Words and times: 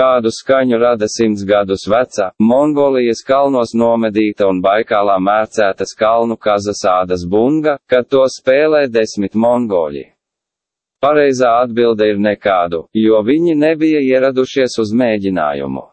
kādu 0.00 0.30
skaņu 0.32 0.78
rada 0.80 1.08
simts 1.08 1.44
gadus 1.44 1.84
veca, 1.92 2.30
Mongolijas 2.40 3.20
kalnos 3.26 3.74
nomedīta 3.76 4.48
un 4.48 4.62
Baikālā 4.64 5.18
mērcētas 5.20 5.92
kalnu 5.98 6.38
kazas 6.40 6.80
ādas 6.88 7.26
bunga, 7.28 7.76
kad 7.90 8.08
to 8.08 8.24
spēlē 8.38 8.86
desmit 8.88 9.36
mongoļi. 9.36 10.06
Pareizā 11.04 11.52
atbilde 11.64 12.08
ir 12.12 12.18
nekādu, 12.20 12.82
jo 12.92 13.20
viņi 13.24 13.56
nebija 13.56 14.00
ieradušies 14.04 14.76
uz 14.82 14.92
mēģinājumu. 15.02 15.84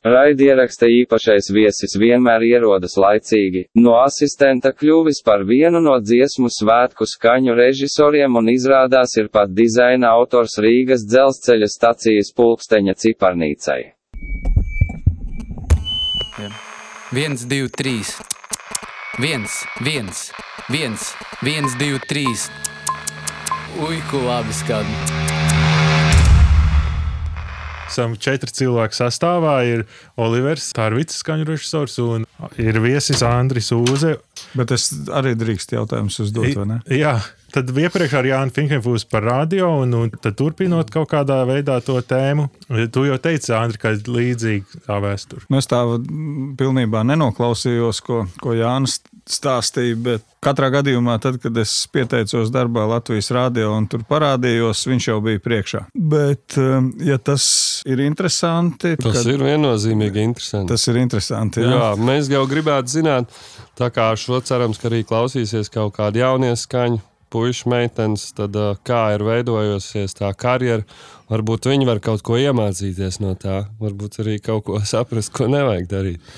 Raidieraksta 0.00 0.88
īpašais 0.88 1.50
viesis 1.52 1.92
vienmēr 2.00 2.40
ierodas 2.46 2.94
laicīgi, 2.96 3.66
no 3.84 3.98
asistenta 4.00 4.72
kļuvis 4.72 5.20
par 5.26 5.44
vienu 5.44 5.82
no 5.84 5.98
dziesmu 6.00 6.48
svētku 6.48 7.04
skaņu 7.04 7.52
režisoriem 7.58 8.38
un 8.40 8.48
izrādās 8.48 9.12
ir 9.20 9.28
pat 9.28 9.52
dizaina 9.52 10.14
autors 10.16 10.56
Rīgas 10.56 11.04
dzelzceļa 11.04 11.68
stacijas 11.68 12.32
pulksteņa 12.32 12.96
ciparnīcai. 12.96 13.80
1, 17.12 17.44
2, 17.52 17.68
3. 17.68 18.00
1, 19.20 19.48
1, 19.84 20.08
1, 20.80 20.96
1, 21.44 21.76
2, 21.76 22.04
3. 22.08 22.24
Ui, 23.84 24.00
ko 24.08 24.24
labi 24.24 24.62
skan. 24.64 25.19
Esam 27.90 28.14
četri 28.22 28.52
cilvēki 28.54 28.94
sastāvā. 28.94 29.56
Ir 29.66 29.84
Olivers, 30.20 30.68
Tārvits, 30.76 31.18
skaņu 31.24 31.48
režisors, 31.48 31.98
un 32.04 32.26
ir 32.60 32.78
viesis 32.82 33.24
Andris 33.26 33.72
Uze. 33.74 34.16
Bet 34.54 34.70
es 34.74 34.88
arī 35.14 35.34
drīkst 35.38 35.74
jautājumus 35.74 36.22
uzdot, 36.22 36.54
vai 36.60 36.68
ne? 36.76 36.80
Jā. 36.94 37.18
Tad 37.50 37.70
iepriekš 37.74 38.12
ar 38.14 38.26
Jānu 38.28 38.54
Finkenfūsu 38.54 39.08
par 39.10 39.24
radio, 39.26 39.72
un, 39.82 39.90
un 39.98 40.10
tad 40.14 40.36
turpinot 40.38 40.92
kaut 40.94 41.08
kādā 41.10 41.40
veidā 41.48 41.80
to 41.82 41.96
tēmu. 41.98 42.46
Tu 42.94 43.02
jau 43.08 43.16
teici, 43.22 43.50
Andri, 43.56 43.80
ka 43.82 43.90
līdzīgi 43.98 44.84
tā 44.84 45.00
vēsture. 45.02 45.42
Nu, 45.50 45.58
es 45.58 45.66
tā 45.70 45.80
pilnībā 46.60 47.02
nenoklausījos, 47.10 48.02
ko, 48.06 48.20
ko 48.38 48.54
Jānis 48.54 49.00
stāstīja, 49.34 49.96
bet 50.00 50.24
katrā 50.44 50.70
gadījumā, 50.74 51.16
tad, 51.22 51.38
kad 51.42 51.56
es 51.60 51.72
pieteicos 51.92 52.52
darbā 52.54 52.86
Latvijas 52.90 53.30
rādio 53.34 53.72
un 53.76 53.88
tur 53.90 54.04
parādījos, 54.08 54.82
viņš 54.90 55.08
jau 55.10 55.18
bija 55.24 55.42
priekšā. 55.44 55.84
Bet, 55.94 56.56
um, 56.60 56.90
ja 57.04 57.18
tas 57.18 57.44
ir 57.88 58.02
interesanti, 58.04 58.96
tas 59.00 59.26
ir 59.30 59.44
viennozīmīgi 59.44 60.24
interesanti. 60.30 60.72
Tas 60.72 60.88
ir 60.90 61.00
interesanti. 61.02 61.64
Jā. 61.64 61.76
jā, 61.76 61.92
mēs 62.10 62.32
jau 62.32 62.42
gribētu 62.50 62.96
zināt, 62.98 63.38
tā 63.78 63.90
kā 63.94 64.10
šo 64.18 64.42
cerams, 64.44 64.80
ka 64.80 64.90
arī 64.90 65.04
klausīsies 65.08 65.72
kaut 65.72 65.96
kādi 65.98 66.24
jaunie 66.24 66.52
skaņu. 66.56 67.06
Puisas 67.30 67.62
meitenes, 67.70 68.24
tad 68.34 68.56
uh, 68.58 68.72
kā 68.82 69.12
ir 69.14 69.22
veidojusies 69.22 70.16
tā 70.18 70.32
karjera. 70.34 70.82
Varbūt 71.30 71.68
viņi 71.70 71.86
var 71.86 72.00
kaut 72.02 72.24
ko 72.26 72.34
iemācīties 72.34 73.20
no 73.22 73.36
tā, 73.38 73.60
varbūt 73.78 74.18
arī 74.24 74.40
kaut 74.42 74.64
ko 74.66 74.80
saprast, 74.82 75.30
ko 75.36 75.46
nevajag 75.46 75.86
darīt. 75.92 76.32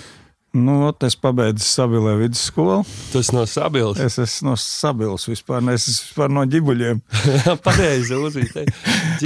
Nu, 0.52 0.82
ot, 0.84 1.00
es 1.08 1.14
pabeidzu 1.16 1.64
Sabilē 1.64 2.12
vidusskolu. 2.20 2.82
Tas 3.08 3.30
no 3.32 3.46
Sabilas. 3.48 3.96
Es 4.04 4.18
esmu 4.20 4.50
no 4.50 4.56
Sabilas 4.60 5.24
vispār, 5.24 5.62
ne, 5.64 5.78
es 5.78 5.86
esmu 5.88 6.10
vispār 6.10 6.34
no 6.36 6.42
ģibuļiem. 6.52 7.00
Pareizi 7.64 8.18
uzvīt. 8.20 8.58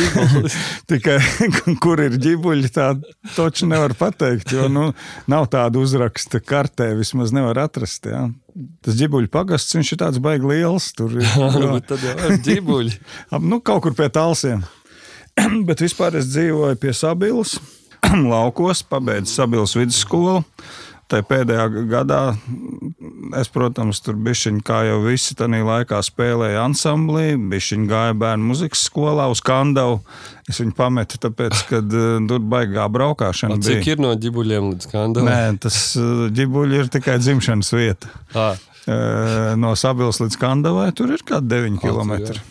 Tikai, 0.91 1.16
kur 1.82 2.04
ir 2.04 2.14
ģibuļi, 2.22 2.70
tā 2.70 2.92
toči 3.34 3.66
nevar 3.66 3.97
pateikt, 3.98 4.54
jo 4.54 4.69
nu, 4.70 4.86
nav 5.27 5.48
tāda 5.50 5.82
uzraksta 5.82 6.38
kartē, 6.38 6.92
vismaz 7.00 7.34
nevar 7.34 7.58
atrast. 7.64 8.06
Jā. 8.06 8.28
Tas 8.86 8.94
ģibuļu 9.02 9.32
pagasts, 9.34 9.74
viņš 9.74 9.92
ir 9.97 10.02
tāds 10.06 10.22
baigi 10.22 10.47
liels. 10.52 10.92
Tur 10.94 11.19
ir 11.19 11.27
tad 11.91 12.06
jau 12.06 12.16
ir 12.30 12.38
ģibuļi. 12.47 12.98
nu, 13.42 13.58
kaut 13.66 13.82
kur 13.88 13.98
pie 13.98 14.12
talsiem. 14.14 14.62
Bet 15.66 15.82
vispār 15.82 16.22
es 16.22 16.30
dzīvoju 16.30 16.78
pie 16.86 16.94
Sabilas, 16.94 17.58
laukos, 18.32 18.86
pabeidzu 18.86 19.41
Sabilas 19.41 19.74
vidusskolu. 19.74 20.44
Tā 21.06 21.20
pēdējā 21.22 21.66
gadā 21.86 22.20
es, 23.38 23.46
protams, 23.54 24.00
tur 24.02 24.16
bišķiņ, 24.26 24.56
kā 24.66 24.80
jau 24.88 24.96
visi 25.04 25.36
tajā 25.38 25.60
laikā 25.62 26.00
spēlēju 26.03 26.58
ansamblī, 26.64 27.28
bišķiņ 27.53 27.84
gāja 27.91 28.16
bērnu 28.19 28.48
muzikas 28.50 28.82
skolā 28.88 29.28
uz 29.31 29.42
Kandavu. 29.47 30.00
Es 30.50 30.58
viņu 30.62 30.75
pametu, 30.78 31.20
tāpēc, 31.22 31.62
ka 31.70 31.78
uh, 31.82 32.16
tur 32.26 32.42
baigā 32.50 32.88
braukšana. 32.91 33.60
Cik 33.62 33.84
bija. 33.84 33.94
ir 33.94 34.03
no 34.03 34.10
ģibuļiem 34.19 34.66
līdz 34.72 34.91
Kandavam? 34.91 35.31
Nē, 35.31 35.60
tas 35.62 35.78
uh, 36.00 36.26
ģibuļi 36.34 36.82
ir 36.82 36.91
tikai 36.98 37.20
dzimšanas 37.22 37.70
vieta. 37.76 38.10
À. 38.34 38.48
Uh, 38.86 39.54
no 39.62 39.76
Sabils 39.78 40.19
līdz 40.22 40.38
Kandavai 40.42 40.91
tur 40.94 41.14
ir 41.14 41.22
kaut 41.22 41.47
kādi 41.47 41.62
9 41.70 41.81
km. 41.82 42.19
Jā. 42.22 42.42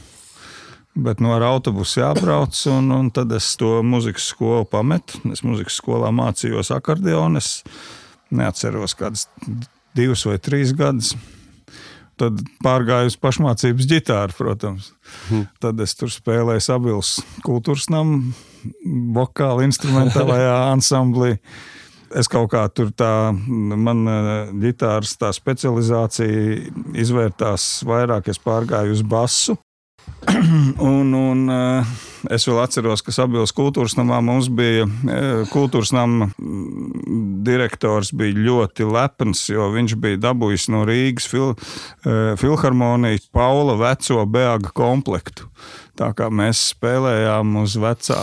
Bet 0.96 1.20
no 1.20 1.34
ar 1.36 1.44
autobusu 1.44 2.00
jābrauc, 2.00 2.56
un, 2.72 2.88
un 2.96 3.12
tad 3.12 3.36
es 3.36 3.52
to 3.60 3.82
muzikas 3.84 4.30
skolu 4.32 4.64
pametu. 4.72 5.20
Es 5.36 5.44
muzikas 5.44 5.76
skolā 5.82 6.08
mācījos 6.16 6.72
akordeonu 6.72 7.44
neatceros, 8.34 8.96
kādas 8.98 9.28
divas 9.96 10.26
vai 10.28 10.38
trīs 10.42 10.74
gadus. 10.76 11.14
Tad 12.16 12.40
pārgāju 12.64 13.12
uz 13.12 13.18
pašmācības 13.20 13.88
ģitāru, 13.92 14.36
protams. 14.38 14.94
Hmm. 15.28 15.50
Tad 15.60 15.82
es 15.84 15.98
tur 16.00 16.12
spēlēju 16.14 16.64
Sabilas 16.64 17.18
kultūras 17.44 17.90
namu, 17.92 18.32
vokāla 19.16 19.66
instrumentālajā 19.68 20.54
ansamblī. 20.76 21.36
Es 22.16 22.30
kaut 22.32 22.54
kā 22.54 22.62
tur 22.72 22.94
tā, 22.96 23.34
man 23.36 24.06
ģitāras 24.62 25.18
tā 25.20 25.34
specializācija 25.36 26.70
izvērtās 27.04 27.84
vairāk, 27.88 28.30
es 28.32 28.40
pārgāju 28.40 28.96
uz 28.96 29.04
basu. 29.04 29.58
un, 30.80 31.14
un 31.14 31.46
eh, 31.52 31.94
es 32.34 32.46
vēl 32.48 32.60
atceros, 32.64 33.04
ka 33.06 33.14
Sabiedrības 33.14 33.54
kultūras 33.56 33.96
namā 33.98 34.22
mums 34.26 34.50
bija 34.54 34.86
eh, 34.86 35.44
kultūras 35.52 35.92
nama 35.96 36.30
mm, 36.30 37.42
direktors, 37.46 38.12
bija 38.16 38.38
ļoti 38.48 38.88
lepns, 38.90 39.46
jo 39.52 39.70
viņš 39.74 39.98
bija 40.02 40.22
dabūjis 40.28 40.70
no 40.74 40.84
Rīgas 40.88 41.28
fil, 41.30 41.54
eh, 42.06 42.34
filharmonijas 42.42 43.28
Paula 43.36 43.78
veco 43.80 44.26
beaga 44.30 44.72
komplektu. 44.76 45.50
Tā 45.96 46.10
kā 46.12 46.28
mēs 46.28 46.60
spēlējām 46.74 47.54
uz 47.62 47.78
vecā, 47.80 48.22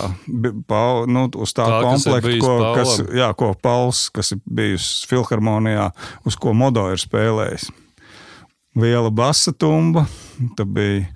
pa, 0.69 0.81
nu, 1.09 1.25
uz 1.41 1.55
tā, 1.57 1.65
tā 1.65 1.79
komplekta, 1.87 2.35
ko, 2.43 2.57
kas, 2.77 2.99
jā, 3.17 3.31
ko 3.39 3.55
Pauls, 3.57 4.09
kas 4.13 4.35
ir 4.35 4.43
bijusi 4.45 5.09
filharmonijā, 5.09 5.89
uz 6.29 6.37
ko 6.37 6.53
Modo 6.57 6.91
ir 6.93 7.01
spēlējis. 7.01 7.71
Liela 8.77 9.09
basa 9.13 9.53
tumba, 9.53 10.07
tā 10.57 10.65
bija 10.69 11.09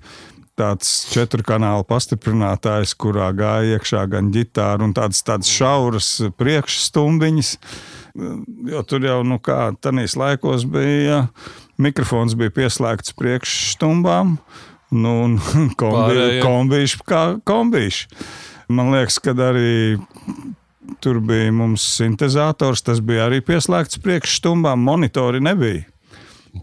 tāds 0.57 0.91
četru 1.13 1.45
kanālu 1.45 1.85
pastiprinātājs, 1.87 2.95
kurā 2.99 3.29
gāja 3.37 3.77
iekšā 3.77 4.03
gan 4.11 4.31
ģitāra 4.33 4.85
un 4.85 4.95
tādas, 4.97 5.21
tādas 5.27 5.51
šauras 5.53 6.09
priekšstumbiņas. 6.39 7.53
Jo 8.71 8.81
tur 8.89 9.05
jau 9.05 9.19
nu 9.27 9.37
tanīs 9.37 10.17
laikos 10.17 10.65
bija, 10.65 11.27
mikrofons 11.81 12.33
bija 12.39 12.55
pieslēgts 12.55 13.13
priekšstumbām, 13.17 14.37
nu, 14.97 15.13
un 15.27 15.37
kombi, 15.81 16.41
kombīši 16.41 17.03
kā 17.07 17.23
kombīši. 17.47 18.07
Man 18.73 18.91
liekas, 18.91 19.21
ka 19.23 19.35
arī 19.45 19.99
tur 21.03 21.21
bija 21.23 21.53
mums 21.55 21.85
sintēzators, 21.97 22.83
tas 22.87 22.99
bija 23.05 23.27
arī 23.29 23.39
pieslēgts 23.45 24.01
priekšstumbām, 24.03 24.81
monitori 24.89 25.43
nebija. 25.43 25.85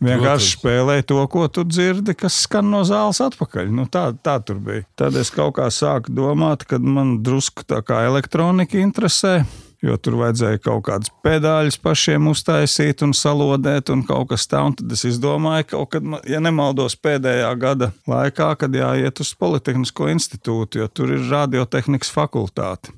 Vienkārši 0.02 0.54
spēlē 0.56 1.00
to, 1.06 1.18
ko 1.30 1.46
tu 1.52 1.64
dzirdi, 1.68 2.16
kas 2.18 2.40
skan 2.46 2.70
no 2.72 2.82
zāles 2.88 3.20
atpakaļ. 3.24 3.68
Nu, 3.74 3.86
tā, 3.90 4.08
tā 4.24 4.38
tur 4.44 4.60
bija. 4.64 4.86
Tad 4.98 5.18
es 5.20 5.32
kaut 5.34 5.56
kā 5.58 5.68
sāku 5.72 6.14
domāt, 6.14 6.66
ka 6.68 6.80
man 6.82 7.18
drusku 7.24 7.66
tā 7.68 7.82
kā 7.86 8.04
elektronika 8.08 8.80
interesē. 8.80 9.42
Jo 9.84 9.98
tur 10.00 10.14
vajadzēja 10.16 10.62
kaut 10.64 10.86
kādus 10.86 11.10
pedāļus 11.26 11.76
pašiem 11.84 12.30
uztaisīt 12.30 13.02
un 13.04 13.12
salodēt, 13.12 13.90
un 13.92 14.00
kaut 14.08 14.30
kas 14.30 14.46
tāds. 14.48 14.78
Tad 14.80 14.94
es 14.96 15.04
izdomāju, 15.10 15.66
ka, 15.68 15.82
kad, 15.96 16.08
ja 16.30 16.40
nemaldos, 16.40 16.96
pēdējā 17.04 17.50
gada 17.60 17.90
laikā, 18.08 18.54
kad 18.62 18.72
jāiet 18.72 19.20
uz 19.20 19.34
Politehnisko 19.36 20.08
institūtu, 20.14 20.80
jo 20.80 20.88
tur 20.88 21.12
ir 21.12 21.28
radiotehnikas 21.28 22.14
fakultāte 22.16 22.96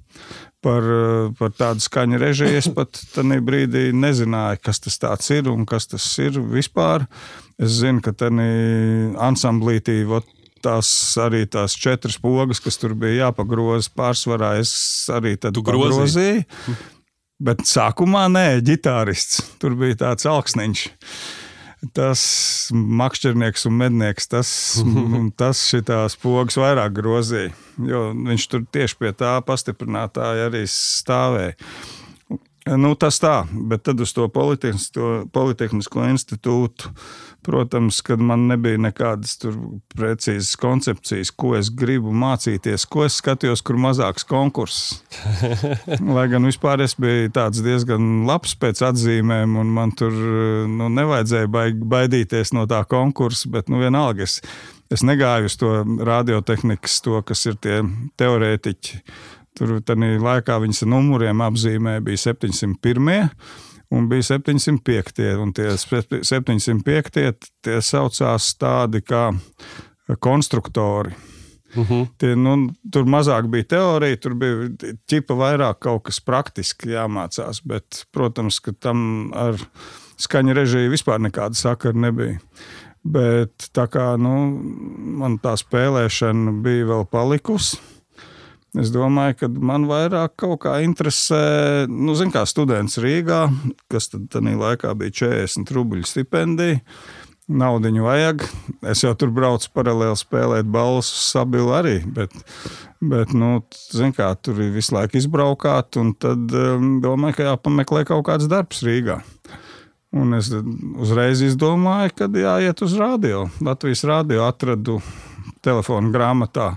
par, 0.64 0.86
par 1.38 1.52
tādu 1.56 1.84
skaņu 1.84 2.20
režiju. 2.20 2.60
Es 2.60 2.68
pat 2.72 2.98
tajā 3.14 3.40
brīdī 3.44 3.90
nezināju, 3.96 4.62
kas 4.64 4.82
tas 4.82 5.30
ir 5.34 5.50
un 5.52 5.66
kas 5.68 5.88
tas 5.90 6.06
ir 6.22 6.40
vispār. 6.40 7.06
Es 7.60 7.78
zinu, 7.80 8.02
ka 8.04 8.12
tādā 8.12 8.48
ansamblītī 9.28 10.02
tās 10.64 10.90
arī 11.22 11.44
tās 11.46 11.76
četras 11.78 12.18
pogas, 12.18 12.60
kas 12.60 12.78
tur 12.80 12.96
bija 12.98 13.26
jāpagroza, 13.28 13.92
pārsvarā 13.96 14.56
es 14.60 14.74
arī 15.12 15.36
grozīju. 15.38 16.44
Bet 17.36 17.66
sākumā 17.68 18.26
nē, 18.32 18.46
ģitārists. 18.64 19.42
Tur 19.60 19.76
bija 19.76 20.00
tāds 20.06 20.24
augsniņš 20.28 20.86
tas 21.94 22.22
makšķernieks 22.72 23.66
un 23.68 23.76
mednieks, 23.80 24.30
tas, 24.32 24.50
tas 25.40 25.62
šitās 25.70 26.18
pogas 26.22 26.58
vairāk 26.60 26.96
grozīja. 26.96 27.52
Jo 27.86 28.08
viņš 28.16 28.48
tur 28.50 28.66
tieši 28.72 28.98
pie 29.00 29.12
tā 29.16 29.36
pastiprinātāja 29.46 30.48
arī 30.50 30.64
stāvēja. 30.70 31.56
Nu, 32.66 32.96
tas 32.98 33.20
tā, 33.22 33.44
bet 33.70 33.84
tad 33.86 34.00
uz 34.02 34.10
to 34.10 34.24
Politehnisko, 34.32 35.28
Politehnisko 35.30 36.08
institūtu, 36.10 36.90
protams, 37.46 38.00
kad 38.04 38.20
man 38.22 38.48
nebija 38.50 38.80
nekādas 38.82 39.38
precīzas 39.94 40.56
koncepcijas, 40.60 41.30
ko 41.30 41.54
es 41.58 41.70
gribu 41.70 42.10
mācīties, 42.10 42.84
ko 42.90 43.06
es 43.06 43.20
skatījos, 43.22 43.62
kur 43.66 43.78
mazāks 43.80 44.26
konkurss. 44.26 44.98
Lai 46.16 46.26
gan 46.32 46.48
vispār 46.48 46.82
es 46.84 46.96
biju 46.98 47.30
diezgan 47.62 48.26
labs 48.28 48.56
pēc 48.58 48.82
atzīmēm, 48.90 49.54
un 49.62 49.70
man 49.78 49.94
tur 49.96 50.12
nu, 50.70 50.90
nevajadzēja 50.98 51.52
baidīties 51.86 52.52
no 52.56 52.66
tā 52.70 52.82
konkursa, 52.90 53.52
bet 53.54 53.70
nu, 53.70 53.78
vienalga 53.82 54.26
es, 54.26 54.40
es 54.90 55.06
negāju 55.06 55.50
uz 55.50 55.58
to 55.62 55.72
radiotehnikas, 56.10 57.00
to, 57.06 57.22
kas 57.26 57.46
ir 57.46 57.58
tie 57.62 57.80
teorētiķi 58.18 59.02
Tur 59.56 59.78
tādā 59.80 60.18
laikā 60.20 60.58
viņas 60.60 60.82
ar 60.84 60.90
numuriem 60.92 61.40
apzīmē 61.40 61.96
bija 62.04 62.20
701. 62.26 63.30
Un 63.90 64.08
bija 64.10 64.22
705. 64.22 65.22
Un 65.42 65.52
tie 65.54 65.70
705. 65.78 67.22
tie 67.62 67.78
saucās 67.82 68.50
tādi 68.58 69.02
kā 69.06 69.30
konstruktori. 70.20 71.14
Uh 71.76 71.82
mhm. 71.82 71.92
-huh. 71.92 72.08
Tie, 72.18 72.36
nu, 72.36 72.70
tur 72.92 73.04
mazāk 73.04 73.46
bija 73.46 73.64
teorija, 73.64 74.16
tur 74.16 74.34
bija 74.34 74.70
ķipa 75.06 75.34
vairāk 75.34 75.78
kaut 75.78 76.02
kas 76.02 76.20
praktiski 76.20 76.88
jāmācās. 76.88 77.60
Bet, 77.64 78.06
protams, 78.12 78.60
ka 78.60 78.72
tam 78.72 79.30
ar 79.34 79.54
skaņa 80.16 80.54
režiju 80.54 80.90
vispār 80.90 81.18
nekāda 81.20 81.54
sakara 81.54 81.98
nebija. 81.98 82.38
Bet 83.04 83.68
tā 83.72 83.86
kā 83.86 84.16
nu, 84.16 84.60
man 85.18 85.38
tā 85.38 85.56
spēlēšana 85.56 86.62
bija 86.62 86.84
vēl 86.84 87.04
palikusi 87.06 87.76
Es 88.76 88.90
domāju, 88.92 89.38
ka 89.40 89.48
man 89.48 89.86
vairāk 89.88 90.34
kaut 90.42 90.58
kā 90.66 90.74
interesē, 90.84 91.86
nu, 91.88 92.12
zin, 92.18 92.32
kā 92.34 92.42
students 92.48 92.98
Rīgā, 93.00 93.46
kas 93.92 94.10
tad 94.12 94.26
tajā 94.34 94.56
laikā 94.60 94.92
bija 95.00 95.14
40 95.22 95.72
rubļu 95.76 96.04
stipendija. 96.08 96.82
Naudiņu 97.46 98.02
vajag. 98.02 98.42
Es 98.90 99.04
jau 99.04 99.12
tur 99.14 99.30
braucu 99.30 99.68
paralēli 99.70 100.18
spēlēt 100.18 100.66
balvas 100.66 101.12
uz 101.14 101.28
sabilu 101.30 101.70
arī, 101.78 102.00
bet, 102.02 102.34
bet 102.98 103.30
nu, 103.38 103.60
zin, 103.94 104.10
kā, 104.16 104.32
tur 104.34 104.58
ir 104.64 104.72
visu 104.74 104.96
laiku 104.96 105.20
izbraukāt, 105.20 105.94
un 106.02 106.10
tad 106.18 106.50
um, 106.50 106.96
domāju, 107.04 107.38
ka 107.38 107.46
jāpameklē 107.52 108.02
kaut 108.10 108.26
kāds 108.26 108.50
darbs 108.50 108.82
Rīgā. 108.82 109.20
Un 110.16 110.34
es 110.34 110.50
uzreiz 110.50 111.44
izdomāju, 111.46 112.16
ka 112.18 112.28
jāiet 112.34 112.82
uz 112.82 112.98
radio. 112.98 113.46
Latvijas 113.62 114.02
radio 114.10 114.42
atradu 114.48 114.98
telefona 115.64 116.12
grāmatā 116.14 116.70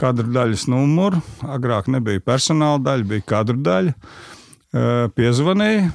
kadru 0.00 0.30
daļas 0.34 0.66
numuru. 0.72 1.20
Agrāk 1.46 1.90
nebija 1.92 2.22
personāla 2.24 2.82
daļa, 2.84 3.08
bija 3.10 3.26
kadru 3.34 3.60
daļa. 3.64 3.94
Piezvanīja, 5.14 5.90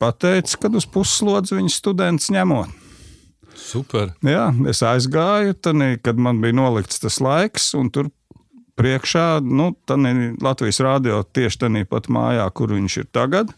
pateica, 0.00 0.60
kad 0.62 0.78
uz 0.78 0.86
puslodzi 0.88 1.58
viņa 1.58 1.74
students 1.74 2.30
ņemot. 2.32 2.78
Super. 3.60 4.14
Jā, 4.24 4.48
es 4.70 4.80
aizgāju, 4.86 5.52
tad, 5.60 5.82
kad 6.04 6.16
man 6.16 6.40
bija 6.40 6.56
nolikts 6.56 7.02
tas 7.02 7.20
laiks, 7.20 7.74
un 7.76 7.90
tur 7.92 8.08
priekšā, 8.80 9.42
nu, 9.44 9.70
Latvijas 10.40 10.80
rādio 10.80 11.20
tieši 11.36 11.64
tādā 11.66 11.82
pat 11.88 12.08
mājā, 12.12 12.46
kur 12.56 12.72
viņš 12.72 12.96
ir 13.02 13.10
tagad. 13.12 13.52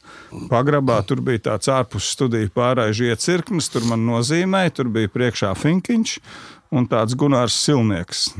Pagrabā 0.51 0.99
tur 1.07 1.23
bija 1.25 1.45
tāds 1.53 1.71
ārpus 1.71 2.11
studiju 2.17 2.51
pārējais 2.57 3.05
iecirknis, 3.13 3.71
tur 3.73 3.87
man 3.91 4.03
nozīmēja, 4.09 4.75
tur 4.81 4.91
bija 4.93 5.13
priekšā 5.13 5.55
Finkiņš 5.63 6.17
un 6.73 6.89
tāds 6.89 7.17
Gunārs 7.19 7.57
Silnieks. 7.65 8.31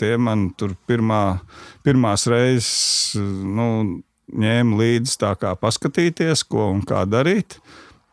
Tie 0.00 0.16
man 0.20 0.50
tur 0.58 0.74
pirmā, 0.88 1.38
pirmās 1.84 2.26
reizes 2.28 3.16
nu, 3.16 4.00
ņēma 4.32 4.80
līdzi 4.80 5.18
tā 5.20 5.32
kā 5.40 5.54
paskatīties, 5.60 6.44
ko 6.48 6.70
un 6.74 6.82
kā 6.86 7.04
darīt. 7.08 7.58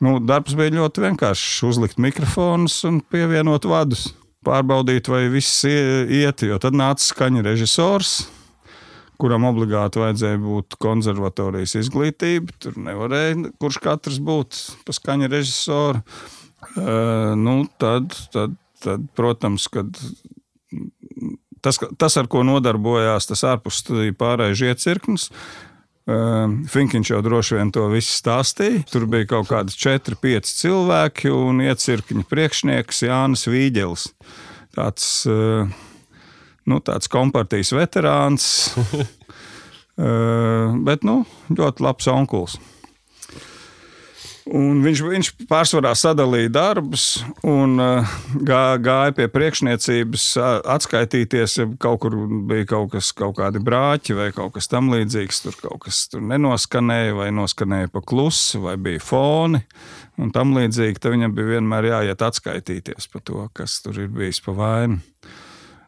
Nu, 0.04 0.18
darbs 0.20 0.56
bija 0.60 0.76
ļoti 0.76 1.06
vienkāršs. 1.06 1.64
Uzlikt 1.70 2.00
mikrofonus 2.02 2.82
un 2.88 3.00
pievienot 3.14 3.68
vadus. 3.70 4.10
Pārbaudīt, 4.44 5.08
vai 5.08 5.30
viss 5.32 5.64
iet, 5.64 6.44
jo 6.44 6.58
tad 6.60 6.76
nāca 6.76 7.00
skaņa 7.00 7.46
režisors, 7.46 8.26
kuram 9.22 9.46
obligāti 9.48 10.02
vajadzēja 10.02 10.42
būt 10.44 10.76
konservatorijas 10.84 11.78
izglītība. 11.80 12.52
Tur 12.60 12.76
nevarēja 12.84 13.54
kurš 13.64 13.80
katrs 13.86 14.20
būt 14.20 14.60
pa 14.84 14.96
skaņa 14.96 15.32
režisoru. 15.32 16.04
Uh, 16.74 17.32
nu, 17.40 17.62
tad, 17.80 18.12
tad 18.32 18.56
tad, 18.84 19.06
protams, 19.18 19.68
kad 19.72 19.92
tas, 21.64 21.80
tas, 21.98 22.18
ar 22.20 22.30
ko 22.32 22.44
nodarbojās 22.48 23.30
tas 23.30 23.46
ārpus 23.48 23.82
studiju 23.84 24.16
pārējais 24.20 24.66
iecirknis, 24.72 25.30
Finkiņš 26.04 27.10
jau 27.14 27.22
droši 27.24 27.56
vien 27.56 27.70
to 27.72 27.86
visu 27.88 28.12
stāstīja. 28.12 28.82
Tur 28.92 29.06
bija 29.08 29.30
kaut 29.38 29.48
kādi 29.48 29.72
4, 29.72 30.18
5 30.20 30.50
cilvēki 30.52 31.32
un 31.32 31.62
iecirkņa 31.64 32.26
priekšnieks 32.28 33.06
Jānis 33.06 33.48
Vīģelis. 33.48 34.10
Tāds, 34.76 35.06
nu, 36.68 36.82
tāds 36.84 37.08
kompartijas 37.08 37.72
veterāns, 37.78 38.50
bet 40.90 41.08
nu, 41.08 41.22
ļoti 41.56 41.88
labs 41.88 42.12
onkulis. 42.12 42.60
Un 44.54 44.84
viņš, 44.86 45.00
viņš 45.02 45.30
pārsvarā 45.50 45.96
sadalīja 45.98 46.52
darbus 46.54 47.24
un 47.48 47.72
uh, 47.82 48.12
gā, 48.46 48.76
gāja 48.78 49.16
pie 49.18 49.26
priekšniecības, 49.34 50.26
atskaitīties, 50.70 51.56
ja 51.58 51.66
kaut 51.82 52.04
kur 52.04 52.18
bija 52.50 52.68
kaut, 52.76 52.92
kas, 52.94 53.10
kaut 53.18 53.40
kādi 53.40 53.62
brāķi 53.66 54.18
vai 54.20 54.30
kaut 54.36 54.54
kas 54.58 54.70
tamlīdzīgs. 54.70 55.42
Tur 55.48 55.58
kaut 55.58 55.88
kas 55.88 56.04
tur 56.12 56.22
nenoskanēja, 56.30 57.16
vai 57.18 57.32
noskanēja 57.34 57.90
pa 57.96 58.04
klusu, 58.06 58.62
vai 58.68 58.78
bija 58.78 59.02
foni. 59.02 59.64
Un 60.22 60.30
tam 60.36 60.54
līdzīgi 60.54 61.02
viņam 61.16 61.34
bija 61.34 61.56
vienmēr 61.56 61.90
jāiet 61.90 62.22
atskaitīties 62.22 63.10
par 63.10 63.26
to, 63.26 63.48
kas 63.58 63.80
tur 63.82 63.98
ir 64.06 64.14
bijis 64.14 64.44
pa 64.46 64.54
vainu. 64.54 65.02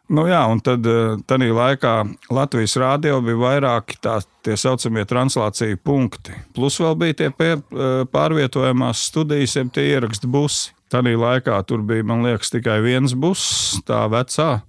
Nu, 0.05 0.27
jā, 0.29 0.37
un 0.53 0.59
tad 0.61 0.85
eh, 0.85 1.15
tādā 1.25 1.47
laikā 1.49 1.91
Latvijas 2.33 2.75
rādio 2.77 3.17
bija 3.25 3.39
vairāki 3.41 3.97
tā, 4.03 4.19
tā 4.45 4.53
saucamie 4.59 5.05
translāciju 5.09 5.79
punkti. 5.81 6.35
Plus 6.53 6.77
vēl 6.81 6.95
bija 7.01 7.13
tie 7.23 7.29
pie, 7.33 7.53
eh, 7.57 7.61
pārvietojamās 8.13 9.01
studijas, 9.09 9.55
jeb 9.57 9.71
tie 9.73 9.83
ierakstu 9.95 10.27
busi. 10.29 10.71
Tādā 10.93 11.15
laikā 11.17 11.57
tur 11.65 11.81
bija, 11.81 12.05
man 12.05 12.21
liekas, 12.21 12.53
tikai 12.53 12.77
viens 12.85 13.17
buss, 13.17 13.81
tā 13.87 14.05
vecā, 14.11 14.61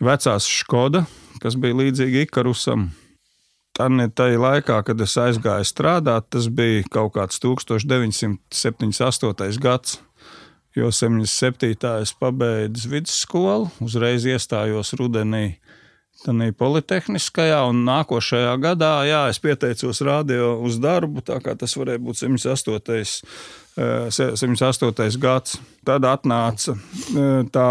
vecās 0.00 0.44
Skoda, 0.48 1.04
kas 1.44 1.54
bija 1.60 1.76
līdzīga 1.82 2.24
Ikarusam. 2.24 2.88
Tajā 3.76 4.38
laikā, 4.40 4.82
kad 4.84 5.00
es 5.00 5.16
aizgāju 5.20 5.64
strādāt, 5.68 6.24
tas 6.32 6.48
bija 6.48 6.82
kaut 6.92 7.12
kāds 7.16 7.40
1978. 7.44 9.60
gads 9.60 10.00
jo 10.74 10.90
77. 10.92 12.00
es 12.02 12.14
pabeidzu 12.16 12.90
vidusskolu, 12.92 13.70
uzreiz 13.84 14.26
iestājos 14.28 14.94
rudenī. 14.98 15.58
Tanī 16.22 16.52
politehniskajā, 16.54 17.64
un 17.66 17.80
nākošajā 17.82 18.52
gadā 18.62 18.92
jā, 19.08 19.22
es 19.32 19.40
pieteicos 19.42 20.04
radio 20.06 20.52
uz 20.62 20.76
darbu. 20.78 21.24
Tas 21.24 21.74
varēja 21.74 21.98
būt 22.04 22.20
108. 22.20 23.24
108. 23.74 24.92
Eh, 25.02 25.18
gads. 25.18 25.56
Tad 25.82 26.06
atnāca 26.06 26.76
eh, 26.76 27.42
tā 27.50 27.66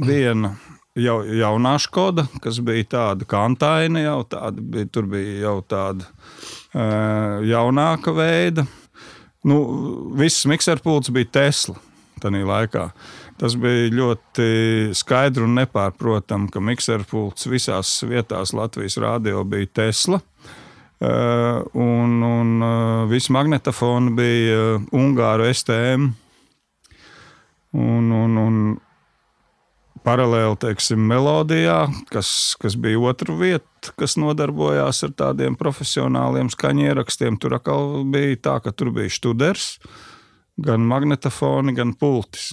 viena 0.00 0.54
jau, 0.96 1.18
jaunā 1.26 1.74
skoda, 1.82 2.24
kas 2.40 2.62
bija 2.64 2.88
tāda 2.96 3.28
kantaina, 3.28 4.06
jau 4.06 4.22
tāda, 4.30 4.64
bija, 4.72 4.88
tur 4.88 5.12
bija 5.12 5.42
jau 5.42 5.56
tāda 5.68 6.08
uh, 6.08 7.44
jaunāka 7.44 8.14
veida. 8.16 8.64
Nu, 9.44 9.58
viss 10.16 10.46
mikserpults 10.48 11.12
bija 11.12 11.34
Tesla 11.42 11.76
tajā 12.22 12.46
laikā. 12.48 12.86
Tas 13.40 13.56
bija 13.58 13.90
ļoti 13.92 14.46
skaidri 14.96 15.46
un 15.46 15.56
nepārprotami, 15.58 16.50
ka 16.52 16.62
mikserpults 16.62 17.48
visās 17.50 17.96
vietās 18.06 18.54
Latvijas 18.56 18.98
rādio 19.02 19.42
bija 19.48 19.70
Tesla. 19.82 20.22
Uh, 21.02 21.64
un 21.74 22.20
un 22.22 22.50
uh, 22.62 23.08
visi 23.10 23.32
magnetofoni 23.34 24.12
bija 24.14 24.58
uh, 24.76 24.84
Ungāru 24.94 25.48
STM. 25.50 26.12
Un, 27.72 28.12
un, 28.12 28.36
un 28.38 28.58
paralēli 30.06 30.58
teiksim, 30.62 31.02
melodijā, 31.08 31.86
kas, 32.12 32.54
kas 32.60 32.76
bija 32.78 33.00
otra 33.10 33.34
vieta, 33.38 33.92
kas 33.98 34.16
nodarbojās 34.20 35.02
ar 35.06 35.14
tādiem 35.18 35.56
profesionāliem 35.58 36.50
skaņierakstiem. 36.52 37.38
Tur 37.40 37.56
atkal 37.58 38.02
bija 38.12 38.38
tā, 38.48 38.56
ka 38.64 38.74
tur 38.74 38.92
bija 38.94 39.12
studers. 39.12 39.76
Gan 40.60 40.84
magnetofoni, 40.84 41.72
gan 41.76 41.94
pultis. 41.96 42.52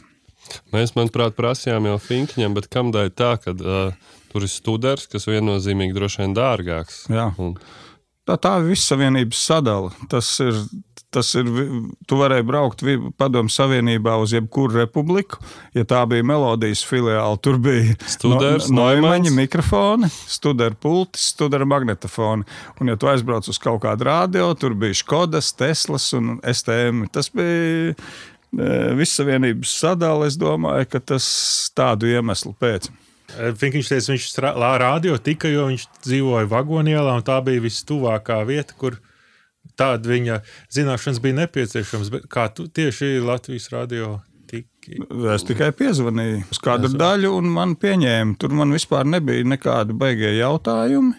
Mēs, 0.73 0.95
manuprāt, 0.95 1.35
prasījām 1.37 1.89
jau 1.89 1.97
Finkiņam, 2.01 2.55
bet 2.55 2.69
kam 2.71 2.93
dēļ 2.95 3.11
tā, 3.11 3.33
ka 3.43 3.53
uh, 3.53 4.15
tur 4.31 4.45
ir 4.45 4.51
students, 4.51 5.09
kas 5.11 5.27
viennozīmīgi 5.29 5.95
droši 5.97 6.23
vien 6.23 6.35
dārgāks. 6.37 7.03
Jā. 7.11 7.29
Un... 7.41 7.57
Tā, 8.29 8.36
tā 8.38 8.50
ir 8.62 8.67
vissavienības 8.69 9.39
sadala. 9.41 9.89
Tas 10.12 10.27
ir, 10.43 10.57
tas 11.09 11.31
ir, 11.39 11.48
tu 12.05 12.19
varēji 12.19 12.45
braukt 12.45 12.83
padomu 13.17 13.50
savienībā 13.50 14.13
uz 14.21 14.36
jebkuru 14.36 14.83
republiku. 14.83 15.39
Ja 15.74 15.81
tā 15.89 16.03
bija 16.09 16.27
melodijas 16.29 16.83
filiāla, 16.86 17.39
tur 17.41 17.57
bija 17.63 17.95
Studers, 18.05 18.69
no, 18.69 18.83
noimaņa 18.83 19.33
mikrofoni, 19.33 20.12
studera 20.29 20.77
pultis, 20.77 21.31
studera 21.33 21.65
magnetofoni. 21.65 22.45
Un, 22.77 22.93
ja 22.93 23.00
tu 23.01 23.09
aizbrauc 23.09 23.50
uz 23.50 23.57
kaut 23.62 23.81
kādu 23.88 24.05
radio, 24.12 24.51
tur 24.53 24.77
bija 24.77 25.01
Škodas, 25.01 25.50
Teslas 25.57 26.12
un 26.13 26.38
STM. 26.45 27.07
Tas 27.09 27.33
bija 27.33 27.95
e, 27.98 28.71
vissavienības 29.00 29.74
sadala. 29.81 30.29
Es 30.29 30.38
domāju, 30.38 30.86
ka 30.93 31.01
tas 31.15 31.25
tādu 31.74 32.13
iemeslu 32.13 32.53
pēc. 32.62 32.91
Viņš 33.38 33.91
teica, 33.91 34.13
viņš 34.13 34.27
rādio 34.81 35.17
tikai, 35.21 35.53
jo 35.53 35.67
viņš 35.69 35.86
dzīvoja 36.05 36.50
vagonielā, 36.50 37.19
un 37.19 37.25
tā 37.27 37.38
bija 37.45 37.62
vistuvākā 37.63 38.39
vieta, 38.48 38.75
kur 38.79 38.98
tāda 39.79 40.09
viņa 40.09 40.41
zināšanas 40.74 41.21
bija 41.24 41.41
nepieciešams. 41.43 42.12
Bet 42.13 42.27
kā 42.31 42.50
tu 42.53 42.67
tieši 42.67 43.19
Latvijas 43.24 43.69
radio 43.74 44.17
tiki? 44.50 45.00
Es 45.36 45.45
tikai 45.48 45.71
piezvanīju 45.77 46.43
uz 46.50 46.62
kādu 46.63 46.91
daļu, 46.95 47.33
un 47.39 47.50
man 47.53 47.75
pieņēma. 47.79 48.38
Tur 48.41 48.55
man 48.57 48.74
vispār 48.75 49.07
nebija 49.07 49.48
nekādi 49.48 49.95
beigie 49.98 50.36
jautājumi. 50.39 51.15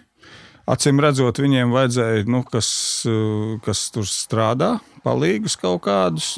Acīm 0.71 1.01
redzot, 1.03 1.41
viņiem 1.43 1.73
vajadzēja, 1.75 2.27
nu, 2.31 2.45
kas, 2.47 2.69
eh, 3.09 3.57
kas 3.65 3.89
tur 3.95 4.07
strādā, 4.07 4.77
palīgus 5.07 5.57
kaut 5.59 5.83
kādus. 5.89 6.37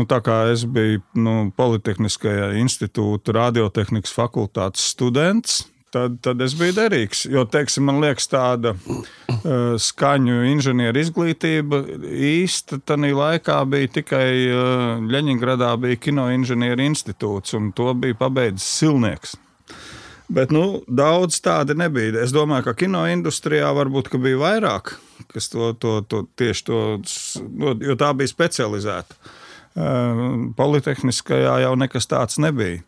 Nu, 0.00 0.06
tā 0.08 0.16
kā 0.24 0.46
es 0.48 0.62
biju 0.64 1.02
nu, 1.20 1.50
Politehniskajā 1.52 2.54
institūta 2.56 3.34
radiotehnikas 3.36 4.14
fakultātes 4.16 4.86
students, 4.94 5.58
tad, 5.92 6.14
tad 6.24 6.40
es 6.40 6.54
biju 6.56 6.72
derīgs. 6.78 7.26
Jo, 7.28 7.42
teiksim, 7.44 7.84
man 7.84 7.98
liekas, 8.00 8.30
tāda 8.32 8.72
uh, 8.72 9.74
skaņu 9.76 10.38
inženieru 10.54 11.02
izglītība 11.02 11.82
īsta 12.30 12.78
tajā 12.80 13.10
laikā 13.18 13.58
bija 13.68 13.90
tikai 13.98 14.30
uh, 14.46 15.02
Ļeņingradā 15.04 15.74
bija 15.82 16.00
kinoinženieru 16.06 16.86
institūts, 16.86 17.52
un 17.58 17.68
to 17.76 17.92
bija 17.92 18.16
pabeidzis 18.22 18.70
Silnieks. 18.80 19.36
Bet 20.32 20.54
nu, 20.54 20.80
daudz 20.86 21.42
tādu 21.44 21.76
nebija. 21.76 22.22
Es 22.24 22.32
domāju, 22.32 22.70
ka 22.70 22.76
kinoindustrijā 22.86 23.68
varbūt 23.76 24.08
ka 24.14 24.22
bija 24.22 24.40
vairāk, 24.40 24.94
kas 25.34 25.52
to, 25.52 25.74
to, 25.76 25.98
to 26.08 26.24
tieši 26.40 26.66
to, 26.70 26.80
no, 27.52 27.76
jo 27.84 28.00
tā 28.00 28.14
bija 28.16 28.32
specializēta. 28.32 29.20
Uh, 29.20 29.36
Politehniskajā 29.74 31.60
jau 31.64 31.74
nekas 31.78 32.08
tāds 32.10 32.40
nebija. 32.42 32.80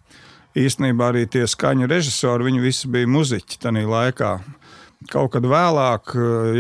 Īstenībā 0.59 1.13
arī 1.13 1.25
tie 1.31 1.47
skaņu 1.49 1.87
režisori, 1.89 2.45
viņi 2.51 2.61
visi 2.61 2.91
bija 2.93 3.09
muzeķi 3.09 3.61
tajā 3.63 3.87
laikā. 3.89 4.33
Kaut 5.11 5.33
kad 5.35 5.47
vēlāk 5.49 6.13
eh, 6.15 6.59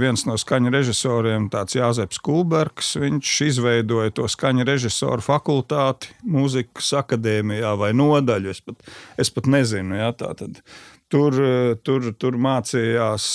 viens 0.00 0.24
no 0.28 0.34
skaņu 0.40 0.72
režisoriem, 0.74 1.46
tāds 1.52 1.76
Jāzeps 1.78 2.20
Kulbergs, 2.24 2.96
viņš 3.00 3.34
izveidoja 3.46 4.12
to 4.18 4.26
skaņu 4.28 4.66
režisoru 4.68 5.24
fakultāti 5.24 6.12
mūzikas 6.26 6.90
akadēmijā 7.00 7.72
vai 7.80 7.94
nodaļu. 7.96 8.52
Es 8.52 8.60
pat, 8.64 8.84
es 9.24 9.32
pat 9.32 9.48
nezinu, 9.48 9.96
ja, 10.00 10.10
tā 10.12 10.34
tad. 10.36 10.60
Tur, 11.08 11.38
eh, 11.40 11.72
tur, 11.80 12.10
tur 12.18 12.36
mācījās 12.36 13.30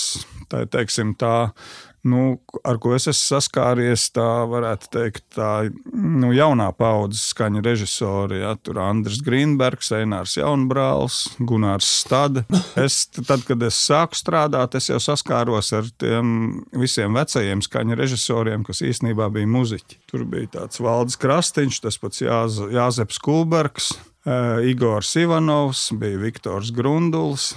tā, 0.52 0.62
teiksim, 0.70 1.16
tā 1.18 1.54
nu, 2.04 2.38
ar 2.66 2.78
ko 2.82 2.94
es 2.96 3.08
esmu 3.08 3.38
saskāries, 3.38 4.06
tā 4.14 4.44
varētu 4.50 4.90
teikt, 4.92 5.24
tā 5.36 5.50
nu, 5.92 6.32
jaunā 6.36 6.68
paudzes 6.76 7.30
skaņa 7.32 7.62
režisori. 7.64 8.42
Ja, 8.42 8.54
tur 8.60 8.80
Andris 8.84 9.22
Grīnbergs, 9.24 9.92
Einārs 9.96 10.36
Jaunbrāls, 10.38 11.22
Gunārs 11.40 11.88
Stade. 12.02 12.44
Es, 12.80 13.04
tad, 13.14 13.44
kad 13.48 13.62
es 13.64 13.78
sāku 13.78 14.18
strādāt, 14.18 14.76
es 14.78 14.90
jau 14.90 15.00
saskāros 15.02 15.72
ar 15.76 15.88
tiem 16.00 16.64
visiem 16.76 17.16
vecajiem 17.16 17.62
skaņa 17.64 17.98
režisoriem, 18.00 18.64
kas 18.66 18.82
īstenībā 18.84 19.30
bija 19.34 19.50
muzeķi. 19.50 20.00
Tur 20.10 20.26
bija 20.28 20.50
tāds 20.58 20.82
Valdis 20.84 21.20
Krastīņš, 21.20 21.84
tas 21.86 22.00
pats 22.02 22.24
Jāz, 22.24 22.58
Jāzeps 22.74 23.20
Kulbergs. 23.24 23.94
Uh, 24.24 24.62
Igors 24.64 25.10
Ivanovs, 25.20 25.90
bija 26.00 26.16
Viktors 26.22 26.70
Grunduls, 26.72 27.50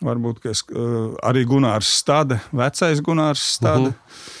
Varbūt 0.00 0.46
es, 0.48 0.62
uh, 0.72 1.12
arī 1.26 1.44
Gunārs 1.48 1.90
Stade, 2.00 2.40
vecais 2.56 3.02
Gunārs 3.04 3.42
Stade. 3.56 3.90
Uh 3.90 3.92
-huh. 3.92 4.38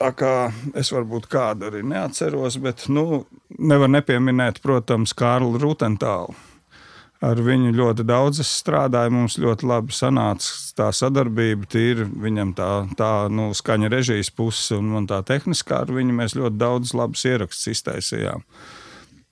Tā 0.00 0.12
kā 0.16 0.52
es 0.74 0.88
varbūt 0.92 1.26
kādu 1.28 1.66
arī 1.68 1.82
neatceros, 1.84 2.56
bet 2.56 2.86
nu, 2.88 3.26
nevar 3.58 3.88
nepieminēt, 3.88 4.62
protams, 4.64 5.12
Kārlu 5.12 5.58
Rutentālu. 5.60 6.34
Ar 7.20 7.36
viņu 7.36 7.74
ļoti 7.76 8.06
daudz 8.08 8.40
strādāju. 8.40 9.12
Mums 9.12 9.36
ļoti 9.38 9.66
labi 9.68 9.92
sanāca 9.92 10.54
tā 10.78 10.86
sadarbība. 10.96 11.68
Tīri 11.68 12.06
viņam 12.16 12.54
tā, 12.56 12.70
tā 12.96 13.28
nu, 13.28 13.50
skaņa 13.52 13.90
režijas 13.92 14.30
puse 14.32 14.78
un 14.78 14.88
man 14.94 15.06
tā 15.10 15.20
tehniskā 15.28 15.82
ar 15.84 15.92
viņu 15.92 16.16
mēs 16.16 16.36
ļoti 16.38 16.56
daudz 16.56 16.94
labus 16.96 17.26
ierakstus 17.28 17.74
iztaisījām. 17.74 18.40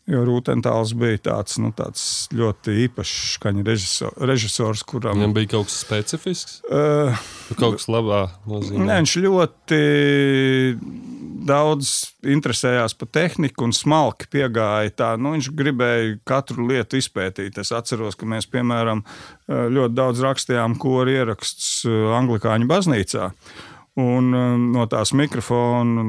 Jo 0.08 0.22
Rūtentāls 0.24 0.94
bija 0.96 1.18
tāds, 1.26 1.58
nu, 1.60 1.68
tāds 1.76 2.02
ļoti 2.32 2.78
īpašs 2.86 3.34
skaņa 3.36 3.64
režisors, 3.66 4.16
režisors 4.30 4.84
kuram 4.88 5.18
Viņam 5.20 5.34
bija 5.36 5.50
kaut 5.52 5.68
kas 5.68 5.82
specifisks, 5.82 6.54
uh, 6.70 7.18
kaut 7.58 7.76
kas 7.76 7.88
labā 7.92 8.22
nozīmē. 8.48 8.86
Nē, 8.88 9.02
viņš 9.02 9.16
ļoti 9.26 9.82
daudz 11.48 11.92
interesējās 12.28 12.96
par 12.98 13.10
tehniku 13.14 13.66
un 13.68 13.74
smalki 13.76 14.28
piegāja. 14.32 14.92
Tā, 14.96 15.10
nu, 15.20 15.34
viņš 15.36 15.50
gribēja 15.58 16.18
katru 16.28 16.66
lietu 16.68 17.00
izpētīt. 17.00 17.60
Es 17.60 17.72
atceros, 17.76 18.16
ka 18.18 18.28
mēs, 18.28 18.48
piemēram, 18.50 19.04
ļoti 19.48 19.96
daudz 19.96 20.24
rakstījām 20.24 20.76
koru 20.80 21.14
ierakstus 21.14 21.82
Anglikāņu 22.18 22.68
baznīcā. 22.70 23.30
Un 23.98 24.30
um, 24.30 24.66
no 24.74 24.84
tās 24.86 25.10
mikrofona 25.16 26.04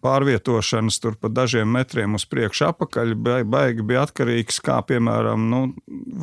pārvietošanas 0.00 0.96
tur 1.02 1.18
pa 1.20 1.28
dažiem 1.28 1.68
metriem 1.68 2.16
uz 2.16 2.24
priekšu, 2.30 2.70
apakaļ, 2.70 3.12
baigi 3.44 3.84
bija 3.84 4.06
atkarīgs, 4.06 4.62
kā 4.64 4.78
piemēram, 4.88 5.44
nu, 5.50 5.60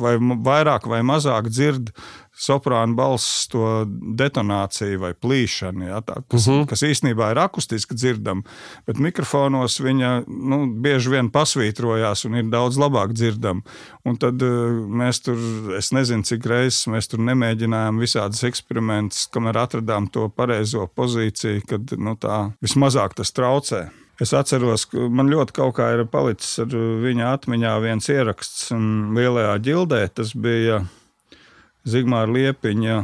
vai 0.00 0.16
vairāk 0.18 0.88
vai 0.90 1.02
mazāk 1.06 1.50
dzird 1.52 1.92
soprāna 2.34 2.96
balss 2.98 3.46
to 3.50 3.84
detonāciju 4.18 4.98
vai 5.04 5.12
plīšanu, 5.14 5.86
ja, 5.86 6.00
tā, 6.02 6.16
kas, 6.30 6.48
uh 6.48 6.54
-huh. 6.54 6.66
kas 6.68 6.82
īstenībā 6.82 7.30
ir 7.30 7.38
akustiski 7.38 7.94
dzirdama, 7.94 8.42
bet 8.86 8.98
mikrofonos 8.98 9.80
viņa 9.80 10.24
nu, 10.26 10.66
bieži 10.66 11.10
vien 11.10 11.30
pasvītrojās 11.30 12.26
un 12.26 12.34
ir 12.34 12.44
daudz 12.50 12.76
labāk 12.78 13.12
dzirdama. 13.12 13.62
Un 14.04 14.16
tad 14.16 14.34
mēs 14.34 15.22
tur, 15.22 15.38
es 15.78 15.92
nezinu, 15.92 16.22
cik 16.22 16.46
reizes 16.46 16.86
mēs 16.86 17.08
tur 17.08 17.20
nemēģinājām 17.20 17.98
visādas 17.98 18.42
eksperimentus, 18.44 19.26
kamēr 19.26 19.56
atradām 19.56 20.10
to 20.10 20.28
pareizo 20.28 20.86
pozīciju, 20.86 21.62
kad 21.68 21.98
nu, 21.98 22.16
tā 22.16 22.52
vismazāk 22.60 23.14
tas 23.14 23.32
traucē. 23.32 23.90
Es 24.22 24.30
atceros, 24.36 24.84
ka 24.86 25.08
man 25.10 25.30
ļoti 25.32 25.56
kaut 25.56 25.74
kā 25.78 25.88
ir 25.96 26.04
palicis 26.10 26.60
ar 26.62 26.74
viņa 27.02 27.32
atmiņā 27.34 27.72
viens 27.82 28.10
ieraksts 28.12 28.68
lielajā 28.70 29.56
ģildē. 29.66 30.04
Tas 30.14 30.34
bija 30.38 30.84
Zigmāra 31.88 32.30
Liepiņa 32.30 33.00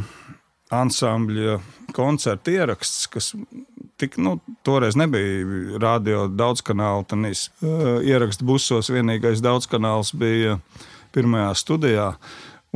ansambļa 0.71 1.59
koncerta 1.97 2.55
ieraksts, 2.55 3.09
kas 3.11 3.33
tik, 3.99 4.17
nu, 4.23 4.37
toreiz 4.67 4.97
nebija 4.97 5.81
radio 5.83 6.29
daudzkanāla. 6.31 7.05
Tanīs, 7.11 7.49
uh, 7.61 7.99
ierakstu 8.07 8.47
busos 8.47 8.93
vienīgais 8.93 9.43
daudzkanāls 9.45 10.14
bija 10.17 10.61
pirmajā 11.14 11.50
studijā. 11.59 12.07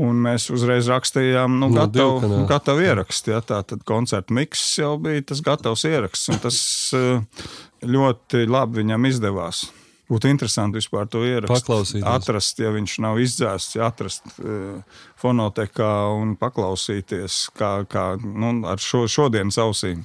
Un 0.02 0.18
mēs 0.24 0.48
uzreiz 0.50 0.88
rakstījām, 0.90 1.52
nu, 1.60 1.68
No 1.70 1.84
gatavu, 1.84 2.16
divkanāla. 2.18 2.46
gatavu 2.50 2.82
ierakstu. 2.82 3.30
Ja, 3.30 3.38
tā 3.46 3.60
tad 3.62 3.84
koncerta 3.86 4.34
miks 4.34 4.62
jau 4.80 4.96
bija 4.98 5.22
tas 5.22 5.38
gatavs 5.46 5.84
ieraksts. 5.86 6.32
un 6.34 6.40
Tas 6.42 6.58
uh, 6.98 7.22
ļoti 7.94 8.42
labi 8.50 8.82
viņam 8.82 9.06
izdevās. 9.06 9.68
Būtu 10.10 10.28
interesanti 10.28 10.80
vispār 10.82 11.06
to 11.08 11.22
ierakstu. 11.24 11.54
Paklausīties. 11.54 12.04
Atrast, 12.10 12.58
ja 12.60 12.74
viņš 12.74 12.96
nav 13.06 13.22
izdzēsts, 13.22 13.78
ja 13.78 13.86
atrast 13.88 14.26
uh, 14.42 14.82
fonotekā 15.22 15.92
un 16.18 16.34
paklausīties, 16.42 17.38
kā, 17.56 17.72
kā 17.88 18.08
nu, 18.20 18.50
ar 18.68 18.82
šo, 18.82 19.06
šodienas 19.08 19.56
ausīm, 19.62 20.02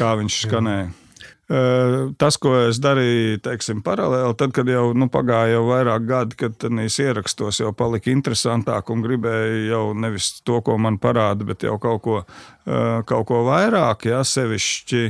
kā 0.00 0.14
viņš 0.18 0.40
skanēja. 0.48 0.88
Uh, 0.88 1.03
Tas, 1.44 2.38
ko 2.40 2.54
es 2.70 2.78
darīju, 2.80 3.38
teiksim, 3.44 3.82
paralēli, 3.84 4.32
tad, 4.40 4.54
kad 4.56 4.68
jau 4.72 4.86
nu, 4.96 5.10
pagāja 5.12 5.58
jau 5.58 5.66
vairāk 5.68 6.06
gadi, 6.08 6.38
kad 6.40 6.54
tādīs 6.62 6.96
ierakstos 7.04 7.60
jau 7.60 7.72
palika 7.76 8.08
interesantāk 8.08 8.88
un 8.94 9.04
gribēju 9.04 9.66
jau 9.68 9.82
nevis 9.92 10.30
to, 10.40 10.62
ko 10.64 10.78
man 10.80 10.96
parāda, 11.02 11.44
bet 11.44 11.66
jau 11.68 11.76
kaut 11.82 12.00
ko, 12.06 12.22
uh, 12.24 13.02
kaut 13.04 13.28
ko 13.28 13.42
vairāk, 13.50 14.08
ja 14.08 14.22
sevišķi 14.24 15.04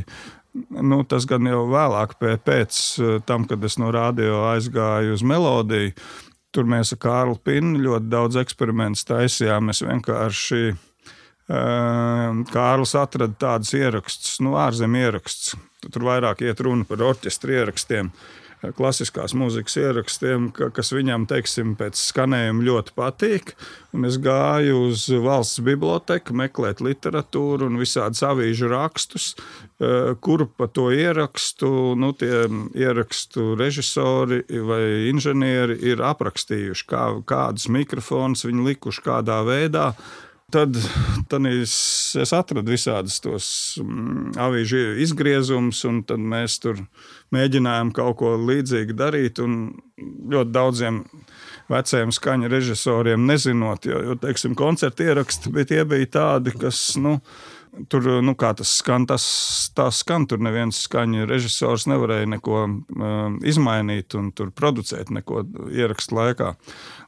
Nu, 0.70 1.00
tas 1.02 1.26
gan 1.26 1.48
jau 1.50 1.64
vēlāk, 1.66 2.14
pē- 2.20 2.38
pēc 2.46 2.76
eh, 3.02 3.16
tam, 3.26 3.46
kad 3.50 3.64
es 3.66 3.74
no 3.82 3.90
radio 3.94 4.44
aizgāju 4.52 5.16
uz 5.16 5.24
melodiju. 5.26 5.94
Tur 6.54 6.68
mēs 6.70 6.92
ar 6.94 7.00
Kārlu 7.02 7.40
Pinu 7.42 7.80
ļoti 7.82 8.06
daudz 8.12 8.38
eksperimentu 8.38 9.02
taisījām. 9.08 9.66
Mēs 9.70 9.82
vienkārši 9.82 10.60
eh, 10.70 10.78
Kārlis 11.48 12.94
atrada 12.96 13.34
tādus 13.36 13.74
ierakstus, 13.76 14.38
nu, 14.40 14.54
ārzemju 14.56 15.02
ierakstus. 15.04 15.58
Tur 15.84 16.06
vairāk 16.06 16.40
iet 16.40 16.62
runa 16.64 16.88
par 16.88 17.04
orķestra 17.04 17.60
ierakstiem. 17.60 18.12
klasiskās 18.72 19.34
mūzikas 19.36 19.74
ierakstiem, 19.76 20.46
ka, 20.56 20.70
kas 20.72 20.88
viņam, 20.96 21.26
teiksim, 21.28 21.74
pēc 21.76 22.00
skanējuma 22.00 22.64
ļoti 22.64 22.94
patīk. 22.96 23.52
Un 23.92 24.08
es 24.08 24.16
gāju 24.16 24.86
uz 24.86 25.04
valsts 25.10 25.60
biblioteku, 25.60 26.32
meklēt 26.32 26.80
literatūru 26.80 27.68
un 27.68 27.76
visādus 27.76 28.24
avīžu 28.24 28.70
rakstus, 28.72 29.34
eh, 29.36 30.14
kur 30.16 30.46
pa 30.46 30.66
to 30.66 30.88
ierakstu, 30.96 31.92
nu, 31.92 32.14
tie 32.16 32.48
ierakstu 32.72 33.52
režisori 33.60 34.40
vai 34.64 35.12
inženieri 35.12 35.76
ir 35.82 36.00
aprakstījuši, 36.00 36.86
kā, 36.88 37.06
kādus 37.28 37.68
mikrofonus 37.68 38.48
viņi 38.48 38.70
likuši 38.72 39.04
kādā 39.04 39.44
veidā. 39.44 39.92
Tad, 40.54 40.76
tad 41.26 41.46
es, 41.50 41.72
es 42.20 42.30
atradu 42.36 42.70
visādus 42.70 43.16
tos 43.24 43.46
mm, 43.82 44.36
avīžu 44.38 44.82
izgriezumus, 45.02 45.80
un 45.88 46.04
tad 46.06 46.22
mēs 46.22 46.60
tur 46.62 46.78
mēģinājām 47.34 47.90
kaut 47.96 48.20
ko 48.20 48.36
līdzīgu 48.38 48.94
darīt. 48.94 49.40
Ļoti 50.30 50.54
daudziem 50.54 51.02
veciem 51.72 52.14
skaņu 52.14 52.52
režisoriem 52.52 53.26
nezinot, 53.26 53.88
jo, 53.90 53.98
jo 54.10 54.16
teiksim, 54.20 54.54
koncerta 54.58 55.08
ieraksti 55.08 55.50
bija, 55.54 55.70
tie 55.72 55.82
bija 55.90 56.12
tādi, 56.20 56.54
kas. 56.60 56.86
Nu, 57.02 57.18
Tur, 57.90 58.04
nu, 58.22 58.36
kā 58.38 58.52
tas 58.54 58.70
skan, 58.78 59.02
tas 59.10 59.24
tā 59.74 59.88
skan. 59.90 60.28
Tur 60.30 60.38
neviens 60.46 60.78
skaņu 60.86 61.24
režisors 61.26 61.88
nevarēja 61.90 62.28
neko 62.30 62.60
uh, 62.68 63.24
izmainīt 63.42 64.14
un 64.14 64.28
producēt 64.30 65.10
neko 65.10 65.42
ierakstu 65.74 66.14
laikā. 66.14 66.52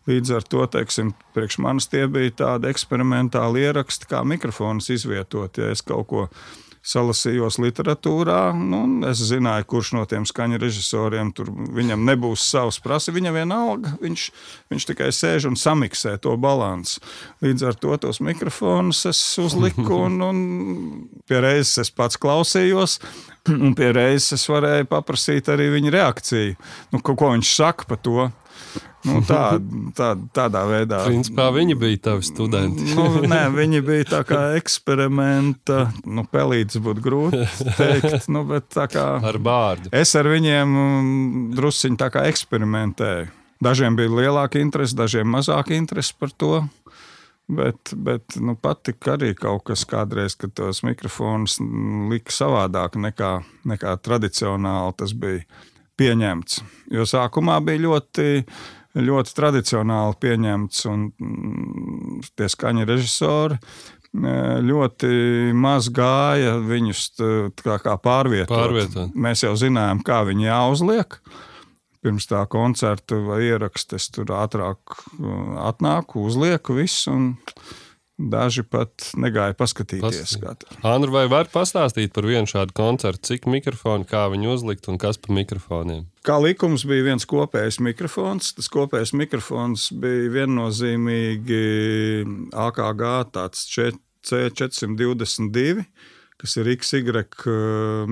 Līdz 0.07 0.37
ar 0.37 0.45
to, 0.47 0.63
teiksim, 0.71 1.11
priekš 1.35 1.59
manis 1.65 1.89
tie 1.91 2.05
bija 2.11 2.35
tādi 2.45 2.71
eksperimentāli 2.71 3.65
ieraksti, 3.67 4.07
kā 4.11 4.23
mikrofons 4.23 4.87
izvietot. 4.95 5.59
Ja 5.59 5.73
es 5.75 5.83
kaut 5.83 6.07
ko 6.13 6.29
salasījos 6.87 7.59
literatūrā, 7.59 8.53
nu, 8.55 8.81
es 9.09 9.19
zināju, 9.27 9.67
kurš 9.73 9.93
no 9.97 10.05
tiem 10.07 10.27
skaņu 10.29 10.61
režisoriem 10.63 11.33
tur 11.35 11.51
viņam 11.51 12.05
nebūs 12.07 12.45
savs 12.47 12.79
prasa. 12.83 13.15
Viņam 13.15 13.35
vienalga, 13.41 13.97
viņš, 14.03 14.27
viņš 14.71 14.87
tikai 14.93 15.11
sēž 15.15 15.49
un 15.51 15.59
samiksē 15.59 16.15
to 16.23 16.37
balansu. 16.39 17.03
Līdz 17.43 17.67
ar 17.67 17.79
to 17.83 17.99
tos 18.07 18.23
mikrofonus 18.23 19.03
es 19.11 19.23
uzliku 19.43 19.99
un, 20.07 20.23
un 20.23 20.39
pie 21.27 21.43
reizes 21.43 21.87
es 21.87 21.91
pats 21.91 22.21
klausījos. 22.23 23.01
Un 23.51 23.77
pie 23.79 23.93
reizes 23.95 24.39
es 24.39 24.49
varēju 24.51 24.89
paprasīt 24.91 25.51
arī 25.51 25.69
viņa 25.77 25.95
reakciju. 25.95 26.57
Nu, 26.95 27.03
ko, 27.03 27.15
ko 27.19 27.35
viņš 27.35 27.55
saka 27.59 27.87
par 27.91 28.03
to? 28.03 28.31
Nu, 29.07 29.21
tā, 29.29 29.43
tā, 29.97 30.11
tādā 30.35 30.63
veidā. 30.69 31.01
Principā 31.07 31.49
viņi 31.55 31.77
bija 31.79 32.03
tavi 32.11 32.27
studenti. 32.27 32.89
nu, 32.97 33.07
nē, 33.33 33.43
viņi 33.55 33.83
bija 33.87 34.09
tā 34.17 34.23
kā 34.29 34.43
eksperimenta. 34.59 35.87
Nu, 36.07 36.27
pelīdz 36.31 36.81
būtu 36.83 37.05
grūti 37.05 37.45
teikt, 37.81 38.29
nu, 38.33 38.45
bet 38.49 38.71
tā 38.75 38.89
kā. 38.93 39.07
Ar 39.25 39.41
bārdu. 39.43 39.93
Es 39.95 40.15
ar 40.19 40.29
viņiem 40.31 40.77
mm, 40.77 41.45
drusciņi 41.59 42.01
tā 42.03 42.11
kā 42.15 42.27
eksperimentēju. 42.31 43.31
Dažiem 43.63 43.95
bija 43.97 44.13
lielāka 44.13 44.61
interese, 44.61 44.97
dažiem 44.99 45.31
mazāka 45.33 45.73
interese 45.77 46.13
par 46.19 46.35
to. 46.37 46.67
Bet, 47.47 47.93
bet 47.95 48.35
nu, 48.43 48.57
patika 48.59 49.15
arī 49.15 49.31
kaut 49.39 49.69
kas 49.69 49.85
kādreiz, 49.87 50.35
kad 50.35 50.51
tos 50.59 50.83
mikrofonus 50.83 51.61
lika 52.11 52.35
savādāk 52.35 52.99
nekā, 52.99 53.31
nekā 53.71 53.93
tradicionāli 54.03 54.97
tas 54.99 55.15
bija 55.15 55.45
pieņemts. 56.01 56.61
Jo 56.95 57.07
sākumā 57.09 57.61
bija 57.65 57.87
ļoti 57.87 58.27
ļoti 58.97 59.35
tradicionāli 59.37 60.17
pieņemts, 60.23 60.85
un 60.91 61.09
mm, 61.11 62.23
tie 62.39 62.49
skaņa 62.53 62.87
režisori 62.89 63.59
e, 63.59 64.37
ļoti 64.65 65.11
maz 65.57 65.91
gāja 65.95 66.57
viņus 66.65 67.03
kā, 67.61 67.79
kā 67.83 67.97
pārvietot. 68.03 68.55
pārvietot. 68.55 69.19
Mēs 69.27 69.45
jau 69.45 69.55
zinājām, 69.59 70.03
kā 70.07 70.23
viņi 70.29 70.49
jāuzliek. 70.49 71.21
Pirms 72.07 72.29
tā 72.31 72.45
koncerta 72.49 73.19
vai 73.25 73.43
ieraksta 73.49 73.99
es 73.99 74.09
tur 74.15 74.31
ātrāk 74.37 74.97
e, 74.97 75.35
atnāku, 75.67 76.27
uzlieku 76.31 76.79
visu. 76.79 77.13
Un, 77.13 77.29
Daži 78.17 78.63
pat 78.65 79.11
negāja 79.21 79.53
paskatīties. 79.53 80.39
Andru, 80.81 81.13
vai 81.13 81.27
var 81.29 81.51
pastāstīt 81.53 82.15
par 82.17 82.25
vienu 82.25 82.49
šādu 82.49 82.73
koncertu, 82.77 83.21
cik 83.29 83.45
mikrofonu, 83.53 84.09
kā 84.09 84.23
viņu 84.33 84.55
uzlikt 84.55 84.89
un 84.89 84.97
kas 84.97 85.21
pa 85.21 85.35
mikrofoniem? 85.37 86.07
Kā 86.25 86.39
likums 86.41 86.87
bija 86.89 87.11
viens 87.11 87.29
kopējs 87.29 87.77
mikrofons. 87.85 88.55
Tas 88.57 88.73
kopējs 88.73 89.13
mikrofons 89.21 89.91
bija 90.01 90.33
viennozīmīgi 90.39 91.61
AKG 92.57 93.05
C422 94.27 95.85
kas 96.37 96.57
ir 96.61 96.69
XY 96.73 97.25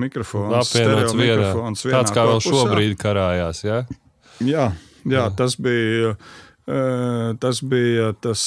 mikrofons. 0.01 0.55
Apvienots 0.61 1.17
mikrofons 1.17 1.85
Tāds 1.85 2.13
kā 2.13 2.25
vēl 2.29 2.41
šobrīd 2.45 2.97
karājās, 3.01 3.61
ja? 3.65 3.83
Jā, 4.41 4.69
jā, 5.05 5.17
jā, 5.17 5.25
tas 5.37 5.57
bija 5.61 6.15
Tas 6.65 7.59
bija 7.61 8.09
tas 8.17 8.41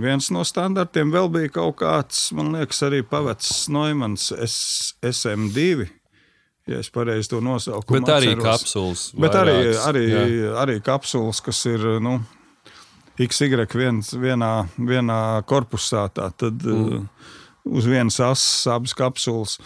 viens 0.00 0.30
no 0.32 0.40
standartiem. 0.48 1.10
Vēl 1.12 1.28
bija 1.32 1.52
kaut 1.58 1.76
kāds, 1.82 2.30
man 2.36 2.54
liekas, 2.56 2.80
arī 2.86 3.02
pavecs 3.04 3.66
Noimans 3.72 4.30
SM2. 4.32 5.88
Ja 6.68 6.80
es 6.82 6.90
pareizi 6.92 7.30
to 7.32 7.40
nosaucu. 7.44 7.94
Bet 7.96 8.10
arī 8.12 8.32
atceros. 8.34 8.44
kapsulas. 8.44 9.04
Bet 9.16 9.36
vairāks, 9.36 9.78
arī, 9.88 10.02
arī, 10.12 10.32
jā. 10.36 10.54
arī 10.60 10.76
kapsulas, 10.84 11.40
kas 11.44 11.62
ir 11.68 11.84
nu, 12.04 12.18
XY 13.18 13.64
viens, 13.72 14.12
vienā, 14.12 14.52
vienā 14.76 15.20
korpusā. 15.48 16.06
Tad 16.12 16.44
mm. 16.44 17.06
uz 17.72 17.88
vienas 17.88 18.20
asas 18.20 18.66
abas 18.72 18.96
kapsulas. 18.96 19.58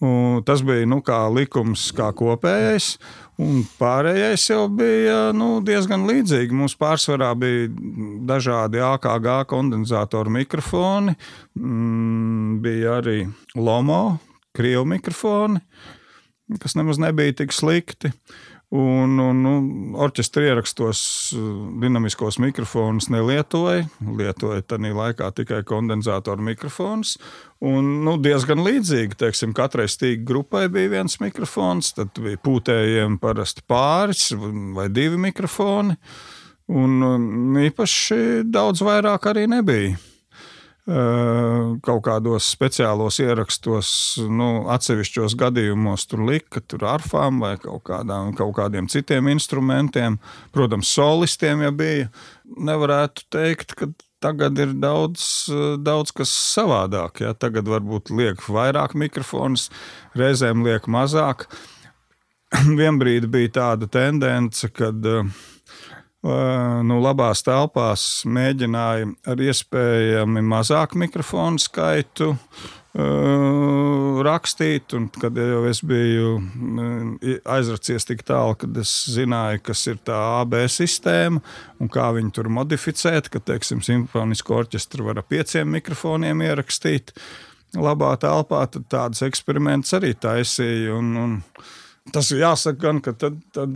Un 0.00 0.42
tas 0.46 0.62
bija 0.66 0.86
nu, 0.86 1.00
kā 1.02 1.24
likums, 1.32 1.88
kā 1.96 2.12
kopējais. 2.14 2.94
Un 3.42 3.66
pārējais 3.76 4.46
jau 4.48 4.62
bija 4.72 5.30
nu, 5.36 5.58
diezgan 5.64 6.06
līdzīgi. 6.08 6.56
Mums 6.56 6.76
pārsvarā 6.80 7.34
bija 7.36 7.68
dažādi 8.30 8.80
AKG 8.80 9.28
kondensatoru 9.50 10.32
mikrofoni, 10.38 11.12
mm, 11.58 12.56
bija 12.64 12.96
arī 13.02 13.18
Lomo, 13.60 14.16
krievu 14.56 14.86
mikrofoni, 14.88 15.60
kas 16.62 16.78
nemaz 16.80 17.00
nebija 17.02 17.36
tik 17.42 17.52
slikti. 17.52 18.14
Un, 18.74 19.12
un, 19.22 19.44
un 19.46 19.66
orķestra 20.02 20.48
ierakstos 20.48 21.00
uh, 21.36 21.42
dinamiskos 21.78 22.40
mikrofonus 22.42 23.06
nelietoja. 23.14 23.84
Lietoja 24.18 24.64
tajā 24.66 24.90
laikā 24.96 25.28
tikai 25.38 25.60
kondensatoru 25.68 26.42
mikrofonus. 26.48 27.14
Un, 27.62 28.02
nu, 28.02 28.16
diezgan 28.18 28.64
līdzīgi. 28.66 29.14
Teiksim, 29.22 29.54
katrai 29.54 29.86
stīga 29.90 30.26
grupai 30.26 30.64
bija 30.72 30.96
viens 30.96 31.14
mikrofons, 31.22 31.92
tad 31.94 32.18
bija 32.18 32.42
pūtējiem 32.42 33.20
parasti 33.22 33.62
pāris 33.70 34.32
vai 34.34 34.88
divi 34.90 35.22
mikrofoni. 35.28 35.94
Un 36.66 37.62
īpaši 37.62 38.42
daudz 38.50 38.82
vairāk 38.82 39.30
arī 39.30 39.46
nebija 39.46 39.94
kaut 40.86 42.02
kādos 42.06 42.46
speciālos 42.46 43.18
ierakstos, 43.18 43.88
nu, 44.30 44.68
atsevišķos 44.70 45.34
gadījumos 45.38 46.06
tur 46.06 46.22
lika, 46.28 46.62
tur 46.62 46.84
arfām 46.86 47.40
vai 47.42 47.56
kaut, 47.58 47.82
kādām, 47.88 48.30
kaut 48.38 48.54
kādiem 48.60 48.86
citiem 48.90 49.26
instrumentiem. 49.32 50.20
Protams, 50.54 50.92
solistiem 50.94 51.64
jau 51.66 51.72
bija. 51.74 52.10
Nevarētu 52.46 53.26
teikt, 53.34 53.74
ka 53.74 53.90
tagad 54.22 54.58
ir 54.62 54.76
daudz, 54.78 55.48
daudz 55.82 56.14
kas 56.14 56.30
savādāk. 56.54 57.24
Ja? 57.24 57.34
Tagad 57.34 57.66
varbūt 57.70 58.14
liek 58.14 58.46
vairāk 58.46 58.94
mikrofonus, 58.94 59.66
reizēm 60.14 60.62
liek 60.66 60.86
mazāk. 60.86 61.48
Vienbrīd 62.78 63.26
bija 63.32 63.56
tāda 63.58 63.90
tendence, 63.90 64.70
kad 64.70 65.02
uh, 65.02 65.26
nu, 66.86 66.98
labās 67.02 67.44
telpās 67.46 68.24
mēģināja 68.26 69.12
ar 69.30 69.42
iespējami 69.42 70.42
mazāku 70.46 70.98
mikrofonu 71.02 71.60
skaitu 71.62 72.32
uh, 72.32 74.22
rakstīt. 74.26 74.94
Un, 74.96 75.08
kad 75.20 75.36
jau 75.36 75.62
es 75.68 75.82
biju 75.86 76.36
aizracies 77.44 78.08
tik 78.08 78.24
tālu, 78.26 78.56
kad 78.60 78.76
es 78.80 78.92
zināju, 79.12 79.62
kas 79.68 79.86
ir 79.90 80.00
tā 80.06 80.18
AB 80.40 80.58
sistēma 80.72 81.42
un 81.82 81.92
kā 81.92 82.08
viņi 82.16 82.32
tur 82.36 82.50
modificēt, 82.52 83.30
ka, 83.32 83.42
teiksim, 83.52 83.82
simfonisko 83.84 84.62
orķestru 84.62 85.10
var 85.10 85.20
ar 85.22 85.28
pieciem 85.28 85.68
mikrofoniem 85.76 86.44
ierakstīt 86.46 87.12
labā 87.76 88.14
telpā, 88.20 88.64
tad 88.72 88.86
tādas 88.92 89.24
eksperimentus 89.26 89.96
arī 89.98 90.14
taisīja. 90.16 90.96
Un, 90.96 91.12
un, 91.20 91.36
Tas 92.14 92.28
jāsaka, 92.30 92.78
gan, 92.78 93.00
ka 93.02 93.12
tad, 93.18 93.38
tad 93.54 93.74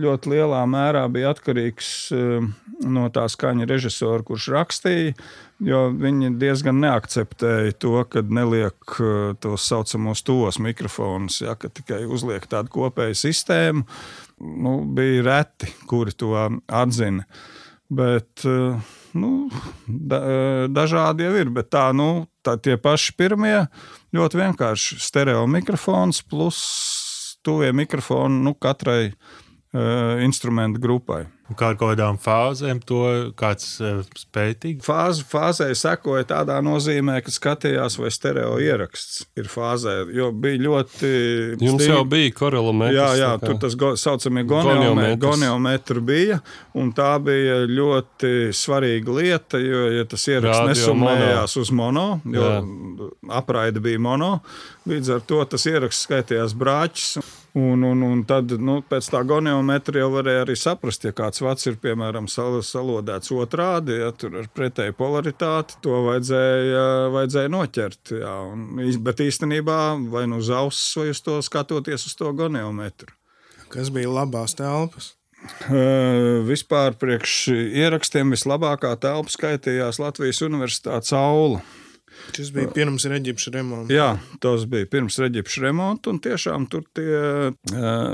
ļoti 0.00 0.32
lielā 0.32 0.62
mērā 0.70 1.02
bija 1.12 1.34
atkarīgs 1.34 1.90
eh, 2.16 2.46
no 2.88 3.08
tā 3.12 3.26
skaņa 3.28 3.68
režisora, 3.68 4.24
kurš 4.24 4.48
rakstīja. 4.54 5.14
Jo 5.60 5.82
viņi 5.92 6.30
diezgan 6.40 6.78
neakceptēja 6.80 7.74
to, 7.82 7.98
ka 8.08 8.22
neliek 8.24 8.94
eh, 8.96 9.34
tos 9.44 9.66
saucamos 9.68 10.24
tos 10.24 10.60
mikrofonus, 10.62 11.42
ja, 11.44 11.56
ka 11.58 11.68
tikai 11.68 12.06
uzliek 12.08 12.46
tādu 12.48 12.72
kopēju 12.78 13.18
sistēmu. 13.20 13.84
Nu, 14.40 14.78
bija 14.96 15.26
reti, 15.26 15.68
kuri 15.90 16.16
to 16.16 16.32
atzina. 16.64 17.28
Bet 17.92 18.46
eh, 18.48 18.96
nu, 19.20 19.34
da, 19.84 20.22
dažādi 20.72 21.28
jau 21.28 21.36
ir. 21.42 21.52
Bet 21.52 21.68
tā, 21.76 21.90
nu, 21.92 22.24
tā 22.46 22.56
tie 22.56 22.80
paši 22.80 23.18
pirmie 23.20 23.58
ļoti 24.16 24.40
vienkārši 24.40 25.00
stereo 25.04 25.44
mikrofons 25.50 26.24
plus 26.24 26.64
tuvie 27.42 27.72
mikrofoni 27.72 28.42
nu, 28.44 28.54
katrai 28.54 29.10
uh, 29.10 30.22
instrumentu 30.24 30.80
grupai. 30.80 31.24
Kā 31.58 31.72
ar 31.72 31.78
kādām 31.80 32.18
fāzēm 32.20 32.78
to 32.86 33.00
kāds 33.38 33.66
uh, 33.82 34.04
spētīgi? 34.18 34.84
Fāze, 34.86 35.24
fāzē 35.26 35.66
sekoja 35.74 36.26
tādā 36.30 36.60
nozīmē, 36.62 37.16
ka 37.26 37.32
skatījās, 37.34 37.96
vai 37.98 38.12
stereo 38.14 38.52
ieraksts 38.62 39.24
ir 39.40 39.50
fāzē. 39.50 39.96
Jo 40.14 40.30
bija 40.30 40.60
ļoti. 40.62 41.10
Jums 41.58 41.82
stīg... 41.82 41.90
jau 41.90 42.04
bija 42.10 42.34
korelametrs. 42.38 42.98
Jā, 43.00 43.08
jā 43.18 43.32
tur 43.42 43.58
tas 43.64 43.74
go, 43.80 43.92
saucamie 43.98 44.46
goniometri 44.50 46.04
bija. 46.06 46.38
Un 46.78 46.94
tā 46.94 47.10
bija 47.24 47.64
ļoti 47.66 48.54
svarīga 48.54 49.18
lieta, 49.18 49.58
jo 49.58 49.88
ja 49.96 50.06
tas 50.06 50.28
ieraksts 50.30 50.62
Radio 50.62 50.70
nesumējās 50.70 51.56
mono. 51.56 51.64
uz 51.64 51.74
mono, 51.82 52.06
jo 52.30 52.46
jā. 52.46 53.10
apraide 53.40 53.82
bija 53.82 53.98
mono. 54.02 54.36
Līdz 54.90 55.16
ar 55.16 55.26
to 55.26 55.42
tas 55.50 55.66
ieraksts 55.66 56.06
skaitījās 56.06 56.54
brāķis. 56.58 57.20
Un, 57.52 57.82
un, 57.82 58.02
un 58.06 58.20
tad 58.22 58.52
nu, 58.62 58.76
pēc 58.86 59.08
tā 59.10 59.24
goniometra 59.26 60.04
jau 60.04 60.10
varēja 60.12 60.44
arī 60.44 60.54
saprast, 60.58 61.02
ja 61.08 61.10
kāds 61.16 61.39
vats 61.44 61.68
ir 61.68 61.78
piemēram 61.80 62.28
sal, 62.30 62.58
salodēts 62.64 63.32
otrādi, 63.34 63.98
ja 64.02 64.10
tur 64.16 64.38
ir 64.42 64.50
pretēji 64.54 64.96
polaritāte, 64.98 65.78
to 65.84 66.02
vajadzēja, 66.08 66.84
vajadzēja 67.14 67.52
noķert. 67.52 68.14
Jā, 68.20 68.34
un, 68.52 68.66
bet 69.04 69.22
īstenībā 69.24 69.80
vai 70.12 70.26
nu 70.30 70.40
uz 70.42 70.52
auss, 70.54 70.92
vai 70.98 71.10
uz 71.14 71.22
to 71.24 71.40
skatoties 71.44 72.06
uz 72.10 72.16
to 72.18 72.32
goniometru. 72.36 73.12
Kas 73.70 73.92
bija 73.94 74.10
labās 74.10 74.56
telpas? 74.58 75.14
Uh, 75.70 76.42
vispār 76.44 76.96
priekš 77.00 77.46
ierakstiem 77.54 78.34
vislabākā 78.34 78.92
telpa 79.00 79.32
skaitījās 79.32 80.00
Latvijas 80.02 80.42
Universitātes 80.44 81.14
aula. 81.16 81.62
Tas 82.34 82.50
bija 82.52 82.68
pirms 82.74 83.06
reģipša 83.08 83.52
remonta. 83.54 83.94
Jā, 83.94 84.08
tas 84.42 84.66
bija 84.70 84.88
pirms 84.90 85.16
reģipša 85.22 85.62
remonta. 85.64 86.12
Un 86.12 86.20
tiešām 86.22 86.66
tur 86.70 86.84
tie 86.96 87.52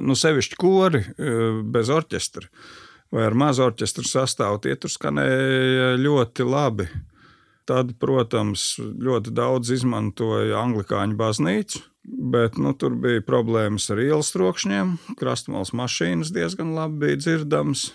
nu, 0.04 0.16
sevišķi 0.16 0.58
kori 0.60 1.02
bez 1.74 1.90
orķestra 1.92 2.46
vai 3.14 3.26
ar 3.28 3.36
mazu 3.38 3.66
orķestra 3.66 4.06
sastāvu, 4.06 4.62
tie 4.64 4.76
tur 4.80 4.92
skanēja 4.92 5.94
ļoti 6.00 6.46
labi. 6.46 6.88
Tad, 7.66 7.96
protams, 7.98 8.76
ļoti 8.78 9.32
daudz 9.34 9.72
izmantoja 9.74 10.60
anglikāņu 10.60 11.16
baznīcu, 11.18 11.80
bet 12.30 12.60
nu, 12.62 12.70
tur 12.78 12.94
bija 13.02 13.24
problēmas 13.26 13.88
ar 13.90 14.04
ielas 14.04 14.30
trokšņiem. 14.36 14.92
Krastmālas 15.18 15.74
mašīnas 15.74 16.30
diezgan 16.34 16.76
labi 16.76 17.02
bija 17.02 17.22
dzirdamas. 17.24 17.88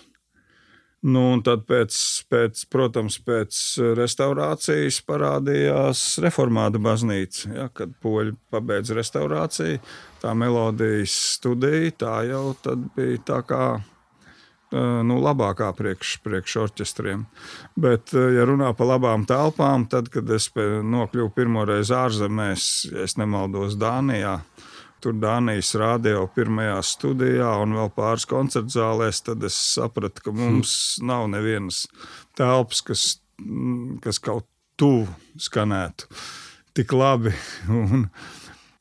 Nu, 1.02 1.22
un 1.34 1.40
tad, 1.42 1.64
pēc, 1.66 1.96
pēc, 2.30 2.60
protams, 2.70 3.16
pēc 3.26 3.56
restaurācijas 3.98 5.00
parādījās 5.08 6.02
reformāta 6.22 6.78
baznīca. 6.78 7.48
Ja, 7.56 7.64
kad 7.74 7.96
poļi 8.04 8.36
pabeidza 8.54 8.94
restaurāciju, 9.00 9.80
tā 10.22 10.36
melodijas 10.38 11.16
studija 11.32 11.96
tā 12.04 12.14
jau 12.28 12.44
bija 12.94 13.24
tā 13.32 13.40
kā 13.48 13.64
nu, 14.72 15.18
labākā 15.22 15.70
priekš, 15.76 16.16
priekš 16.24 16.56
orķestriem. 16.64 17.24
Bet, 17.76 18.14
ja 18.14 18.46
runā 18.48 18.72
par 18.76 18.92
labām 18.94 19.26
telpām, 19.28 19.86
tad, 19.90 20.10
kad 20.12 20.30
es 20.32 20.48
nokļuvu 20.56 21.32
pirmo 21.36 21.66
reizi 21.68 21.94
ārzemēs, 21.96 22.68
ja 22.92 23.08
nemaldos 23.20 23.76
Dānijā, 23.80 24.38
tur 25.02 25.16
Dānijas 25.18 25.72
rādio 25.78 26.24
pirmajā 26.34 26.78
studijā 26.86 27.50
un 27.62 27.74
vēl 27.76 27.90
pāris 27.96 28.26
koncertu 28.30 28.78
zālēs, 28.78 29.22
tad 29.26 29.42
es 29.46 29.56
sapratu, 29.74 30.28
ka 30.28 30.34
mums 30.36 30.76
nav 31.02 31.26
nevienas 31.32 31.84
telpas, 32.38 32.84
kas, 32.86 33.06
kas 34.04 34.22
kaut 34.22 34.46
tuvu 34.80 35.08
skanētu 35.40 36.08
tik 36.76 36.94
labi. 36.96 37.34
Un 37.82 38.06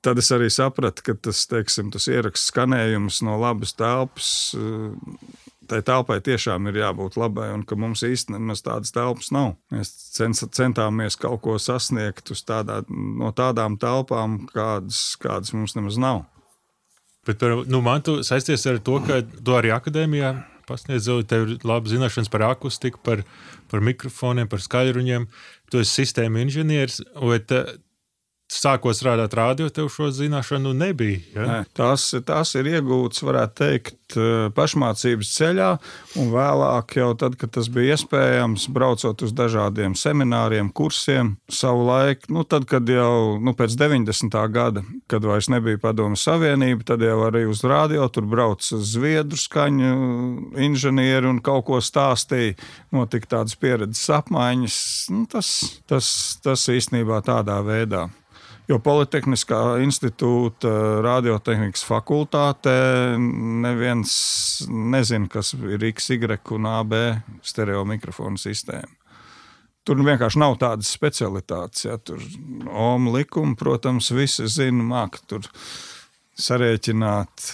tad 0.01 0.21
es 0.21 0.32
arī 0.34 0.49
sapratu, 0.54 1.04
ka 1.06 1.17
tas, 1.30 1.43
teiksim, 1.49 1.91
tas 1.93 2.08
ieraksts 2.12 2.51
skanējums 2.51 3.21
no 3.25 3.38
labas 3.41 3.75
telpas 3.77 4.32
tai 5.71 5.79
telpai 5.88 6.19
tiešām 6.23 6.67
ir 6.69 6.81
jābūt 6.81 7.17
labai, 7.19 7.47
un 7.55 7.63
ka 7.67 7.77
mums 7.79 8.03
īstenībā 8.05 8.57
tādas 8.60 8.93
telpas 8.95 9.31
nav. 9.31 9.55
Mēs 9.73 9.93
centāmies 10.19 11.17
kaut 11.19 11.41
ko 11.45 11.55
sasniegt 11.62 12.34
tādā, 12.47 12.81
no 12.91 13.31
tādām 13.36 13.79
telpām, 13.81 14.41
kādas, 14.51 15.15
kādas 15.21 15.55
mums 15.55 15.77
nemaz 15.77 15.99
nav. 16.01 16.25
Bet 17.27 17.43
nu, 17.69 17.84
man 17.86 18.01
tu 18.01 18.19
saisties 18.25 18.65
ar 18.67 18.79
to, 18.81 18.97
ka 19.05 19.21
tu 19.21 19.53
arī 19.53 19.71
akadēmijā 19.75 20.34
pasniedzi, 20.71 21.19
tev 21.29 21.45
ir 21.45 21.65
labi 21.67 21.91
zināšanas 21.91 22.31
par 22.31 22.45
akustiku, 22.49 23.01
par, 23.05 23.23
par 23.71 23.84
mikrofoniem, 23.86 24.49
par 24.51 24.63
skaļruņiem. 24.63 25.27
Tu 25.71 25.84
esi 25.84 26.01
sistēma 26.01 26.41
inženieris, 26.45 27.01
vai 27.21 27.39
sākot 28.51 28.97
strādāt 28.97 29.33
rādio, 29.37 29.69
tev 29.71 29.89
šo 29.91 30.09
zināšanu 30.13 30.73
nebija. 30.75 31.21
Ja? 31.35 31.47
Nē, 31.47 31.59
tas, 31.77 32.09
tas 32.27 32.53
ir 32.59 32.69
iegūts, 32.73 33.23
varētu 33.23 33.57
teikt, 33.61 34.17
eh, 34.19 34.49
pašmācības 34.55 35.31
ceļā, 35.37 35.69
un 36.19 36.31
vēlāk, 36.33 36.97
jau 36.99 37.11
tad, 37.19 37.37
kad 37.39 37.53
tas 37.55 37.69
bija 37.71 37.95
iespējams, 37.95 38.67
braucot 38.73 39.23
uz 39.23 39.33
dažādiem 39.35 39.95
semināriem, 39.95 40.71
kursiem, 40.73 41.35
savu 41.51 41.87
laiku, 41.87 42.31
nu, 42.35 42.43
tad, 42.43 42.67
kad 42.69 42.87
jau 42.89 43.39
nu, 43.39 43.55
pēc 43.57 43.77
90. 43.79 44.47
gada, 44.51 44.83
kad 45.11 45.25
vairs 45.27 45.49
nebija 45.51 45.79
Padomu 45.81 46.19
Savienība, 46.19 46.85
tad 46.91 47.05
jau 47.05 47.17
arī 47.27 47.45
uz 47.49 47.63
rādio 47.63 48.07
tur 48.11 48.27
brauca 48.27 48.79
zviedru 48.83 49.39
skaņu 49.39 49.91
inženieri 50.59 51.29
un 51.29 51.39
kaut 51.43 51.65
ko 51.69 51.81
stāstīja. 51.83 52.57
Notika 52.91 53.37
tādas 53.37 53.55
pieredzes 53.55 54.09
apmaiņas. 54.11 54.77
Nu, 55.13 55.25
tas, 55.31 55.53
tas, 55.87 56.07
tas 56.43 56.67
īstenībā 56.71 57.21
tādā 57.25 57.61
veidā. 57.65 58.09
Jo 58.71 58.77
Politehniskā 58.79 59.57
institūta 59.84 60.69
radiotehnikas 61.03 61.81
fakultātē 61.84 62.75
neviens 63.19 64.13
nezina, 64.71 65.27
kas 65.27 65.51
ir 65.60 65.84
X, 65.89 66.07
Y 66.15 66.39
un 66.55 66.69
AB 66.71 66.95
stereo 67.43 67.81
mikrofonu 67.89 68.39
sistēma. 68.39 68.88
Tur 69.84 69.99
vienkārši 70.05 70.39
nav 70.39 70.55
tādas 70.62 70.91
specialitātes. 70.93 71.84
Ja, 71.89 71.97
tur 71.97 72.21
OMA 72.69 73.17
likuma, 73.17 73.57
protams, 73.60 74.12
visi 74.15 74.47
zina, 74.47 74.86
māca 74.88 75.19
tur 75.27 75.49
sarēķināt 76.39 77.49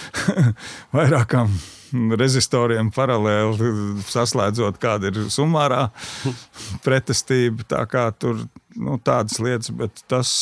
vairākām 0.96 1.52
rezistoriem 1.92 2.90
paralēli 2.94 4.02
saslēdzot, 4.08 4.78
kāda 4.82 5.10
ir 5.10 5.22
summārā 5.32 5.86
pretestība. 6.86 7.66
Tā 7.70 7.84
kā 7.90 8.08
tur 8.16 8.44
nu, 8.76 8.98
tādas 9.04 9.40
lietas, 9.42 9.72
bet 9.76 10.04
tas, 10.10 10.32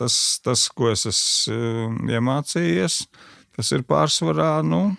tas, 0.00 0.16
tas 0.44 0.66
ko 0.74 0.92
es 0.92 1.06
esmu 1.10 1.58
um, 1.58 2.00
iemācījies, 2.10 3.04
tas 3.56 3.76
ir 3.76 3.86
pārsvarā 3.88 4.58
nu, 4.66 4.90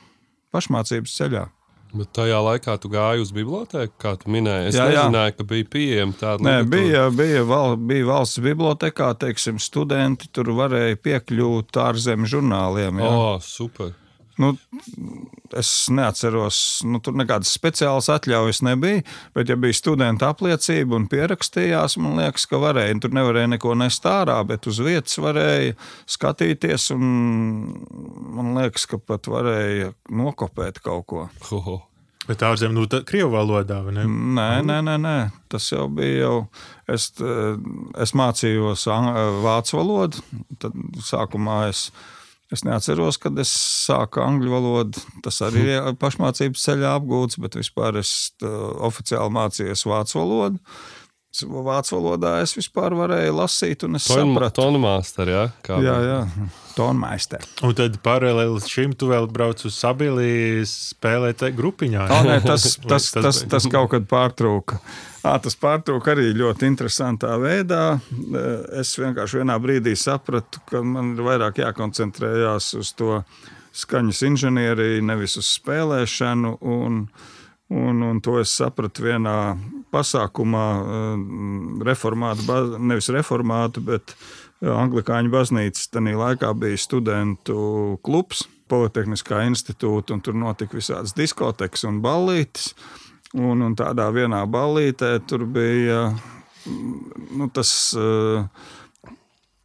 pašmācības 0.53 1.19
ceļā. 1.19 1.49
Bet 1.93 2.09
tajā 2.17 2.39
laikā 2.41 2.73
tu 2.81 2.89
gāji 2.89 3.21
uz 3.21 3.29
bibliotēku, 3.35 3.93
kā 4.01 4.15
tu 4.17 4.31
minēji. 4.33 4.71
Es 4.71 4.77
jā, 4.79 4.87
nezināju, 4.89 5.29
jā. 5.29 5.35
ka 5.37 5.45
bija 5.51 5.67
pieejama 5.75 6.15
tāda 6.17 6.47
lieta. 6.47 6.69
Bija, 6.71 7.03
bija, 7.13 7.43
val, 7.45 7.75
bija 7.77 8.07
valsts 8.07 8.41
bibliotekā, 8.41 9.11
teiksim, 9.21 9.59
studenti 9.61 10.31
tur 10.33 10.49
varēja 10.57 10.97
piekļūt 11.05 11.77
ārzemju 11.83 12.31
žurnāliem. 12.33 13.03
Jā. 13.03 13.11
Oh, 13.13 13.35
super! 13.45 13.93
Nu, 14.41 14.53
es 15.57 15.69
neatceros, 15.93 16.57
nu, 16.89 16.97
tur 17.03 17.13
nekādas 17.19 17.51
speciālas 17.53 18.09
atļaujas 18.13 18.63
nebija, 18.65 19.03
bet, 19.35 19.51
ja 19.51 19.57
bija 19.59 19.77
studenta 19.77 20.31
apliecība 20.33 20.97
un 20.97 21.05
pierakstījās, 21.11 21.99
man 22.01 22.17
liekas, 22.21 22.47
ka 22.49 22.61
varēja. 22.63 22.97
Tur 23.03 23.13
nevarēja 23.13 23.53
neko 23.53 23.77
nest 23.77 24.05
ārā, 24.09 24.39
bet 24.49 24.65
uz 24.71 24.81
vietas 24.83 25.19
varēja 25.21 25.77
skatīties. 26.17 26.89
Man 26.97 28.53
liekas, 28.57 28.87
ka 28.89 29.01
pat 29.01 29.29
varēja 29.29 29.93
nokopēt 30.09 30.81
kaut 30.83 31.09
ko. 31.09 31.27
Oho. 31.53 31.81
Bet 32.23 32.43
ārzemē, 32.47 32.71
nu, 32.77 32.85
tā 32.87 33.01
krievu 33.03 33.33
valodā, 33.33 33.81
vai 33.83 33.97
ne? 33.97 34.05
Nē, 34.07 34.49
nē, 34.63 34.79
nē, 34.87 34.95
nē. 35.03 35.15
tas 35.51 35.65
jau 35.73 35.89
bija 35.91 36.21
jau. 36.23 36.35
Es, 36.87 37.09
es 37.99 38.13
mācījos 38.15 38.85
vācu 39.43 39.79
valodu, 39.79 40.23
tad 40.63 40.77
sākumā 41.03 41.65
es 41.73 41.89
Es 42.53 42.61
neatceros, 42.67 43.17
kad 43.21 43.37
es 43.41 43.51
sāku 43.87 44.21
angļu 44.21 44.51
valodu. 44.53 45.03
Tas 45.25 45.39
arī 45.45 45.63
ir 45.73 45.93
pašmācības 46.01 46.65
ceļā 46.67 46.97
apgūts, 46.99 47.39
bet 47.41 47.57
vispār 47.57 47.97
es 48.03 48.33
oficiāli 48.43 49.33
mācījos 49.33 49.87
vācu 49.89 50.19
valodu. 50.21 50.61
Vācu 51.33 51.95
valodā 51.97 52.35
es 52.43 52.51
vispār 52.53 52.93
varēju 52.93 53.33
lasīt, 53.39 53.87
un 53.87 53.97
es 53.97 54.05
Ton, 54.05 54.35
sapratu, 54.35 54.59
tonu 54.59 54.77
mākslinieks, 54.83 55.31
ja? 55.33 55.45
Kā 55.65 55.79
jā, 55.81 55.95
jā, 56.05 56.19
tonmaister. 56.75 57.41
Un 57.65 57.73
tad 57.79 57.97
paralēli 58.05 58.61
šim 58.69 58.93
tu 58.93 59.09
vēl 59.09 59.25
brauc 59.33 59.63
uz 59.65 59.73
Sabilie 59.73 60.61
spēlēt 60.69 61.41
grupiņā. 61.57 62.05
Tā, 62.11 62.19
nē, 62.27 62.37
tas, 62.51 62.75
tas, 62.77 63.09
tas, 63.09 63.17
tas, 63.17 63.41
tas 63.49 63.69
kaut 63.73 63.95
kad 63.95 64.05
pārtrūka. 64.13 64.77
À, 65.23 65.37
tas 65.39 65.55
pārtrūka 65.55 66.11
arī 66.11 66.33
ļoti 66.35 66.67
interesantā 66.67 67.37
veidā. 67.39 67.97
Es 68.75 68.91
vienkārši 68.99 69.39
vienā 69.39 69.55
brīdī 69.63 69.93
sapratu, 69.95 70.59
ka 70.67 70.81
man 70.83 71.13
ir 71.13 71.23
vairāk 71.23 71.61
jākoncentrējās 71.63 72.73
uz 72.81 72.91
to 72.99 73.21
skaņas 73.73 74.19
inženieriju, 74.27 75.05
nevis 75.07 75.37
uz 75.39 75.55
spēlēšanu. 75.59 76.57
Un, 76.61 77.07
Un, 77.73 78.03
un 78.05 78.19
to 78.21 78.35
es 78.37 78.51
sapratu 78.53 79.05
vienā 79.07 79.55
pasākumā, 79.89 80.65
reformāta, 81.87 82.57
nevis 82.77 83.07
reformāta, 83.09 83.81
bet 83.81 84.13
Anglikāņu 84.61 85.31
baznīcas. 85.33 85.87
Tajā 85.95 86.13
laikā 86.19 86.51
bija 86.59 86.77
studentu 86.77 87.55
klubs 88.05 88.43
Politehniskā 88.69 89.41
institūta, 89.47 90.13
un 90.13 90.21
tur 90.21 90.37
notika 90.37 90.77
visādas 90.77 91.15
diskotekas 91.17 91.87
un 91.89 92.03
ballītes. 92.03 92.73
Un, 93.33 93.63
un 93.65 93.73
tādā 93.77 94.05
vienā 94.13 94.43
ballītē 94.45 95.15
tur 95.25 95.47
bija 95.49 96.05
nu, 96.67 97.49
tas. 97.53 97.73
Uh, 97.97 98.45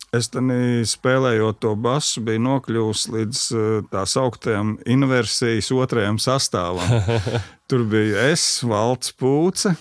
Es 0.09 0.31
tam 0.33 0.49
spēlējot 0.89 1.59
to 1.61 1.75
basu, 1.77 2.23
biju 2.25 2.41
nokļuvis 2.41 3.03
līdz 3.13 3.41
tā 3.93 4.07
sauktējam 4.09 4.79
inversijas 4.89 5.69
otrajam 5.77 6.17
sastāvam. 6.17 6.89
Tur 7.69 7.85
bija 7.91 8.31
es, 8.31 8.47
Valts 8.65 9.13
Pūce. 9.13 9.75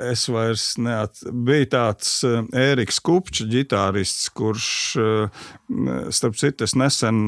Es 0.00 0.24
vairs 0.32 0.64
nebiju 0.80 1.68
tāds 1.74 2.22
Ēriks 2.56 3.02
Kupčs, 3.04 3.44
ģitārists, 3.52 4.30
kurš, 4.32 4.70
starp 6.16 6.40
citu, 6.40 6.64
es 6.64 6.76
nesen 6.78 7.18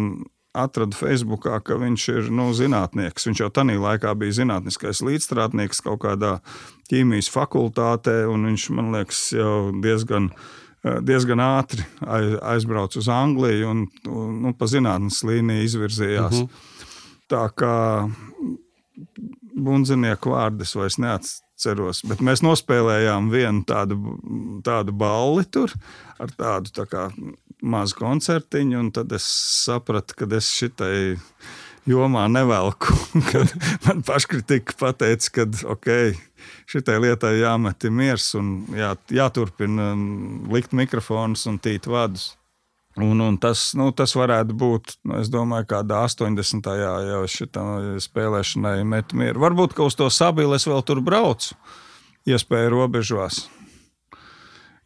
atradu 0.56 0.96
Facebookā, 0.98 1.60
ka 1.62 1.76
viņš 1.78 2.06
ir 2.14 2.30
nu, 2.34 2.50
zinātnieks. 2.56 3.28
Viņš 3.28 3.44
jau 3.44 3.50
tajā 3.54 3.78
laikā 3.80 4.14
bija 4.18 4.40
zinātniskais 4.40 5.02
līdzstrādnieks 5.06 5.84
kaut 5.86 6.02
kādā 6.06 6.38
ķīmijas 6.90 7.30
fakultātē, 7.30 8.24
un 8.30 8.48
viņš, 8.50 8.70
man 8.74 8.90
liekas, 8.96 9.28
jau 9.36 9.70
diezgan 9.82 10.32
Eh, 10.80 10.96
diezgan 11.04 11.42
ātri 11.44 11.84
aizbrauca 12.00 12.96
uz 13.02 13.08
Angliju 13.12 13.68
un, 13.68 13.82
un 14.08 14.38
nu, 14.46 14.52
pa 14.56 14.64
zinātnes 14.70 15.20
līniju 15.28 15.66
izvirzījās. 15.66 16.40
Uh 16.40 16.46
mhm. 16.46 16.48
-huh. 16.48 16.86
Tā 17.30 17.44
kā 17.54 17.74
bundzinieku 19.60 20.32
vārdus 20.32 20.72
vairs 20.74 20.96
neatceros, 20.98 22.00
bet 22.08 22.24
mēs 22.24 22.42
nospēlējām 22.42 23.28
vienu 23.30 23.62
tādu, 23.68 23.98
tādu 24.64 24.92
balli 24.92 25.44
tur 25.44 25.70
ar 26.18 26.32
tādu 26.32 26.72
tā 26.74 26.88
kā 26.90 27.10
mazu 27.62 27.96
koncertiņu, 27.99 28.79
un 28.81 28.90
tad 28.94 29.12
es 29.16 29.27
sapratu, 29.64 30.16
ka 30.18 30.29
es 30.37 30.51
šitai 30.57 31.18
jomā 31.88 32.27
nevelku. 32.31 32.94
Man 33.87 34.03
paškritika 34.07 34.77
pateica, 34.81 35.33
ka 35.35 35.46
ok, 35.75 35.88
šitai 36.70 36.99
lietai 37.05 37.37
jāmet 37.40 37.88
miers 37.90 38.33
un 38.38 38.53
jā, 38.77 38.94
jāturpina 39.12 39.92
likt 40.53 40.77
mikrofonus 40.77 41.46
un 41.51 41.59
tīt 41.62 41.88
vadus. 41.90 42.35
Un, 43.01 43.20
un 43.23 43.37
tas, 43.38 43.70
nu, 43.79 43.92
tas 43.96 44.12
varētu 44.18 44.55
būt, 44.59 44.96
nu, 45.07 45.20
es 45.23 45.31
domāju, 45.31 45.68
kādā 45.70 46.03
80. 46.09 46.66
jau 47.07 47.20
šitam 47.31 47.94
spēlēšanai 48.03 48.83
met 48.85 49.14
mieru. 49.16 49.40
Varbūt, 49.44 49.77
ka 49.79 49.87
uz 49.87 49.96
to 49.96 50.11
sabili 50.12 50.59
es 50.59 50.66
vēl 50.68 50.83
tur 50.85 51.01
braucu, 51.05 51.55
iespēju 52.29 52.75
robežās. 52.75 53.44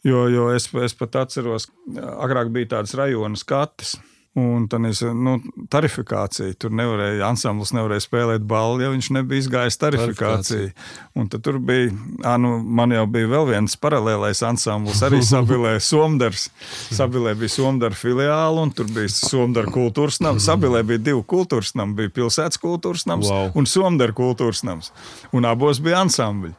Jo, 0.04 0.26
jo 0.28 0.50
es, 0.52 0.68
es 0.84 0.96
pat 0.98 1.22
atceros, 1.24 1.70
agrāk 1.96 2.50
bija 2.52 2.76
tādas 2.76 2.92
rajona 2.98 3.40
skates 3.40 3.96
Un 4.34 4.64
tā 4.66 4.80
nu, 4.82 5.36
tarifikācija. 5.70 6.56
Tur 6.58 6.72
nevarēja, 6.74 7.22
ansamblis 7.28 7.70
nevarēja 7.76 8.02
spēlēt 8.02 8.46
balli, 8.50 8.82
ja 8.82 8.90
viņš 8.90 9.08
nebija 9.14 9.44
izgājis 9.44 9.78
tarifikāciju. 9.78 10.72
Un 11.14 11.28
tad 11.30 11.44
tur 11.46 11.60
bija, 11.62 11.92
à, 12.26 12.32
nu, 12.42 12.56
man 12.58 12.90
jau 12.90 13.04
bija 13.14 13.30
vēl 13.30 13.46
viens 13.52 13.78
paralēlais 13.78 14.42
ansamblis, 14.42 15.04
arī 15.06 15.20
Sabilē 15.22 15.76
Somdars. 15.90 16.48
Sabilē 16.90 17.36
bija 17.38 17.54
Somdara 17.54 17.94
filiāla, 17.94 18.64
un 18.66 18.74
tur 18.74 18.90
bija 18.90 19.12
Somdara 19.14 19.70
kultūras 19.70 20.18
nams. 20.24 20.48
Sabilē 20.50 20.82
bija 20.88 21.04
divi 21.12 21.22
kultūras 21.30 21.76
nami, 21.78 21.94
bija 22.02 22.16
pilsētas 22.18 22.58
kultūras 22.58 23.06
nams 23.06 23.30
wow. 23.30 23.52
un 23.54 23.70
Somdara 23.70 24.18
kultūras 24.18 24.66
nams. 24.66 24.90
Un 25.30 25.46
abos 25.46 25.78
bija 25.84 26.02
ansambļi. 26.02 26.56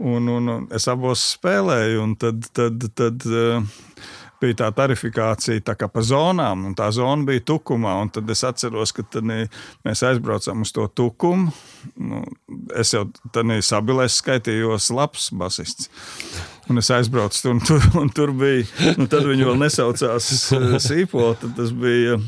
Un, 0.00 0.28
un, 0.32 0.48
un 0.48 0.68
es 0.72 0.86
abos 0.88 1.26
spēlēju, 1.34 2.00
un 2.00 2.16
tad, 2.16 2.46
tad, 2.56 2.86
tad, 2.96 3.26
uh, 3.28 4.06
bija 4.40 4.56
tā 4.62 4.68
tarifikācija 4.74 5.62
tā 5.64 5.74
kā 5.78 5.88
pa 5.92 6.02
zonām, 6.04 6.64
un 6.70 6.76
tā 6.76 6.88
zona 6.94 7.26
bija 7.28 7.44
tukumā. 7.52 7.92
Tad 8.14 8.30
es 8.32 8.44
atceros, 8.46 8.94
ka 8.96 9.04
mēs 9.20 10.04
aizbraucām 10.06 10.64
uz 10.64 10.72
to 10.76 10.86
tukumu. 10.88 11.52
Nu, 12.00 12.22
es 12.76 12.94
jau 12.94 13.06
tādā 13.34 13.60
sabilēs 13.64 14.20
skaitījos 14.22 14.90
labs 14.96 15.30
basists. 15.36 15.90
Un 16.70 16.78
es 16.78 16.90
aizbraucu 16.94 17.40
tur, 17.42 17.50
un 17.56 17.60
tur, 17.66 17.86
un 17.98 18.10
tur 18.14 18.30
bija. 18.36 18.62
Nu, 18.94 19.08
tad 19.10 19.24
viņi 19.26 19.46
vēl 19.48 19.56
nesaucās 19.58 20.28
eh, 20.54 20.76
Sīpola. 20.78 21.34
Tas 21.56 21.72
bija 21.74 22.20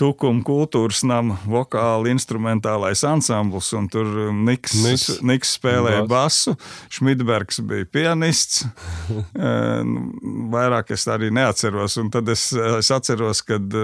Tukuma 0.00 0.42
kultūras 0.46 1.04
nama 1.06 1.36
vokāla 1.46 2.10
instrumentālais 2.10 3.04
ansamblis. 3.06 3.70
Tur 3.92 4.10
eh, 4.24 4.32
Niks, 4.48 4.74
Niks. 4.82 5.06
Niks 5.22 5.54
spēlēja 5.60 6.02
Bas. 6.10 6.40
basu, 6.48 6.56
Šmitbergs 6.98 7.62
bija 7.68 7.86
pianists. 7.92 8.66
Eh, 9.38 9.80
nu, 9.86 10.08
vairāk 10.50 10.90
es 10.94 11.04
arī 11.10 11.28
neatceros. 11.34 11.94
Un 12.00 12.08
tad 12.12 12.28
es, 12.32 12.48
es 12.52 12.90
atceros, 12.92 13.40
kad 13.46 13.74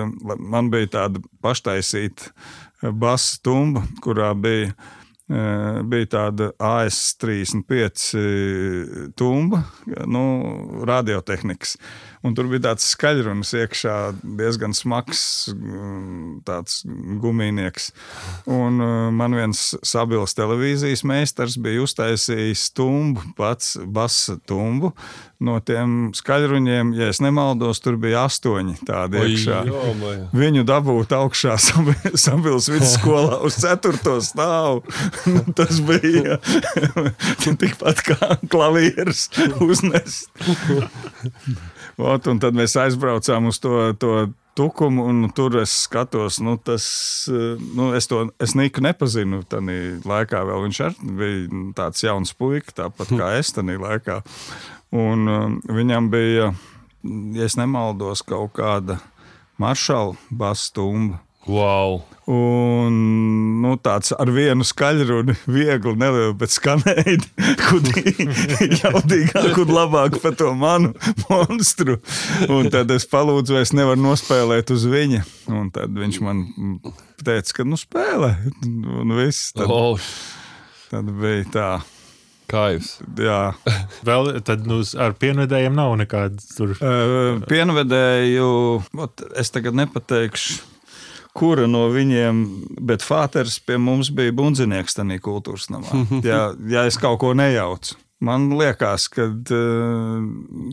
man 0.40 0.70
bija 0.72 0.90
tāda 0.96 1.22
paštaisīta 1.44 2.32
basa 2.98 3.38
tumba, 3.44 3.84
kurā 4.04 4.32
bija 4.36 4.72
bija 5.28 6.06
tāda 6.12 6.50
AS35 6.60 8.10
tumba, 9.16 9.62
nu, 10.04 10.24
radiotehnikas. 10.84 11.78
Un 12.24 12.32
tur 12.36 12.48
bija 12.48 12.70
tāds 12.70 12.86
skaļrunis 12.94 13.50
iekšā, 13.60 13.96
diezgan 14.38 14.72
smags, 14.76 15.24
mm, 15.52 16.38
tāds 16.48 16.80
gumijnieks. 17.20 17.90
Un 18.48 18.80
uh, 18.80 18.94
man 19.12 19.36
viens 19.36 19.60
sabils 19.84 20.32
televīzijas 20.38 21.04
meistars 21.04 21.58
bija 21.60 21.84
uztaisījis 21.84 22.70
tumbu, 22.76 23.20
pats 23.36 23.74
basa 23.84 24.38
tumbu. 24.48 24.94
No 25.44 25.58
tiem 25.60 26.14
skaļruņiem, 26.16 26.94
ja 26.96 27.10
es 27.12 27.20
nemaldos, 27.20 27.82
tur 27.84 27.98
bija 28.00 28.24
astoņi 28.28 28.78
tādi 28.88 29.20
iekšā. 29.20 29.60
Oi, 29.68 30.14
Viņu 30.32 30.64
dabūt 30.64 31.12
augšā 31.12 31.58
sabils 31.60 32.70
vidusskolā 32.72 33.40
uz 33.44 33.58
ceturto 33.60 34.16
stāvu. 34.24 34.80
Tas 35.58 35.82
bija 35.84 36.38
tikpat 37.60 38.04
kā 38.08 38.30
klavieris 38.48 39.26
uznest. 39.68 40.30
Ot, 42.00 42.26
un 42.26 42.40
tad 42.42 42.56
mēs 42.58 42.74
aizbraucām 42.80 43.46
uz 43.50 43.60
to, 43.62 43.92
to 44.02 44.14
tukumu, 44.58 45.04
un 45.10 45.28
tur 45.34 45.58
es 45.60 45.72
skatos, 45.84 46.40
nu, 46.42 46.56
tas, 46.58 46.84
nu, 47.30 47.90
es 47.94 48.08
to 48.10 48.24
es 48.42 48.54
Niku 48.58 48.82
nepazinu. 48.84 49.42
Tajā 49.50 49.80
laikā 50.06 50.42
vēl 50.46 50.66
viņš 50.66 50.82
bija 51.18 51.64
tāds 51.78 52.04
jauns 52.06 52.34
puika, 52.38 52.74
tāpat 52.82 53.14
kā 53.14 53.32
es 53.38 53.54
tajā 53.54 53.78
laikā. 53.82 54.20
Un 54.94 55.26
um, 55.30 55.58
viņam 55.66 56.10
bija, 56.12 56.52
ja 57.34 57.50
nemaldos, 57.58 58.22
kaut 58.26 58.54
kāda 58.58 59.00
maršala 59.58 60.14
bastumba. 60.30 61.23
Wow. 61.46 62.00
Un 62.24 62.94
nu, 63.60 63.74
tāds 63.84 64.14
ar 64.16 64.30
vienu 64.32 64.64
skaļruni, 64.64 65.34
viegli, 65.56 65.92
nelielu, 66.00 66.32
bet 66.40 66.54
skanēji, 66.54 67.18
jaudīgāk 68.80 69.60
un 69.60 69.72
labāk 69.76 70.16
par 70.22 70.36
to 70.40 70.54
manu 70.56 70.94
monstru. 71.26 71.98
Un 72.48 72.70
tad 72.72 72.92
es 72.96 73.04
palūdzu, 73.10 73.58
vai 73.58 73.64
es 73.66 73.74
nevaru 73.76 74.00
nospēlēt 74.06 74.72
uz 74.72 74.88
viņa. 74.88 75.24
Un 75.52 75.68
tad 75.74 75.92
viņš 76.00 76.20
man 76.24 76.46
teica, 77.20 77.60
ka 77.60 77.68
nu 77.68 77.80
spēlē. 77.80 78.32
Un 78.64 79.16
viss. 79.20 79.52
Tad, 79.52 79.68
oh. 79.68 80.12
tad 80.88 81.12
bija 81.20 81.50
tā. 81.52 81.72
Kaivs. 82.48 82.98
Jā. 83.16 83.54
Vēl 84.04 84.34
tad 84.44 84.66
nu, 84.68 84.82
ar 85.00 85.14
pienvedējiem 85.16 85.76
nav 85.76 85.94
nekādas 85.96 86.52
tur. 86.52 86.74
Uh, 86.76 87.40
pienvedēju, 87.48 88.48
es 89.40 89.52
tagad 89.52 89.76
nepateikšu 89.80 90.73
kura 91.34 91.66
no 91.70 91.88
viņiem, 91.92 92.44
bet 92.86 93.04
Fāters 93.04 93.58
pie 93.58 93.78
mums 93.82 94.12
bija 94.14 94.34
bundzinieks 94.36 94.96
tajā 94.98 95.20
kultūras 95.24 95.68
namā. 95.72 96.06
Ja, 96.24 96.48
ja 96.70 96.86
es 96.88 96.98
kaut 97.00 97.20
ko 97.22 97.34
nejaucu. 97.36 97.98
Man 98.24 98.46
liekas, 98.56 99.08
ka 99.12 99.26
uh, 99.26 100.22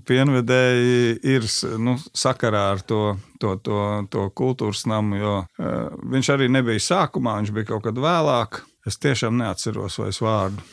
pienvedēji 0.08 1.18
ir 1.34 1.48
nu, 1.82 1.98
sakarā 2.16 2.62
ar 2.78 2.84
to, 2.88 3.18
to, 3.42 3.58
to, 3.66 3.80
to 4.14 4.28
kultūras 4.38 4.86
namu, 4.88 5.18
jo 5.20 5.34
uh, 5.42 5.90
viņš 6.14 6.30
arī 6.38 6.48
nebija 6.54 6.84
sākumā, 6.86 7.40
viņš 7.42 7.52
bija 7.58 7.74
kaut 7.74 7.90
kad 7.90 8.00
vēlāk. 8.00 8.62
Es 8.88 8.98
tiešām 9.02 9.36
neatceros 9.42 10.00
vairs 10.00 10.22
vārdu. 10.24 10.64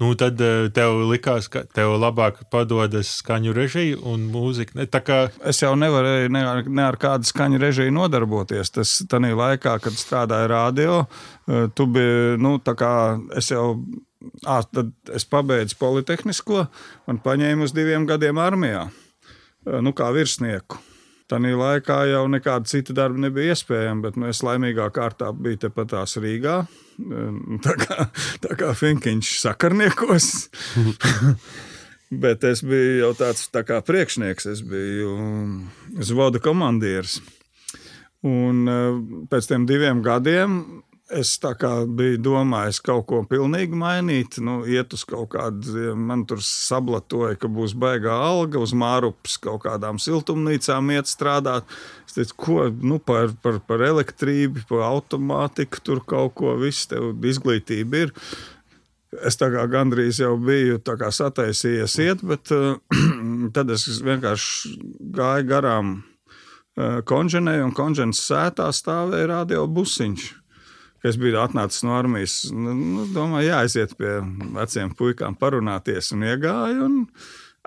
Nu, 0.00 0.14
tad 0.16 0.40
eh, 0.40 0.70
tev 0.72 1.02
likās, 1.10 1.50
ka 1.52 1.60
tev 1.76 1.92
labāk 2.00 2.38
padodas 2.52 3.10
skaņu 3.20 3.52
režija 3.52 3.98
un 4.08 4.22
mūzika. 4.32 4.86
Kā... 5.04 5.18
Es 5.44 5.60
jau 5.60 5.74
nevarēju 5.76 6.30
ne 6.32 6.44
ar, 6.48 6.62
ne 6.64 6.86
ar 6.86 6.96
kādu 7.00 7.28
skaņu 7.28 7.60
režiju 7.60 7.92
nodarboties. 7.92 8.72
Tas 8.72 8.94
tajā 9.12 9.36
laikā, 9.36 9.76
kad 9.84 10.00
strādāju 10.00 10.48
radio, 10.54 10.94
eh, 11.44 11.68
tu 11.76 11.84
biji, 11.92 12.38
nu, 12.40 12.56
tā 12.64 12.76
kā 12.80 12.94
es 13.36 13.52
jau. 13.52 13.74
À, 14.44 14.58
tad 14.60 14.90
es 15.16 15.24
pabeidzu 15.24 15.78
Politehnisko 15.80 16.66
un 17.08 17.20
paņēmu 17.24 17.64
uz 17.64 17.72
diviem 17.72 18.04
gadiem 18.08 18.40
armijā, 18.40 18.86
eh, 18.88 19.80
nu, 19.84 19.92
kā 19.96 20.08
virsnieku. 20.16 20.80
Tanī 21.30 21.52
laikā 21.54 22.00
jau 22.10 22.24
nekāda 22.30 22.66
cita 22.66 22.94
darba 22.96 23.22
nebija 23.22 23.54
iespējama, 23.54 24.02
bet 24.08 24.16
nu, 24.18 24.26
es 24.32 24.42
laimīgā 24.42 24.88
kārtā 24.94 25.30
biju 25.30 25.60
tepat 25.66 25.92
tās 25.94 26.16
Rīgā. 26.18 26.56
Tā 27.64 27.74
kā, 27.80 28.06
tā 28.42 28.56
kā 28.58 28.72
Finkiņš 28.76 29.30
sakarniekos. 29.44 30.30
bet 32.24 32.44
es 32.48 32.64
biju 32.66 32.96
jau 33.04 33.12
tāds 33.18 33.46
tā 33.54 33.62
kā 33.66 33.78
priekšnieks, 33.86 34.48
es 34.50 34.64
biju 34.66 35.14
zvoda 36.02 36.42
komandieris. 36.42 37.20
Un 38.26 38.66
eh, 38.68 38.98
pēc 39.30 39.48
tam 39.48 39.64
diviem 39.70 40.02
gadiem 40.04 40.58
es 41.10 41.32
biju 41.96 42.18
domājis 42.22 42.80
kaut 42.84 43.06
ko 43.10 43.20
pilnīgi 43.28 43.76
mainīt. 43.78 44.38
Nu, 44.42 44.60
iet 44.66 44.94
uz 44.94 45.04
kaut 45.08 45.32
kādu, 45.34 45.94
man 45.96 46.24
tur 46.28 46.42
sablatoja, 46.44 47.36
ka 47.40 47.50
būs 47.50 47.74
baigā 47.74 48.14
alga, 48.14 48.60
uz 48.62 48.72
mārupas 48.72 49.36
kaut 49.42 49.64
kādām 49.66 49.98
siltumnīcām 49.98 50.92
iet 50.94 51.10
strādāt. 51.10 51.66
Es 52.06 52.16
teicu, 52.16 52.36
ko 52.36 52.68
nu, 52.70 53.00
par, 53.02 53.34
par, 53.42 53.60
par 53.66 53.84
elektrību, 53.86 54.66
par 54.70 54.86
automātiku, 54.90 55.82
tur 55.84 56.04
kaut 56.06 56.36
ko, 56.38 56.56
viss 56.60 56.88
tev 56.90 57.12
izglītība 57.26 58.06
ir. 58.06 58.14
Es 59.26 59.34
tā 59.34 59.48
kā 59.50 59.64
gandrīz 59.66 60.20
jau 60.22 60.36
biju 60.38 60.78
sataisījies 60.86 61.96
iet, 61.98 62.20
bet 62.22 62.52
uh, 62.54 62.78
tad 63.56 63.70
es 63.74 63.88
vienkārši 64.06 64.76
gāju 65.16 65.48
garām 65.50 65.96
uh, 65.98 67.00
konženei, 67.02 67.58
un 67.64 67.74
konženas 67.74 68.22
sētā 68.22 68.70
stāvēja 68.70 69.32
radio 69.34 69.66
busiņš. 69.66 70.39
Es 71.06 71.16
biju 71.20 71.38
atnācis 71.40 71.84
no 71.86 71.94
armijas. 71.96 72.42
Nu, 72.52 72.74
nu, 72.76 73.06
domāju, 73.14 73.48
jāaiziet 73.54 73.94
pie 73.96 74.18
veciem 74.56 74.92
puikām, 74.96 75.38
parunāties, 75.40 76.12
un 76.16 76.26
iegāju. 76.28 76.88
Un, 76.88 76.98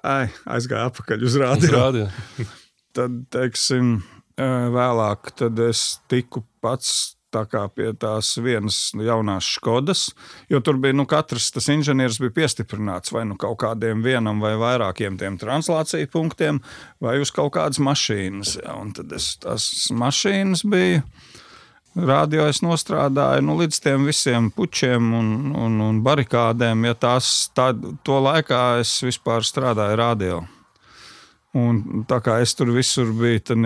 ai, 0.06 0.28
aizgāju 0.58 0.92
atpakaļ 0.92 1.26
uz 1.26 1.40
rādio. 1.42 2.06
tad, 2.98 3.18
teiksim, 3.34 3.98
uh, 4.38 4.70
vēlāk 4.74 5.34
tad 5.42 5.60
es 5.66 5.88
tiku 6.12 6.46
pats 6.64 7.14
pie 7.74 7.94
tās 7.98 8.36
vienas 8.38 8.92
jaunās 8.94 9.48
Skodas, 9.56 10.04
jo 10.50 10.60
tur 10.62 10.78
bija 10.78 10.94
nu, 10.94 11.06
katrs 11.10 11.52
tas 11.52 11.70
inženieris 11.74 12.20
bija 12.22 12.36
piestiprināts 12.36 13.12
vai 13.14 13.26
nu 13.26 13.38
kaut 13.38 13.58
kādiem 13.64 14.04
vienam 14.04 14.42
vai 14.44 14.54
vairākiem 14.60 15.18
tiem 15.18 15.38
translāciju 15.42 16.12
punktiem, 16.14 16.62
vai 17.02 17.20
uz 17.22 17.32
kaut 17.32 17.54
kādas 17.56 17.80
mašīnas. 17.80 18.60
Ja, 18.64 18.78
un 18.78 18.94
tad 18.94 19.12
es 19.18 19.34
tās 19.42 19.90
mašīnas 19.92 20.66
biju. 20.70 21.02
Radio 21.94 22.48
es 22.50 22.64
nostrādāju 22.66 23.44
nu, 23.46 23.54
līdz 23.60 23.78
tiem 23.84 24.08
visiem 24.10 24.48
pučiem 24.54 25.12
un, 25.14 25.28
un, 25.54 25.78
un 25.86 26.00
barikādēm. 26.06 26.88
Ja 26.90 26.96
tās, 26.98 27.52
tā, 27.54 27.70
to 28.02 28.18
laikā 28.18 28.80
es 28.82 28.96
vispār 29.06 29.46
strādāju 29.46 30.00
radio. 30.00 30.40
Un 31.54 32.04
tā 32.10 32.18
kā 32.26 32.40
es 32.42 32.56
tur 32.58 32.72
visur 32.74 33.12
biju 33.14 33.60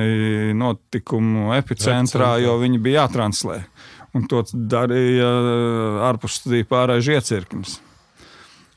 notikumu 0.60 1.54
epicentrā, 1.56 2.34
jo 2.44 2.58
viņi 2.60 2.82
bija 2.84 3.06
jātranslē. 3.06 3.62
Un 4.18 4.28
to 4.28 4.44
darīja 4.52 5.30
ārpus 6.10 6.42
studiju 6.42 6.68
pārējais 6.68 7.14
iecirknis. 7.16 7.78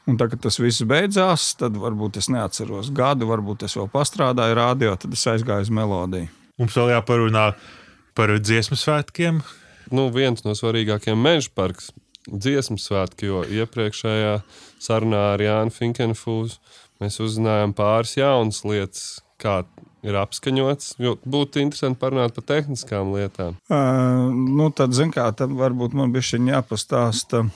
Un 0.07 0.15
tagad, 0.19 0.39
kad 0.39 0.47
tas 0.47 0.61
viss 0.63 0.87
beidzās, 0.87 1.51
tad 1.59 1.75
varbūt 1.79 2.23
es 2.23 2.31
neatceros 2.31 2.95
gadu, 2.95 3.27
varbūt 3.31 3.67
es 3.67 3.75
vēl 3.79 3.91
pastrādāju 3.91 4.57
rādio, 4.59 4.95
tad 4.95 5.13
es 5.15 5.27
aizgāju 5.35 5.67
uz 5.67 5.75
melodiju. 5.75 6.31
Mums 6.61 6.77
vēl 6.77 6.95
jāparunā 6.95 7.51
par 7.51 7.80
dziesmu 8.19 8.79
svētkiem. 8.79 9.43
Nu, 9.91 10.11
viens 10.15 10.45
no 10.47 10.55
svarīgākajiem 10.55 11.19
meža 11.19 11.51
parks 11.55 11.91
dziesmu 12.31 12.79
svētki, 12.79 13.31
jo 13.31 13.43
iepriekšējā 13.43 14.37
sarunā 14.83 15.33
ar 15.35 15.43
Jānu 15.43 15.75
Finkenfūzu 15.75 16.61
Mēs 17.01 17.17
uzzinājām 17.25 17.73
pāris 17.73 18.19
jaunas 18.19 18.59
lietas, 18.69 19.05
kā 19.41 19.63
ir 20.05 20.17
apskaņots. 20.21 20.99
Būtu 21.01 21.63
interesanti 21.63 22.01
parunāt 22.03 22.35
par 22.37 22.45
tehniskām 22.51 23.15
lietām. 23.15 23.57
Uh, 23.73 24.29
nu, 24.29 24.69
tad, 24.77 24.93
zin, 24.97 25.13
kā, 25.15 25.31
tad 25.37 25.55
varbūt 25.57 25.97
man 25.97 26.13
bija 26.13 26.41
jāpastāsta, 26.51 27.47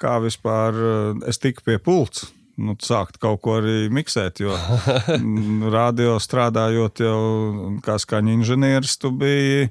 kā 0.00 0.16
vispār 0.24 0.80
es 1.28 1.40
tiku 1.42 1.66
pie 1.68 1.76
pults. 1.76 2.30
Nu, 2.58 2.74
sākt 2.82 3.20
kaut 3.22 3.40
ko 3.44 3.58
arī 3.60 3.86
miksēt, 3.94 4.42
jo 4.42 4.56
radio 5.78 6.16
strādājot 6.22 7.04
jau 7.04 7.20
kā 7.84 7.98
skaņa 8.02 8.34
inženieris, 8.34 8.96
tu 8.98 9.12
biji 9.14 9.68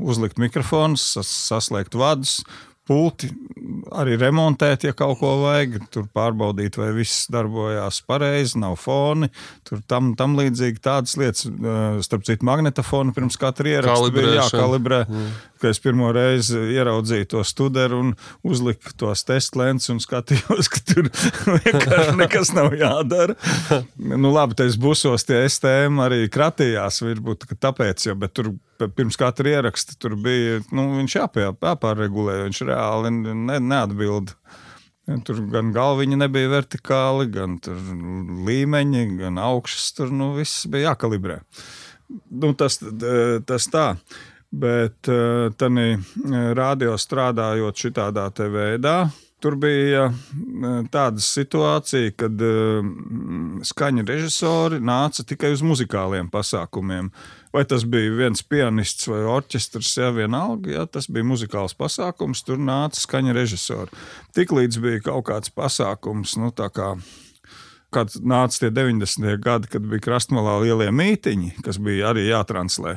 uzlikt 0.00 0.40
mikrofons, 0.40 1.04
saslēgt 1.26 1.98
vadus, 2.00 2.38
pulti 2.90 3.28
arī 3.94 4.16
remontēt, 4.18 4.88
ja 4.88 4.94
kaut 4.96 5.20
ko 5.20 5.34
vajag. 5.44 5.76
Tur 5.94 6.08
pārbaudīt, 6.16 6.78
vai 6.80 6.90
viss 6.96 7.28
darbojās 7.30 8.00
pareizi, 8.08 8.58
nav 8.62 8.76
foni. 8.80 9.30
Tur 9.68 9.82
tam, 9.90 10.14
tam 10.18 10.34
līdzīgi 10.38 10.82
tādas 10.82 11.14
lietas, 11.20 11.46
starp 12.06 12.26
citu, 12.26 12.46
magnetofonu 12.48 13.14
pirms 13.16 13.38
katra 13.40 13.76
ieraksta 13.76 14.10
bija 14.14 14.40
jākalibrē. 14.40 15.04
Mm. 15.06 15.30
Kad 15.60 15.74
es 15.74 15.80
pirmo 15.82 16.08
reizi 16.16 16.56
ieraudzīju 16.74 17.28
to 17.34 17.42
studiju 17.44 17.98
un 18.00 18.14
uzliku 18.46 18.94
tos 19.00 19.26
testlēns 19.28 19.90
un 19.92 20.00
skatījos, 20.02 20.70
ka 20.72 20.80
tur 20.88 21.10
vienkārši 21.10 22.16
nekas 22.20 22.54
nav 22.56 22.72
jādara. 22.78 23.36
nu, 24.00 24.32
labi, 24.32 24.56
tas 24.62 24.78
busos 24.80 25.26
tie 25.28 25.42
STM 25.48 26.00
arī 26.06 26.24
kratījās, 26.32 27.02
varbūt 27.04 27.48
tāpēc, 27.60 28.08
jo, 28.08 28.16
tur 28.32 28.54
pirms 28.88 29.18
katra 29.20 29.56
ieraksta 29.58 29.98
tur 30.00 30.16
bija, 30.20 30.62
nu, 30.72 30.86
viņš 30.98 31.16
jāpie, 31.20 31.46
jāpārregulē, 31.52 32.40
viņš 32.46 32.64
reāli 32.70 33.12
ne, 33.20 33.60
neatbild. 33.60 34.34
Tur 35.26 35.40
gan 35.50 35.72
galviņa 35.74 36.20
nebija 36.20 36.50
vertikāli, 36.52 37.26
gan 37.34 37.56
līmeņi, 38.46 39.06
gan 39.18 39.40
augšas. 39.42 39.88
Tur 39.96 40.12
nu, 40.14 40.32
viss 40.36 40.68
bija 40.70 40.92
jākalibrē. 40.92 41.40
Nu, 42.30 42.52
tas, 42.58 42.78
tas 43.46 43.66
tā. 43.72 43.86
Bet 44.50 45.06
tā 45.06 45.68
radio 46.58 46.96
strādājot 46.98 47.84
šādā 47.84 48.24
veidā, 48.50 48.96
Tur 49.40 49.54
bija 49.56 50.10
tāda 50.92 51.22
situācija, 51.24 52.12
kad 52.20 52.42
skaņa 53.64 54.02
režisori 54.04 54.80
nāca 54.84 55.24
tikai 55.24 55.54
uz 55.54 55.62
muzikāliem 55.64 56.28
pasākumiem. 56.32 57.08
Vai 57.54 57.62
tas 57.66 57.86
bija 57.88 58.12
viens 58.18 58.44
pianists 58.44 59.08
vai 59.08 59.22
orķestris, 59.24 59.94
ja 59.96 60.10
vienalga, 60.14 60.74
ja 60.74 60.84
tas 60.84 61.08
bija 61.08 61.24
muzikāls 61.26 61.72
pasākums, 61.74 62.44
tur 62.44 62.60
nāca 62.60 63.00
skaņa 63.00 63.34
režisori. 63.34 63.96
Tiklīdz 64.36 64.78
bija 64.84 65.00
kaut 65.08 65.24
kāds 65.32 65.50
pasākums, 65.56 66.36
nu 66.36 66.52
tā 66.52 66.68
kā 66.68 66.92
kad 67.94 68.14
nāca 68.22 68.64
tie 68.64 68.70
90. 68.74 69.36
gadi, 69.42 69.70
kad 69.72 69.84
bija 69.90 70.04
krastmalā 70.04 70.60
lielie 70.64 70.90
mītiņi, 70.94 71.56
kas 71.64 71.80
bija 71.82 72.12
arī 72.12 72.28
jātranslē. 72.28 72.96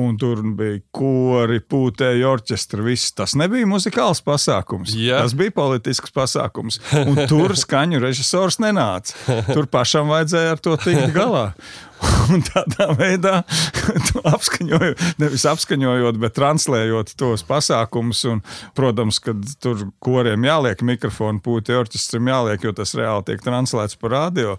Un 0.00 0.16
tur 0.18 0.40
bija 0.58 0.80
kori, 0.94 1.60
pūtēji, 1.62 2.24
orķestri. 2.26 2.82
Viss. 2.84 3.12
Tas 3.14 3.36
nebija 3.38 3.68
muzikāls 3.70 4.20
pasākums. 4.26 4.96
Jā. 4.98 5.20
Tas 5.22 5.36
bija 5.38 5.54
politisks 5.54 6.12
pasākums. 6.14 6.80
Un 7.04 7.20
tur 7.30 7.54
skaņu 7.58 8.02
režisors 8.02 8.58
nenāca. 8.62 9.14
Tur 9.52 9.70
pašam 9.70 10.10
vajadzēja 10.10 10.56
ar 10.56 10.64
to 10.64 10.76
tikt 10.82 11.14
galā. 11.14 11.52
Un 12.34 12.42
tādā 12.46 12.88
veidā 12.98 13.34
apskaņojot, 14.34 15.04
nevis 15.22 15.44
apskaņojot, 15.50 16.18
bet 16.22 16.36
translējot 16.38 17.14
tos 17.20 17.44
pasākumus. 17.48 18.24
Un, 18.30 18.42
protams, 18.76 19.20
ka 19.24 19.36
tur 19.62 19.88
koriem 20.04 20.46
jāliek 20.46 20.84
mikrofonu, 20.86 21.42
pūti 21.44 21.76
orķestram 21.76 22.32
jāliek, 22.32 22.64
jo 22.64 22.74
tas 22.76 22.94
reāli 22.98 23.30
tiek 23.30 23.44
translēts 23.44 23.98
par 24.00 24.16
radio. 24.16 24.58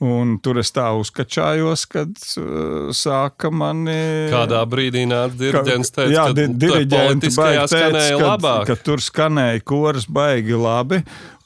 Un 0.00 0.38
tur 0.40 0.56
es 0.62 0.70
tā 0.72 0.86
uzkačājos, 0.96 1.82
kad 1.92 2.14
uh, 2.40 2.88
sāka 2.96 3.50
mani. 3.52 4.30
Kādā 4.32 4.62
brīdī 4.64 5.02
nāca 5.08 5.36
diriģents, 5.36 5.90
teica, 5.92 6.12
jā, 6.14 6.22
di 6.36 6.46
diriģents 6.62 7.36
skanēja 7.36 8.14
kad, 8.14 8.22
labāk. 8.24 8.62
Kad 8.70 8.84
tur 8.86 9.02
skanēja 9.04 9.60
koris 9.68 10.06
baigi 10.08 10.56
labi, 10.56 11.02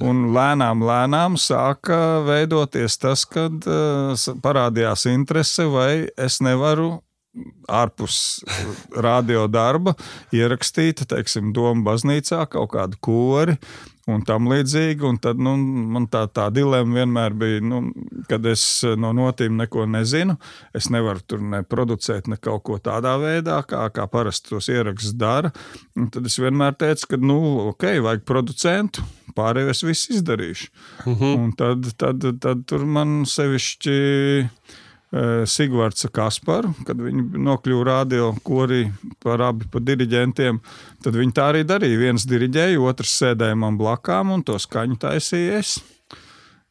un 0.07 0.29
lēnām, 0.37 0.85
lēnām 0.87 1.39
sāka 1.41 1.99
veidoties 2.29 2.95
tas, 3.03 3.25
kad 3.27 3.67
uh, 3.67 4.15
parādījās 4.45 5.09
interese, 5.11 5.67
vai 5.75 6.05
es 6.15 6.39
nevaru 6.45 6.93
ārpus 7.67 8.45
radio 8.95 9.49
darba 9.51 9.97
ierakstīt, 10.31 11.03
teiksim, 11.11 11.51
Doma 11.57 11.83
baznīcā 11.91 12.45
kaut 12.55 12.71
kādu 12.77 13.03
kori 13.03 13.59
un 14.11 14.25
tam 14.27 14.49
līdzīgi. 14.51 15.05
Un 15.09 15.19
tad 15.23 15.41
nu, 15.43 15.55
man 15.95 16.09
tā, 16.13 16.25
tā 16.33 16.49
dilemma 16.55 17.01
vienmēr 17.01 17.37
bija, 17.39 17.63
nu, 17.65 17.81
kad 18.31 18.47
es 18.51 18.65
no 19.01 19.15
notīm 19.17 19.57
neko 19.61 19.87
nezinu. 19.91 20.37
Es 20.77 20.91
nevaru 20.93 21.25
tur 21.27 21.43
ne 21.43 21.63
producēt 21.67 22.29
ne 22.31 22.39
kaut 22.41 22.65
ko 22.69 22.79
tādā 22.83 23.17
veidā, 23.23 23.61
kā, 23.69 23.87
kā 23.95 24.07
parasti 24.11 24.55
tos 24.55 24.71
ierakstus 24.73 25.17
dara. 25.19 25.53
Un 25.99 26.11
tad 26.13 26.27
es 26.29 26.39
vienmēr 26.41 26.77
teicu, 26.81 27.15
ka, 27.15 27.21
nu, 27.21 27.41
ok, 27.73 27.89
vajag 28.05 28.25
producentu, 28.29 29.05
pārējo 29.37 29.75
es 29.75 29.85
visu 29.87 30.17
izdarīšu. 30.19 30.71
Uh 31.05 31.13
mhm. 31.13 31.21
-huh. 31.25 31.45
Un 31.45 31.53
tad, 31.53 31.93
tad, 31.99 32.25
tad 32.41 32.65
tur 32.69 32.85
man 32.87 33.25
sevišķi 33.29 33.95
Eh, 33.95 34.84
Sigvards 35.47 36.09
Kasparu, 36.15 36.73
kad 36.89 36.99
viņi 36.99 37.39
nokļuva 37.47 37.85
radio 37.87 38.33
korī 38.43 38.89
par 39.23 39.45
abi 39.47 39.69
pa 39.71 39.83
diriģentiem. 39.85 40.59
Tad 41.05 41.19
viņi 41.21 41.37
tā 41.37 41.51
arī 41.53 41.63
darīja. 41.69 42.01
Viens 42.01 42.27
diriģēja, 42.27 42.81
otrs 42.83 43.15
sēdēja 43.21 43.59
man 43.61 43.79
blakām 43.79 44.33
un 44.35 44.43
to 44.47 44.59
skaņu 44.59 44.99
taisīja 45.05 45.61
es. 45.61 45.77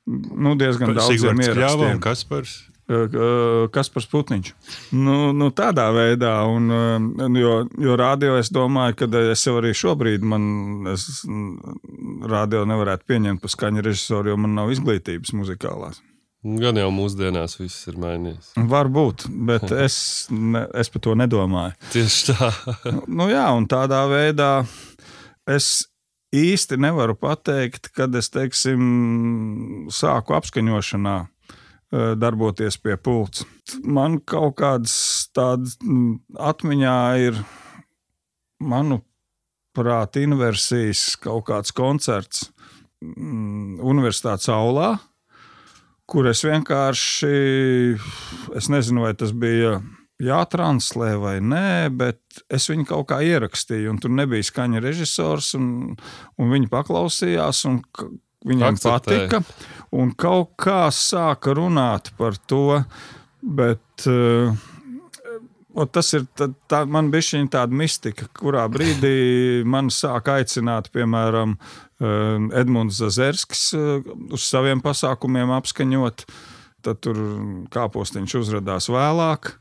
Nu, 0.05 0.57
diezgan 0.59 0.91
daudziem 0.97 1.39
ierakstiem. 1.39 2.03
Kaspars? 2.03 2.57
Eh, 2.83 3.07
eh, 3.07 3.67
Kaspars 3.71 4.09
Putniņš. 4.11 4.49
Nu, 4.99 5.31
nu, 5.31 5.47
tādā 5.55 5.87
veidā, 5.95 6.33
un, 6.51 6.67
jo, 7.39 7.53
jo 7.79 7.95
radio 7.99 8.35
es 8.41 8.51
domāju, 8.51 8.97
ka 8.99 9.07
es 9.31 9.45
jau 9.47 9.55
arī 9.61 9.71
šobrīd 9.71 10.25
man 10.27 10.89
es, 10.91 11.23
radio 12.27 12.65
nevarētu 12.67 13.07
pieņemt 13.07 13.43
par 13.43 13.53
skaņu 13.55 13.85
režisoru, 13.87 14.33
jo 14.33 14.41
man 14.43 14.57
nav 14.59 14.73
izglītības 14.75 15.31
muzikālās. 15.31 16.03
Gan 16.43 16.75
jau 16.75 16.89
mūsdienās 16.91 17.55
viss 17.55 17.87
ir 17.87 17.95
mainījies. 18.03 18.51
Varbūt, 18.67 19.29
bet 19.47 19.69
es, 19.85 19.95
ne, 20.27 20.65
es 20.75 20.91
par 20.91 21.03
to 21.05 21.15
nedomāju. 21.15 21.77
Tieši 21.93 22.33
tā. 22.33 22.49
nu, 23.07 23.29
jā, 23.31 23.45
un 23.55 23.67
tādā 23.71 24.01
veidā 24.11 24.51
es 25.47 25.85
īsti 26.35 26.79
nevaru 26.83 27.15
pateikt, 27.15 27.93
kad 27.95 28.15
es 28.19 28.27
teiksim, 28.33 29.87
sāku 29.93 30.35
apskaņošanā 30.35 31.15
eh, 31.23 32.11
darboties 32.19 32.79
pie 32.83 32.97
pults. 32.99 33.45
Man 33.79 34.19
kaut 34.27 34.57
kādas 34.59 34.97
tādas 35.31 35.77
atmiņā 36.35 36.97
ir, 37.23 37.39
manuprāt, 38.63 40.19
inversijas 40.19 41.13
kaut 41.23 41.47
kāds 41.47 41.71
koncerts 41.75 42.49
Universitātes 43.03 44.47
aulā 44.51 44.93
kur 46.09 46.27
es 46.29 46.43
vienkārši, 46.45 47.33
es 48.59 48.69
nezinu, 48.71 49.05
vai 49.05 49.13
tas 49.17 49.33
bija 49.35 49.77
jātranslē 50.23 51.13
vai 51.19 51.37
nē, 51.43 51.89
bet 51.97 52.43
es 52.53 52.67
viņu 52.71 52.87
kaut 52.89 53.09
kā 53.11 53.21
ierakstīju, 53.25 53.91
un 53.91 54.01
tur 54.01 54.13
nebija 54.15 54.45
skaņa 54.45 54.83
režisors, 54.83 55.53
un, 55.59 55.95
un 56.39 56.53
viņi 56.53 56.69
paklausījās, 56.71 57.63
un 57.69 57.81
viņiem 58.43 58.77
Akceptēja. 58.77 59.29
patika, 59.29 59.41
un 59.95 60.13
kaut 60.19 60.53
kā 60.59 60.85
sāka 60.93 61.55
runāt 61.57 62.13
par 62.19 62.37
to, 62.47 62.83
bet 63.43 64.07
uh, 64.07 64.53
O, 65.73 65.87
tas 65.89 66.11
ir 66.13 66.27
tā, 66.37 66.51
tā 66.69 66.83
man 66.85 67.07
bija 67.09 67.39
tāda 67.49 67.73
mistika, 67.73 68.27
kurā 68.37 68.67
brīdī 68.69 69.63
man 69.65 69.89
sāk 69.89 70.29
aicināt, 70.29 70.91
piemēram, 70.93 71.55
Edmunds 72.59 72.99
Zazerskis 72.99 73.69
eh, 73.77 74.09
uz 74.33 74.49
saviem 74.49 74.83
pasākumiem 74.83 75.53
apskaņot. 75.59 76.27
Tad 76.83 76.97
tur 76.99 77.15
kāpostiņš 77.71 78.33
uzrādījās 78.41 78.89
vēlāk. 78.91 79.53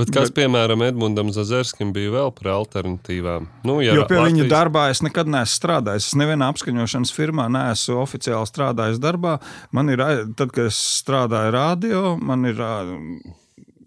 Bet 0.00 0.08
kas, 0.14 0.30
bet, 0.30 0.38
piemēram, 0.38 0.80
Edmundam 0.86 1.28
Zazerskim 1.34 1.90
bija 1.92 2.14
vēl 2.14 2.30
par 2.38 2.54
alternatīvām? 2.54 3.50
Nu, 3.68 3.74
ja 3.84 3.92
jo 3.92 4.06
pie 4.08 4.16
Latvijas... 4.16 4.30
viņa 4.30 4.46
darbā 4.48 4.86
es 4.88 5.02
nekad 5.04 5.28
neesmu 5.28 5.58
strādājis. 5.58 6.06
Es 6.08 6.16
nevienā 6.16 6.48
apskaņošanas 6.54 7.12
firmā 7.12 7.50
neesmu 7.52 7.98
oficiāli 8.00 8.48
strādājis 8.48 9.02
darbā. 9.02 9.36
Man 9.76 9.92
ir, 9.92 10.00
tad, 10.40 10.54
kad 10.56 10.70
es 10.70 10.80
strādāju 11.02 11.52
radio, 11.58 12.02
man 12.16 12.48
ir 12.48 12.64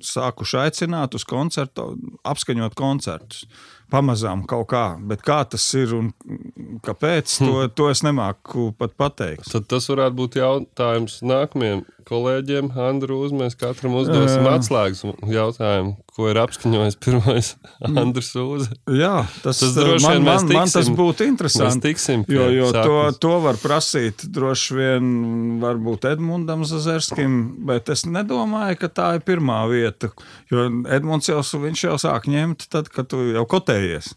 sākuši 0.04 0.60
aicināt 0.68 1.18
uz 1.18 1.26
koncertu, 1.28 1.94
apskaņot 2.28 2.78
koncertus. 2.78 3.48
Pamazām 3.94 4.42
kaut 4.50 4.72
kā, 4.72 4.86
bet 5.10 5.22
kā 5.26 5.44
tas 5.46 5.66
ir 5.78 5.94
un 5.94 6.10
kāpēc, 6.86 7.38
to, 7.38 7.52
hm. 7.52 7.74
to 7.78 7.90
es 7.94 8.02
nemāku 8.06 8.72
pat 8.80 8.96
pateikt. 8.98 9.46
Tad 9.54 9.68
tas 9.70 9.90
varētu 9.92 10.18
būt 10.18 10.40
jautājums 10.42 11.20
nākamajiem 11.22 11.84
kolēģiem. 12.08 12.72
Andru, 12.84 13.20
mēs 13.38 13.58
katram 13.60 13.98
uzdosim 14.00 14.48
atslēgas 14.52 15.04
jautājumu, 15.30 15.96
ko 16.14 16.30
ir 16.32 16.40
apskaņojis 16.44 16.98
pirmais 17.04 17.52
Andris 17.90 18.32
Uze. 18.40 18.70
Jā, 18.92 19.26
tas, 19.44 19.62
tas 19.62 19.76
droši 19.78 20.14
vien 20.16 20.26
man, 20.26 20.40
man, 20.46 20.56
man 20.60 20.74
tas 20.74 20.90
būtu 20.94 21.28
interesanti. 21.28 21.94
Tiksim, 21.94 22.26
jo 22.32 22.48
jo 22.54 22.72
to, 22.76 22.98
to 23.24 23.36
var 23.44 23.60
prasīt 23.62 24.26
droši 24.34 24.80
vien 24.80 25.14
varbūt 25.64 26.10
Edmundam 26.14 26.66
Zazerskim, 26.68 27.40
bet 27.68 27.92
es 27.94 28.06
nedomāju, 28.10 28.80
ka 28.84 28.92
tā 29.02 29.12
ir 29.18 29.26
pirmā 29.28 29.64
vieta. 29.72 30.14
Jo 30.52 30.68
Edmunds 30.92 31.32
jau, 31.32 31.42
viņš 31.42 31.88
jau 31.88 31.96
sāk 32.02 32.30
ņemt 32.32 32.68
tad, 32.74 32.92
kad 32.94 33.10
tu 33.12 33.22
jau 33.34 33.48
kotējies. 33.50 34.14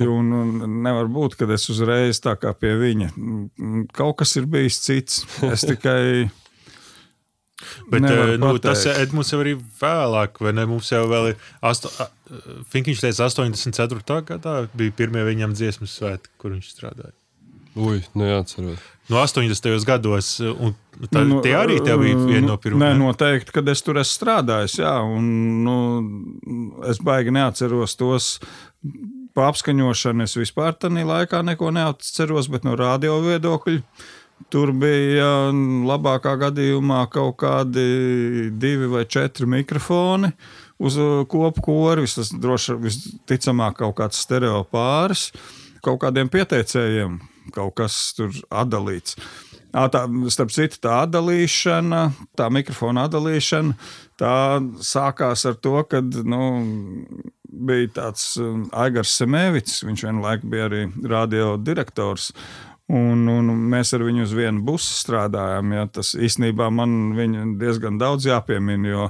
Un, 0.00 0.30
un 0.32 0.78
nevar 0.84 1.08
būt, 1.12 1.36
ka 1.36 1.46
es 1.52 1.68
uzreiz 1.72 2.22
tā 2.24 2.32
kā 2.40 2.54
pie 2.56 2.72
viņa. 2.80 3.10
Kaut 3.92 4.22
kas 4.22 4.32
ir 4.40 4.48
bijis 4.48 4.80
cits. 4.80 5.20
Es 5.44 5.66
tikai 5.68 6.30
Bet 7.92 8.06
uh, 8.08 8.34
nu, 8.40 8.52
tas 8.62 8.84
Edmunds 8.92 9.32
jau 9.32 9.40
arī 9.42 9.56
vēlāk, 9.80 10.40
vai 10.42 10.54
ne? 10.56 10.66
Mums 10.70 10.92
jau 10.92 11.04
vēl 11.10 11.32
ir. 11.32 11.48
Asto, 11.64 11.90
Finkiņš 12.72 13.02
teica, 13.06 13.28
84. 13.28 14.22
gadā 14.28 14.54
bija 14.76 14.94
pirmie 15.02 15.24
viņam 15.28 15.56
dziesmas 15.58 15.98
svētki, 15.98 16.32
kur 16.40 16.56
viņš 16.56 16.70
strādāja. 16.72 17.14
Ui, 17.72 18.02
neatceros. 18.18 18.80
No 19.08 19.18
80. 19.24 19.84
gados, 19.84 20.34
un 20.40 20.74
tā, 21.08 21.22
nu, 21.26 21.40
tie 21.44 21.54
arī 21.56 21.78
bija 21.82 21.96
viena 21.98 22.44
no 22.46 22.56
pirmajām. 22.60 22.98
Nē, 22.98 23.00
noteikti, 23.00 23.52
kad 23.56 23.68
es 23.72 23.82
tur 23.84 23.98
esmu 24.00 24.18
strādājis, 24.18 24.76
jā, 24.82 24.92
un 25.04 25.26
nu, 25.64 25.76
es 26.88 27.00
baigi 27.02 27.34
neatceros 27.34 27.96
tos. 28.00 28.34
Pa 29.32 29.46
apskaņošanu 29.48 30.26
es 30.26 30.36
vispār 30.36 30.74
tajā 30.76 31.06
laikā 31.08 31.40
neko 31.48 31.70
neatceros, 31.72 32.50
bet 32.52 32.66
no 32.68 32.76
radio 32.76 33.16
viedokļa 33.24 33.78
Tur 34.52 34.72
bija 34.76 35.48
labākā 35.88 36.34
gadījumā 36.40 37.06
kaut 37.12 37.38
kādi 37.40 38.50
divi 38.50 38.90
vai 38.90 39.06
četri 39.08 39.46
mikrofoni 39.48 40.32
uz 40.82 40.98
uh, 41.00 41.22
kopu 41.30 41.64
kori. 41.64 42.04
Tas 42.10 42.32
droši 42.36 42.74
vien 42.74 42.88
visticamāk 42.88 43.78
kaut 43.80 43.96
kāds 44.02 44.20
stereo 44.20 44.64
pāris, 44.68 45.30
kaut 45.80 46.02
kādiem 46.04 46.28
pieteicējiem 46.32 47.20
kaut 47.50 47.74
kas 47.80 47.96
tur 48.16 48.34
atdalīts. 48.52 49.16
Tā, 49.72 50.04
starp 50.30 50.52
citu, 50.52 50.76
tā 50.84 50.98
atdalīšana, 51.06 52.02
tā 52.36 52.48
mikrofona 52.52 53.06
atdalīšana, 53.08 53.72
tā 54.20 54.34
sākās 54.84 55.46
ar 55.48 55.56
to, 55.64 55.78
ka 55.88 56.02
nu, 56.04 56.42
bija 57.48 57.88
tāds 58.02 58.26
um, 58.40 58.66
Aigars 58.76 59.14
Semēvits, 59.16 59.80
viņš 59.88 60.04
vienlaikus 60.10 60.52
bija 60.52 60.68
arī 60.68 60.82
radio 61.08 61.54
direktors. 61.56 62.30
Un, 62.92 63.24
un 63.30 63.48
mēs 63.72 63.94
ar 63.96 64.02
viņu 64.04 64.26
uz 64.26 64.34
vienu 64.36 64.60
busu 64.66 64.92
strādājām. 64.98 65.70
Ja, 65.72 65.86
tas 65.88 66.12
īstenībā 66.12 66.68
man 66.74 67.14
diezgan 67.60 67.96
daudz 68.00 68.26
jāpiemina, 68.28 68.90
jo 68.90 69.06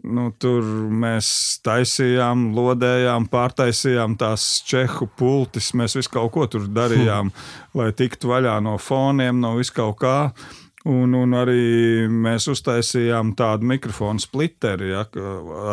nu, 0.00 0.30
tur 0.40 0.64
mēs 0.88 1.28
taisījām, 1.66 2.50
lodējām, 2.56 3.26
pārtaisījām 3.32 4.16
tās 4.20 4.46
čehu 4.68 5.10
pultis. 5.18 5.72
Mēs 5.76 5.98
visu 5.98 6.12
kaut 6.14 6.32
ko 6.32 6.48
tur 6.54 6.64
darījām, 6.72 7.28
hmm. 7.28 7.78
lai 7.78 7.90
tiktu 7.96 8.32
vaļā 8.32 8.56
no 8.64 8.78
foniem, 8.80 9.42
no 9.42 9.54
viskaut 9.58 9.98
kā. 10.00 10.16
Un, 10.88 11.12
un 11.14 11.34
arī 11.38 12.08
mēs 12.10 12.48
uztaisījām 12.50 13.36
tādu 13.38 13.68
mikrofonu 13.70 14.18
splitteri 14.22 14.88
ja, 14.90 15.04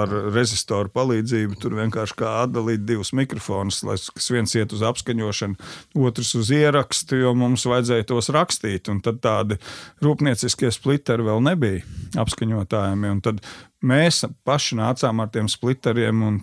ar 0.01 0.11
rezistoru 0.35 0.91
palīdzību. 0.93 1.57
Tur 1.61 1.79
vienkārši 1.79 2.17
kā 2.19 2.33
atdalīt 2.43 2.83
divus 2.85 3.09
mikrofonus, 3.17 3.81
lai 3.87 3.97
viens 4.29 4.53
iet 4.53 4.75
uz 4.75 4.83
apskaņošanu, 4.85 5.57
otrs 6.05 6.35
uz 6.37 6.51
ierakstu, 6.53 7.23
jo 7.23 7.33
mums 7.37 7.65
vajadzēja 7.69 8.05
tos 8.11 8.29
rakstīt. 8.35 8.91
Un 8.93 9.01
tad 9.05 9.17
tādi 9.25 9.57
rūpnieciskie 10.05 10.69
splitteri 10.75 11.25
vēl 11.25 11.41
nebija 11.47 12.21
apskaņotājiem. 12.21 13.23
Tad 13.25 13.41
mēs 13.89 14.21
paši 14.45 14.77
nācām 14.77 15.23
ar 15.23 15.33
tiem 15.33 15.49
splitteriem, 15.49 16.21
un 16.27 16.39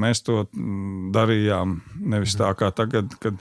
mēs 0.00 0.24
to 0.24 0.46
darījām. 1.14 1.78
Nevis 2.04 2.36
tā 2.38 2.50
kā 2.58 2.70
tagad, 2.76 3.12
kad 3.22 3.38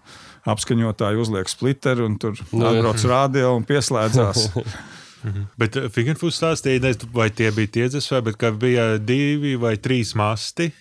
apskaņotāji 0.50 1.20
uzliek 1.24 1.52
splitteru 1.52 2.08
un 2.10 2.18
tur 2.22 2.38
nu, 2.52 2.66
atbrauc 2.70 3.04
radio 3.10 3.54
un 3.58 3.68
pieslēdzās. 3.68 4.50
bet 5.62 5.80
eh, 5.80 5.90
Figenfūs 5.94 6.40
stāstīja, 6.40 6.96
vai 7.16 7.30
tie 7.36 7.52
bija 7.56 7.74
tie 7.78 7.90
dzesmē, 7.92 8.24
bet 8.30 8.40
ka 8.42 8.54
bija 8.56 8.94
divi 9.00 9.56
vai 9.60 9.76
trīs 9.82 10.16
masti 10.20 10.72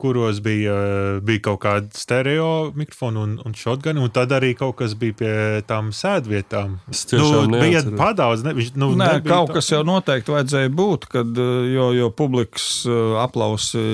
kuros 0.00 0.40
bija, 0.44 0.74
bija 1.24 1.42
kaut 1.44 1.60
kāda 1.64 1.90
stereo 1.96 2.70
mikrofona 2.76 3.24
un, 3.24 3.34
un 3.46 3.56
shotgun, 3.56 4.00
un 4.00 4.12
tad 4.14 4.32
arī 4.36 4.52
kaut 4.58 4.78
kas 4.80 4.94
bija 4.98 5.16
pie 5.20 5.34
tām 5.68 5.90
sēdvietām. 5.96 6.78
Nu, 7.20 7.28
bija 7.52 7.82
padaudz, 7.98 8.44
ne, 8.46 8.54
viņš, 8.56 8.72
nu, 8.80 8.92
Nē, 9.00 9.10
kaut 9.26 9.52
tā. 9.52 9.58
kas 9.58 9.70
jau 9.72 9.82
noteikti 9.86 10.34
vajadzēja 10.34 10.72
būt, 10.80 11.08
kad, 11.12 11.42
jo, 11.70 11.90
jo 11.96 12.08
publikas 12.16 12.68
eh, 12.88 13.02
aplausi 13.22 13.84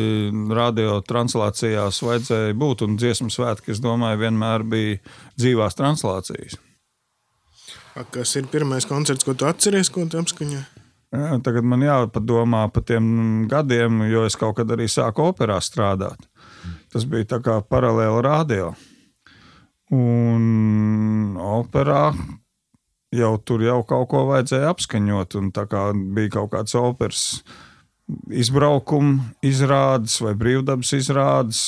radio 0.54 1.00
translācijās 1.06 2.02
vajadzēja 2.06 2.56
būt, 2.58 2.86
un 2.86 2.96
dziesmu 3.00 3.32
svētki, 3.32 3.74
es 3.74 3.82
domāju, 3.84 4.22
vienmēr 4.24 4.66
bija 4.66 5.02
dzīvās 5.36 5.78
translācijas. 5.78 6.60
Kas 8.12 8.34
ir 8.36 8.48
pirmais 8.52 8.84
koncerts, 8.84 9.24
ko 9.24 9.32
tu 9.32 9.46
atceries, 9.48 9.88
ko 9.92 10.04
tu 10.10 10.20
apskaņoji? 10.20 10.85
Tagad 11.14 11.64
man 11.64 11.84
jāpadomā 11.86 12.64
par 12.74 12.82
tiem 12.88 13.46
gadiem, 13.50 14.02
jo 14.10 14.24
es 14.26 14.36
kaut 14.38 14.56
kad 14.58 14.72
arī 14.74 14.88
sāku 14.90 15.28
operā 15.30 15.60
strādāt. 15.62 16.26
Tas 16.92 17.06
bija 17.06 17.38
kā 17.42 17.60
paralēli 17.62 18.24
radio. 18.26 18.72
Un 19.94 21.36
operā 21.38 22.10
jau 23.14 23.32
tur 23.38 23.62
jau 23.62 23.78
kaut 23.86 24.08
ko 24.10 24.24
vajadzēja 24.32 24.72
apskaņot, 24.74 25.38
kā 25.70 25.84
bija 25.94 26.34
kaut 26.40 26.50
kāds 26.56 26.74
operas 26.78 27.22
izbraukuma 28.30 29.32
izrādes 29.44 30.20
vai 30.22 30.34
brīvdabas 30.38 30.92
izrādes, 30.94 31.62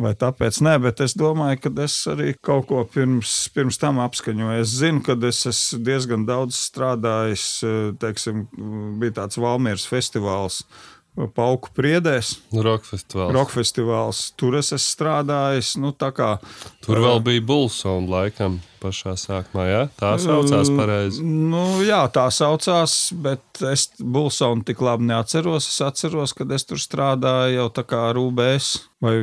vai 0.00 0.14
tāpēc 0.18 0.58
nē, 0.66 0.74
bet 0.82 1.02
es 1.04 1.14
domāju, 1.18 1.60
ka 1.62 1.72
es 1.84 1.96
arī 2.10 2.32
kaut 2.44 2.66
ko 2.70 2.82
pirms, 2.90 3.36
pirms 3.54 3.78
tam 3.78 4.00
apskaņoju. 4.02 4.64
Es 4.64 4.74
zinu, 4.80 5.04
ka 5.06 5.14
es 5.28 5.44
esmu 5.50 5.84
diezgan 5.86 6.26
daudz 6.26 6.58
strādājis, 6.58 7.46
teiksim, 8.02 8.46
bija 9.00 9.20
tāds 9.22 9.38
Valmieras 9.38 9.86
festivāls 9.90 10.64
Pauku 11.14 11.70
priedēs. 11.70 12.32
Rock 12.50 12.88
festivāls. 12.88 13.30
Rock 13.36 13.52
festivāls. 13.54 14.22
Tur 14.34 14.56
es 14.58 14.72
esmu 14.74 14.82
strādājis. 14.82 15.76
Nu, 15.78 15.92
kā, 15.94 16.32
Tur 16.82 16.98
vēl 17.04 17.22
bija 17.22 17.44
Bulsona 17.46 18.10
laikam 18.10 18.56
pašā 18.82 19.14
sākumā. 19.20 19.66
Ja? 19.68 19.84
Tā 20.00 20.16
saucās 20.18 20.72
pareizi. 20.74 21.22
Nu, 21.22 21.62
jā, 21.86 22.02
tā 22.10 22.26
saucās, 22.34 22.96
bet 23.14 23.62
es 23.70 23.86
Bulsonu 24.02 24.66
tik 24.66 24.82
labi 24.82 25.06
neatceros. 25.12 25.70
Es 25.70 25.78
atceros, 25.86 26.34
kad 26.34 26.50
es 26.54 26.66
tur 26.66 26.82
strādāju 26.82 27.60
jau 27.60 27.68
tā 27.78 27.86
kā 27.86 28.08
UBS. 28.18 28.74
Vai 29.04 29.20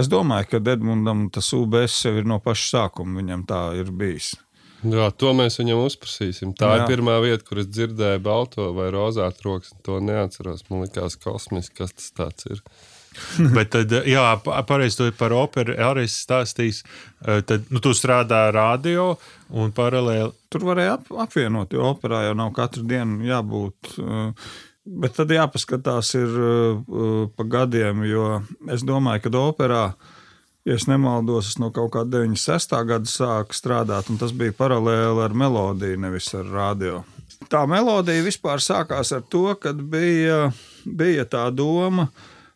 es 0.00 0.08
domāju, 0.08 0.54
ka 0.54 0.64
Edmundam 0.72 1.28
tas 1.34 1.52
UBS 1.52 2.00
jau 2.06 2.16
ir 2.16 2.28
no 2.28 2.40
paša 2.40 2.70
sākuma. 2.78 3.20
Viņam 3.20 3.44
tā 3.44 3.64
ir 3.76 3.92
bijis. 3.92 4.32
Jā, 4.80 5.10
to 5.12 5.32
mēs 5.36 5.58
viņam 5.60 5.82
uzprasīsim. 5.84 6.54
Tā 6.56 6.70
Jā. 6.70 6.76
ir 6.80 6.86
pirmā 6.88 7.18
vieta, 7.20 7.44
kur 7.44 7.58
es 7.60 7.66
dzirdēju 7.68 8.22
balto 8.24 8.70
vai 8.76 8.86
rozā 8.94 9.26
troksni. 9.36 9.76
To 9.84 9.98
neatceros. 10.00 10.62
Man 10.70 10.86
liekas, 10.86 11.18
kosmiski, 11.20 11.82
kas 11.82 11.92
tas 12.16 12.46
ir. 12.48 12.62
Bet 13.56 13.72
tad, 13.74 13.92
jā, 14.08 14.24
pa- 14.44 14.62
pareizi 14.64 15.00
to 15.02 15.10
par 15.18 15.34
operu 15.36 15.74
arī 15.82 16.06
stāstījis. 16.08 16.80
Eh, 17.26 17.42
Tad 17.44 17.68
nu, 17.74 17.82
tu 17.82 17.92
strādā 17.96 18.46
radio 18.54 19.16
un 19.50 19.72
paralēli. 19.76 20.30
Tur 20.50 20.64
varēja 20.70 20.96
ap, 20.96 21.10
apvienot, 21.26 21.74
jo 21.76 21.90
operā 21.90 22.24
jau 22.28 22.36
nav 22.38 22.52
katru 22.56 22.86
dienu 22.88 23.26
jābūt. 23.28 23.96
uh, 24.00 24.52
Bet 24.90 25.12
tad 25.18 25.28
jāpaskatās 25.30 26.14
ir 26.16 26.30
uh, 26.40 27.26
pa 27.36 27.44
gadiem, 27.44 28.00
jo 28.08 28.24
es 28.72 28.80
domāju, 28.82 29.26
ka 29.26 29.30
operā, 29.42 29.82
ja 30.64 30.76
nemaldos, 30.90 31.52
es 31.52 31.60
no 31.60 31.70
kaut 31.74 31.92
kā 31.94 32.04
96. 32.04 32.74
gada 32.88 33.10
sāku 33.10 33.56
strādāt, 33.56 34.10
un 34.10 34.20
tas 34.20 34.34
bija 34.36 34.56
paralēli 34.56 35.24
ar 35.24 35.36
melodiju, 35.36 36.00
nevis 36.00 36.32
ar 36.38 36.50
radio. 36.50 37.04
Tā 37.50 37.64
melodija 37.66 38.22
vispār 38.22 38.60
sākās 38.62 39.14
ar 39.16 39.24
to, 39.32 39.48
kad 39.58 39.80
bija, 39.80 40.50
bija 40.84 41.24
tā 41.26 41.48
doma, 41.54 42.10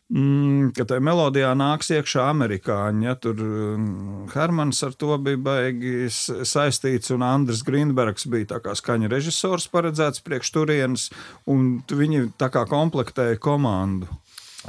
Mm, 0.05 0.69
ka 0.77 0.83
tajā 0.85 1.01
melodijā 1.01 1.49
nāks 1.57 1.87
iekšā 1.89 2.27
amerikāņi. 2.29 3.07
Ja, 3.07 3.15
tur 3.17 3.39
mm, 3.41 4.27
Hermans 4.35 4.83
ar 4.85 4.93
to 4.93 5.15
bija 5.17 5.39
baigi 5.41 6.11
saistīts, 6.13 7.09
un 7.15 7.25
Andris 7.25 7.63
Grīnbergs 7.65 8.27
bija 8.29 8.51
tā 8.53 8.59
kā 8.61 8.75
skaņa 8.77 9.09
režisors 9.09 9.65
paredzēts 9.73 10.21
priekš 10.25 10.51
turienes, 10.53 11.07
un 11.49 11.79
viņi 11.89 12.27
tā 12.37 12.51
kā 12.53 12.67
komplektēja 12.69 13.41
komandu. 13.41 14.11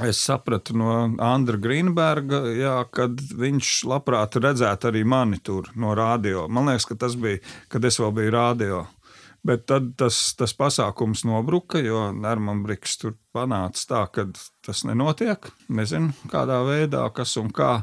Es 0.05 0.19
sapratu 0.21 0.75
no 0.77 0.91
Andra 1.25 1.57
Grīnberga, 1.57 2.43
jā, 2.53 2.75
kad 2.93 3.17
viņš 3.17 3.69
labprāt 3.89 4.35
redzētu 4.37 4.91
arī 4.91 5.01
mani 5.07 5.39
tur 5.41 5.71
no 5.73 5.95
radio. 5.97 6.45
Man 6.53 6.69
liekas, 6.69 6.85
ka 6.85 6.97
tas 7.01 7.15
bija, 7.17 7.41
kad 7.71 7.85
es 7.87 7.97
vēl 7.97 8.13
biju 8.13 8.33
radio. 8.35 8.83
Bet 9.47 9.63
tad 9.69 9.93
tas, 9.97 10.19
tas 10.37 10.53
pasākums 10.57 11.23
nobruka, 11.25 11.79
jo 11.81 12.11
Nērmam 12.13 12.61
Briks 12.65 12.97
tur 13.01 13.15
panāca 13.33 13.85
tā, 13.89 14.03
ka 14.13 14.27
tas 14.65 14.83
nenotiek. 14.85 15.49
Nezinu, 15.73 16.11
kādā 16.29 16.59
veidā, 16.67 17.05
kas 17.15 17.33
un 17.41 17.49
kā. 17.55 17.79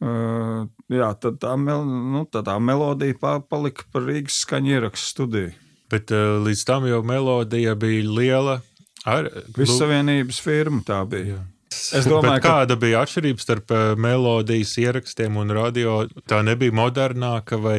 Uh, 0.00 0.64
jā, 0.88 1.10
tad 1.20 1.42
tā, 1.42 1.56
mel, 1.60 1.84
nu, 1.84 2.22
tad 2.32 2.46
tā 2.48 2.54
melodija 2.56 3.18
pa- 3.20 3.40
palika 3.44 3.84
par 3.92 4.06
Rīgas 4.08 4.38
skaņu 4.46 4.72
ierakstu 4.78 5.12
studiju. 5.12 5.52
Bet 5.92 6.14
uh, 6.14 6.38
līdz 6.46 6.62
tam 6.64 6.86
jau 6.88 7.02
melodija 7.04 7.74
bija 7.76 8.06
liela. 8.08 8.60
Ar, 9.08 9.30
Vissavienības 9.56 10.42
firma 10.44 10.84
tā 10.86 11.00
bija. 11.08 11.38
Jā. 11.38 11.46
Es 11.70 12.06
domāju, 12.06 12.34
Bet 12.34 12.42
kāda 12.44 12.74
bija 12.78 13.00
atšķirība 13.04 13.42
starp 13.42 13.72
uh, 13.72 13.92
melodijas 13.98 14.72
ierakstiem 14.82 15.36
un 15.38 15.52
radio? 15.54 16.00
Tā 16.28 16.40
nebija 16.46 16.74
modernāka 16.74 17.60
vai 17.62 17.76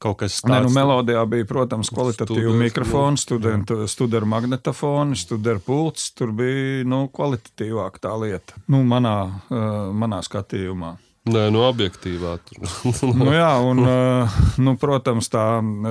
kaut 0.00 0.22
kas 0.22 0.38
Nē, 0.46 0.62
nu, 0.64 0.70
tāds? 0.70 0.76
melodijā 0.78 1.24
bija, 1.28 1.46
protams, 1.48 1.92
kvalitatīva 1.92 2.54
mikrofona, 2.64 3.20
studenta 3.20 4.24
magnetofoni, 4.32 5.18
studenta 5.20 5.64
pults. 5.66 6.10
Tur 6.16 6.32
bija 6.36 6.86
nu, 6.88 7.04
kvalitatīvāka 7.12 8.04
tā 8.08 8.14
lieta. 8.24 8.64
Nu, 8.72 8.80
manā, 8.88 9.18
uh, 9.52 9.92
manā 9.92 10.24
skatījumā. 10.24 10.96
Nē, 11.24 11.46
no 11.48 11.62
objektīvā. 11.70 12.34
Tur. 12.44 12.66
Nu, 13.16 13.30
jā, 13.32 13.52
un, 13.64 13.78
uh, 13.80 14.34
nu, 14.60 14.74
protams, 14.76 15.30
tā 15.32 15.44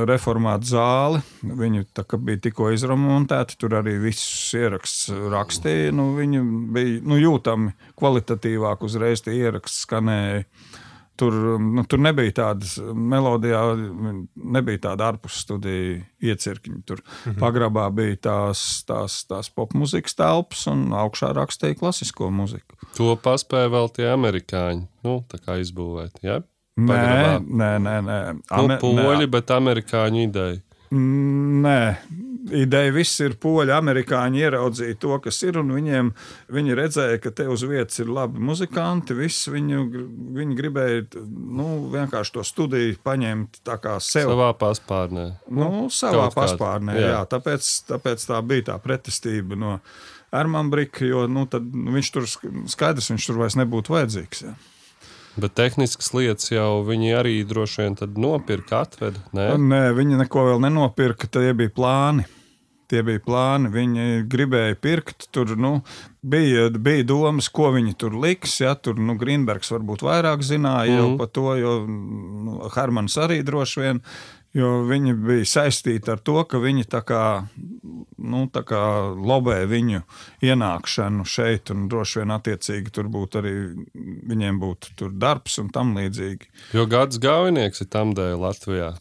reformāta 0.06 0.70
zāle. 0.70 1.24
Viņi 1.42 1.88
bija 2.22 2.42
tikko 2.44 2.70
izremontēti, 2.76 3.58
tur 3.58 3.80
arī 3.80 3.96
viss 4.04 4.54
ieraksts 4.54 5.10
rakstīja. 5.34 5.90
Nu, 5.98 6.12
viņi 6.20 6.44
bija 6.76 7.02
nu, 7.10 7.18
jūtami 7.18 7.74
kvalitatīvāk, 7.98 8.86
uzreiz 8.86 9.26
tie 9.26 9.34
ieraksti 9.40 9.88
skanēja. 9.88 10.46
Tur, 11.20 11.36
nu, 11.62 11.84
tur 11.86 12.02
nebija 12.02 12.34
tādas 12.40 12.72
melodijā, 12.82 13.62
nebija 14.34 14.82
tāda 14.88 15.12
ārpus 15.12 15.44
studiju 15.44 16.00
iecirkņa. 16.26 16.80
Tur 16.90 17.04
mhm. 17.04 17.38
pagrabā 17.42 17.86
bija 17.94 18.18
tās, 18.30 18.64
tās, 18.88 19.20
tās 19.30 19.52
popmūzikas 19.54 20.18
telpas, 20.18 20.66
un 20.72 20.88
augšā 20.98 21.30
rakstīja 21.38 21.78
klasisko 21.78 22.32
mūziku. 22.34 22.80
to 22.98 23.14
paspēja 23.22 23.70
vēl 23.76 23.94
tie 23.94 24.10
amerikāņi. 24.14 24.88
Nu, 25.06 25.20
tā 25.30 25.38
kā 25.44 25.60
izbūvēt. 25.62 26.18
Ja? 26.26 26.42
Nē, 26.74 26.90
Pagrabā. 26.90 27.34
nē, 27.46 27.72
nē. 27.86 27.98
nē. 28.02 28.20
Nu, 28.34 28.64
Ame- 28.64 28.80
poļi, 28.82 29.30
bet 29.30 29.54
amerikāņu 29.54 30.24
ideja. 30.26 30.62
Nē, 30.94 31.80
ideja 32.52 32.92
viss 32.94 33.22
ir 33.24 33.36
poļi. 33.42 33.72
Amerikāņi 33.76 34.42
ieraudzīja 34.44 34.98
to, 35.02 35.18
kas 35.24 35.40
ir, 35.46 35.60
un 35.62 35.72
viņiem, 35.76 36.12
viņi 36.54 36.78
redzēja, 36.80 37.20
ka 37.24 37.32
te 37.36 37.48
uz 37.52 37.64
vietas 37.68 38.02
ir 38.04 38.12
labi 38.14 38.42
muzikanti. 38.44 39.16
Viss 39.18 39.48
viņu, 39.52 39.84
viņi 40.40 40.58
gribēja 40.60 41.06
nu, 41.24 41.68
vienkārši 41.94 42.36
to 42.38 42.46
studiju 42.48 42.98
paņemt 43.06 43.62
sev. 44.04 44.34
Savā 44.34 44.52
paspārnē. 44.60 45.28
Nu, 45.54 45.88
savā 45.94 46.28
kaut 46.28 46.40
paspārnē, 46.42 46.98
jā. 47.00 47.14
jā. 47.16 47.24
Tāpēc, 47.32 47.72
tāpēc 47.94 48.28
tā 48.30 48.42
bija 48.46 48.70
tā 48.74 48.78
pretestība 48.84 49.60
no 49.60 49.78
Ermāna 50.34 50.72
Brika, 50.74 51.06
jo 51.06 51.28
nu, 51.30 51.46
tad, 51.50 51.66
nu, 51.70 51.94
viņš 51.94 52.14
tur 52.14 52.30
sk- 52.30 52.54
skaidrs, 52.74 53.12
viņš 53.14 53.28
tur 53.30 53.44
vairs 53.44 53.58
nebūtu 53.60 53.94
vajadzīgs. 53.94 54.46
Jā. 54.48 54.56
Bet 55.36 55.56
tehniskas 55.58 56.12
lietas 56.14 56.52
jau 56.52 56.84
viņi 56.86 57.16
arī 57.18 57.40
droši 57.50 57.82
vien 57.82 57.98
tad 57.98 58.20
nopirka, 58.22 58.84
atveda. 58.86 59.24
Nē, 59.34 59.50
Nē, 59.58 59.82
viņi 59.98 60.20
neko 60.22 60.46
vēl 60.52 60.62
nenopirka, 60.68 61.30
tie 61.32 61.56
bija 61.58 61.74
plāni. 61.74 62.28
Tie 62.92 63.02
bija 63.02 63.22
plāni, 63.24 63.72
viņi 63.74 64.06
gribēja 64.30 64.76
pirkt. 64.78 65.26
Tur 65.34 65.56
nu, 65.58 65.80
bija, 66.22 66.68
bija 66.70 67.08
domas, 67.10 67.48
ko 67.50 67.72
viņi 67.74 67.96
tur 67.98 68.14
liks. 68.22 68.60
Ja, 68.62 68.76
tur 68.78 69.00
nu, 69.02 69.16
Grīnbergs 69.18 69.74
varbūt 69.74 70.06
vairāk 70.06 70.46
zināja 70.46 70.92
mm. 70.92 71.00
jau 71.00 71.10
par 71.18 71.32
to, 71.34 71.48
jo 71.58 71.76
nu, 71.88 72.60
Hermans 72.76 73.18
arī 73.24 73.42
droši 73.48 73.86
vien. 73.86 74.04
Jo 74.54 74.84
viņi 74.86 75.16
bija 75.18 75.46
saistīti 75.50 76.12
ar 76.14 76.20
to, 76.22 76.36
ka 76.46 76.60
viņi 76.62 76.86
tā 76.86 77.00
kā, 77.02 77.22
nu, 78.22 78.44
tā 78.54 78.62
kā 78.70 78.82
lobē 79.18 79.64
viņu 79.66 80.04
ienākšanu 80.46 81.26
šeit, 81.26 81.72
un 81.74 81.88
droši 81.90 82.22
vien 82.22 82.36
attiecīgi 82.36 82.94
tur 82.94 83.10
būtu 83.10 83.42
arī 83.42 83.54
viņiem 84.30 84.60
būtu 84.62 85.10
darbs 85.18 85.58
un 85.64 85.72
tam 85.74 85.96
līdzīgi. 85.98 86.52
jo 86.78 86.86
gads 86.86 87.18
gaujinieks 87.18 87.82
ir 87.82 87.90
tam 87.90 88.14
dēļ 88.14 88.38
Latvijā. 88.46 88.92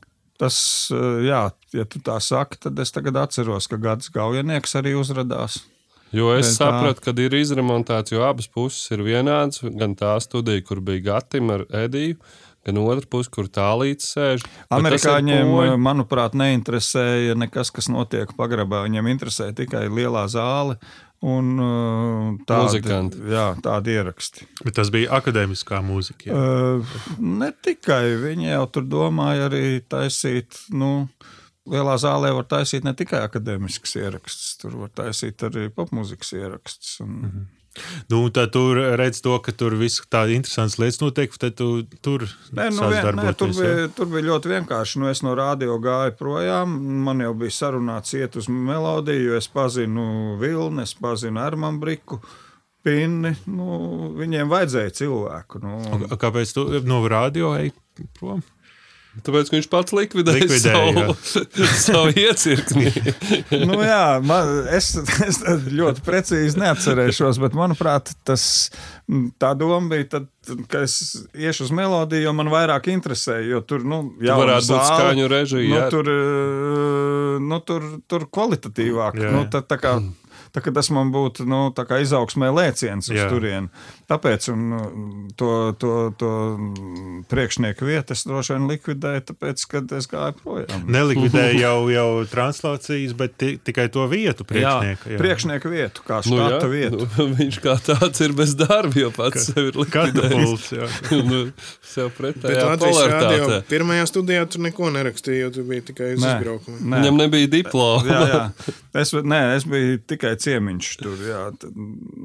Tas, 0.40 0.56
eh, 0.90 1.28
jā, 1.28 1.42
ja 1.76 1.84
tu 1.84 2.00
tā 2.00 2.16
saki, 2.20 2.58
tad 2.64 2.78
es 2.78 2.90
tagad 2.90 3.20
atceros, 3.20 3.68
ka 3.68 3.76
gads 3.76 4.08
gaujinieks 4.10 4.74
arī 4.80 4.96
uzrādījās. 4.96 5.60
Jo 6.12 6.32
es 6.36 6.58
tā- 6.58 6.66
sapratu, 6.66 7.00
ka 7.00 7.10
ir 7.16 7.30
izremontēts, 7.30 8.12
jo 8.12 8.22
abas 8.22 8.46
puses 8.46 8.90
ir 8.90 8.98
vienādas. 8.98 9.62
Gan 9.78 9.94
tā 9.96 10.16
studija, 10.20 10.64
kur 10.64 10.80
bija 10.80 11.02
Gatim 11.04 11.50
ar 11.50 11.64
Ediju, 11.72 12.16
gan 12.66 12.80
otra 12.82 13.06
puse, 13.10 13.30
kur 13.32 13.48
tālīdz 13.50 14.08
sēž. 14.14 14.44
Amerikāņiem, 14.72 15.50
poļi. 15.50 15.70
eh, 15.72 15.78
manuprāt, 15.80 16.36
neinteresēja 16.38 17.36
nekas, 17.38 17.72
kas 17.74 17.90
notiek 17.92 18.34
pagrabā. 18.38 18.84
Viņiem 18.86 19.10
interesē 19.12 19.52
tikai 19.56 19.88
lielā 19.88 20.24
zāle 20.30 20.78
un 21.22 21.52
eh, 21.58 22.40
tādi, 22.48 22.68
Muzikanti. 22.68 23.22
jā, 23.32 23.46
tādi 23.62 23.96
ieraksti. 23.98 24.48
Bet 24.64 24.78
tas 24.78 24.90
bija 24.94 25.12
akadēmiskā 25.20 25.82
mūzika. 25.86 26.30
Jā. 26.30 26.40
Uh, 26.40 26.96
ne 27.18 27.52
tikai 27.52 28.16
viņi 28.22 28.52
jau 28.52 28.66
tur 28.74 28.88
domāja 28.90 29.50
arī 29.50 29.80
taisīt. 29.82 30.66
Nu, 30.70 31.08
Lielā 31.70 31.92
zālē 31.94 32.32
var 32.34 32.46
taisīt 32.50 32.82
ne 32.82 32.90
tikai 32.98 33.20
akadēmisks 33.22 33.92
ieraksts, 34.00 34.56
tur 34.58 34.74
var 34.80 34.88
taisīt 34.98 35.44
arī 35.46 35.68
popmūzikas 35.70 36.32
ieraksts. 36.34 36.96
Un, 37.04 37.12
mm 37.12 37.28
-hmm. 37.28 37.44
Nu, 38.12 38.20
tad 38.34 38.52
tur 38.52 38.76
redz 39.00 39.22
to, 39.24 39.38
ka 39.40 39.54
tur 39.56 39.74
viss 39.80 40.02
tādas 40.12 40.36
interesantas 40.36 40.76
lietas 40.80 41.00
notiek, 41.00 41.32
tad 41.40 41.56
tu 41.56 41.68
tur 42.04 42.26
Nē, 42.52 42.68
nu, 42.74 42.88
vien, 42.92 43.08
nē, 43.16 43.32
tur, 43.38 43.52
bija, 43.56 43.88
tur 43.96 44.10
bija 44.12 44.26
ļoti 44.28 44.52
vienkārši. 44.52 45.00
Nu, 45.00 45.08
es 45.12 45.22
no 45.24 45.32
rādio 45.38 45.78
gāju 45.82 46.14
projām. 46.18 46.76
Man 47.06 47.24
jau 47.24 47.32
bija 47.38 47.56
sarunāts 47.56 48.12
iet 48.18 48.36
uz 48.36 48.50
melodiju, 48.52 49.30
jo 49.30 49.40
es 49.40 49.48
pazinu 49.52 50.36
Vilnu, 50.42 50.84
es 50.84 50.92
pazinu 51.00 51.40
Armānu 51.44 51.80
Briku. 51.82 52.20
Pinni, 52.82 53.30
nu, 53.46 53.66
viņiem 54.18 54.50
vajadzēja 54.50 54.96
cilvēku. 54.98 55.62
Nu, 55.62 55.78
Kāpēc 56.18 56.52
tu 56.56 56.66
no 56.84 56.98
radio 57.08 57.54
ej 57.54 57.70
prom? 58.18 58.42
Tāpēc 59.20 59.50
viņš 59.52 59.66
pats 59.68 59.92
likvidēja, 59.92 60.46
Likvidēja, 60.46 61.02
savu, 61.12 61.66
savu 61.84 62.12
iecirkni. 62.16 62.88
nu, 63.68 63.76
jā, 63.84 64.06
man, 64.24 64.48
es, 64.72 64.94
es 65.26 65.42
ļoti 65.68 66.04
precīzi 66.06 66.60
neatcerēšos, 66.62 67.40
bet 67.42 67.56
manuprāt, 67.58 68.14
tas, 68.24 68.44
tā 69.42 69.52
doma 69.60 69.92
bija, 69.92 70.08
tad, 70.16 70.30
ka 70.72 70.86
es 70.86 70.96
iešu 71.36 71.68
uz 71.68 71.74
melodiju, 71.76 72.24
jo 72.24 72.32
man 72.40 72.48
vairāk 72.54 72.88
interesē. 72.94 73.42
Jo 73.44 73.60
tur 73.60 73.84
nu, 73.84 74.00
Tu 74.16 74.32
varētu 74.32 74.72
būt 74.72 74.88
skaņu 74.88 75.28
režija, 75.34 75.68
Nu, 75.68 75.76
jā. 75.76 75.92
tur, 75.92 76.08
eh, 76.08 77.36
nu, 77.52 77.60
tur, 77.68 77.86
tur 78.08 78.26
kvalitatīvāk. 78.32 79.20
Jā. 79.20 79.36
Nu, 79.36 79.44
tad, 79.52 79.68
tā 79.68 79.76
kā, 79.82 79.98
Tā 80.52 80.60
kā 80.60 80.72
tas 80.76 80.90
man 80.92 81.08
būtu 81.12 81.46
nu, 81.48 81.62
tā 81.72 81.86
kā 81.88 82.02
izaugsmē 82.04 82.50
lēciens 82.52 83.08
uz 83.08 83.20
turieni. 83.32 83.70
Tāpēc 84.12 84.48
un, 84.52 84.64
uh, 84.76 84.86
to, 85.40 85.50
to, 85.80 85.92
to 86.20 86.30
priekšnieku 87.32 87.86
vietu 87.88 88.12
es 88.12 88.24
droši 88.28 88.56
vien 88.56 88.66
likvidēju, 88.70 89.22
tāpēc, 89.30 89.64
kad 89.70 89.92
es 89.96 90.08
gāju 90.10 90.34
projām. 90.42 90.82
Nelikvidēja 90.92 91.54
jau, 91.62 91.76
jau 91.92 92.06
translācijas, 92.28 93.14
bet 93.18 93.36
ti, 93.40 93.52
tikai 93.64 93.86
to 93.94 94.04
vietu 94.10 94.44
priekšnieku. 94.48 95.14
jā, 95.14 95.20
priekšnieku 95.22 95.72
vietu, 95.72 96.04
kā 96.06 96.20
Nu, 96.28 96.36
jā, 96.38 96.48
štata 96.50 96.68
nu, 96.68 96.72
vietu. 96.74 97.06
nu, 97.16 97.26
viņš 97.40 97.58
kā 97.64 97.76
tāds 97.86 98.22
ir 98.26 98.34
bez 98.38 98.52
darba, 98.58 98.92
jo 99.00 99.08
pats 99.16 99.48
sev 99.48 99.70
ir 99.70 99.78
likvidējis. 99.80 100.66
Jā. 100.76 100.90
nu, 101.30 101.40
sev 101.86 102.10
Bet 102.12 102.18
pretējā 102.20 102.66
polaritātē. 102.82 103.58
pirmajā 103.70 104.04
studijā 104.10 104.44
tur 104.50 104.62
neko 104.68 104.90
nerakstīja, 104.94 105.46
jo 105.46 105.54
tu 105.56 105.64
biji 105.68 105.86
tikai 105.92 106.12
uz 106.18 106.20
izbraukumu. 106.26 106.78
nē. 106.82 107.00
Viņam 107.02 107.20
nebija 107.24 107.50
diploma. 107.56 108.04
Jā, 108.12 108.20
jā. 108.28 108.42
Es, 109.02 109.14
nē, 109.16 109.40
es 109.56 109.64
biju 109.68 109.98
tikai 110.12 110.34
ciemiņš 110.42 110.90
tur. 111.00 111.16
Jā. 111.26 111.42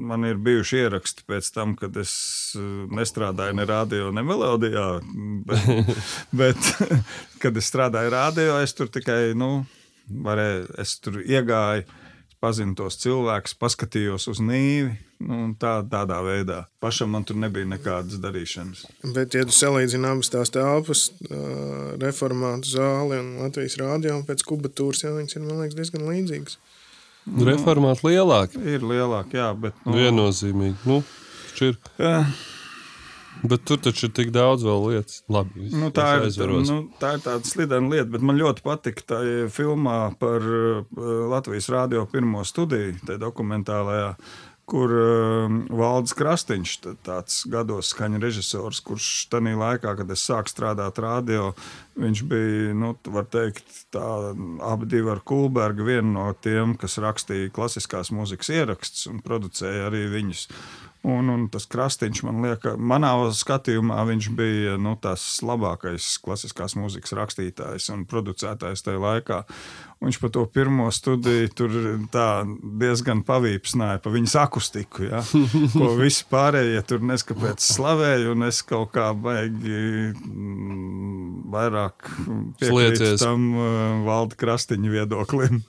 Man 0.08 0.26
ir 0.28 0.36
bijuši 0.42 0.82
ieraksti 0.84 1.24
pēc 1.28 1.48
tam, 1.56 1.74
kad 1.80 1.96
es 2.00 2.12
uh, 2.58 2.84
nestrādāju 2.94 3.56
ne 3.58 3.66
radio, 3.68 4.10
ne 4.14 4.24
melodijā. 4.26 4.86
Bet, 5.48 5.96
bet 6.42 6.70
kad 7.42 7.56
es 7.56 7.70
strādāju 7.72 8.12
radio, 8.14 8.58
es 8.62 8.76
tur 8.76 8.90
tikai 8.92 9.34
nu, 9.38 9.64
varēju, 10.28 10.68
es 10.84 10.98
tur 11.02 11.22
iegāju. 11.24 11.88
Pazinu 12.38 12.76
tos 12.78 12.94
cilvēkus, 13.02 13.56
paskatījos 13.58 14.28
uz 14.30 14.38
nīvi. 14.38 14.92
Nu, 15.26 15.48
tā, 15.58 15.80
tādā 15.90 16.20
veidā. 16.22 16.60
Pašam 16.78 17.10
man 17.10 17.24
tur 17.26 17.34
nebija 17.42 17.66
nekādas 17.66 18.20
darīšanas. 18.22 18.84
Bet, 19.16 19.34
ja 19.34 19.42
tu 19.42 19.54
salīdzini 19.56 20.06
abas 20.06 20.30
tās 20.30 20.54
telpas, 20.54 21.08
uh, 21.26 21.96
reformātu 21.98 22.70
zāli 22.76 23.18
un 23.18 23.32
Latvijas 23.42 23.74
rādio 23.82 24.20
pēc 24.28 24.46
kubatūras, 24.46 25.02
jau 25.02 25.16
viņas 25.16 25.34
ir, 25.34 25.48
man 25.48 25.64
liekas, 25.64 25.78
diezgan 25.80 26.06
līdzīgas. 26.06 26.60
Reformāti 27.48 28.06
lielāki. 28.08 28.62
Ir 28.76 28.86
lielāk, 28.86 29.34
jā, 29.36 29.48
bet. 29.58 29.74
Nu, 29.82 29.98
Viennozīmīgi. 29.98 30.78
Nu, 30.88 31.02
šķir. 31.58 31.76
jā. 32.02 32.14
Bet 33.38 33.62
tur 33.70 33.78
taču 33.78 34.08
ir 34.08 34.12
tik 34.16 34.32
daudz 34.34 34.64
vēl 34.66 34.80
lietas. 34.88 35.20
Labi, 35.30 35.68
Nu, 35.70 35.92
tā, 35.94 36.08
ir, 36.26 36.32
nu, 36.66 36.78
tā 36.98 37.12
ir 37.14 37.20
tāda 37.22 37.46
slidena 37.46 37.86
lieta, 37.92 38.08
bet 38.10 38.24
man 38.26 38.34
ļoti 38.40 38.64
patika 38.66 39.04
tā 39.12 39.18
filmā 39.54 39.98
par 40.18 40.42
uh, 40.42 40.80
Latvijas 41.30 41.68
rādio 41.70 42.02
pirmo 42.10 42.42
studiju, 42.42 42.96
tajā 43.06 43.20
dokumentālajā, 43.22 44.08
kur 44.68 44.90
uh, 44.90 45.54
Valdis 45.70 46.16
Krastīņš, 46.18 46.72
tā- 46.82 46.96
tāds 47.06 47.38
gados 47.54 47.92
skaņa 47.94 48.18
režisors, 48.26 48.82
kurš 48.84 49.06
tajā 49.30 49.54
laikā, 49.62 49.94
kad 50.02 50.10
es 50.16 50.26
sāku 50.26 50.50
strādāt 50.50 50.98
radio, 51.06 51.52
viņš 51.94 52.24
bija, 52.34 52.74
nu, 52.74 52.90
var 53.06 53.30
teikt, 53.30 53.62
tā, 53.94 54.02
abi 54.66 54.90
divi 54.90 55.14
ar 55.14 55.22
Kulbergu, 55.22 55.86
vienu 55.86 56.10
no 56.18 56.26
tiem, 56.42 56.74
kas 56.74 56.98
rakstīja 57.06 57.54
klasiskās 57.54 58.10
mūzikas 58.10 58.50
ierakstus 58.58 59.06
un 59.14 59.22
producēja 59.22 59.86
arī 59.92 60.08
viņus. 60.18 60.48
Un, 61.06 61.28
un 61.30 61.44
tas 61.52 61.68
krastīņš, 61.70 62.24
man 62.26 62.40
liekas, 62.42 62.74
manā 62.74 63.12
skatījumā 63.38 64.00
viņš 64.08 64.30
bija 64.34 64.74
nu, 64.82 64.96
tas 64.98 65.22
labākais 65.46 66.16
klasiskās 66.24 66.74
mūzikas 66.74 67.14
rakstītājs 67.14 67.86
un 67.94 68.02
producētājs 68.10 68.82
tajā 68.82 69.02
laikā. 69.04 69.44
Un 69.46 70.08
Viņš 70.08 70.20
par 70.22 70.30
to 70.30 70.44
pirmo 70.46 70.84
studiju 70.94 71.48
tur 71.58 71.72
diezgan 72.78 73.24
pavīpsnāja 73.26 73.98
par 74.04 74.14
viņas 74.14 74.36
akustiku. 74.38 75.08
Ja? 75.08 75.22
Ko 75.72 75.88
visi 75.98 76.22
pārējie 76.30 76.84
tur 76.86 77.02
neskapēc 77.02 77.64
slavēja, 77.66 78.28
un 78.30 78.46
es 78.46 78.60
kaut 78.66 78.92
kā 78.94 79.08
baigi 79.18 80.12
mm, 80.14 81.48
vairāk 81.50 82.12
piekrītu 82.60 83.16
tam 83.18 83.50
uh, 83.56 83.72
valda 84.06 84.38
krastiņa 84.38 84.94
viedoklim. 84.94 85.64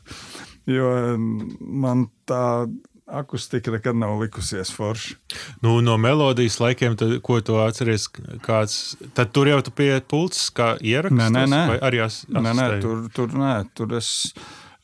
Jo 0.70 0.94
man 1.18 2.06
tā 2.30 2.70
akustika 3.12 3.72
nekad 3.72 3.98
nav 3.98 4.20
likusies 4.22 4.72
forša. 4.76 5.16
Nu, 5.62 5.82
no 5.82 5.98
melodijas 5.98 6.60
laikiem, 6.60 6.96
tad, 7.00 7.18
ko 7.26 7.40
tu 7.42 7.58
atceries, 7.62 8.08
kāds, 8.46 8.96
tad 9.18 9.34
tur 9.36 9.50
jau 9.52 9.60
tu 9.66 9.74
pie 9.76 9.92
pults 10.02 10.48
kā 10.56 10.76
ieraksts. 10.82 11.18
Nē, 11.20 11.30
nē, 11.36 11.46
nē. 11.50 11.62
vai 11.74 11.78
Arī 11.90 12.02
as, 12.06 12.24
Nē, 12.30 12.54
nē, 12.54 12.72
tur, 12.84 13.06
tur, 13.14 13.36
nē, 13.38 13.54
tur 13.78 13.96
es. 13.98 14.32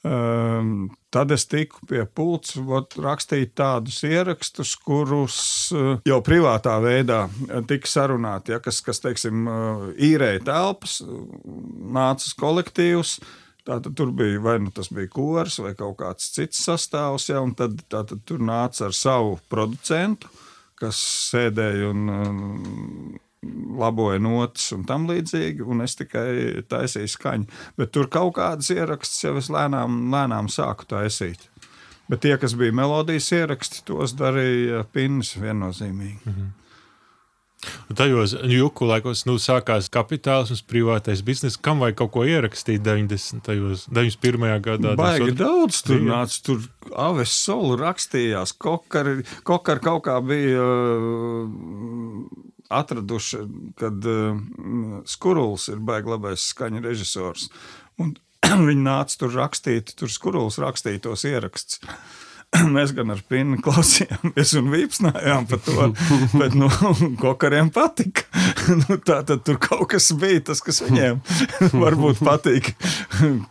Um, 0.06 0.92
tad 1.10 1.32
es 1.34 1.48
tiku 1.50 1.88
pie 1.90 2.04
pults, 2.06 2.54
vot, 2.62 2.94
rakstīt 3.02 3.56
tādus 3.58 4.04
ierakstus, 4.06 4.76
kurus 4.78 5.38
uh, 5.74 5.96
jau 6.06 6.20
privātā 6.26 6.76
veidā 6.84 7.24
uh, 7.26 7.64
tika 7.66 7.90
sarunāti. 7.90 8.54
Ja, 8.54 8.60
kas, 8.62 8.84
kas, 8.86 9.02
teiksim, 9.02 9.48
uh, 9.50 9.88
īrēja 9.98 10.44
telpas, 10.46 11.00
uh, 11.02 11.24
nācis 11.98 12.38
kolektīvs. 12.38 13.16
Tātad 13.66 13.96
tur 13.98 14.12
bija 14.14 14.42
vai 14.44 14.60
nu 14.62 14.70
tas 14.74 14.92
bija 14.94 15.10
kurs 15.10 15.58
vai 15.64 15.74
kaut 15.78 15.98
kāds 16.04 16.30
cits 16.36 16.62
sastāvs, 16.68 17.32
ja, 17.32 17.42
un 17.42 17.56
tad, 17.58 17.80
tātad 17.90 18.22
tur 18.28 18.44
nāca 18.46 18.88
ar 18.90 18.94
savu 18.94 19.40
producentu, 19.50 20.30
kas 20.78 21.00
sēdēja 21.32 21.90
un 21.90 22.12
um, 22.14 23.16
laboja 23.80 24.22
notis 24.22 24.68
un 24.76 24.86
tam 24.86 25.08
līdzīgi, 25.10 25.66
un 25.66 25.82
es 25.86 25.98
tikai 25.98 26.62
taisīju 26.70 27.12
skaņu. 27.16 27.50
Bet 27.80 27.94
tur 27.96 28.10
kaut 28.12 28.36
kādas 28.38 28.70
ierakstus 28.74 29.26
jau 29.26 29.36
es 29.42 29.50
lēnām, 29.54 30.06
lēnām 30.14 30.50
sāku 30.52 30.86
taisīt. 30.94 31.50
Bet 32.10 32.22
tie, 32.22 32.36
kas 32.38 32.54
bija 32.58 32.74
melodijas 32.76 33.32
ieraksti, 33.34 33.82
tos 33.88 34.14
darīja 34.18 34.84
Pins 34.94 35.34
viennozīmīgi. 35.42 36.36
Un 36.36 36.52
Tajos 37.96 38.36
juku 38.50 38.88
laikos 38.90 39.24
nu, 39.30 39.38
sākās 39.42 39.90
kapitālisms, 39.94 40.64
privātais 40.68 41.22
bizness. 41.26 41.60
Kam 41.62 41.84
vajag 41.84 42.00
kaut 42.02 42.14
ko 42.16 42.26
ierakstīt 42.28 42.84
90. 42.86 43.46
gados, 43.46 43.86
91. 43.92 44.48
gadā? 44.66 44.96
Baigi 45.00 45.32
92. 45.32 45.38
daudz 45.40 45.82
tur 45.86 46.02
bija. 46.02 46.10
nāca. 46.12 46.42
Tur 46.46 46.66
aves 47.08 47.38
soli 47.46 47.80
rakstījās. 47.82 48.56
Kokari, 48.62 49.22
kokari 49.48 49.86
kaut 49.86 50.06
kā 50.08 50.18
bija 50.26 50.66
uh, 50.66 51.48
atraduši, 52.70 53.42
kad 53.80 54.12
uh, 54.12 54.44
Skuruls 55.10 55.70
ir 55.74 55.82
baigi 55.86 56.14
labais 56.16 56.50
skaņa 56.52 56.84
režisors. 56.86 57.50
Un 58.02 58.16
viņi 58.70 58.86
nāca 58.86 59.24
tur 59.24 59.34
rakstīt, 59.40 59.96
tur 60.00 60.12
Skuruls 60.12 60.60
rakstīja 60.62 61.08
tos 61.08 61.26
ierakstus. 61.28 61.82
Mēs 62.76 62.94
gan 62.96 63.14
ar 63.14 63.22
Pinu 63.30 63.60
klausījāmies 63.64 64.54
un 64.60 64.70
vīpsnājām 64.74 65.48
par 65.50 65.62
to, 65.66 65.90
bet 66.38 66.56
nu, 66.58 66.70
kokariem 67.24 67.72
patika. 67.76 68.28
Nu, 68.66 68.96
tā 68.98 69.20
tad 69.28 69.44
tur 69.46 69.60
kaut 69.62 69.92
kas 69.92 70.08
bija, 70.18 70.42
tas, 70.50 70.62
kas 70.66 70.80
viņiem 70.82 71.20
varbūt 71.84 72.18
patīk, 72.26 72.72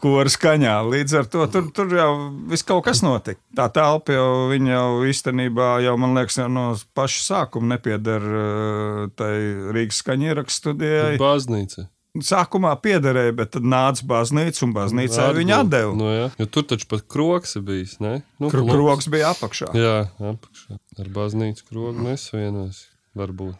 ko 0.03 0.17
ar 0.19 0.31
skaņā. 0.33 0.73
Līdz 0.91 1.15
ar 1.21 1.29
to 1.31 1.47
tur, 1.53 1.69
tur 1.77 1.95
jau 1.95 2.09
viss 2.51 2.67
kaut 2.67 2.83
kas 2.89 3.05
notika. 3.07 3.39
Tā 3.55 3.69
telpa 3.75 4.17
jau, 4.17 4.51
jau 4.51 4.89
īstenībā, 5.07 5.71
jau, 5.87 5.95
man 6.03 6.19
liekas, 6.19 6.41
jau 6.43 6.49
no 6.51 6.67
paša 6.99 7.23
sākuma 7.29 7.77
nepieder 7.77 8.27
eh, 8.27 9.01
tai 9.15 9.35
Rīgas 9.77 10.03
skaņa 10.03 10.33
ierakstu 10.33 10.65
studijai. 10.65 11.15
Baznīca. 11.23 11.89
Sākumā 12.23 12.71
piederēja, 12.79 13.35
bet 13.35 13.51
tad 13.57 13.65
nāca 13.67 14.05
baznīca 14.07 14.61
un 14.63 14.73
baznīcā 14.77 15.33
viņa 15.35 15.57
atdeva. 15.65 15.95
Nu, 15.99 16.11
jā. 16.13 16.29
jo 16.39 16.47
tur 16.47 16.67
taču 16.71 16.87
pat 16.93 17.03
kroks. 17.11 17.57
Ne? 17.99 18.21
Nu, 18.39 18.51
Kro-. 18.53 18.69
Krogs 18.69 19.09
bija 19.11 19.33
apakšā. 19.35 19.73
Jā, 19.75 19.97
apakšā. 20.23 20.79
Ar 21.03 21.09
baznīcu 21.17 21.67
krogu 21.73 22.07
nesavienos. 22.07 22.85
Varbūt. 23.19 23.59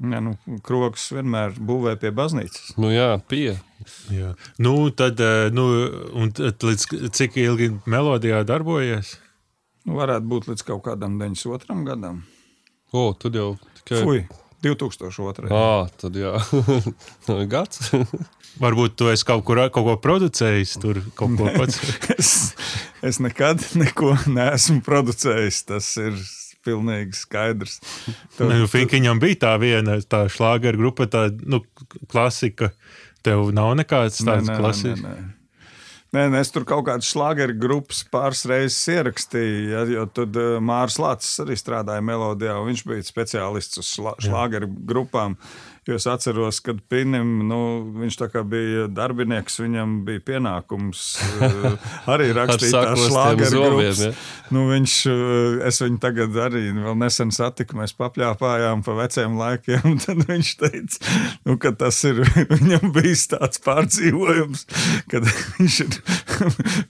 Ja, 0.00 0.20
nu, 0.24 0.34
krogs 0.64 1.10
vienmēr 1.12 1.56
būvē 1.56 1.96
pie 2.00 2.12
baznīcas. 2.16 2.74
Nu 2.80 2.88
jā, 2.92 3.14
pie. 3.28 3.58
Jā. 4.12 4.34
Nu, 4.60 4.74
tad, 4.96 5.20
eh, 5.20 5.48
nu, 5.52 5.66
un 6.16 6.32
tad 6.36 6.64
līdz 6.64 7.10
cik 7.16 7.36
ilgi 7.40 7.72
melodijā 7.88 8.40
darbojies? 8.48 9.16
Nu, 9.88 9.96
varētu 10.00 10.28
būt 10.28 10.48
līdz 10.52 10.64
kaut 10.68 10.84
kādam 10.88 11.16
92. 11.20 11.80
gadam. 11.88 12.22
O, 12.92 13.10
tad 13.16 13.36
jau 13.36 13.54
tikai. 13.80 14.00
Fui, 14.04 14.24
2002. 14.64 15.48
Ā, 15.50 15.88
tad 16.00 16.18
jā. 16.18 16.34
Nu, 17.28 17.38
Gads. 17.50 17.90
Varbūt 18.62 18.96
tu 18.98 19.08
esi 19.12 19.24
kaut, 19.28 19.44
kur, 19.46 19.60
kaut 19.72 19.86
ko 19.86 19.94
producējis, 20.02 20.74
tur 20.82 21.00
kaut 21.16 21.36
ko 21.38 21.48
pats. 21.58 21.80
es, 22.16 22.32
es 23.06 23.20
nekad 23.22 23.62
neko 23.78 24.16
neesmu 24.28 24.82
producējis. 24.86 25.62
Tas 25.70 25.90
ir 26.02 26.18
pilnīgi 26.66 27.16
skaidrs. 27.16 27.78
Tur, 28.36 28.50
Nu, 28.52 28.66
Finkiņam 28.68 29.20
bija 29.22 29.38
tā 29.46 29.54
viena 29.62 29.96
tā 30.04 30.26
šlāgera 30.32 30.76
grupa, 30.76 31.06
tā 31.08 31.28
nu, 31.32 31.62
klasika. 32.12 32.72
Tev 33.24 33.50
nav 33.52 33.74
nekāds 33.76 34.20
tāds 34.24 34.48
nē, 34.48 34.54
nē, 34.54 34.58
klasisks. 34.60 35.39
Nē, 36.16 36.40
es 36.40 36.50
tur 36.54 36.66
kaut 36.68 36.86
kādas 36.88 37.10
šlāgeru 37.10 37.56
grupas 37.60 38.02
pāris 38.10 38.44
reizes 38.50 38.80
ierakstīju, 38.94 39.60
ja, 39.72 39.84
jo 39.94 40.06
tad 40.10 40.38
uh, 40.40 40.56
Mārcis 40.62 41.00
Lācis 41.02 41.42
arī 41.44 41.58
strādāja 41.58 42.04
melodijā, 42.04 42.56
un 42.58 42.70
viņš 42.70 42.84
bija 42.90 43.06
speciālists 43.06 43.82
uz 43.82 43.92
šlā, 43.96 44.16
šlāgeru 44.26 44.70
grupām. 44.90 45.36
Jo 45.90 45.96
es 45.98 46.06
atceros, 46.06 46.60
kad 46.62 46.78
Pinim, 46.86 47.40
nu, 47.48 47.56
viņš 47.98 48.16
tā 48.20 48.42
bija 48.46 48.84
darbinieks, 48.94 49.56
viņam 49.58 49.96
bija 50.06 50.20
pienākums 50.22 51.00
uh, 51.42 51.88
arī 52.12 52.28
rakstīt 52.36 52.70
šlāgeru 52.70 53.50
zobiem, 53.50 53.72
grupas. 53.74 54.02
ja? 54.04 54.12
Nu, 54.54 54.68
viņš, 54.70 54.94
uh, 55.10 55.56
es 55.66 55.80
viņu 55.82 55.98
tagad 56.02 56.38
arī 56.46 56.62
nesen 57.00 57.32
satiku, 57.34 57.80
mēs 57.80 57.96
papļāpājām 57.98 58.84
pa 58.86 58.94
veciem 59.00 59.34
laikiem. 59.40 59.96
Tad 60.04 60.22
viņš 60.28 60.52
teica, 60.62 61.16
nu, 61.48 61.56
ka 61.58 61.74
tas 61.82 61.98
ir 62.06 62.22
viņam 62.54 62.94
bijis 62.94 63.26
tāds 63.34 63.58
pārdzīvojums, 63.66 64.66
kad 65.10 65.26
viņš 65.58 65.80
ir 65.82 65.98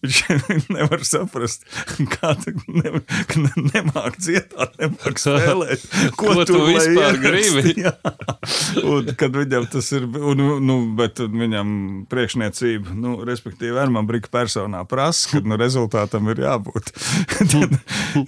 viņš 0.05 0.69
nevar 0.77 1.09
saprast, 1.09 1.65
kā 2.19 2.35
tu 2.45 2.53
ne, 2.69 3.01
ne, 3.01 3.55
nemāk 3.73 4.21
dziedāt, 4.21 4.77
nemāk 4.77 5.25
spēlēt. 5.25 5.89
Ko 6.21 6.37
tu 6.43 6.51
tur 6.53 6.67
lai 6.69 6.77
vispār 6.77 7.17
ieraksti? 7.17 7.25
gribi? 7.25 7.87
Jā. 7.87 7.95
Un, 8.91 9.11
kad 9.19 9.35
viņam 9.37 9.67
tas 9.71 9.91
ir, 9.97 10.07
un, 10.07 10.43
nu, 10.67 10.77
bet 10.99 11.21
viņam 11.23 11.73
priekšniecība, 12.11 12.95
nu, 12.99 13.17
respektīvi, 13.27 13.79
Erman 13.81 14.09
Brika 14.09 14.31
personā 14.33 14.83
prasa, 14.89 15.35
ka 15.35 15.43
nu, 15.45 15.59
rezultātam 15.61 16.31
ir 16.33 16.45
jābūt. 16.47 16.93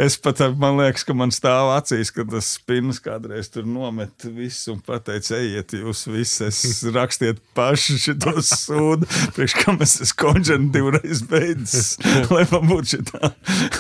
Es 0.02 0.14
pat, 0.22 0.38
man 0.58 0.76
liekas, 0.78 1.02
ka 1.06 1.14
man 1.16 1.32
stāv 1.34 1.72
acīs, 1.74 2.12
ka 2.14 2.22
tas 2.28 2.52
spins 2.56 3.00
kādreiz 3.02 3.48
tur 3.50 3.66
nomet 3.66 4.26
visu 4.30 4.76
un 4.76 4.80
pateica, 4.84 5.40
ejiet 5.40 5.74
jūs 5.74 6.04
visi, 6.06 6.46
es 6.46 6.84
rakstiet 6.94 7.40
paši 7.56 7.98
šitos 8.00 8.52
sūdu, 8.62 9.08
priekš 9.36 9.56
kam 9.58 9.82
es 9.82 9.96
esmu 10.04 10.18
konģeni 10.22 10.70
divreiz 10.74 11.24
beidzis, 11.28 11.96
lai 12.30 12.44
man 12.52 12.68
būtu 12.70 12.92
šitā, 12.94 13.32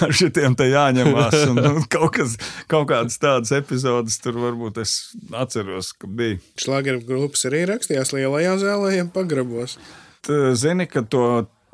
ar 0.02 0.16
šitiem 0.22 0.58
te 0.58 0.68
jāņemās. 0.72 1.38
Un, 1.52 1.62
nu, 1.62 1.84
kaut, 1.92 2.10
kas, 2.18 2.36
kaut 2.70 2.88
kādas 2.90 3.20
tādas 3.22 3.54
epizodes 3.56 4.18
tur 4.22 4.40
varbūt 4.42 4.82
es 4.82 4.96
atceros, 5.38 5.92
ka 5.94 6.10
bija. 6.10 6.40
Šlāgeru 6.62 7.02
grupas 7.06 7.46
arī 7.48 7.64
rakstījās 7.70 8.14
lielajā 8.14 8.54
zālē, 8.62 8.94
ja 8.98 9.08
pagrabos. 9.10 9.78
Tu 10.22 10.38
Zini, 10.54 10.86
ka 10.86 11.02
to, 11.02 11.24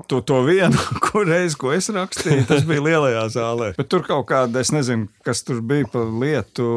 to, 0.07 0.20
to 0.20 0.41
vienu 0.47 0.78
reizi, 1.28 1.57
ko 1.59 1.72
es 1.74 1.91
rakstīju, 1.93 2.47
tas 2.49 2.64
bija 2.68 2.84
lielajā 2.84 3.24
zālē. 3.34 3.70
Bet 3.76 3.91
tur 3.93 4.05
kaut 4.07 4.28
kāda, 4.30 4.62
es 4.62 4.70
nezinu, 4.72 5.09
kas 5.26 5.43
tur 5.45 5.61
bija 5.61 5.89
pa 5.93 6.05
lietu. 6.07 6.68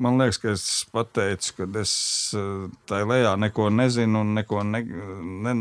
Man 0.00 0.18
liekas, 0.18 0.40
ka 0.42 0.54
es 0.54 0.66
pateicu, 0.94 1.52
ka 1.58 1.68
es 1.82 1.94
eh, 2.38 2.66
tajā 2.90 3.08
lejā 3.10 3.34
neko 3.44 3.68
nezinu 3.74 4.24
un 4.24 4.34
neko 4.40 4.64
ne, 4.66 4.82
ne, 5.46 5.54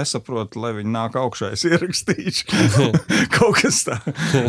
nesaprotu, 0.00 0.62
lai 0.64 0.74
viņi 0.80 0.94
nāk 0.96 1.20
augšā. 1.20 1.52
Es 1.54 1.66
ierakstīšu. 1.68 2.48
kaut, 3.36 3.62
kas 3.62 3.84
tā, 3.86 4.00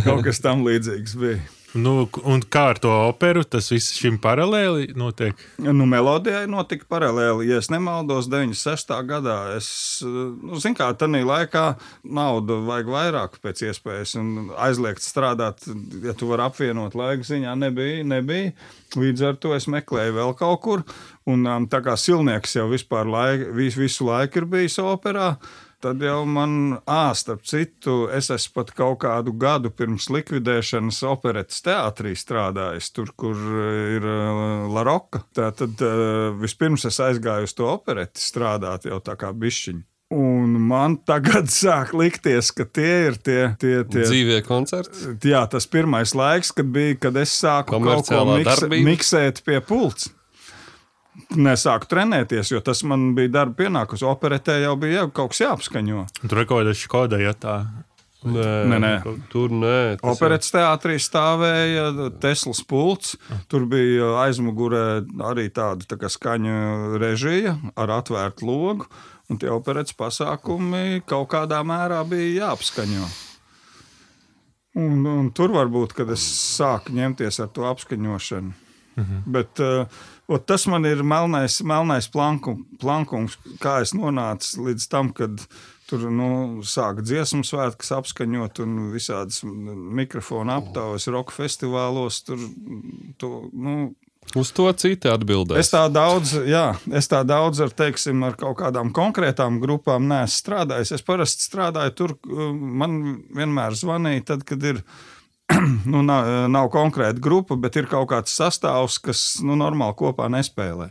kaut 0.08 0.26
kas 0.26 0.42
tam 0.44 0.66
līdzīgs 0.68 1.18
bija. 1.22 1.44
Nu, 1.78 2.08
un 2.26 2.42
kā 2.42 2.64
ar 2.72 2.80
to 2.82 2.92
operu, 3.08 3.44
tas 3.46 3.68
viss 3.70 3.98
šim 4.00 4.18
paralēli 4.22 4.96
notiek. 4.98 5.38
Nu, 5.62 5.86
melodijai 5.90 6.48
notika 6.50 6.88
paralēli. 6.90 7.50
Ja 7.52 7.60
es 7.62 7.70
nemaldos, 7.74 8.30
96. 8.32 8.94
gadā 9.10 9.38
es, 9.58 9.70
nu, 10.04 10.58
zinu, 10.58 10.78
kā 10.80 10.90
tādā 10.98 11.22
laikā 11.28 11.66
naudu 12.04 12.62
vajag 12.66 12.90
vairāk 12.94 13.38
pēc 13.44 13.68
iespējas, 13.70 14.16
un 14.22 14.50
aizliegt 14.58 15.06
strādāt, 15.06 15.68
ja 16.04 16.16
tu 16.18 16.32
vari 16.32 16.48
apvienot 16.48 16.98
laika 16.98 17.28
ziņā, 17.28 17.54
nebija. 17.68 18.02
nebija. 18.08 18.56
Līdz 18.98 19.24
ar 19.28 19.38
to 19.44 19.54
es 19.54 19.68
meklēju 19.70 20.16
vēl 20.16 20.34
kaut 20.40 20.62
kur, 20.64 20.84
un 21.28 21.44
um, 21.46 21.70
tā 21.70 21.82
kā 21.86 21.98
silnieks 22.00 22.56
jau 22.56 22.70
vispār 22.72 23.10
laika, 23.12 23.52
vis, 23.54 23.76
visu 23.78 24.08
laiku 24.08 24.42
ir 24.42 24.50
bijis 24.50 24.80
operā. 24.82 25.34
Tad 25.84 26.02
jau 26.02 26.24
man, 26.26 26.80
ah, 26.90 27.12
starp 27.14 27.44
citu, 27.46 28.08
es 28.10 28.32
esmu 28.34 28.56
pat 28.56 28.72
kaut 28.78 28.98
kādu 29.04 29.34
gadu 29.38 29.70
pirms 29.70 30.08
likvidēšanas 30.10 31.04
operetes 31.06 31.62
teātrī 31.66 32.16
strādājis, 32.18 32.90
tur, 32.96 33.12
kur 33.14 33.38
ir 33.38 34.08
uh, 34.08 34.66
Laroka. 34.74 35.22
Tad 35.38 35.62
uh, 35.62 36.34
vispirms 36.42 36.88
es 36.90 36.98
aizgāju 36.98 37.46
uz 37.46 37.54
to 37.54 37.70
opereti 37.70 38.24
strādāt 38.24 38.90
jau 38.90 38.98
tā 39.06 39.14
kā 39.22 39.30
bišķiņu. 39.38 39.86
Un 40.18 40.54
man 40.64 40.98
tagad 41.04 41.52
sāk 41.62 41.94
likties, 41.98 42.50
ka 42.56 42.66
tie 42.66 42.94
ir 43.12 43.18
tie, 43.20 43.42
tie, 43.60 43.82
tie 43.86 44.06
Dzīvie 44.08 44.42
koncerti. 44.48 45.14
Jā, 45.28 45.44
tas 45.52 45.68
pirmais 45.70 46.16
laiks, 46.16 46.54
kad, 46.56 46.70
bija, 46.74 46.98
kad 47.06 47.22
es 47.22 47.38
sāku 47.38 47.78
kaut 47.84 48.08
ko 48.08 48.24
mikse, 48.34 48.70
miksēt 48.72 49.44
pie 49.46 49.60
pults. 49.62 50.10
Nesāku 51.38 51.90
trenēties, 51.90 52.52
jo 52.54 52.62
tas 52.62 52.84
man 52.86 53.12
bija 53.18 53.32
darba 53.40 53.64
pienākums. 53.64 54.04
Operetē 54.06 54.60
jau 54.62 54.76
bija 54.80 55.02
jau 55.02 55.10
kaut 55.12 55.34
kas 55.34 55.44
jāapskaņo. 55.48 56.06
Tur 56.24 56.42
ir 56.44 56.48
kaut 56.50 56.62
kāda 56.62 56.76
škoda, 56.78 57.20
ja 57.22 57.34
tā. 57.34 57.58
Nē, 58.28 58.46
Nē, 58.68 58.78
nē. 58.82 58.92
tur 59.32 59.52
nē. 59.54 59.98
tas 60.02 60.16
Operetes 60.18 60.50
teātrī 60.52 60.96
stāvēja 61.02 62.10
Teslas 62.22 62.64
pults. 62.66 63.16
Tur 63.48 63.68
bija 63.70 64.10
aizmugurē 64.26 65.04
arī 65.30 65.48
tāda 65.54 65.86
tā 65.86 66.00
kā 66.02 66.10
skaņa 66.12 66.98
režija 67.02 67.56
ar 67.78 67.94
atvērtu 68.00 68.48
logu. 68.50 68.90
Un 69.30 69.38
tie 69.42 69.50
operetes 69.52 69.94
pasākumi 69.98 71.02
kaut 71.06 71.30
kādā 71.34 71.60
mērā 71.68 72.00
bija 72.08 72.48
jāapskaņo. 72.48 73.08
Un, 74.78 75.02
un 75.10 75.30
tur 75.36 75.52
varbūt, 75.56 75.96
kad 75.98 76.10
es 76.14 76.24
sāku 76.58 76.94
ņemties 76.96 77.42
ar 77.44 77.50
to 77.54 77.66
apskaņošanu. 77.70 78.54
Mhm. 78.98 79.18
Bet 79.30 79.62
uh, 79.62 79.86
ot, 80.28 80.46
tas 80.48 80.68
man 80.72 80.86
ir 80.88 81.04
melnais, 81.08 81.60
melnais 81.66 82.10
planku, 82.12 82.58
plankums, 82.82 83.38
kā 83.64 83.80
es 83.86 83.96
nonācu 83.98 84.68
līdz 84.68 84.88
tam, 84.92 85.12
kad 85.16 85.44
tur 85.88 86.10
nu, 86.12 86.30
sāka 86.68 87.04
dziesmu 87.06 87.46
svētkus 87.48 87.94
apskaņot 87.96 88.60
un 88.66 88.76
visādas 88.92 89.40
mikrofonu 89.46 90.58
aptaujas, 90.58 91.08
roka 91.14 91.36
festivālos. 91.36 92.20
Tur, 92.28 92.44
tu, 93.22 93.32
nu, 93.56 93.94
Uz 94.36 94.50
to 94.52 94.66
citi 94.76 95.08
atbildēs. 95.08 95.62
Es 95.62 95.72
tā 95.72 95.86
daudz, 95.88 96.34
jā, 96.44 96.74
es 97.00 97.08
tā 97.08 97.22
daudz 97.24 97.62
ar, 97.64 97.72
teiksim, 97.72 98.26
ar 98.28 98.36
kaut 98.40 98.58
kādām 98.60 98.92
konkrētām 98.96 99.62
grupām 99.64 100.10
neesmu 100.10 100.36
strādājis. 100.36 100.92
Es 100.98 101.06
parasti 101.08 101.46
strādāju 101.48 101.94
tur, 101.96 102.16
man 102.52 102.98
vienmēr 103.38 103.78
zvanīja, 103.80 104.34
tad, 104.34 104.44
kad 104.48 104.68
ir. 104.74 104.84
Nu, 105.88 106.02
nav, 106.04 106.26
nav 106.52 106.68
konkrēta 106.74 107.22
grupa, 107.24 107.56
bet 107.56 107.78
ir 107.80 107.86
kaut 107.88 108.10
kāds 108.12 108.34
sastāvs, 108.36 108.98
kas 109.00 109.22
nu, 109.48 109.56
normāli 109.60 109.96
kopā 110.00 110.28
nespēlē. 110.34 110.90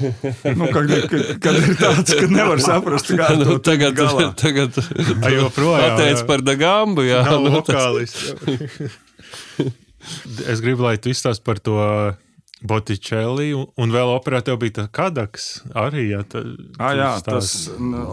Nu, 0.60 0.68
kad, 0.72 0.88
kad, 1.10 1.26
kad 1.44 1.58
ir 1.60 1.76
tāds, 1.80 2.14
ka 2.16 2.28
nevar 2.32 2.60
saprast, 2.64 3.12
kā 3.16 3.28
nu, 3.36 3.44
to 3.48 3.58
tagad, 3.64 3.96
galā. 3.98 4.30
tagad 4.40 4.76
Ai, 4.80 5.34
joprojām, 5.36 5.84
pateic 5.98 6.16
jā. 6.22 6.26
par 6.28 6.44
Dagambu. 6.44 7.04
Jā, 7.08 7.22
nu, 7.44 7.60
tas- 7.64 8.34
es 10.52 10.60
gribu, 10.64 10.84
lai 10.88 10.96
tu 11.00 11.12
izstāst 11.12 11.44
par 11.44 11.60
to 11.60 11.76
Botticelli, 12.60 13.54
un, 13.56 13.64
un 13.80 13.92
vēl 13.94 14.10
operā 14.12 14.42
tev 14.44 14.58
bija 14.60 14.82
tā 14.82 14.86
kadaks 14.92 15.46
arī. 15.80 16.10
Ja, 16.10 16.20
tā, 16.28 16.42
Ah, 16.76 16.92
jā, 16.96 17.10
tu 17.24 17.32
tas 17.32 17.52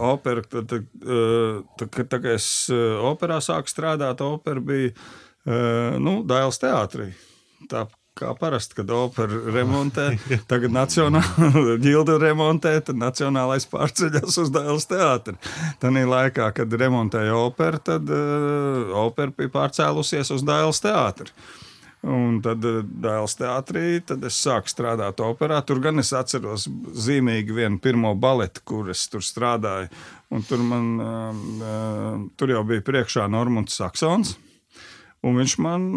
opera, 0.08 0.44
tad, 0.44 0.68
tad, 0.72 0.86
eh, 1.04 1.58
tad, 1.80 1.90
kad 1.96 2.08
tā, 2.14 2.20
es 2.32 2.46
eh, 2.72 2.96
operā 3.10 3.40
sāku 3.44 3.68
strādāt, 3.72 4.24
opera 4.24 4.62
bija 4.64 4.94
eh, 4.94 5.27
nu, 5.48 6.18
Dāles 6.28 6.60
teātrī. 6.60 7.12
Tā 7.70 7.86
kā 8.18 8.32
parasti, 8.38 8.76
kad 8.78 8.90
opera 8.94 9.38
remontē, 9.54 10.08
tagad 10.50 10.74
nacionāla 10.74 11.76
ģilda 11.84 12.18
remontē, 12.22 12.74
tad 12.88 12.98
nacionālais 13.00 13.68
pārceļas 13.70 14.40
uz 14.42 14.52
Dāles 14.54 14.88
teātri. 14.90 15.38
Tanī 15.82 16.04
laikā, 16.08 16.50
kad 16.56 16.80
remontēja 16.82 17.38
operu, 17.38 17.80
tad 17.90 18.10
uh, 18.10 18.92
opera 19.06 19.34
bija 19.36 19.54
pārcēlusies 19.60 20.34
uz 20.34 20.44
Dāles 20.46 20.82
teātri. 20.84 21.34
Un 22.08 22.36
tad 22.38 22.62
Dāles 22.62 23.34
teātrī 23.34 23.98
tad 24.06 24.22
es 24.28 24.36
sāku 24.38 24.70
strādāt 24.70 25.18
operā. 25.24 25.58
Tur 25.66 25.80
gan 25.82 25.98
es 25.98 26.12
atceros 26.14 26.68
zīmīgi 26.94 27.56
vienu 27.56 27.80
pirmo 27.82 28.12
baletu, 28.14 28.62
kur 28.70 28.92
es 28.92 29.02
tur 29.10 29.24
strādāju. 29.26 29.90
Un 30.30 30.44
tur 30.46 30.62
man 30.62 30.86
um, 31.02 31.40
um, 31.58 32.28
tur 32.38 32.54
jau 32.54 32.62
bija 32.68 32.86
priekšā 32.86 33.26
Normons 33.32 33.74
Saksons. 33.80 34.36
Un 35.26 35.40
viņš 35.40 35.56
man 35.62 35.88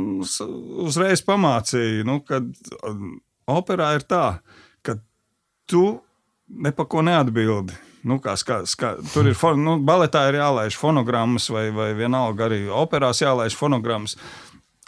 uzreiz 0.82 1.22
pamācīja, 1.26 2.06
nu, 2.08 2.20
ka 2.26 2.42
um, 2.42 3.20
operā 3.52 3.92
ir 4.00 4.06
tā, 4.10 4.26
ka 4.82 4.98
tu 5.70 6.00
ne 6.50 6.74
par 6.76 6.90
ko 6.92 7.04
neatbildi. 7.06 7.78
Nu, 8.02 8.18
kā, 8.18 8.34
ska, 8.40 8.64
ska, 8.66 8.96
tur 9.14 9.28
ir 9.30 9.36
fon, 9.38 9.60
nu, 9.62 9.76
baletā 9.86 10.24
ir 10.32 10.40
jālaiž 10.40 10.78
fonogrammas, 10.82 11.52
vai, 11.54 11.68
vai 11.76 11.92
vienalga 11.94 12.48
arī 12.48 12.64
operās 12.74 13.22
jālaiž 13.22 13.54
fonogrammas. 13.58 14.18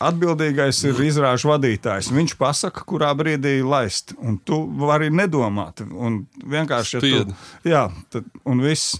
Atbildīgais 0.03 0.79
ir 0.89 0.97
izrāžu 1.05 1.51
vadītājs. 1.51 2.09
Viņš 2.11 2.33
pasaka, 2.39 2.81
kurā 2.89 3.11
brīdī 3.15 3.59
laist. 3.61 4.15
Un 4.17 4.39
tu 4.41 4.63
vari 4.81 5.11
nedomāt. 5.13 5.83
Un 5.85 6.23
vienkārši 6.49 6.97
ja 6.97 7.03
tu, 7.03 7.35
jā, 7.69 7.83
tad, 8.11 8.25
un 8.49 8.65
viss. 8.65 8.97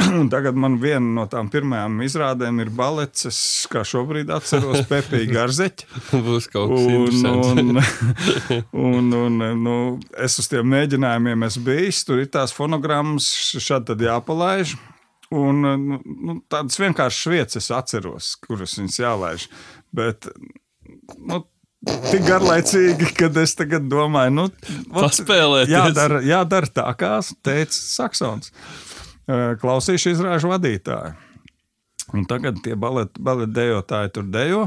Un 0.20 0.28
tagad 0.32 0.56
man 0.58 0.78
viena 0.80 1.02
no 1.16 1.24
tām 1.30 1.50
pirmajām 1.52 2.00
izrādēm 2.04 2.60
ir 2.64 2.70
balets, 2.74 3.26
es, 3.28 3.40
kā 3.70 3.82
šobrīd 3.86 4.30
atceros, 4.32 4.84
Pepija 4.90 5.28
Garzeķa. 5.30 5.88
Būs 6.24 6.48
kaut 6.52 6.72
kas 6.74 7.20
Un, 7.20 7.74
un, 7.74 7.82
un, 8.90 9.12
un, 9.24 9.44
nu, 9.64 9.76
es 10.18 10.38
uz 10.40 10.48
tiem 10.50 10.70
mēģinājumiem 10.72 11.46
esmu 11.48 11.66
bijis. 11.68 12.04
Tur 12.08 12.22
ir 12.22 12.32
tās 12.32 12.54
fonogrammas, 12.56 13.28
šādi 13.58 13.92
tad 13.92 14.08
jāpalaiž. 14.08 14.76
Un, 15.30 15.62
nu, 15.62 16.00
nu, 16.02 16.40
tādas 16.50 16.80
vienkāršas 16.80 17.30
vietas 17.30 17.60
es 17.60 17.70
atceros, 17.74 18.32
kuras 18.42 18.74
viņas 18.80 18.98
jālaiž. 18.98 19.46
Bet 19.94 20.26
nu, 21.20 21.44
tik 22.10 22.24
garlaicīgi, 22.26 23.12
kad 23.18 23.38
es 23.38 23.54
tagad 23.58 23.86
domāju, 23.90 24.34
nu, 24.34 24.46
vot, 24.90 25.06
Paspēlēties. 25.06 25.70
jādara, 25.72 26.22
jādara 26.26 26.72
tā, 26.80 26.86
kā 26.98 27.12
teica 27.46 27.76
Saksons. 27.78 28.50
Klausīšu 29.60 30.14
izrāžu 30.14 30.50
vadītāju. 30.50 31.14
Un 32.16 32.24
tagad 32.26 32.58
tie 32.64 32.74
baleti 32.74 33.22
balet 33.22 33.52
dejotāji 33.54 34.14
tur 34.16 34.26
dejo. 34.26 34.64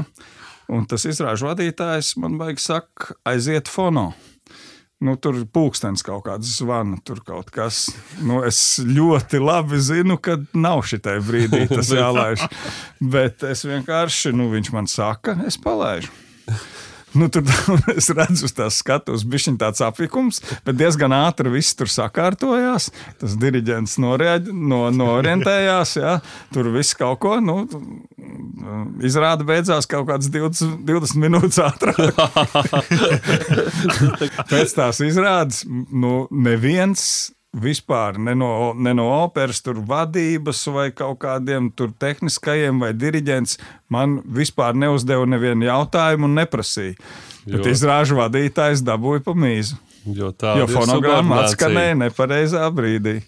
Un 0.72 0.86
tas 0.88 1.04
izrāžu 1.04 1.50
vadītājs 1.50 2.14
man 2.22 2.38
vajag 2.40 2.62
saka, 2.62 3.16
aiziet 3.28 3.68
fono. 3.68 4.12
Nu, 5.04 5.18
tur 5.20 5.42
pūkstens 5.52 6.04
kaut 6.06 6.22
kāds 6.24 6.48
zvana, 6.62 6.96
tur 7.04 7.18
kaut 7.26 7.50
kas. 7.52 7.90
Nu, 8.24 8.38
es 8.46 8.78
ļoti 8.80 9.40
labi 9.42 9.80
zinu, 9.82 10.16
ka 10.16 10.38
nav 10.56 10.84
šitai 10.88 11.18
brīdī 11.24 11.66
tas 11.74 11.90
jālaiž. 11.92 12.46
Bet 13.02 13.44
es 13.44 13.66
vienkārši, 13.68 14.32
nu, 14.32 14.48
viņš 14.54 14.72
man 14.72 14.88
saka, 14.88 15.36
es 15.44 15.60
palaidu. 15.60 16.08
Nu, 17.14 17.28
tur 17.32 17.44
es 17.98 18.10
redzu, 18.10 18.48
tas 18.54 18.80
skatus 18.82 19.24
bija 19.28 19.54
tāds 19.60 19.82
apjukums, 19.84 20.40
bet 20.66 20.78
diezgan 20.78 21.14
ātri 21.14 21.52
viss 21.52 21.76
tur 21.78 21.90
sakārtojās. 21.90 22.90
Tas 23.20 23.36
diriģents 23.40 23.96
noreaģ, 24.02 24.50
no, 24.54 24.82
noorientējās. 24.94 25.96
Ja? 26.00 26.16
Tur 26.54 26.72
viss 26.74 26.96
kaut 26.98 27.20
ko 27.22 27.36
nu, 27.44 27.60
izrāda 29.04 29.46
beidzās 29.46 29.88
kaut 29.90 30.08
kādas 30.10 30.30
20, 30.34 30.82
20 30.88 31.22
minūtes 31.22 31.60
ātrāk. 31.62 32.18
Pēc 34.52 34.74
tās 34.76 35.02
izrādes 35.04 35.64
nu, 35.68 36.24
neviens 36.30 37.33
vispār 37.54 38.18
ne 38.18 38.34
no, 38.38 38.72
ne 38.74 38.94
no 38.96 39.06
operas, 39.22 39.62
tur 39.64 39.78
vadības 39.86 40.64
vai 40.74 40.88
kaut 40.96 41.20
kādiem 41.22 41.70
tur 41.76 41.92
tehniskajiem 42.00 42.82
vai 42.82 42.92
diriģents 42.96 43.58
man 43.94 44.18
vispār 44.24 44.76
neuzdeva 44.78 45.26
nevienu 45.28 45.68
jautājumu 45.68 46.28
un 46.28 46.38
neprasīja. 46.40 46.96
Jo. 47.44 47.58
Bet 47.58 47.70
izrāžu 47.74 48.18
vadītājs 48.18 48.82
dabūja 48.84 49.22
pa 49.24 49.36
mīzu. 49.36 49.78
Jo, 50.04 50.32
jo 50.32 50.66
fonogramma 50.68 51.44
atskanēja 51.44 51.96
nepareizā 52.02 52.64
brīdī. 52.74 53.20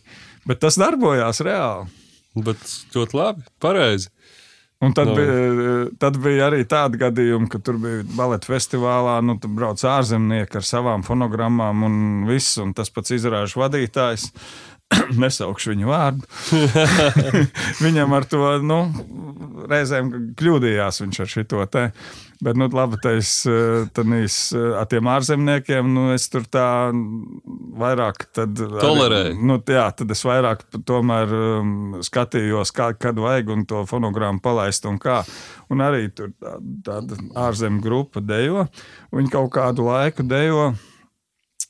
Bet 0.47 0.61
tas 0.65 0.77
darbojās 0.81 1.41
reāli. 1.45 1.89
Bet 2.37 2.61
ļoti 2.93 3.17
labi, 3.17 3.47
pareizi. 3.63 4.11
Un 4.85 4.93
tad, 4.93 5.09
no. 5.09 5.15
bija, 5.17 5.85
tad 5.97 6.19
bija 6.21 6.51
arī 6.51 6.67
tādi 6.69 7.01
gadījumi, 7.01 7.49
ka 7.49 7.61
tur 7.65 7.79
bija 7.81 8.03
baleta 8.19 8.51
festivālā, 8.51 9.15
nu, 9.25 9.39
tur 9.41 9.55
brauc 9.57 9.81
ārzemnieki 9.81 10.61
ar 10.61 10.67
savām 10.69 11.05
fonogrammām 11.07 11.87
un 11.87 11.97
viss, 12.29 12.59
un 12.61 12.75
tas 12.77 12.93
pats 12.93 13.15
izrāžu 13.17 13.63
vadītājs. 13.63 14.29
Nesaukšu 15.23 15.75
viņu 15.75 15.91
vārdu. 15.91 16.29
Viņam 17.85 18.15
ar 18.17 18.27
to 18.31 18.53
nu, 18.65 18.79
reizēm 19.71 20.13
kļūdījās 20.39 21.03
viņš 21.03 21.21
ar 21.23 21.33
šo 21.33 21.67
te. 21.73 21.91
Bet, 22.45 22.59
nu, 22.61 22.67
labi, 22.69 22.99
tais, 23.01 23.31
tanīs, 23.97 24.35
ar 24.53 24.85
tiem 24.93 25.09
ārzemniekiem, 25.09 25.87
nu, 25.89 26.11
es 26.13 26.27
tur 26.29 26.45
tā 26.53 26.93
vairāk 27.81 28.27
tolerēju. 28.35 29.39
Nu, 29.41 29.57
jā, 29.73 29.87
tad 29.97 30.13
es 30.13 30.21
vairāk 30.27 30.67
tomēr 30.85 31.33
um, 31.33 31.71
skatījos, 32.05 32.75
kā, 32.77 32.91
kad 33.01 33.17
vajag 33.25 33.55
un 33.55 33.65
to 33.69 33.87
fonogrammu 33.89 34.45
palaist 34.45 34.85
un 34.85 35.01
kā. 35.01 35.23
Un 35.73 35.81
arī 35.87 36.11
tur 36.13 36.35
tā, 36.37 36.59
tāda 36.91 37.17
ārzemju 37.47 37.81
grupa 37.89 38.21
dejo. 38.21 38.69
Viņi 39.17 39.33
kaut 39.33 39.55
kādu 39.57 39.89
laiku 39.89 40.29
dejo 40.29 40.75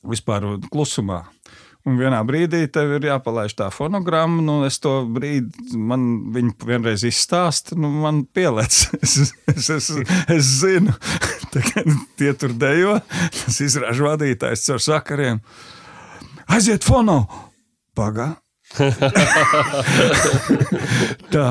vispār 0.03 0.51
klusumā. 0.67 1.23
Un 1.87 1.99
vienā 2.01 2.19
brīdī 2.27 2.65
tev 2.73 2.97
ir 2.97 3.07
jāpalaiž 3.07 3.55
tā 3.59 3.69
fonogramma. 3.71 4.43
Nu, 4.43 4.57
es 4.67 4.81
to 4.83 5.05
brīdi, 5.07 5.77
man 5.79 6.33
viņa 6.35 6.67
vienreiz 6.67 7.05
izstāsta, 7.07 7.79
nu, 7.79 7.93
man 8.03 8.25
pielēc. 8.27 8.83
Es, 9.07 9.33
es, 9.47 9.69
es, 9.71 9.91
es 10.33 10.49
zinu, 10.61 10.93
ka 11.55 11.85
tie 12.19 12.33
tur 12.35 12.57
dejo. 12.59 12.97
Tas 13.39 13.61
izrāž 13.63 14.03
vadītājs 14.03 14.67
ar 14.75 14.83
sakariem. 14.83 15.39
Aiziet 16.51 16.87
fono! 16.87 17.21
Pagaidi! 17.97 18.35
tā, 21.35 21.47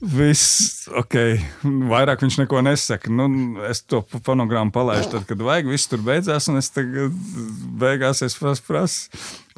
viss 0.00 0.88
ok. 0.96 1.14
Vairāk 1.90 2.22
viņš 2.24 2.38
neko 2.42 2.62
nesaka. 2.66 3.10
Nu, 3.12 3.28
es 3.68 3.82
to 3.84 4.02
fonogrammu 4.26 4.74
palaidu, 4.74 5.10
tad, 5.14 5.26
kad 5.28 5.42
vajag, 5.44 5.70
viss 5.72 5.90
tur 5.90 6.00
beidzās. 6.04 6.48
Un 6.52 6.60
es 6.60 6.70
tagad 6.74 7.14
beigās 7.80 8.24
es 8.26 8.38
prasu, 8.38 8.62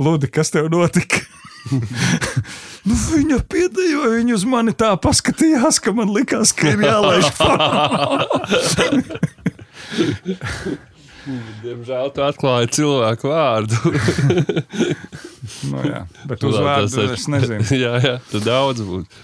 Lūdzu, 0.00 0.30
kas 0.32 0.48
tev 0.54 0.70
notika? 0.72 1.20
nu, 2.88 2.94
viņa 2.96 3.38
piedējoja, 3.52 4.12
viņa 4.16 4.36
uz 4.38 4.44
mani 4.48 4.72
tā 4.72 4.94
paskatījās, 5.00 5.76
ka 5.84 5.92
man 5.96 6.08
likās, 6.14 6.54
ka 6.56 6.72
ir 6.72 6.80
jālaiž 6.88 7.26
fonogrammu. 7.36 9.18
Diemžēl 11.60 12.10
tu 12.14 12.22
atklāji 12.24 12.70
cilvēku 12.78 13.28
vārdu. 13.30 13.76
nu, 15.70 15.82
jā, 15.84 16.00
bet 16.30 16.46
uzvārdu 16.48 16.88
tas 16.94 17.14
es 17.16 17.26
nezinu. 17.32 17.66
jā, 17.84 17.92
jā, 18.04 18.14
tu 18.30 18.40
daudz 18.44 18.84
būtu. 18.86 19.20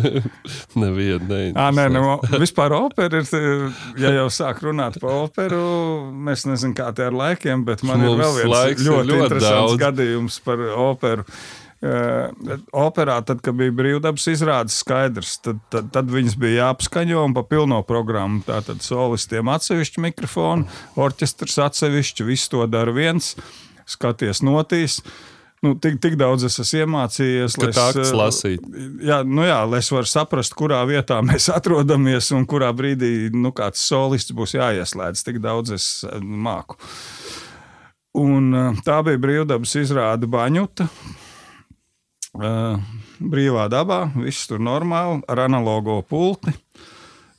Nevienu, 0.82 1.24
ne. 1.30 1.40
À, 1.56 1.70
nē, 1.74 1.88
nu, 1.94 2.18
vispār 2.42 2.76
opera 2.76 3.22
ir, 3.22 3.64
ja 4.00 4.12
jau 4.18 4.28
sāk 4.32 4.62
runāt 4.66 5.00
par 5.02 5.24
operu, 5.24 5.64
mēs 6.12 6.46
nezinām, 6.48 6.76
kā 6.78 6.90
te 6.96 7.08
ar 7.08 7.16
laikiem, 7.16 7.64
bet 7.68 7.84
man 7.86 8.02
Mums 8.02 8.12
ir 8.12 8.22
vēl 8.22 8.38
viens 8.38 8.52
ļoti, 8.52 8.88
ļoti 8.90 9.18
interesants 9.18 9.72
daudz. 9.72 9.82
gadījums 9.86 10.40
par 10.44 10.64
operu. 10.90 11.26
Uh, 11.26 11.61
operā, 11.82 13.16
tad, 13.26 13.40
kad 13.42 13.56
bija 13.58 13.74
brīvdabas 13.74 14.28
izrādes, 14.30 14.78
skaidrs, 14.84 15.34
tad, 15.42 15.58
tad, 15.72 15.90
tad 15.94 16.10
viņas 16.12 16.36
bija 16.38 16.68
jāapskaņo 16.68 17.24
un 17.26 17.34
pa 17.34 17.42
pilno 17.42 17.80
programmu. 17.86 18.44
Tātad 18.46 18.84
solistiem 18.86 19.50
atsevišķi 19.50 20.04
mikrofonu, 20.04 20.68
orķestrs 21.02 21.58
atsevišķi, 21.66 22.26
viss 22.28 22.50
to 22.52 22.62
dara 22.70 22.94
viens, 22.94 23.34
skaties 23.90 24.44
notīs. 24.46 25.00
Nu, 25.62 25.76
tik, 25.78 26.00
tik 26.02 26.16
daudz 26.18 26.42
es 26.46 26.58
esmu 26.58 26.80
iemācījies, 26.82 27.54
lai, 27.62 27.68
es, 28.02 28.08
lasīt. 28.18 28.64
jā, 29.06 29.20
nu 29.22 29.44
jā, 29.46 29.60
lai 29.70 29.78
es 29.78 29.90
varu 29.94 30.10
saprast, 30.10 30.56
kurā 30.58 30.80
vietā 30.90 31.20
mēs 31.28 31.46
atrodamies 31.54 32.30
un 32.34 32.46
kurā 32.50 32.70
brīdī 32.74 33.30
nu, 33.34 33.50
kāds 33.54 33.82
solists 33.90 34.34
būs 34.34 34.54
jāieslēdz. 34.58 35.22
Tik 35.26 35.42
daudz 35.42 35.74
es 35.78 35.88
māku. 36.22 36.78
Un, 38.18 38.50
tā 38.84 38.98
bija 39.06 39.18
brīvdabas 39.22 39.74
izrāde 39.80 40.28
Baņuta 40.30 40.90
brīvā 42.32 43.68
dabā, 43.72 44.06
viss 44.16 44.48
tur 44.48 44.62
normāli, 44.62 45.22
ar 45.28 45.44
analogo 45.46 46.00
pulti. 46.08 46.54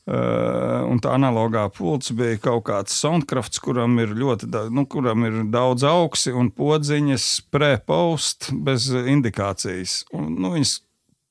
Uh, 0.04 0.84
un 0.92 0.98
tā 1.00 1.14
analogā 1.16 1.62
pults 1.72 2.12
bija 2.12 2.36
kaut 2.44 2.66
kāds 2.68 2.96
soundkrafts, 3.00 3.62
kuram 3.64 3.96
ir 4.04 4.12
ļoti 4.12 4.50
nu, 4.76 4.84
kuram 4.84 5.24
ir 5.24 5.38
daudz 5.48 5.86
augsi 5.88 6.34
un 6.36 6.50
podziņas, 6.52 7.28
pre-post 7.48 8.50
bez 8.68 8.90
indikācijas. 8.92 10.02
Un, 10.12 10.34
nu, 10.44 10.52
viņas 10.58 10.82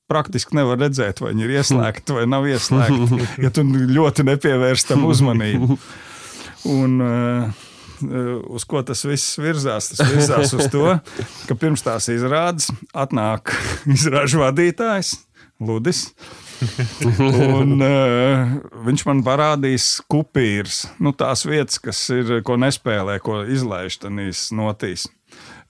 praktiski 0.09 0.57
nevar 0.57 0.81
redzēt, 0.81 1.21
vai 1.21 1.35
viņi 1.35 1.45
ir 1.45 1.53
ieslēgti 1.59 2.17
vai 2.17 2.25
nav 2.33 2.49
ieslēgti, 2.49 3.27
ja 3.45 3.53
tu 3.53 3.61
ļoti 3.61 4.25
nepievērsi 4.31 4.89
tam 4.89 5.05
uzmanību. 5.05 5.77
Un, 6.73 6.97
uh, 6.97 7.53
Eh, 7.53 7.72
uz 8.53 8.65
ko 8.69 8.81
tas 8.85 9.03
viss 9.07 9.37
virzās? 9.41 9.91
Tas 9.93 10.11
virzās 10.11 10.53
uz 10.57 10.69
to, 10.73 10.87
ka 11.49 11.57
pirms 11.59 11.85
tās 11.85 12.09
izrādes 12.13 12.69
atnāk 12.93 13.53
izrāžu 13.95 14.43
vadītājs 14.43 15.15
Ludis. 15.63 16.07
un, 17.19 17.75
uh, 17.81 18.53
viņš 18.85 19.03
man 19.09 19.23
parādīs 19.25 19.97
kupīrs, 20.11 20.85
nu, 21.03 21.11
tās 21.17 21.43
vietas, 21.47 21.79
kas 21.83 22.05
ir, 22.13 22.37
ko 22.45 22.55
nespēlē, 22.61 23.17
ko 23.23 23.41
izlaiž 23.43 23.99
tādīs 24.05 24.47
notīs. 24.55 25.09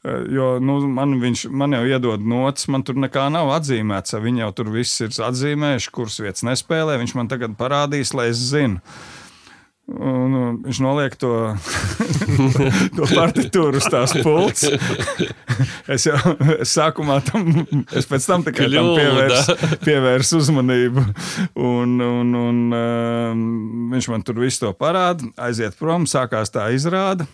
Uh, 0.03 0.21
jo 0.34 0.49
nu, 0.61 0.77
man, 0.91 1.17
viņš, 1.21 1.47
man 1.49 1.75
jau 1.77 1.84
iedod 1.89 2.23
notis, 2.27 2.67
man 2.73 2.86
tur 2.86 2.99
nekā 2.99 3.29
nav 3.34 3.53
atzīmēts. 3.55 4.17
Viņi 4.21 4.45
jau 4.45 4.53
tur 4.59 4.71
viss 4.75 5.01
ir 5.05 5.13
atzīmējuši, 5.29 5.91
kuras 5.95 6.19
vietas 6.21 6.45
nespēlē. 6.47 6.99
Viņš 7.01 7.17
man 7.17 7.31
tagad 7.31 7.57
parādīs, 7.59 8.13
lai 8.17 8.29
es 8.34 8.41
zinātu. 8.51 8.84
Un, 9.84 10.31
un 10.31 10.59
viņš 10.63 10.77
noliek 10.79 11.15
to, 11.19 11.29
to 12.95 13.07
partitūru 13.09 13.81
uz 13.81 13.88
tās 13.91 14.15
pults. 14.23 14.67
Es 15.93 16.07
jau 16.07 16.15
sākumā 16.65 17.19
tam, 17.27 17.43
es 17.93 18.07
pēc 18.09 18.25
tam 18.25 18.45
tikai 18.45 18.69
tam 18.71 18.88
pievērsu, 18.95 19.55
pievērsu 19.84 20.39
uzmanību. 20.39 21.03
Un, 21.59 21.93
un, 22.01 22.31
un, 22.39 22.61
um, 22.73 23.43
viņš 23.91 24.07
man 24.09 24.23
tur 24.25 24.39
visu 24.41 24.63
to 24.63 24.71
parāda, 24.79 25.27
aiziet 25.45 25.77
prom, 25.77 26.07
sākās 26.09 26.49
tā 26.55 26.69
izrāda. 26.73 27.27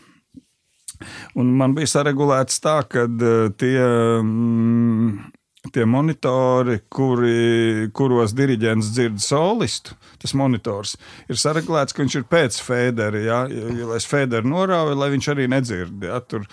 Un 1.40 1.54
man 1.62 1.78
bija 1.78 1.94
saregulēts 1.94 2.60
tā, 2.66 2.82
ka 2.90 3.06
uh, 3.08 3.54
tie. 3.56 3.78
Mm, 4.20 5.30
tie 5.74 5.86
monitori, 5.86 6.80
kuri, 6.92 7.90
kuros 7.96 8.34
diriģents 8.38 8.92
dzird 8.96 9.20
solistu, 9.24 9.96
tas 10.22 10.34
monitors 10.38 10.96
ir 11.30 11.40
sareglēts, 11.40 11.96
ka 11.96 12.04
viņš 12.04 12.20
ir 12.22 12.28
pēc 12.32 12.60
fēdera. 12.64 13.24
Ja? 13.24 13.40
Ja, 13.52 13.90
lai 13.92 14.00
es 14.00 14.08
fēderu 14.10 14.50
norauju, 14.50 14.98
lai 15.00 15.12
viņš 15.16 15.32
arī 15.34 15.50
nedzird. 15.52 16.06
Ja? 16.08 16.22
Tur, 16.24 16.48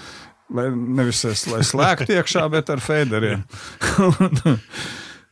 lai 0.54 0.68
nevis 0.74 1.22
es, 1.28 1.46
lai 1.50 1.62
slēgtu 1.66 2.16
iekšā, 2.18 2.46
bet 2.52 2.72
ar 2.74 2.82
fēderiem. 2.82 3.46
un, 4.08 4.58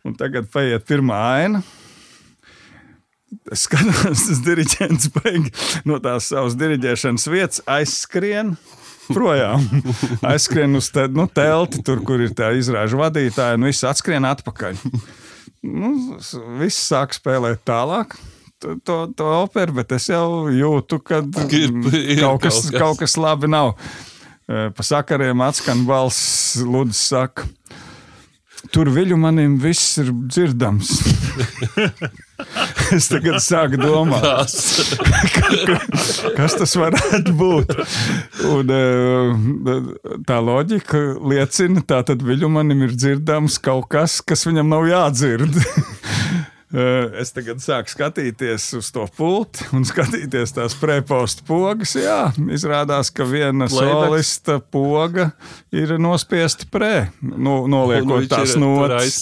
un 0.07 0.19
tagad 0.21 0.49
paiet 0.55 0.87
pirmā 0.89 1.21
aina. 1.41 1.65
Es 3.51 3.67
skatos, 3.67 4.29
tas 4.29 4.41
diriģents 4.47 5.11
beigas 5.19 5.77
no 5.89 5.99
tās 6.03 6.31
savas 6.31 6.55
diriģēšanas 6.61 7.27
vietas, 7.33 7.65
aizskrien 7.67 8.55
projām. 9.11 9.65
Aizskrien 10.27 10.75
uz 10.79 10.91
te, 10.95 11.07
nu, 11.13 11.27
telti, 11.29 11.83
tur, 11.85 12.01
kur 12.07 12.23
ir 12.25 12.33
tā 12.37 12.53
izrāžu 12.59 13.01
vadītāja, 13.03 13.59
un 13.59 13.69
viss 13.69 13.85
atskrien 13.89 14.25
atpakaļ. 14.29 14.79
Nu, 15.65 15.91
viss 16.61 16.81
sāk 16.91 17.17
spēlēt 17.17 17.63
tālāk. 17.69 18.17
To, 18.63 18.77
to, 18.85 18.97
to 19.17 19.29
operu, 19.43 19.75
bet 19.81 19.93
es 19.97 20.09
jau 20.09 20.47
jūtu, 20.53 21.01
ka 21.05 21.21
ir, 21.61 21.73
ir 22.01 22.23
kaut, 22.23 22.45
kas, 22.47 22.63
kaut 22.73 23.01
kas 23.03 23.17
labi 23.21 23.51
nav. 23.53 23.75
Eh, 24.49 24.69
Pa 24.77 24.85
sakariem 24.85 25.41
atskan 25.45 25.85
balss, 25.89 26.55
Ludus 26.61 27.01
saka. 27.11 27.49
Tur 28.73 28.89
viļu 28.95 29.17
manim 29.21 29.59
viss 29.61 29.99
ir 30.03 30.11
dzirdams. 30.13 30.91
es 32.97 33.09
tagad 33.11 33.43
sāku 33.43 33.79
domāt, 33.81 34.55
kas 36.39 36.57
tas 36.59 36.75
varētu 36.79 37.35
būt. 37.39 37.75
Un, 38.51 38.73
eh, 38.79 39.93
tā 40.29 40.41
loģika 40.45 41.05
liecina, 41.21 41.85
ka 41.87 42.03
viļu 42.25 42.51
manim 42.53 42.87
ir 42.87 42.97
dzirdams 42.97 43.61
kaut 43.65 43.91
kas, 43.95 44.21
kas 44.25 44.47
viņam 44.49 44.73
nav 44.73 44.89
jādzird. 44.91 45.61
Eh, 46.75 47.21
Es 47.23 47.31
tagad 47.31 47.61
sāku 47.63 47.93
skatīties 47.93 48.65
uz 48.81 48.89
to 48.93 49.05
pulti 49.15 49.63
un 49.77 49.85
skatīties 49.87 50.55
tās 50.57 50.75
prepostu 50.79 51.45
pogas. 51.47 51.93
Jā, 51.95 52.33
izrādās, 52.51 53.13
ka 53.15 53.27
viena 53.29 53.69
Playbacks. 53.71 54.09
solista 54.09 54.57
poga 54.59 55.29
ir 55.71 55.95
nospiesta 56.03 56.67
pre, 56.73 57.13
nu, 57.23 57.69
noliekot 57.71 58.27
tās 58.31 58.57
notis. 58.59 59.21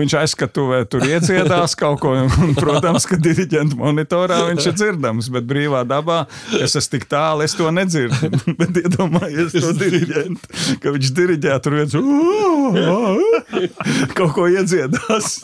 viņš 0.00 0.16
aizskatuvē 0.24 0.80
tur 0.90 1.06
iedziedās 1.06 1.76
kaut 1.78 2.02
ko. 2.02 2.16
Un, 2.26 2.54
protams, 2.58 3.06
ka 3.06 3.18
diriģenta 3.20 3.78
monitorā 3.78 4.40
viņš 4.50 4.68
ir 4.72 4.76
dzirdams, 4.80 5.30
bet 5.36 5.46
brīvā 5.46 5.84
dabā 5.86 6.24
es 6.58 6.74
esmu 6.74 6.96
tik 6.96 7.06
tālu, 7.10 7.46
es 7.46 7.54
to 7.54 7.70
nedzirdu. 7.70 8.32
bet 8.60 8.82
iedomājieties 8.82 9.54
to 9.62 9.72
diriģentu, 9.78 10.58
ka 10.82 10.96
viņš 10.96 11.14
diriģē 11.20 11.60
tur 11.62 11.78
viens 11.78 11.94
kaut 14.18 14.34
ko 14.34 14.50
iedziedās. 14.50 15.40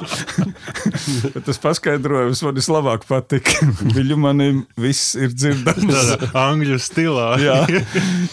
tas 1.46 1.60
paskaidrojums 1.62 2.42
man 2.46 2.56
vislabāk 2.56 3.06
patika. 3.08 3.68
Viņu 3.96 4.18
manim 4.20 4.62
viss 4.80 5.16
ir 5.18 5.34
dzirdams. 5.34 6.32
Angļu 6.36 6.78
stilā. 6.82 7.28
Jā, 7.46 7.58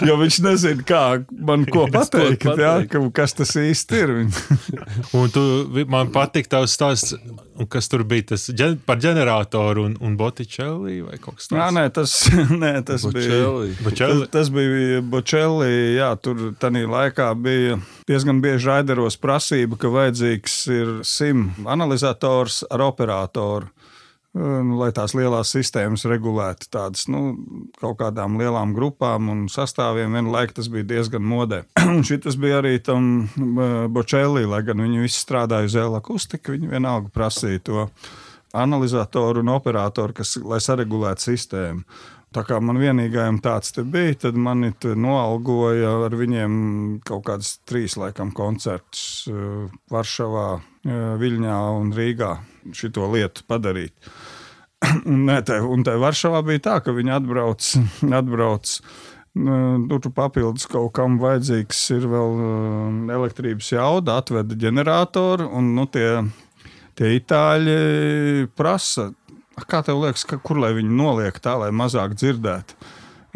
jo 0.06 0.18
viņš 0.20 0.40
nezina, 0.46 0.86
kā 0.88 1.04
man 1.32 1.66
ko 1.70 1.88
pateikt, 1.92 2.46
jā, 2.60 2.74
ka, 2.90 3.02
kas 3.16 3.36
tas 3.38 3.56
īsti 3.60 4.00
ir. 4.00 4.16
Un 5.18 5.32
tu, 5.34 5.44
man 5.90 6.12
patīk 6.14 6.50
tavs 6.52 6.76
stāsts, 6.78 7.16
un 7.60 7.68
kas 7.68 7.90
tur 7.92 8.06
bija 8.08 8.30
tas 8.32 8.46
ģen, 8.56 8.78
par 8.88 9.00
ģeneratoru 9.04 9.84
un, 9.90 9.96
un 10.06 10.16
Botticelli 10.20 11.02
vai 11.04 11.18
kaut 11.22 11.40
kas 11.40 11.50
Jā, 11.52 11.66
tāds. 11.68 11.76
nē, 11.76 11.86
tas, 11.96 12.14
nē, 12.64 12.74
tas 12.88 13.06
bija. 13.12 13.40
Bocelli. 13.44 13.74
Tas, 13.76 13.84
Bocelli. 13.90 14.28
tas 14.36 14.52
bija 14.56 15.02
Bočelī. 15.14 15.74
Jā, 15.98 16.12
tur 16.24 16.46
tajā 16.62 16.86
laikā 16.90 17.28
bija 17.40 17.80
diezgan 18.10 18.40
bieži 18.44 18.72
raideros 18.72 19.20
prasība, 19.22 19.78
ka 19.80 19.92
vajadzīgs 19.94 20.56
ir 20.74 20.94
SIM 21.08 21.50
analizators 21.68 22.64
ar 22.72 22.86
operatoru. 22.88 23.68
Nu, 24.40 24.78
lai 24.80 24.92
tās 24.96 25.12
lielās 25.18 25.52
sistēmas 25.52 26.06
regulētu 26.08 26.70
tādas 26.72 27.10
nu, 27.12 27.34
kaut 27.82 27.98
kādām 28.00 28.38
lielām 28.40 28.72
grupām 28.78 29.28
un 29.34 29.42
sastāviem, 29.52 30.16
vienlaikus 30.16 30.62
tas 30.62 30.70
bija 30.72 30.88
diezgan 30.94 31.26
modē. 31.28 31.64
Un 31.98 32.06
šis 32.08 32.38
bija 32.40 32.62
arī 32.62 32.78
tam 32.84 33.28
Bočēlī, 33.92 34.46
lai 34.48 34.62
gan 34.68 34.80
viņi 34.86 35.04
visi 35.04 35.20
strādāja 35.20 35.68
uz 35.68 35.76
elakustiku, 35.82 36.56
viņi 36.56 36.72
vienalga 36.72 37.12
prasīja 37.12 37.66
to 37.68 37.90
analizatoru 38.56 39.44
un 39.44 39.52
operatoru, 39.58 40.16
kas, 40.22 40.38
lai 40.40 40.62
saregulētu 40.64 41.28
sistēmu. 41.28 42.00
Tā 42.30 42.44
kā 42.46 42.60
man 42.62 42.78
vienīgajam 42.78 43.40
tāds 43.42 43.74
bija, 43.90 44.14
tad 44.28 44.36
mani 44.38 44.70
noalgoja 44.86 45.96
ar 46.06 46.14
viņiem 46.14 46.54
kaut 47.06 47.24
kādas 47.26 47.56
trīs 47.66 47.98
laikam 47.98 48.30
koncertus 48.38 49.26
eh, 49.28 49.80
Varšavā, 49.90 50.50
eh, 50.86 51.00
Viļņā 51.20 51.62
un 51.80 51.90
Rīgā 51.98 52.36
šito 52.78 53.10
lietu 53.10 53.48
padarīt. 53.50 54.12
Un, 55.10 55.28
te, 55.46 55.58
un 55.60 55.84
te 55.84 55.94
Varšavā 56.00 56.40
bija 56.48 56.62
tā, 56.70 56.76
ka 56.84 56.94
viņi 56.96 57.12
atbrauc, 57.18 57.66
atbrauc 58.20 58.76
tur 59.36 60.12
papildus 60.16 60.68
kaut 60.70 60.94
kam 60.98 61.20
vajadzīgs 61.22 61.80
ir 61.96 62.08
vēl 62.10 62.40
eh, 62.44 63.16
elektrības 63.16 63.72
jauda, 63.72 64.20
atveda 64.20 64.58
ģeneratoru 64.60 65.50
un 65.56 65.74
nu, 65.78 65.86
tie, 65.86 66.24
tie 66.98 67.14
itāļi 67.20 68.48
prasa, 68.58 69.12
kā 69.70 69.84
tev 69.86 70.02
liekas, 70.04 70.26
ka, 70.26 70.40
kur 70.42 70.60
lai 70.60 70.74
viņi 70.78 70.96
noliek 70.96 71.40
tā, 71.40 71.58
lai 71.62 71.72
mazāk 71.72 72.18
dzirdētu. 72.18 72.80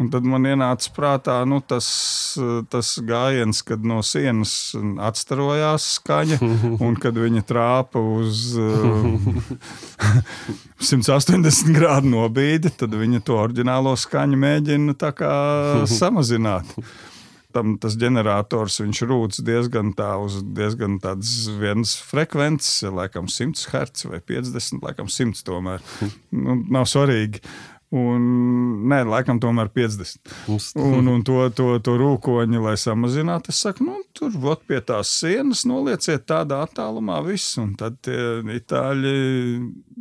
Un 0.02 0.08
tad 0.10 0.24
man 0.26 0.42
ienāca 0.48 0.90
prātā 0.96 1.36
nu, 1.46 1.60
tas, 1.62 1.86
tas 2.70 2.88
gājiens, 3.06 3.60
kad 3.66 3.84
no 3.86 4.00
sienas 4.02 4.74
atstarojās 5.06 5.86
skaņa, 6.00 6.40
un 6.84 6.98
kad 6.98 7.18
viņa 7.18 7.44
trāpa 7.46 8.02
uz 8.02 8.48
uh, 8.58 9.54
180 10.82 11.70
grādu 11.76 12.10
nobīdi, 12.10 12.74
tad 12.74 12.94
viņa 12.98 13.22
to 13.24 13.38
oriģinālo 13.38 13.94
skaņu 13.98 14.38
mēģina 14.42 14.98
samazināt. 16.00 16.74
Tam 17.54 17.76
tas 17.78 17.94
ģenerators 17.94 18.80
rūc 19.06 19.36
diezgan 19.46 19.92
tā 19.94 20.16
uz 20.18 20.40
diezgan 20.42 20.96
tādas 20.98 21.46
vienas 21.60 21.94
frekvences, 22.02 22.82
laikam 22.90 23.28
100 23.30 23.70
Hz 23.70 24.08
vai 24.10 24.18
50, 24.18 24.82
laikam 24.82 25.06
100 25.06 25.46
tomēr. 25.46 25.86
Nu, 26.34 26.58
nav 26.74 26.90
svarīgi. 26.90 27.44
Un, 27.94 28.22
nē, 28.90 29.02
laikam 29.06 29.38
tomēr 29.38 29.68
50. 29.70 30.32
Mums- 30.48 30.72
Un, 30.74 31.06
un 31.12 31.20
to, 31.22 31.36
to, 31.54 31.66
to 31.84 31.92
rūkoņu, 32.00 32.62
lai 32.64 32.72
samazinātu, 32.80 33.52
es 33.54 33.60
saku, 33.62 33.84
nu, 33.86 34.00
tur 34.16 34.32
vot 34.42 34.64
pie 34.66 34.80
tās 34.82 35.12
sienas 35.20 35.62
nolieciet 35.68 36.24
tādā 36.26 36.62
attālumā 36.66 37.20
viss. 37.26 37.52
Un 37.62 37.74
tad 37.78 38.00
tie 38.02 38.40
itāļi 38.56 39.14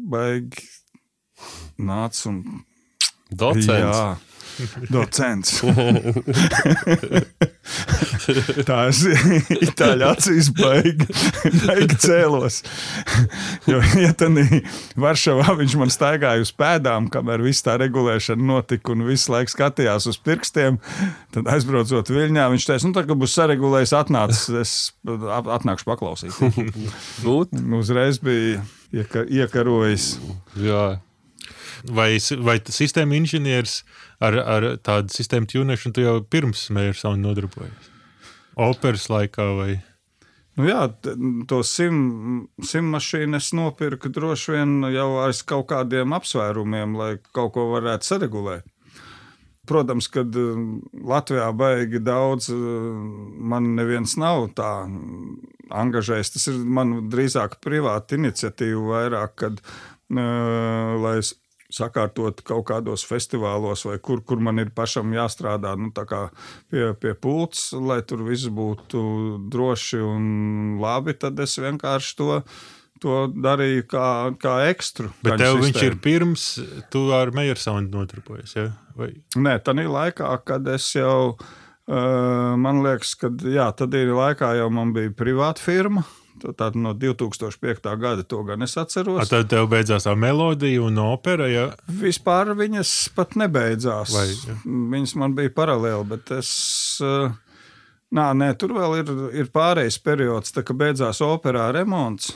baigi 0.09 0.65
nāca 1.79 2.29
un 2.31 2.41
Docents. 3.33 3.67
Jā, 3.67 4.17
docents. 4.91 5.61
Tā 8.67 8.77
es 8.89 8.99
itāļu 9.53 10.05
acīs 10.07 10.49
baigi, 10.55 11.07
baigi 11.63 11.97
cēlos. 12.03 12.61
Jo, 13.69 13.79
ja 13.99 14.11
tādā 14.17 14.43
Varšavā 14.99 15.55
viņš 15.59 15.75
man 15.79 15.91
staigāja 15.93 16.43
uz 16.43 16.51
pēdām, 16.55 17.09
kamēr 17.13 17.43
viss 17.45 17.65
tā 17.65 17.77
regulēšana 17.81 18.43
notika 18.43 18.93
un 18.93 19.05
visu 19.07 19.31
laiku 19.33 19.55
skatījās 19.55 20.07
uz 20.11 20.19
pirkstiem, 20.23 20.79
tad 21.35 21.49
aizbraucot 21.51 22.11
Viļņā, 22.13 22.49
viņš 22.53 22.67
teica, 22.69 22.87
nu, 22.87 22.95
tā 22.95 23.05
kā 23.07 23.17
būs 23.19 23.37
saregulējis, 23.39 23.95
atnācis, 23.97 24.43
es 24.59 24.71
atnākšu 25.57 25.89
paklausīt. 25.89 26.33
Būt? 27.23 27.57
Uzreiz 27.79 28.19
bija 28.23 28.63
ieka, 28.93 29.25
iekarojis. 29.27 30.17
Jā. 30.59 30.85
Vai, 31.83 32.15
vai 32.39 32.55
sistēma 32.71 33.17
inženieris 33.17 33.81
ar, 34.19 34.37
ar 34.37 34.67
tādu 34.83 35.13
sistēmu 35.13 35.49
tunēšanu 35.49 35.95
tu 35.95 36.05
jau 36.05 36.19
pirms 36.21 36.67
smēra 36.69 37.15
nodarbojies? 37.17 37.89
Operas 38.53 39.09
laikā 39.09 39.47
vai? 39.57 39.71
Nu 40.53 40.67
jā, 40.67 40.83
to 41.49 41.63
sim, 41.65 41.95
sim 42.61 42.91
mašīnu 42.93 43.39
es 43.39 43.49
nopirku 43.57 44.11
droši 44.13 44.53
vien 44.53 44.75
jau 44.93 45.07
aiz 45.23 45.41
kaut 45.49 45.71
kādiem 45.71 46.13
apsvērumiem, 46.13 46.93
lai 46.99 47.15
kaut 47.33 47.55
ko 47.55 47.71
varētu 47.71 48.11
saregulēt. 48.11 48.67
Protams, 49.65 50.09
kad 50.11 50.35
eh, 50.35 50.57
Latvijā 51.07 51.47
baigi 51.55 52.01
daudz, 52.03 52.49
eh, 52.51 52.57
man 53.53 53.71
neviens 53.77 54.17
nav 54.19 54.49
tā 54.57 54.71
angažējis. 55.71 56.33
Tas 56.35 56.49
ir 56.51 56.59
man 56.77 57.07
drīzāk 57.11 57.61
privāta 57.63 58.19
iniciatīva 58.19 58.83
vairāk, 58.91 59.35
kad, 59.39 59.61
eh, 59.63 60.93
lai 61.05 61.15
es 61.21 61.31
sakārtot 61.73 62.43
kaut 62.45 62.67
kādos 62.69 63.05
festivālos, 63.07 63.85
vai 63.87 63.97
kur, 64.03 64.21
kur 64.25 64.41
man 64.43 64.61
ir 64.61 64.69
pašam 64.75 65.13
jāstrādā 65.15 65.73
nu, 65.79 65.89
pie, 65.93 66.85
pie 67.01 67.15
pults, 67.17 67.71
lai 67.73 68.01
tur 68.07 68.23
viss 68.27 68.49
būtu 68.53 69.01
droši 69.53 70.01
un 70.05 70.23
labi, 70.83 71.17
tad 71.17 71.39
es 71.43 71.57
vienkārši 71.61 72.15
to, 72.19 72.39
to 73.03 73.17
darīju 73.33 73.87
kā, 73.89 74.07
kā 74.41 74.55
ekstru. 74.69 75.11
Bet 75.25 75.41
tev 75.41 75.59
viņš 75.61 75.73
sistēmu. 75.73 75.89
ir 75.89 75.99
pirms, 76.05 76.47
tu 76.93 77.07
ar 77.15 77.33
Meiersaundu 77.35 77.99
nodarbojies. 77.99 78.55
Ja? 78.59 78.69
Vai? 78.97 79.13
Nē, 79.35 79.57
tā 79.65 79.75
ir 79.81 79.91
laikā, 79.91 80.29
kad 80.45 80.67
es 80.75 80.91
jau, 80.95 81.33
uh, 81.33 82.53
man 82.59 82.83
liekas, 82.85 83.15
ka 83.19 83.33
jā, 83.33 83.71
tad 83.77 83.97
ir 83.97 84.13
laikā 84.13 84.53
jau 84.59 84.69
man 84.73 84.93
bija 84.95 85.13
privāta 85.17 85.63
firma. 85.63 86.05
Tātad 86.41 86.75
no 86.79 86.93
2005. 86.97 87.85
gada 88.01 88.23
to 88.25 88.41
gan 88.47 88.65
es 88.65 88.73
A, 88.77 88.83
atceros. 88.87 89.29
tad 89.29 89.49
tev 89.51 89.67
beidzās 89.71 90.07
tā 90.07 90.15
melodija 90.17 90.81
un 90.83 90.97
opera. 91.03 91.47
Ja? 91.51 91.65
Vispār 91.87 92.55
viņas 92.57 92.93
pat 93.15 93.37
nebeidzās. 93.39 94.13
Vai, 94.15 94.27
ja? 94.33 94.57
viņas 94.65 95.15
man 95.21 95.35
bija 95.37 95.53
paralēli, 95.53 96.07
bet 96.15 96.33
es. 96.39 96.53
Nā, 98.13 98.27
nē, 98.37 98.51
tur 98.61 98.75
vēl 98.77 98.99
ir, 99.01 99.13
ir 99.41 99.47
pārējais 99.53 99.97
periods, 100.05 100.53
kad 100.53 100.75
beidzās 100.77 101.21
operā 101.25 101.71
remonts. 101.73 102.33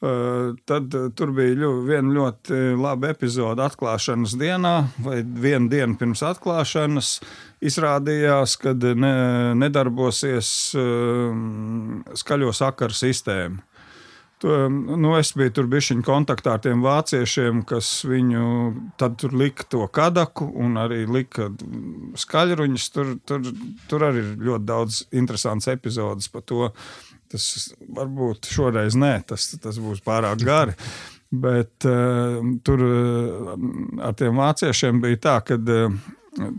Uh, 0.00 0.56
tad 0.64 0.94
uh, 0.96 1.10
tur 1.12 1.34
bija 1.36 1.58
ļo, 1.60 1.70
viena 1.84 2.08
ļoti 2.16 2.56
laba 2.80 3.10
epizode 3.12 3.60
atklāšanas 3.60 4.32
dienā, 4.40 4.74
vai 5.04 5.18
vienu 5.20 5.68
dienu 5.68 5.98
pirms 6.00 6.22
atklāšanas. 6.24 7.18
Izrādījās, 7.68 8.54
ka 8.62 8.72
ne, 8.72 9.12
nedarbosies 9.60 10.52
uh, 10.80 11.34
skaļo 12.16 12.54
sakaru 12.56 12.96
sistēma. 12.96 13.60
To, 14.40 14.68
nu, 14.72 15.10
es 15.18 15.34
biju 15.36 15.52
tur 15.52 15.66
bijuši 15.68 15.98
kontaktā 16.00 16.54
ar 16.56 16.62
tiem 16.64 16.80
vāciešiem, 16.80 17.60
kas 17.68 17.90
viņu 18.08 18.44
tad 18.96 19.20
lika 19.36 19.66
to 19.68 19.84
kadaku 19.92 20.46
un 20.64 20.80
arī 20.80 21.02
lika 21.04 21.50
skaļruņus. 22.22 22.86
Tur, 22.94 23.10
tur, 23.28 23.44
tur 23.90 24.06
arī 24.08 24.22
ir 24.22 24.30
ļoti 24.48 24.68
daudz 24.70 25.02
interesants 25.12 25.68
epizodes 25.68 26.32
par 26.32 26.46
to. 26.48 26.70
Tas 27.30 27.70
varbūt 27.96 28.50
šoreiz 28.50 28.96
nē, 28.98 29.14
tas, 29.30 29.52
tas 29.62 29.78
būs 29.80 30.02
pārāk 30.06 30.42
gari. 30.46 30.76
Bet 31.30 31.86
uh, 31.86 32.40
tur 32.66 32.80
uh, 32.82 33.52
ar 34.02 34.16
tiem 34.18 34.40
vāciešiem 34.40 34.98
bija 35.04 35.20
tā, 35.28 35.36
ka 35.46 35.60
uh, 35.60 36.00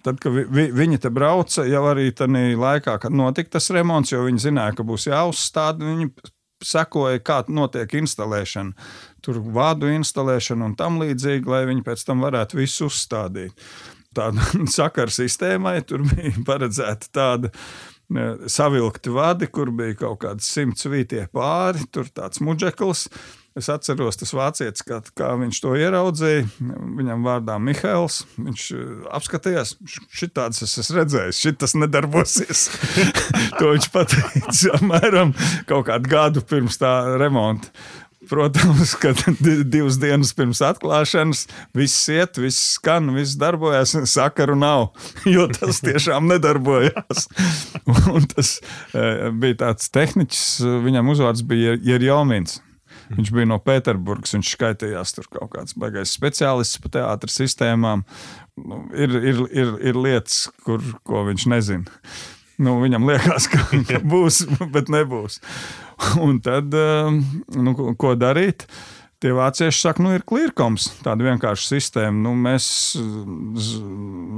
Tad, 0.03 0.17
kad 0.19 0.34
vi, 0.36 0.65
viņi 0.76 0.99
te 1.01 1.09
brauca, 1.13 1.63
jau 1.63 1.86
arī 1.88 2.09
tajā 2.15 2.57
laikā, 2.59 2.97
kad 3.01 3.13
notika 3.15 3.55
tas 3.55 3.69
remonts, 3.72 4.11
jo 4.11 4.26
viņi 4.26 4.43
zināja, 4.49 4.76
ka 4.76 4.84
būs 4.88 5.07
jāuzstāda, 5.07 5.88
viņi 5.88 6.09
sekoja, 6.65 7.22
kā 7.24 7.39
notiek 7.49 7.95
instalēšana. 8.01 8.89
Tur 9.24 9.39
vādu 9.55 9.89
instalēšana 9.95 10.67
un 10.67 10.76
tam 10.78 10.99
līdzīgi, 11.01 11.49
lai 11.49 11.63
viņi 11.69 11.86
pēc 11.88 12.03
tam 12.07 12.24
varētu 12.26 12.59
visu 12.59 12.89
uzstādīt. 12.91 13.55
Tāda 14.15 14.43
sakara 14.78 15.13
sistēmai 15.13 15.80
tur 15.88 16.03
bija 16.09 16.36
paredzēta 16.47 17.11
tāda 17.15 17.53
savilkti 18.51 19.14
vadi, 19.14 19.47
kur 19.47 19.72
bija 19.76 19.97
kaut 20.05 20.22
kāds 20.26 20.49
simts 20.51 20.88
vītie 20.89 21.28
pāri, 21.34 21.86
tur 21.91 22.09
tāds 22.12 22.41
muģeklis. 22.43 23.07
Es 23.59 23.68
atceros, 23.68 24.16
tas 24.16 24.30
vācietis, 24.32 24.84
kā, 24.88 25.01
kā 25.12 25.34
viņš 25.36 25.57
to 25.59 25.74
ieraudzīja. 25.76 26.45
Viņam 26.95 27.26
vārdā 27.28 27.57
Mihails. 27.59 28.22
Viņš 28.39 28.68
eh, 28.78 28.86
apskatījās, 29.18 29.74
šitāds 30.07 30.64
es 30.64 30.78
esmu 30.80 31.01
redzējis, 31.01 31.41
šis 31.43 31.76
nedarbosies. 31.82 32.62
to 33.59 33.74
viņš 33.74 33.89
pateica 33.91 34.78
apmēram 34.78 35.36
kaut 35.68 35.89
kādu 35.91 36.14
gadu 36.16 36.45
pirms 36.47 36.80
tā 36.80 36.93
remonta. 37.20 37.76
Protams, 38.30 38.93
ka 39.01 39.15
divas 39.65 39.97
dienas 39.97 40.30
pirms 40.38 40.59
atklāšanas 40.61 41.47
viss 41.74 42.09
iet, 42.13 42.38
viss 42.38 42.76
skan, 42.76 43.09
viss 43.15 43.34
darbojas, 43.41 43.95
sakaru 44.11 44.53
nav, 44.61 44.91
jo 45.34 45.47
tas 45.49 45.82
tiešām 45.82 46.30
nedarbojās. 46.30 47.26
Un 48.13 48.28
tas 48.36 48.59
eh, 48.93 49.30
bija 49.34 49.63
tāds 49.65 49.89
tehniķis, 49.93 50.43
viņam 50.86 51.09
uzvārds 51.15 51.45
bija 51.49 51.74
Jerjomins. 51.82 52.59
Viņš 53.11 53.32
bija 53.36 53.47
no 53.49 53.57
Pēterburgas, 53.59 54.36
viņš 54.38 54.53
skaitījās 54.53 55.15
tur 55.17 55.26
kaut 55.34 55.49
kāds 55.55 55.76
baigais 55.80 56.13
speciālists 56.15 56.80
par 56.84 56.93
teātras 56.93 57.39
sistēmām. 57.41 58.05
Nu, 58.61 58.84
ir, 58.95 59.17
ir, 59.17 59.41
ir, 59.49 59.74
ir 59.91 59.99
lietas, 59.99 60.45
kur, 60.63 60.84
ko 61.07 61.26
viņš 61.28 61.47
nezina. 61.51 61.99
Nu, 62.61 62.78
viņam 62.84 63.07
liekas, 63.09 63.49
ka, 63.51 63.63
ka 63.89 63.99
būs, 64.13 64.43
bet 64.74 64.91
nebūs. 64.93 65.41
Un 66.26 66.41
tad, 66.43 66.74
um, 66.74 67.22
nu, 67.58 67.76
ko 67.99 68.16
darīt? 68.20 68.68
Tie 69.22 69.30
vācieši 69.38 69.78
saka, 69.78 70.02
nu, 70.02 70.16
ir 70.18 70.24
klirkoms, 70.26 70.88
tāda 71.06 71.28
vienkārša 71.28 71.68
sistēma. 71.76 72.24
Nu, 72.24 72.32
mēs 72.34 72.66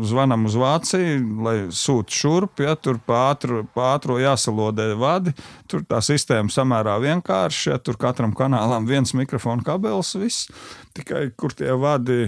zvanām 0.09 0.43
uz 0.49 0.57
Vāciju, 0.59 1.22
lai 1.45 1.53
sūta 1.72 2.11
šurp, 2.11 2.59
ja 2.66 2.74
tur 2.76 2.99
pātro, 3.07 3.61
pātro 3.72 4.18
jāsalodē 4.20 4.89
vadi. 4.99 5.32
Tur 5.72 5.86
tā 5.88 6.01
sistēma 6.03 6.51
samērā 6.51 6.97
vienkārša, 6.99 7.64
ja 7.72 7.80
tur 7.80 7.95
katram 8.01 8.36
kanālam 8.36 8.84
viens 8.89 9.16
mikrofona 9.16 9.64
kabels, 9.64 10.18
viss. 10.20 10.51
Tikai 10.99 11.30
kur 11.39 11.55
tie 11.55 11.72
vadi 11.80 12.26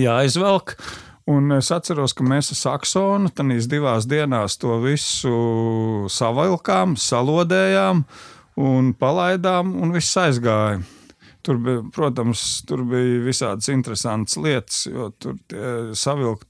jāizvelk. 0.00 0.78
Un 1.30 1.52
es 1.54 1.68
atceros, 1.74 2.14
ka 2.16 2.24
mēs 2.26 2.50
ar 2.54 2.58
Saksonu 2.58 3.30
tajās 3.36 3.68
divās 3.70 4.06
dienās 4.10 4.56
to 4.58 4.80
visu 4.82 5.34
savilkām, 6.10 6.96
salodējām 6.98 8.02
un 8.60 8.90
palaidām, 8.98 9.76
un 9.78 9.94
viss 9.94 10.16
aizgāja. 10.18 10.80
Tur 11.46 11.60
bija, 11.62 11.82
protams, 11.94 12.42
tur 12.68 12.82
bija 12.88 13.20
visādas 13.24 13.70
interesantas 13.72 14.36
lietas, 14.40 14.84
jo 14.90 15.10
tur 15.22 15.38
tie 15.48 15.94
savilkt. 15.96 16.48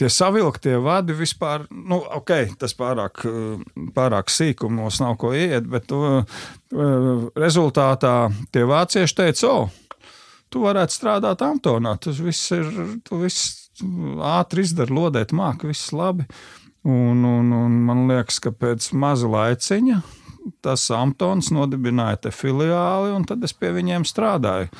Tie 0.00 0.08
savilktie 0.08 0.78
vadi 0.82 1.14
vispār, 1.14 1.66
nu, 1.70 1.98
ok, 2.16 2.30
tas 2.58 2.72
pārāk, 2.74 3.20
pārāk 3.94 4.32
sīkumos 4.32 5.02
nav 5.02 5.18
ko 5.20 5.34
iet, 5.36 5.68
bet 5.70 5.92
uh, 5.94 6.24
rezultātā 7.38 8.14
tie 8.50 8.64
vācieši 8.66 9.18
teica, 9.20 9.50
o, 9.52 9.66
oh, 9.68 10.08
tu 10.50 10.64
varētu 10.64 10.96
strādāt 10.96 11.44
Antonā, 11.44 11.94
tas 12.02 12.18
viss 12.24 12.50
ir, 12.56 12.72
tu 13.04 13.20
viss 13.20 13.61
ātri 14.32 14.66
izdara, 14.66 14.92
lodēt 14.92 15.32
māku, 15.36 15.70
viss 15.72 15.92
labi. 15.96 16.26
Un, 16.82 17.22
un, 17.24 17.52
un 17.54 17.78
man 17.86 18.08
liekas, 18.10 18.40
ka 18.42 18.50
pēc 18.50 18.90
maza 18.98 19.30
laiciņa 19.30 20.00
tas 20.62 20.88
Amptons 20.90 21.52
nodibināja 21.54 22.24
te 22.26 22.32
filiāli, 22.34 23.12
un 23.14 23.22
tad 23.28 23.44
es 23.46 23.54
pie 23.54 23.70
viņiem 23.74 24.06
strādāju 24.08 24.70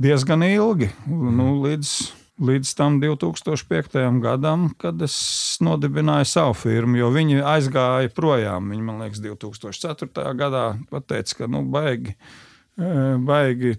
diezgan 0.00 0.44
ilgi. 0.46 0.90
Nu, 1.10 1.56
līdz, 1.64 1.94
līdz 2.40 2.74
tam 2.78 3.00
2005. 3.02 3.98
gadam, 4.22 4.68
kad 4.80 5.02
es 5.04 5.16
nodibināju 5.64 6.28
savu 6.30 6.54
firmu, 6.62 7.00
jo 7.00 7.10
viņi 7.14 7.42
aizgāja 7.42 8.12
projām. 8.14 8.70
Viņi 8.72 8.86
man 8.86 9.02
liekas, 9.04 9.22
2004. 9.24 10.30
gadā 10.38 10.64
pateica, 10.92 11.42
ka 11.42 11.50
nu, 11.50 11.64
baigi 11.66 12.16
baigi. 13.26 13.74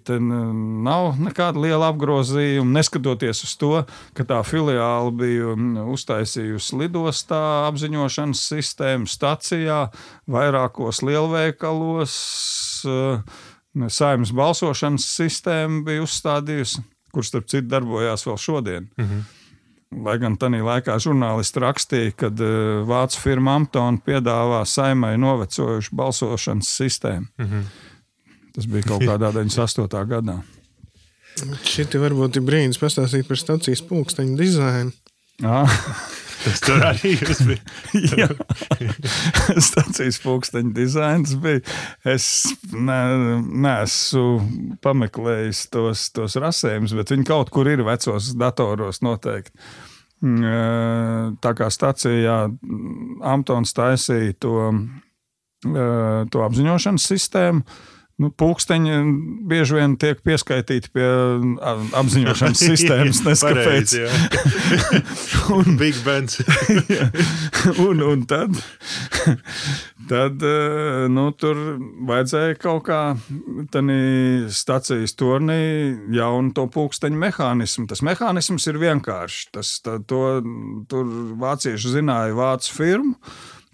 Nav 0.85 1.15
nekāda 1.21 1.61
liela 1.61 1.89
apgrozījuma. 1.91 2.77
Neskatoties 2.77 3.43
uz 3.47 3.55
to, 3.59 3.73
ka 4.17 4.25
tā 4.27 4.41
filiāla 4.45 5.11
bija 5.15 5.55
uztaisījusi 5.91 6.79
lidostā 6.83 7.41
apziņošanas 7.69 8.45
sistēmu, 8.53 9.09
stacijā, 9.09 9.83
vairākos 10.31 11.01
lielveikalos. 11.05 12.15
Saimnes 13.71 14.33
balsošanas 14.35 15.05
sistēma 15.15 15.85
bija 15.87 16.03
uzstādījusi, 16.03 16.81
kurš 17.15 17.31
starp 17.31 17.51
citu 17.51 17.69
darbojās 17.71 18.27
vēl 18.27 18.37
šodien. 18.37 18.89
-hmm. 18.97 19.21
Lai 20.03 20.17
gan 20.17 20.37
tajā 20.39 20.63
laikā 20.63 20.93
žurnālisti 21.03 21.59
rakstīja, 21.59 22.11
ka 22.15 22.27
vācu 22.87 23.17
firma 23.19 23.55
Amtona 23.55 23.97
piedāvā 24.05 24.65
saimai 24.65 25.17
novecojušu 25.17 25.95
balsošanas 25.95 26.67
sistēmu. 26.67 27.27
Mm 27.37 27.45
-hmm. 27.45 27.63
Tas 28.55 28.67
bija 28.67 28.89
kaut 28.89 29.05
kādā 29.07 29.31
98. 29.35 30.01
gadā. 30.09 30.41
Šī 31.65 31.85
varbūt 31.95 32.37
ir 32.37 32.43
brīdis 32.45 32.79
pastāstīt 32.81 33.29
par 33.29 33.39
stācijas 33.39 33.83
pulksteņa 33.87 34.35
dizainu. 34.39 34.91
Ah. 35.47 35.71
Tas 36.41 36.61
tur 36.63 36.81
arī 36.81 37.13
bija. 37.45 38.27
Stācijas 39.67 40.17
pulksteņa 40.23 40.73
dizains 40.75 41.35
bija. 41.41 41.61
Es 42.07 42.25
ne, 42.73 42.97
neesmu 43.65 44.77
pameklējis 44.83 45.67
tos, 45.73 46.07
tos 46.15 46.37
rasējumus, 46.41 46.95
bet 46.97 47.13
viņi 47.13 47.27
kaut 47.29 47.53
kur 47.53 47.69
ir 47.69 47.85
vecos 47.85 48.31
datoros 48.37 49.03
noteikti. 49.05 49.53
Mm, 50.21 51.37
tā 51.41 51.53
kā 51.57 51.69
stācijā 51.73 52.35
Amtons 53.25 53.73
taisīja 53.77 54.35
to, 54.41 54.57
to 55.65 56.43
apziņošanas 56.45 57.07
sistēmu, 57.13 57.63
Nu, 58.21 58.29
pūksteņi 58.29 58.97
bieži 59.49 59.77
vien 59.79 59.95
tiek 59.99 60.19
pieskaitīti 60.25 60.91
pie 60.93 61.07
apziņošanas 61.97 62.61
sistēmas. 62.69 63.21
Pareiz, 63.41 63.95
un 65.57 65.77
Big 65.79 65.97
Bands. 66.05 66.37
un, 67.81 68.03
un 68.05 68.25
tad, 68.29 68.59
tad 70.11 70.45
nu, 71.13 71.25
tur 71.33 71.61
vajadzēja 72.09 72.59
kaut 72.61 72.85
kā 72.89 72.99
tādā 73.73 73.97
stācijas 74.53 75.15
turnī 75.17 75.61
jaunu 76.13 76.53
to 76.57 76.67
pūksteņu 76.71 77.23
mehānismu. 77.25 77.87
Tas 77.89 78.03
mehānisms 78.05 78.69
ir 78.69 78.77
vienkāršs. 78.81 79.49
Tas, 79.55 79.73
tā, 79.85 79.97
to, 80.05 80.21
tur 80.91 81.09
vācieši 81.41 81.97
zināja 81.97 82.37
vācu 82.37 82.77
firmu 82.77 83.17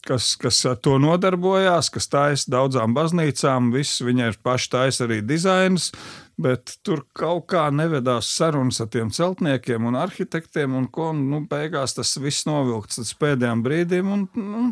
kas, 0.08 0.32
kas 0.40 0.62
ar 0.70 0.78
to 0.84 0.96
nodarbojās, 1.02 1.92
kas 1.94 2.10
taisa 2.12 2.54
daudzām 2.54 2.96
baznīcām. 2.98 3.72
Viss 3.76 4.02
viņai 4.06 4.32
paši 4.46 4.72
taisa 4.74 5.06
arī 5.08 5.20
dizains, 5.26 5.92
bet 6.40 6.78
tur 6.86 7.04
kaut 7.18 7.48
kā 7.52 7.68
nevedās 7.74 8.30
sarunas 8.38 8.80
ar 8.84 8.92
tiem 8.94 9.12
celtniekiem 9.14 9.90
un 9.90 10.00
arhitektiem, 10.00 10.76
un 10.78 10.88
ko 10.94 11.12
nu, 11.18 11.44
beigās 11.50 11.98
tas 11.98 12.16
viss 12.22 12.48
novilkts 12.50 13.02
līdz 13.02 13.14
pēdējiem 13.22 13.66
brīdim. 13.66 14.14
Un, 14.16 14.26
nu, 14.38 14.64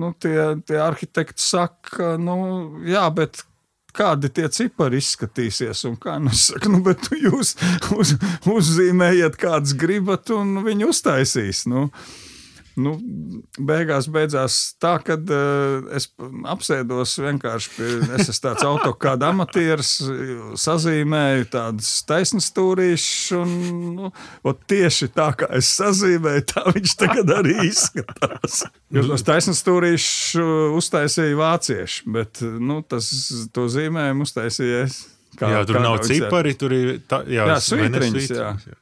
nu, 0.00 0.12
tie, 0.22 0.38
tie 0.66 0.80
arhitekti 0.80 1.42
saka, 1.44 2.14
nu, 2.20 2.40
jā, 2.88 3.04
bet 3.14 3.44
kādi 3.96 4.30
tie 4.32 4.48
cipari 4.54 5.00
izskatīsies. 5.02 5.84
Kā, 6.02 6.16
nu, 6.22 6.32
saku, 6.36 6.72
nu, 6.72 6.82
bet 6.86 7.10
jūs 7.14 7.56
uz, 7.96 8.16
uzzīmējiet, 8.48 9.38
kādas 9.40 9.74
gribat, 9.78 10.30
un 10.34 10.60
viņi 10.66 10.90
uztaisīs. 10.90 11.66
Nu. 11.70 11.88
Nu, 12.78 12.92
beigās 13.58 14.06
beidzās 14.12 14.56
tā, 14.80 14.92
ka 15.02 15.16
uh, 15.18 15.88
es 15.96 16.06
apsēdos 16.52 17.16
vienkārši 17.18 17.70
pie. 17.74 17.88
Es 18.16 18.30
esmu 18.30 18.44
tāds 18.44 18.66
autokāda 18.66 19.30
amatieris, 19.34 19.92
sazīmēju 20.60 21.48
tādas 21.50 21.90
taisnas 22.06 22.50
stūrīšas, 22.52 23.32
un 23.40 23.54
nu, 23.96 24.10
tieši 24.70 25.10
tā 25.16 25.30
kā 25.40 25.50
es 25.58 25.70
sazīmēju, 25.80 26.46
tā 26.52 26.66
viņš 26.70 26.96
tagad 27.00 27.32
arī 27.40 27.56
izskatās. 27.66 28.62
Jo 28.94 29.06
tos 29.10 29.26
taisnas 29.26 29.62
stūrīšus 29.64 30.76
uztaisīja 30.78 31.38
vācieši, 31.40 32.04
bet 32.14 32.42
nu, 32.42 32.80
tas, 32.86 33.10
to 33.54 33.66
zīmējumu 33.72 34.28
uztaisīja 34.28 34.84
es. 34.86 35.02
Kā, 35.38 35.48
jā, 35.54 35.64
tur 35.66 35.78
kā 35.78 35.82
nav 35.82 36.00
cipari, 36.04 36.52
tur 36.58 36.72
ir 36.74 36.88
tā, 37.08 37.22
jā, 37.30 37.46
jā, 37.48 37.58
svītriņas, 37.64 38.30
jā. 38.34 38.54
jā 38.66 38.78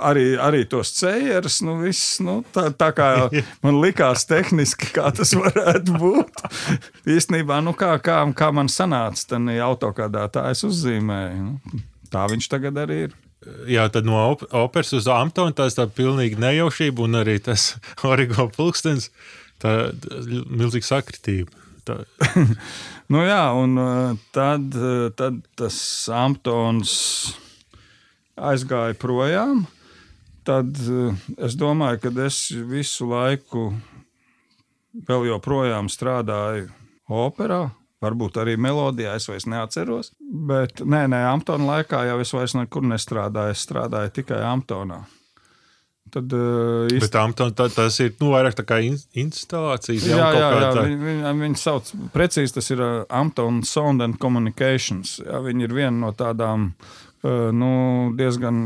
arī, 0.00 0.26
arī 0.40 0.64
tos 0.70 0.92
ceļus. 0.98 1.60
Nu, 1.66 1.76
viss, 1.82 2.18
nu, 2.24 2.38
tā, 2.54 2.68
tā 2.76 2.90
kā 2.96 3.08
man 3.64 3.80
likās, 3.82 4.26
tehniski, 4.30 4.92
kā 4.96 5.10
tas 5.14 5.34
varētu 5.38 5.98
būt. 5.98 6.44
Īstenībā, 7.16 7.60
nu, 7.64 7.74
kā, 7.78 7.96
kā, 8.04 8.22
kā 8.36 8.52
man 8.54 8.70
sanāca, 8.72 9.34
tad 9.34 9.52
autokādā 9.66 10.28
tā 10.32 10.48
es 10.54 10.64
uzzīmēju. 10.66 11.44
Nu, 11.44 11.84
tā 12.12 12.26
viņš 12.30 12.50
tagad 12.52 12.80
arī 12.84 13.04
ir. 13.08 13.20
Jā, 13.68 13.88
tad 13.92 14.06
no 14.08 14.16
op 14.30 14.46
operas 14.56 14.94
uz 14.96 15.08
Amptonu 15.10 15.52
tas 15.56 15.76
tā 15.76 15.84
pilnīgi 15.92 16.38
nejaušība 16.40 17.04
un 17.04 17.20
arī 17.20 17.36
tas 17.44 17.74
origo 18.12 18.48
pulkstenis, 18.54 19.10
tā 19.60 19.92
milzīga 20.48 20.94
sakritība. 20.94 21.52
Tā. 21.84 21.98
nu 23.12 23.24
jā, 23.26 23.42
un 23.60 23.76
tad, 24.32 24.78
tad 25.18 25.42
tas 25.60 25.76
Amptons 26.08 26.94
aizgāja 28.34 28.96
projām 28.98 29.66
tad 30.46 30.76
eh, 30.80 31.24
es 31.46 31.56
domāju, 31.58 32.02
ka 32.04 32.12
es 32.26 32.46
visu 32.68 33.08
laiku 33.10 33.70
vēl 35.08 35.30
joprojām 35.32 35.90
strādāju 35.92 36.70
operā. 37.10 37.66
Varbūt 38.04 38.36
arī 38.42 38.58
melodijā, 38.60 39.14
es 39.16 39.24
vairs 39.30 39.46
neatceros. 39.48 40.10
Bet 40.20 40.82
nē, 40.84 41.06
nē, 41.08 41.22
Amptona 41.30 41.70
laikā 41.70 42.02
jau 42.10 42.18
es 42.20 42.32
vairs 42.36 42.52
nekur 42.58 42.84
nestrādāju. 42.84 43.54
Es 43.56 43.62
strādāju 43.64 44.12
tikai 44.20 44.42
Amptonā. 44.44 45.00
Tad, 46.12 46.30
uh, 46.36 46.84
īsti... 46.86 47.00
Bet 47.06 47.16
Ampton, 47.18 47.54
tā, 47.56 47.66
tas 47.72 47.96
ir 48.04 48.12
nu, 48.20 48.28
vairāk 48.34 48.54
tā 48.58 48.64
kā 48.68 48.78
instalācijas. 48.84 50.04
Jā, 50.10 50.28
jā, 50.36 50.50
jā 50.60 50.68
tā... 50.76 50.84
viņi, 50.84 50.98
viņi, 51.00 51.32
viņi 51.40 51.58
sauc 51.58 51.88
precīzi, 52.14 52.54
tas 52.58 52.70
ir 52.70 52.82
uh, 52.84 52.92
Ampton 53.08 53.62
Sound 53.66 54.04
and 54.04 54.20
Communications. 54.22 55.16
Jā, 55.24 55.40
viņi 55.42 55.66
ir 55.66 55.74
viena 55.74 55.96
no 56.04 56.12
tādām 56.14 56.68
nu, 57.24 57.70
diezgan, 58.18 58.58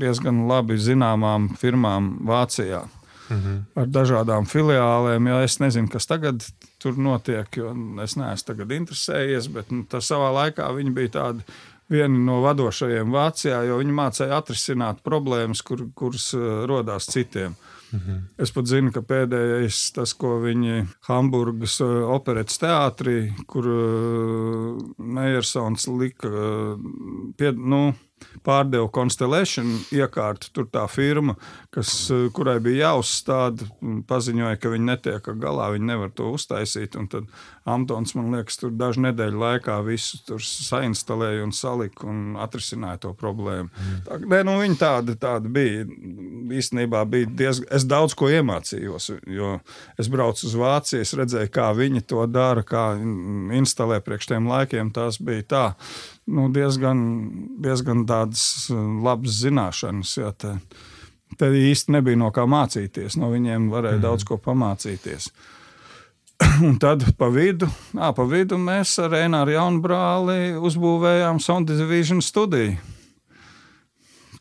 diezgan 0.00 0.44
labi 0.48 0.78
zināmām 0.80 1.50
firmām 1.60 2.16
Vācijā. 2.26 2.84
Mhm. 3.26 3.54
Ar 3.74 3.86
dažādām 3.90 4.46
filiālēm. 4.46 5.28
Ja 5.28 5.40
es 5.42 5.58
nezinu, 5.58 5.90
kas 5.90 6.06
tagad 6.06 6.44
tur 6.78 6.98
notiek, 6.98 7.48
jo 7.58 7.72
es 8.04 8.14
neesmu 8.14 8.52
tagad 8.52 8.74
interesējies, 8.76 9.48
bet 9.52 9.72
nu, 9.74 9.84
savā 9.90 10.30
laikā 10.40 10.68
viņi 10.76 10.94
bija 10.94 11.14
tādi 11.18 11.56
vieni 11.90 12.22
no 12.26 12.40
vadošajiem 12.44 13.10
Vācijā, 13.14 13.64
jo 13.66 13.80
viņi 13.82 13.94
mācīja 13.94 14.38
atrisināt 14.38 15.02
problēmas, 15.06 15.62
kur, 15.66 15.88
kuras 15.94 16.32
uh, 16.34 16.64
rodās 16.70 17.10
citiem. 17.10 17.54
Uh, 17.54 17.75
Mhm. 17.96 18.22
Es 18.38 18.52
pat 18.52 18.68
zinu, 18.68 18.92
ka 18.94 19.02
pēdējais 19.06 19.80
tas, 19.96 20.12
ko 20.14 20.36
viņi 20.42 20.86
Hamburgas 21.08 21.78
uh, 21.84 22.04
operetes 22.14 22.60
teātrī, 22.62 23.32
kur 23.48 23.68
uh, 23.72 24.82
Meiersons 24.98 25.88
lika, 25.88 26.28
uh, 26.28 27.32
pie, 27.38 27.54
nu, 27.56 27.94
pārdeva 28.46 28.88
Constellation 28.92 29.68
iekārtu. 29.94 30.50
Tur 30.54 30.68
tā 30.72 30.84
firma, 30.90 31.36
kas, 31.74 32.10
eh, 32.10 32.28
kurai 32.32 32.58
bija 32.64 32.90
jāuzstāda, 32.90 33.68
paziņoja, 34.08 34.60
ka 34.60 34.72
viņi 34.72 34.90
netiek 34.90 35.28
galā, 35.42 35.70
viņi 35.74 35.90
nevar 35.90 36.10
to 36.10 36.32
uztaisīt. 36.36 36.96
Tad 37.10 37.28
Amtons, 37.66 38.12
man 38.14 38.30
liekas, 38.30 38.60
tur 38.60 38.70
dažu 38.78 39.02
nedēļu 39.02 39.40
laikā 39.40 39.80
visu 39.82 40.20
tur 40.26 40.42
sainstalēja 40.42 41.42
un 41.42 41.50
salika 41.56 42.06
un 42.06 42.36
atrisināja 42.38 43.00
to 43.02 43.10
problēmu. 43.18 43.66
Mm. 43.66 43.96
Tā, 44.06 44.18
nē, 44.22 44.40
nu, 44.46 44.54
viņi 44.62 44.78
tāda, 44.78 45.16
tāda 45.18 45.50
bija. 45.50 45.82
Īstenībā 46.56 47.00
bija 47.10 47.26
diezgan, 47.26 47.66
es 47.74 47.86
daudz 47.90 48.14
ko 48.14 48.28
iemācījos, 48.30 49.08
jo 49.34 49.56
es 49.98 50.10
braucu 50.12 50.46
uz 50.46 50.54
Vāciju, 50.60 51.02
es 51.02 51.14
redzēju, 51.18 51.50
kā 51.56 51.72
viņi 51.74 52.04
to 52.06 52.22
dara, 52.30 52.62
kā 52.66 52.84
instalē 53.58 53.98
priekš 54.04 54.30
tiem 54.30 54.46
laikiem. 54.50 54.94
Tas 54.94 55.18
bija 55.18 55.48
tā 55.50 55.64
nu, 56.30 56.46
diezgan, 56.54 57.02
diezgan 57.66 58.06
tādas 58.06 58.46
uh, 58.70 58.78
labas 59.02 59.40
zināšanas. 59.42 60.14
Jā, 60.22 60.30
te, 60.38 60.54
te 61.38 61.50
īsti 61.50 61.98
nebija 61.98 62.22
no 62.22 62.30
kā 62.34 62.46
mācīties. 62.46 63.18
No 63.18 63.34
viņiem 63.34 63.70
varēja 63.74 63.98
mm. 63.98 64.06
daudz 64.06 64.26
ko 64.28 64.38
pamācīties. 64.42 65.32
Un 66.68 66.76
tad 66.80 67.04
pa 67.16 67.30
vidu, 67.32 67.68
à, 67.96 68.10
pa 68.16 68.26
vidu 68.28 68.58
mēs 68.60 68.96
ar 69.02 69.14
Eināru 69.16 69.54
Jaunbrāli 69.56 70.56
uzbūvējām 70.60 71.40
Sound 71.40 71.70
Division 71.70 72.20
studiju. 72.24 72.76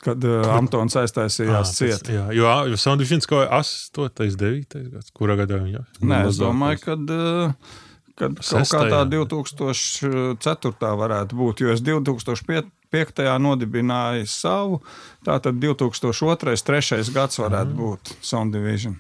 Kad 0.06 0.22
uh, 0.28 0.44
Antons 0.54 0.94
aiztaisījās 1.02 1.72
ah, 1.72 1.74
ciet. 1.74 2.12
Jā, 2.14 2.28
jo, 2.36 2.52
jo 2.70 2.78
Sound 2.78 3.02
Division 3.02 3.24
kaut 3.26 3.48
kā 3.48 3.62
8, 3.64 4.36
9 4.38 4.78
gads, 4.92 5.10
kurā 5.16 5.38
gadā 5.40 5.58
viņa? 5.64 5.82
Nē, 6.06 6.22
es 6.30 6.38
domāju, 6.42 6.84
ka 6.84 6.98
uh, 7.00 7.74
kad 8.20 8.38
kaut 8.40 8.72
kā 8.72 8.84
tā 8.92 9.02
2004. 9.12 10.92
varētu 11.02 11.40
būt, 11.40 11.64
jo 11.66 11.74
es 11.74 11.84
2005. 11.84 13.26
nodibināju 13.44 14.28
savu, 14.30 14.80
tātad 15.26 15.60
2002. 15.60 16.56
3. 16.70 17.02
gads 17.16 17.42
varētu 17.42 17.74
mm. 17.74 17.80
būt 17.82 18.16
Sound 18.24 18.56
Division. 18.56 18.96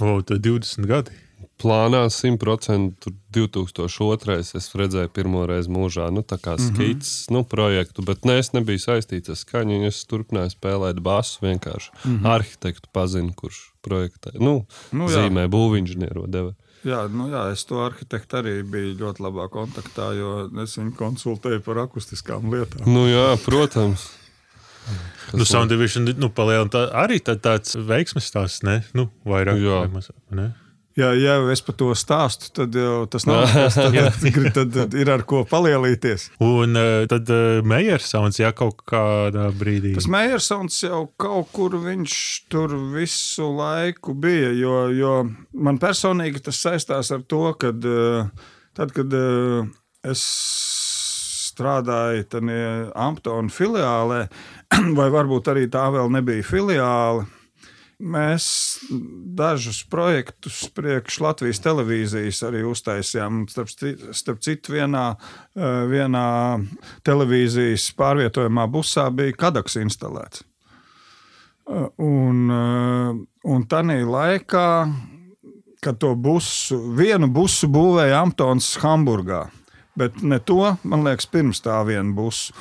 O, 0.00 0.20
tad 0.26 0.44
20 0.44 0.86
gadi. 0.88 1.16
Plānā 1.62 2.02
100% 2.10 3.12
2002. 3.32 4.38
es 4.58 4.68
redzēju 4.76 5.10
pirmo 5.14 5.44
reizi 5.48 5.70
mūžā, 5.72 6.08
nu, 6.14 6.24
tā 6.26 6.38
kā 6.42 6.56
skits, 6.58 6.74
mm 6.78 7.34
-hmm. 7.34 7.36
nu, 7.36 7.44
projektu, 7.44 8.02
bet 8.02 8.24
ne, 8.24 8.38
es 8.38 8.52
nebiju 8.52 8.78
saistīts 8.78 9.30
ar 9.30 9.38
skaņu. 9.38 9.86
Es 9.86 10.04
turpināju 10.06 10.50
spēlēt 10.56 11.00
basu, 11.00 11.38
vienkārši 11.42 11.90
mm 12.04 12.18
-hmm. 12.18 12.26
arhitektu 12.34 12.88
pazinu, 12.92 13.32
kurš 13.36 13.72
projektē, 13.82 14.38
nu, 14.40 14.66
nu 14.92 15.08
zīmē 15.08 15.46
būvniecību 15.48 16.26
deva. 16.26 16.54
Jā, 16.82 17.04
nu 17.06 17.28
jā, 17.30 17.52
es 17.52 17.62
to 17.64 17.78
arhitektu 17.84 18.36
arī 18.40 18.62
biju 18.66 18.96
ļoti 18.98 19.22
labā 19.22 19.46
kontaktā, 19.48 20.08
jo 20.18 20.50
es 20.64 20.74
viņu 20.78 20.96
konsultēju 20.98 21.60
par 21.62 21.78
akustiskām 21.78 22.50
lietām. 22.50 22.82
Nu, 22.90 23.06
jā, 23.06 23.36
protams. 23.44 24.10
Kas 25.30 25.38
nu, 25.38 25.44
Sound 25.44 25.70
Division 25.70 26.08
nu, 26.18 26.28
tā, 26.28 26.82
arī 27.04 27.20
tā, 27.22 27.36
tāds 27.38 27.76
veiksmes 27.78 28.26
stāsts, 28.26 28.64
ne? 28.66 28.80
Nu, 28.98 29.06
vairāk, 29.24 29.60
jā. 29.62 29.78
vai 29.84 29.92
mazāk, 29.94 30.18
ne? 30.34 30.48
Ja, 30.96 31.12
ja 31.16 31.38
es 31.52 31.62
par 31.64 31.76
to 31.80 31.90
stāstu, 31.96 32.50
tad 32.52 32.76
jau 32.76 33.06
tas 33.10 33.24
nav 33.28 33.46
tas, 33.54 33.78
tad, 33.78 33.96
tad, 34.52 34.72
tad 34.74 34.96
ir 34.98 35.10
ar 35.12 35.24
ko 35.28 35.42
palielīties. 35.48 36.28
Un 36.44 36.76
eh, 36.76 37.04
tad 37.08 37.32
uh, 37.32 37.60
Meiersons 37.64 38.40
jau 38.42 38.52
kaut 38.56 38.82
kādā 38.88 39.48
brīdī. 39.56 39.94
Tas 39.96 40.08
Meiersons 40.12 40.82
jau 40.84 41.06
kaut 41.20 41.48
kur 41.56 41.78
viņš 41.80 42.16
tur 42.52 42.76
visu 42.92 43.48
laiku 43.56 44.16
bija, 44.18 44.52
jo, 44.56 44.76
jo 44.92 45.16
man 45.56 45.80
personīgi 45.82 46.44
tas 46.44 46.60
saistās 46.60 47.12
ar 47.14 47.24
to, 47.24 47.44
ka 47.56 47.72
tad, 47.72 48.92
kad 48.92 49.16
es 50.12 50.24
strādāju 51.52 52.24
Amptona 52.96 53.52
filiālē, 53.52 54.24
vai 54.98 55.12
varbūt 55.12 55.52
arī 55.52 55.68
tā 55.72 55.88
vēl 55.94 56.12
nebija 56.12 56.44
filiāle 56.44 57.28
Mēs 58.02 58.44
dažus 59.38 59.84
projektus 59.86 60.64
priekš 60.74 61.20
Latvijas 61.22 61.60
televīzijas 61.62 62.40
arī 62.48 62.64
uztaisījām. 62.66 63.44
Starp, 63.50 63.70
starp 64.16 64.40
citu, 64.42 64.74
vienā, 64.74 65.04
eh, 65.54 65.84
vienā 65.86 66.26
televīzijas 67.06 67.92
pārvietojumā 67.94 68.66
busā 68.66 69.06
bija 69.14 69.36
kadaks 69.38 69.78
instalēts. 69.78 70.42
Eh, 71.70 71.88
un, 71.98 72.50
eh, 72.50 73.24
un 73.44 73.66
tādā 73.66 74.02
laikā, 74.02 74.94
kad 75.80 75.98
to 75.98 76.16
busu, 76.16 76.96
vienu 76.96 77.30
busu 77.30 77.68
būvēja 77.68 78.22
Amptons 78.22 78.78
Hamburgā, 78.78 79.48
bet 79.96 80.22
ne 80.22 80.40
to, 80.40 80.76
man 80.82 81.04
liekas, 81.04 81.26
pirms 81.26 81.60
tā 81.60 81.86
viena 81.86 82.12
busu. 82.12 82.52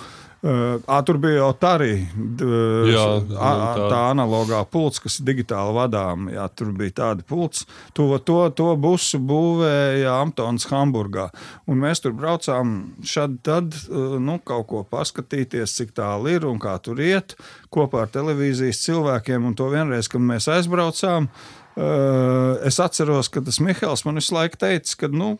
Uh, 0.41 1.01
tur 1.05 1.19
bija 1.22 1.51
arī 1.69 1.91
jā, 2.01 3.03
a, 3.38 3.49
tā. 3.77 3.89
tā 3.91 3.99
analogā 4.09 4.63
pults, 4.65 4.97
kas 5.03 5.19
ir 5.19 5.27
digitāli 5.27 5.76
vadām. 5.76 6.31
Jā, 6.34 6.47
tur 6.49 6.72
bija 6.73 6.95
tāda 6.97 7.26
pults. 7.30 7.68
To, 7.93 8.07
to, 8.26 8.39
to 8.57 8.72
busu 8.81 9.19
būvēja 9.22 10.15
Amtons 10.23 10.65
Hamburgā. 10.72 11.27
Un 11.69 11.84
mēs 11.84 12.01
tur 12.01 12.18
braucām 12.18 12.73
šad 13.05 13.38
tad, 13.45 13.77
nu, 13.91 14.39
kaut 14.41 14.65
ko 14.73 14.81
paskatīties, 14.89 15.77
cik 15.77 15.93
tālu 16.01 16.34
ir 16.34 16.49
un 16.49 16.57
kā 16.61 16.73
tur 16.81 16.97
iet 17.05 17.38
kopā 17.69 18.07
ar 18.07 18.13
televīzijas 18.13 18.81
cilvēkiem. 18.88 19.45
Un 19.45 19.57
to 19.57 19.69
vienreiz, 19.69 20.09
kad 20.09 20.26
mēs 20.26 20.49
aizbraucām, 20.49 21.30
es 22.65 22.81
atceros, 22.81 23.30
ka 23.30 23.45
tas 23.45 23.61
Mihāls 23.61 24.07
man 24.09 24.18
visu 24.18 24.34
laiku 24.35 24.57
teica, 24.65 25.03
ka, 25.03 25.13
nu, 25.13 25.35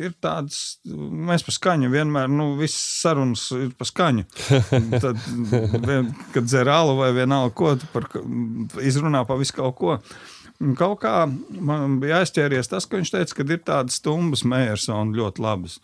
ir 0.00 0.14
tādas, 0.22 0.78
mēs 0.84 1.44
par 1.46 1.54
skaņu 1.54 1.90
vienmēr, 1.92 2.30
nu, 2.32 2.52
visas 2.58 2.82
sarunas 3.02 3.46
ir 3.56 3.72
par 3.78 3.88
skaņu. 3.88 4.26
Tad, 5.04 5.20
vien, 5.86 6.12
kad 6.34 6.48
dzer 6.48 6.70
alu 6.72 6.96
vai 6.98 7.12
vienalga 7.16 7.54
ko, 7.58 7.74
par, 7.94 8.08
izrunā 8.82 9.24
pa 9.28 9.38
visu 9.40 9.58
kaut 9.58 9.78
ko. 9.80 9.98
Un 10.62 10.74
kaut 10.78 11.00
kā 11.02 11.24
man 11.26 11.98
bija 12.02 12.22
aizķēries 12.22 12.70
tas, 12.70 12.86
ka 12.86 12.98
viņš 12.98 13.14
teica, 13.14 13.36
ka 13.38 13.46
ir 13.48 13.62
tādas 13.66 13.98
stumbas 14.00 14.44
mērs 14.46 14.86
un 14.94 15.14
ļoti 15.16 15.42
labas. 15.42 15.80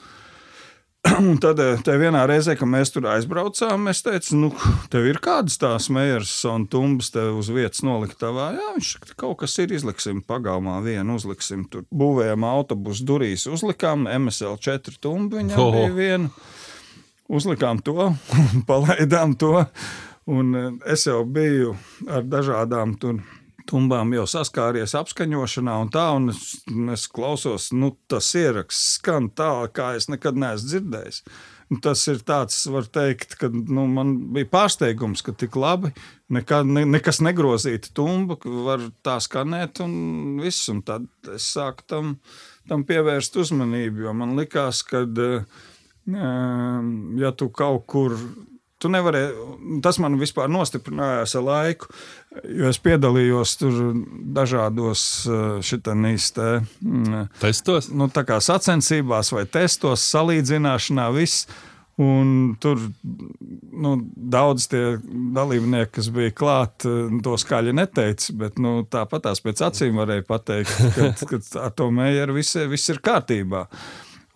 Un 1.20 1.39
tad 1.40 1.60
eh, 1.62 1.78
te 1.85 1.94
vienā 1.97 2.27
reizē, 2.28 2.55
kad 2.60 2.68
mēs 2.68 2.93
tur 2.93 3.06
aizbraucām, 3.09 3.89
es 3.89 4.02
teicu, 4.05 4.36
nu, 4.36 4.51
tev 4.93 5.06
ir 5.09 5.20
kādas 5.24 5.56
tās 5.60 5.89
mērs 5.93 6.32
un 6.51 6.66
tumbas 6.70 7.09
tev 7.14 7.39
uz 7.40 7.48
vietas 7.55 7.81
noliktavā. 7.86 8.51
Jā, 8.59 8.66
viņš 8.77 8.90
saka, 8.97 9.16
kaut 9.24 9.39
kas 9.40 9.56
ir, 9.64 9.72
izliksim 9.77 10.20
pagalmā 10.28 10.77
vienu, 10.85 11.16
uzliksim 11.16 11.64
tur. 11.72 11.86
Būvējam 11.89 12.44
autobusu 12.44 13.06
durīs, 13.09 13.47
uzlikām 13.48 14.05
MSL 14.10 14.60
4 14.60 15.01
tumbu, 15.01 15.40
viņam 15.40 15.64
Oho. 15.64 15.72
bija 15.78 15.97
viena. 15.97 16.32
Uzlikām 17.31 17.81
to, 17.86 18.10
palaidām 18.70 19.39
to. 19.40 19.64
Un 20.31 20.52
eh, 20.52 20.72
es 20.93 21.09
jau 21.09 21.22
biju 21.24 21.78
ar 22.12 22.28
dažādām 22.28 22.98
tur 23.01 23.22
tumbām 23.68 24.14
jau 24.14 24.26
saskāries 24.30 24.94
apskaņošanā, 24.98 25.76
un 25.84 25.92
tā, 25.92 26.06
un 26.16 26.32
es, 26.32 26.60
es 26.94 27.06
klausos, 27.10 27.70
nu, 27.76 27.92
tas 28.10 28.32
ieraksts 28.38 28.98
skan 28.98 29.30
tā, 29.36 29.52
kā 29.74 29.94
es 29.98 30.08
nekad 30.12 30.38
neesmu 30.40 30.70
dzirdējis. 30.70 31.22
Tas 31.84 32.00
ir 32.10 32.18
tāds, 32.26 32.56
var 32.66 32.88
teikt, 32.90 33.36
ka 33.38 33.46
nu, 33.52 33.84
man 33.86 34.16
bija 34.34 34.48
pārsteigums, 34.50 35.22
ka 35.22 35.36
tik 35.38 35.54
labi, 35.54 35.92
nekā, 36.34 36.64
ne, 36.66 36.82
nekas 36.96 37.20
negrozīta 37.22 37.92
tumba, 37.94 38.40
var 38.66 38.88
tā 39.06 39.20
skanēt, 39.22 39.78
un 39.84 40.40
viss. 40.42 40.66
Un 40.72 40.82
tad 40.86 41.06
es 41.30 41.46
sāku 41.54 41.86
tam, 41.86 42.16
tam 42.66 42.82
pievērst 42.88 43.38
uzmanību, 43.38 44.02
jo 44.08 44.16
man 44.18 44.34
likās, 44.40 44.82
ka, 44.82 45.04
ja 46.10 47.32
tu 47.38 47.50
kaut 47.54 47.86
kur 47.86 48.18
Tu 48.81 48.89
nevari, 48.89 49.27
tas 49.85 49.98
man 50.01 50.16
vispār 50.20 50.48
nostiprinājās 50.48 51.35
ar 51.36 51.43
laiku, 51.44 51.90
jo 52.48 52.70
es 52.70 52.78
piedalījos 52.81 53.57
tur 53.61 53.81
dažādos 54.40 55.02
šitanīs 55.66 56.31
te, 56.36 56.52
mm, 56.81 57.27
Testos? 57.43 57.90
nu, 57.93 58.09
tā 58.09 58.24
kā 58.28 58.39
sacensībās 58.40 59.35
vai 59.36 59.44
testos, 59.52 60.07
salīdzināšanā, 60.15 61.11
viss. 61.16 61.51
Un 62.01 62.55
tur 62.57 62.78
nu, 63.77 63.90
daudz 64.16 64.70
tie 64.73 64.94
dalībnieki, 65.36 65.90
kas 65.98 66.07
bija 66.15 66.32
klāt, 66.32 66.86
to 67.24 67.35
skaļi 67.43 67.74
neteica, 67.77 68.32
bet 68.40 68.61
nu, 68.62 68.78
tāpat 68.89 69.27
tās 69.27 69.43
pēc 69.44 69.61
acīm 69.66 70.01
varēja 70.01 70.24
pateikt, 70.24 70.78
ka, 71.28 71.43
ar 71.61 71.74
to 71.77 71.90
mēģinājumu 71.93 72.39
viss, 72.39 72.57
viss 72.73 72.94
ir 72.94 73.02
kārtībā. 73.05 73.66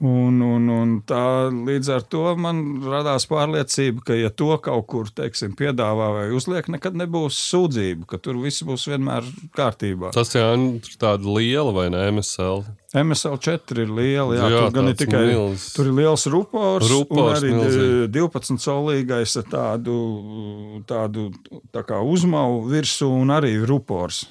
Un, 0.05 0.37
un, 0.45 0.67
un 0.69 0.91
tā 1.09 1.49
līdz 1.49 1.89
ar 1.95 2.03
to 2.13 2.25
man 2.37 2.59
radās 2.85 3.25
pārliecība, 3.31 4.03
ka, 4.05 4.17
ja 4.19 4.29
to 4.29 4.51
kaut 4.61 4.85
kur 4.91 5.09
teiksim, 5.09 5.55
piedāvā 5.57 6.11
vai 6.13 6.25
uzliek, 6.37 6.69
nekad 6.69 6.99
nebūs 7.01 7.39
sūdzību, 7.49 8.05
ka 8.11 8.19
tur 8.21 8.37
viss 8.43 8.61
būs 8.69 8.85
vienmēr 8.91 9.25
kārtībā. 9.57 10.11
Tas 10.13 10.35
jau 10.37 10.51
ir 10.59 10.99
tāda 11.01 11.25
liela 11.39 11.73
vai 11.73 11.87
ne 11.95 12.03
MSL. 12.19 12.67
MSL 12.95 13.41
4 13.49 13.81
ir 13.87 13.95
liela, 13.97 14.37
jā, 14.37 14.51
Jā, 14.53 14.61
tur 14.67 14.77
gan 14.77 14.91
ir 14.93 14.95
tāds 14.95 15.07
tikai 15.07 15.25
milz. 15.31 15.65
tur 15.75 15.89
ir 15.89 15.97
liels 16.03 16.29
rupors, 16.31 16.93
Rupors 16.93 17.25
un 17.25 17.41
arī 17.41 17.55
milzīgi. 17.57 18.13
12 18.21 18.61
solīgais 18.69 19.39
ar 19.41 19.49
tādu, 19.57 19.97
tādu 20.87 21.31
tā 21.75 21.83
kā 21.89 22.05
uzmauvu 22.05 22.69
virsū 22.77 23.09
un 23.09 23.33
arī 23.41 23.57
rupors. 23.67 24.27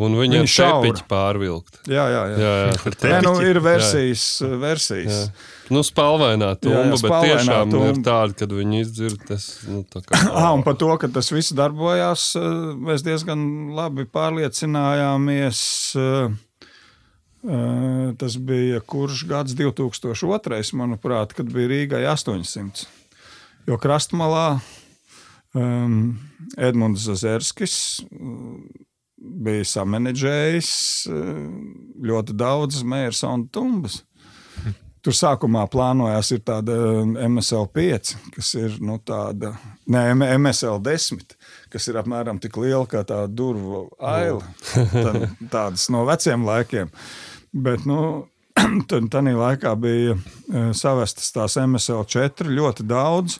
Un 0.00 0.14
viņa 0.16 0.38
ir 0.40 0.46
šaura 0.48 1.02
pārvilkt. 1.10 1.82
Jā, 1.90 2.06
jā, 2.08 2.20
jā. 2.32 2.36
Jā, 2.40 2.52
jā, 2.70 2.92
Nē, 3.10 3.16
nu, 3.26 3.32
ir 3.44 3.58
versijas, 3.60 4.22
versijas. 4.62 5.18
Jā. 5.26 5.48
Nu, 5.70 5.82
spalvainā 5.86 6.54
tumba, 6.58 6.78
Jā, 6.80 6.86
jā, 6.86 6.94
bet 6.96 7.02
spalvainā 7.04 7.34
tiešām 7.36 7.74
ir 7.74 7.74
tumba. 7.76 8.04
tāda, 8.08 8.36
kad 8.40 8.54
viņi 8.56 8.80
izdzird, 8.82 9.20
tas, 9.28 9.44
nu, 9.68 9.82
tā 9.86 10.00
kā. 10.06 10.18
Ah, 10.40 10.48
un 10.56 10.64
par 10.66 10.78
to, 10.80 10.88
ka 10.98 11.10
tas 11.12 11.28
viss 11.30 11.52
darbojās, 11.54 12.24
eh, 12.40 12.46
mēs 12.88 13.04
diezgan 13.06 13.44
labi 13.76 14.06
pārliecinājāmies. 14.08 15.60
eh, 16.00 16.32
eh, 17.44 18.16
Tas 18.18 18.34
bija 18.36 18.80
kurš 18.82 19.26
gads, 19.30 19.54
2002, 19.54 20.72
manuprāt, 20.80 21.36
kad 21.36 21.52
bija 21.52 21.70
Rīgai 21.70 22.02
800. 22.10 22.86
Jo 23.68 23.76
krastmalā 23.78 24.60
um, 25.54 26.16
Edmunds 26.58 27.04
Zazerskis 27.06 28.00
bija 29.20 29.64
samanģējis 29.68 30.70
um, 31.12 31.50
ļoti 32.08 32.36
daudz 32.40 32.82
mērs 32.88 33.22
un 33.28 33.48
tumbas. 33.52 34.00
Tur 35.00 35.14
sākumā 35.16 35.62
plānojās 35.72 36.28
ir 36.36 36.42
tāda 36.44 36.74
MSL 37.24 37.70
5, 37.72 38.10
kas 38.34 38.50
ir 38.60 38.74
nu, 38.84 38.98
tāda, 39.00 39.54
ne, 39.88 40.02
MSL 40.36 40.76
10, 40.84 41.22
kas 41.72 41.86
ir 41.88 41.96
apmēram 41.96 42.36
tik 42.42 42.58
liela 42.60 42.84
kā 42.84 43.00
tā 43.08 43.22
durvju 43.32 43.86
aila. 43.96 44.44
Tā- 44.74 45.30
Tādas 45.54 45.86
no 45.88 46.02
veciem 46.04 46.44
laikiem. 46.44 46.92
Bet, 47.56 47.86
nu, 47.88 48.26
tādā 48.92 49.22
laikā 49.32 49.72
bija 49.80 50.18
eh, 50.18 50.68
savestas 50.76 51.32
tās 51.32 51.56
MSL 51.56 52.04
4 52.04 52.52
ļoti 52.60 52.84
daudz. 52.92 53.38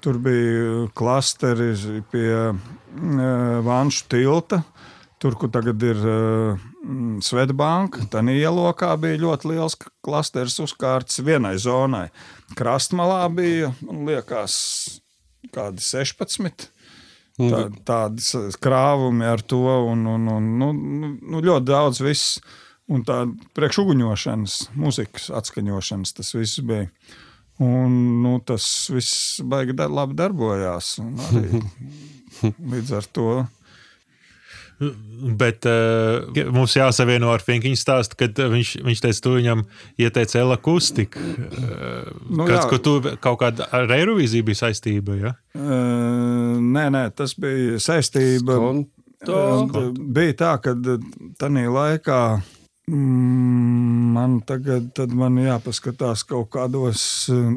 Tur 0.00 0.16
bija 0.24 0.86
klasteri 0.96 1.74
pie 2.12 2.30
eh, 2.32 3.60
Vanšu 3.68 4.08
tilta. 4.08 4.62
Tur, 5.24 5.32
kur 5.40 5.48
tagad 5.48 5.80
ir 5.80 5.96
uh, 6.04 6.64
Svetbanka, 7.24 8.02
tad 8.12 8.28
ielokā 8.28 8.90
bija 9.00 9.22
ļoti 9.22 9.54
liels 9.54 9.78
klasteris 10.04 10.58
uzkārts 10.60 11.22
vienai 11.24 11.54
zonai. 11.56 12.10
Krastmalā 12.58 13.22
bija, 13.32 13.70
man 13.86 14.02
liekas, 14.04 14.56
kādi 15.54 15.80
16. 15.80 16.66
Tā, 17.40 17.62
tādas 17.88 18.58
krāvumi 18.60 19.24
ar 19.24 19.40
to, 19.40 19.62
un, 19.94 20.04
un, 20.12 20.28
un 20.28 20.52
nu, 20.60 20.70
nu, 20.76 21.14
nu, 21.16 21.40
ļoti 21.40 21.70
daudz 21.72 22.04
viss. 22.04 22.36
Un 22.92 23.00
tā 23.08 23.22
priekšuguņošanas, 23.56 24.60
mūzikas 24.76 25.32
atskaņošanas, 25.40 26.16
tas 26.20 26.36
viss 26.36 26.60
bija. 26.60 26.90
Un, 27.64 27.96
nu, 28.20 28.36
tas 28.44 28.68
viss 28.92 29.40
baigi 29.40 29.72
dar, 29.80 29.88
labi 29.88 30.20
darbojās. 30.20 30.98
līdz 32.76 32.98
ar 33.00 33.08
to 33.08 33.30
Bet 35.38 35.64
uh, 35.70 36.26
mums 36.52 36.74
jāsavieno 36.76 37.30
ar 37.32 37.42
Finkiņu 37.44 37.78
stāstu, 37.78 38.18
kad 38.20 38.38
viņš, 38.52 38.72
viņš 38.84 39.02
teica, 39.04 39.20
tu 39.24 39.34
viņam 39.36 39.62
ieteici 40.02 40.40
elakustiku. 40.40 41.20
Uh, 41.20 42.10
Nu, 42.34 42.48
kāds, 42.48 42.66
ko 42.70 42.80
tu 42.82 42.96
kaut 43.22 43.38
kāda 43.42 43.68
ar 43.74 43.90
Eirovīziju 43.94 44.48
bija 44.48 44.64
saistība, 44.64 45.14
ja? 45.20 45.32
Uh, 45.54 46.58
nē, 46.58 46.88
nē, 46.94 47.04
tas 47.16 47.36
bija 47.38 47.78
saistība. 47.82 48.58
Skonto. 48.58 48.90
Uh, 49.24 49.92
Bija 49.94 50.34
tā, 50.36 50.50
ka 50.60 50.74
tajā 51.40 51.70
laikā 51.72 52.20
mm, 52.90 54.12
man 54.14 54.38
tagad 54.46 54.90
tad 54.96 55.14
man 55.16 55.38
jāpaskatās 55.40 56.26
kaut 56.28 56.50
kādos 56.52 57.04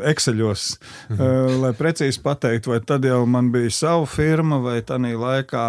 ekseļos, 0.07 0.67
uh, 1.17 1.57
lai 1.63 1.73
precīzi 1.77 2.21
pateiktu, 2.23 2.71
vai 2.75 2.81
tad 2.85 3.07
jau 3.07 3.23
man 3.27 3.51
bija 3.51 3.73
sava 3.73 4.07
firma, 4.09 4.61
vai 4.63 4.79
tajā 4.85 5.17
laikā 5.19 5.65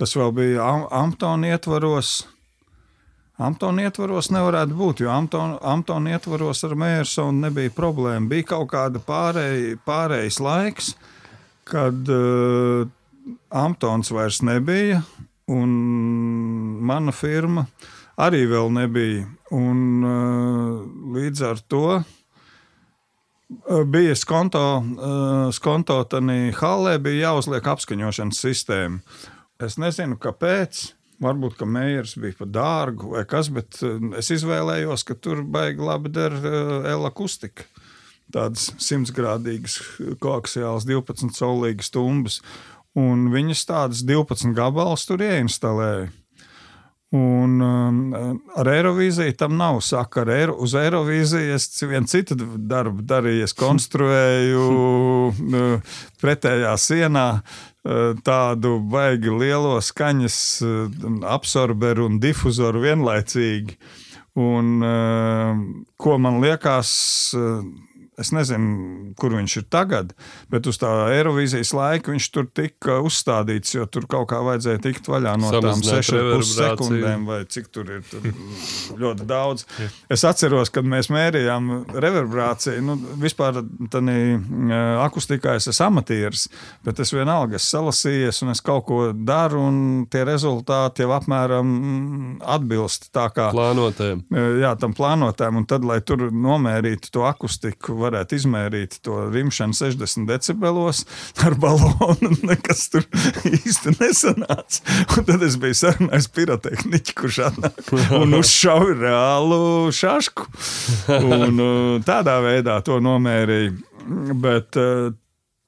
tas 0.00 0.16
vēl 0.16 0.32
bija 0.36 0.64
Am- 0.64 0.86
Amptona 1.04 1.52
ietvaros. 1.54 2.22
Amptona 3.40 3.86
ietvaros 3.86 4.28
nevarētu 4.34 4.76
būt, 4.76 5.00
jo 5.04 5.12
Amptona, 5.12 5.56
Amptona 5.64 6.16
ietvaros 6.16 6.60
ar 6.68 6.74
Mērsonu 6.76 7.46
nebija 7.46 7.72
problēma. 7.72 8.28
Bija 8.28 8.50
kaut 8.52 8.68
kāda 8.72 9.00
pārēj, 9.00 9.78
pārējais 9.86 10.40
laiks, 10.44 10.90
kad 11.68 12.12
uh, 12.12 12.84
Amptons 13.48 14.12
vairs 14.12 14.42
nebija, 14.44 15.00
un 15.48 15.72
mana 16.84 17.14
firma 17.16 17.64
arī 18.20 18.44
vēl 18.50 18.68
nebija. 18.76 19.24
Un, 19.56 19.80
uh, 20.04 20.84
līdz 21.16 21.44
ar 21.48 21.64
to 21.64 21.84
uh, 21.96 22.04
bija 23.88 24.14
skonto, 24.18 24.64
uh, 24.84 25.48
skonto 25.54 25.96
tādā 26.12 26.38
halē, 26.60 26.98
bija 27.02 27.30
jāuzliek 27.30 27.72
apskaņošanas 27.72 28.44
sistēma. 28.44 29.00
Es 29.60 29.76
nezinu, 29.80 30.18
kāpēc. 30.20 30.88
Varbūt, 31.20 31.58
ka 31.58 31.66
mērķis 31.68 32.16
bija 32.22 32.38
par 32.38 32.48
dārgu 32.48 33.10
vai 33.12 33.26
kas, 33.28 33.50
bet 33.52 33.76
uh, 33.84 33.98
es 34.16 34.30
izvēlējos, 34.32 35.04
ka 35.04 35.18
tur 35.20 35.42
baigi 35.44 35.84
labi 35.84 36.12
der 36.16 36.32
elakustika. 36.94 37.66
Tādas 38.30 38.70
simtgrādīgas, 38.80 39.80
koaxiālas, 40.22 40.86
12 40.88 41.34
solīgas 41.34 41.90
stumbas. 41.90 42.38
Un 42.98 43.28
viņas 43.34 43.66
tādas 43.68 44.02
12 44.06 44.54
gabalus 44.56 45.04
tur 45.06 45.22
ieinstalēja. 45.22 46.08
Un 47.10 47.58
um, 47.58 48.02
ar 48.54 48.68
Eirovīziju 48.70 49.34
tam 49.38 49.56
nav 49.58 49.80
sakara. 49.82 50.36
Eiro, 50.44 50.54
uz 50.62 50.76
Eirovīziju 50.78 51.56
es 51.56 51.66
vienu 51.82 52.06
citu 52.10 52.36
darbu 52.38 53.02
darīju. 53.02 53.48
Es 53.48 53.54
konstruēju 53.58 54.66
pretējā 56.22 56.76
sienā 56.78 57.26
tādu 58.26 58.74
baigi 58.92 59.32
lielo 59.32 59.78
skaņas 59.80 60.38
uh, 60.66 60.80
absorberu 61.32 62.10
un 62.10 62.18
difuzoru 62.20 62.82
vienlaicīgi. 62.84 63.78
Un, 64.40 64.74
uh, 64.84 65.62
ko 66.00 66.18
man 66.22 66.42
liekas, 66.44 66.90
es 68.20 68.32
nezinu, 68.36 69.14
kur 69.20 69.34
viņš 69.36 69.56
ir 69.62 69.66
tagad, 69.72 70.12
bet 70.52 70.68
uz 70.70 70.78
tā 70.80 70.90
Eirovīzijas 71.16 71.72
laika 71.76 72.12
viņš 72.12 72.28
tur 72.34 72.48
tika 72.54 72.98
uzstādīts, 73.04 73.74
jo 73.76 73.86
tur 73.90 74.06
kaut 74.10 74.28
kā 74.32 74.40
vajadzēja 74.44 74.82
tikt 74.84 75.08
vaļā 75.10 75.36
no 75.40 75.52
tām 75.54 75.80
Samazināt 75.80 76.06
6,5 76.06 76.16
reverbrāciju. 76.18 76.58
sekundēm, 76.60 77.26
vai 77.30 77.40
cik 77.50 77.70
tur 77.74 77.94
ir. 77.96 78.04
Tur 78.10 78.28
ļoti 79.02 79.26
daudz. 79.28 79.66
Es 80.10 80.24
atceros, 80.28 80.72
kad 80.74 80.86
mēs 80.88 81.10
mērījām 81.12 81.70
reverbrāciju. 81.94 82.84
Nu, 82.84 82.96
vispār 83.20 83.62
tādā 83.92 84.16
akustikā 85.04 85.56
es 85.58 85.68
esmu 85.70 85.88
amatieris, 85.90 86.46
bet 86.86 87.00
es 87.02 87.12
vienalga 87.14 87.58
esmu 87.58 87.70
salasījies 87.70 88.42
un 88.44 88.52
es 88.54 88.60
kaut 88.64 88.84
ko 88.88 89.00
daru, 89.14 89.62
un 89.70 89.80
tie 90.10 90.24
rezultāti 90.26 91.04
jau 91.04 91.12
apmēram 91.16 91.70
mm, 91.70 92.32
atbilst 92.56 93.08
tā 93.14 93.28
kā 93.34 93.50
Plānotēm. 93.54 94.24
jā, 94.60 94.74
tam 94.80 94.94
plānotājam, 94.96 95.60
un 95.60 95.68
tad, 95.70 95.86
lai 95.86 96.00
tur 96.06 96.28
nomērītu 96.30 97.12
to 97.14 97.24
akustiku, 97.28 97.96
varētu 98.10 98.36
izmērīt 98.40 98.98
to 99.06 99.16
rimšanu 99.30 99.76
60 99.78 100.28
decibelos 100.28 101.04
ar 101.44 101.56
balonu. 101.60 102.32
Nekas 102.50 102.88
tur 102.92 103.06
īsti 103.48 103.96
nesanāca. 103.96 104.82
Un 105.16 105.28
tad 105.28 105.46
es 105.46 105.56
biju 105.60 105.78
sarunājis 105.80 106.30
pirotehniķu, 106.36 107.16
kurš 107.22 107.40
atnāk 107.50 107.94
un 108.18 108.36
uzšauja 108.40 108.98
reālu 109.00 109.62
šašku. 109.94 110.48
Un 111.20 111.62
uh, 111.62 111.96
tādā 112.06 112.40
veidā 112.44 112.80
to 112.86 113.00
nomērīja. 113.04 113.76
Bet 114.40 114.78
uh, 114.80 115.10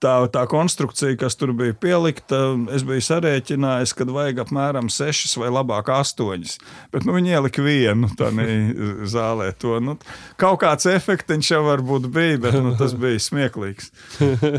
tā, 0.02 0.14
tā 0.32 0.42
konstrukcija, 0.50 1.16
kas 1.20 1.36
tur 1.38 1.52
bija 1.56 1.74
pielikta, 1.78 2.40
es 2.74 2.84
biju 2.86 3.04
sarēķinājis, 3.06 3.94
ka 3.96 4.06
vajag 4.08 4.42
apmēram 4.44 4.90
6 4.92 5.36
vai 5.40 5.50
labāk 5.52 5.90
8. 5.92 6.56
Bet 6.92 7.06
nu, 7.06 7.14
viņi 7.16 7.34
ielika 7.36 7.64
vienu 7.64 8.10
zālē. 9.08 9.50
To, 9.62 9.78
nu, 9.84 9.96
kaut 10.40 10.60
kāds 10.64 10.88
efekts 10.90 11.50
jau 11.50 11.62
varbūt 11.66 12.08
bija, 12.12 12.40
bet 12.42 12.58
nu, 12.62 12.74
tas 12.78 12.96
bija 12.98 13.20
smieklīgs. 13.22 13.92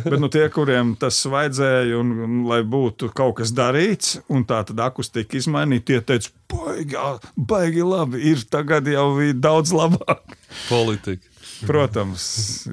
Bet 0.05 0.17
nu, 0.21 0.29
tie, 0.33 0.45
kuriem 0.53 0.95
tas 0.99 1.19
vajadzēja, 1.29 1.97
un, 1.99 2.13
un 2.25 2.39
lai 2.49 2.61
būtu 2.67 3.11
kaut 3.15 3.39
kas 3.41 3.53
darīts, 3.55 4.17
un 4.31 4.45
tā 4.49 4.63
tad 4.67 4.79
akustika 4.83 5.37
izmainīta, 5.39 5.89
tie 5.91 5.99
teica, 6.13 6.31
baigi, 6.53 6.99
baigi 7.35 7.85
labi, 7.87 8.23
ir 8.33 8.45
tagad 8.51 8.87
jau 8.91 9.09
daudz 9.33 9.75
labāk. 9.75 10.37
Politika. 10.69 11.27
Protams. 11.67 12.23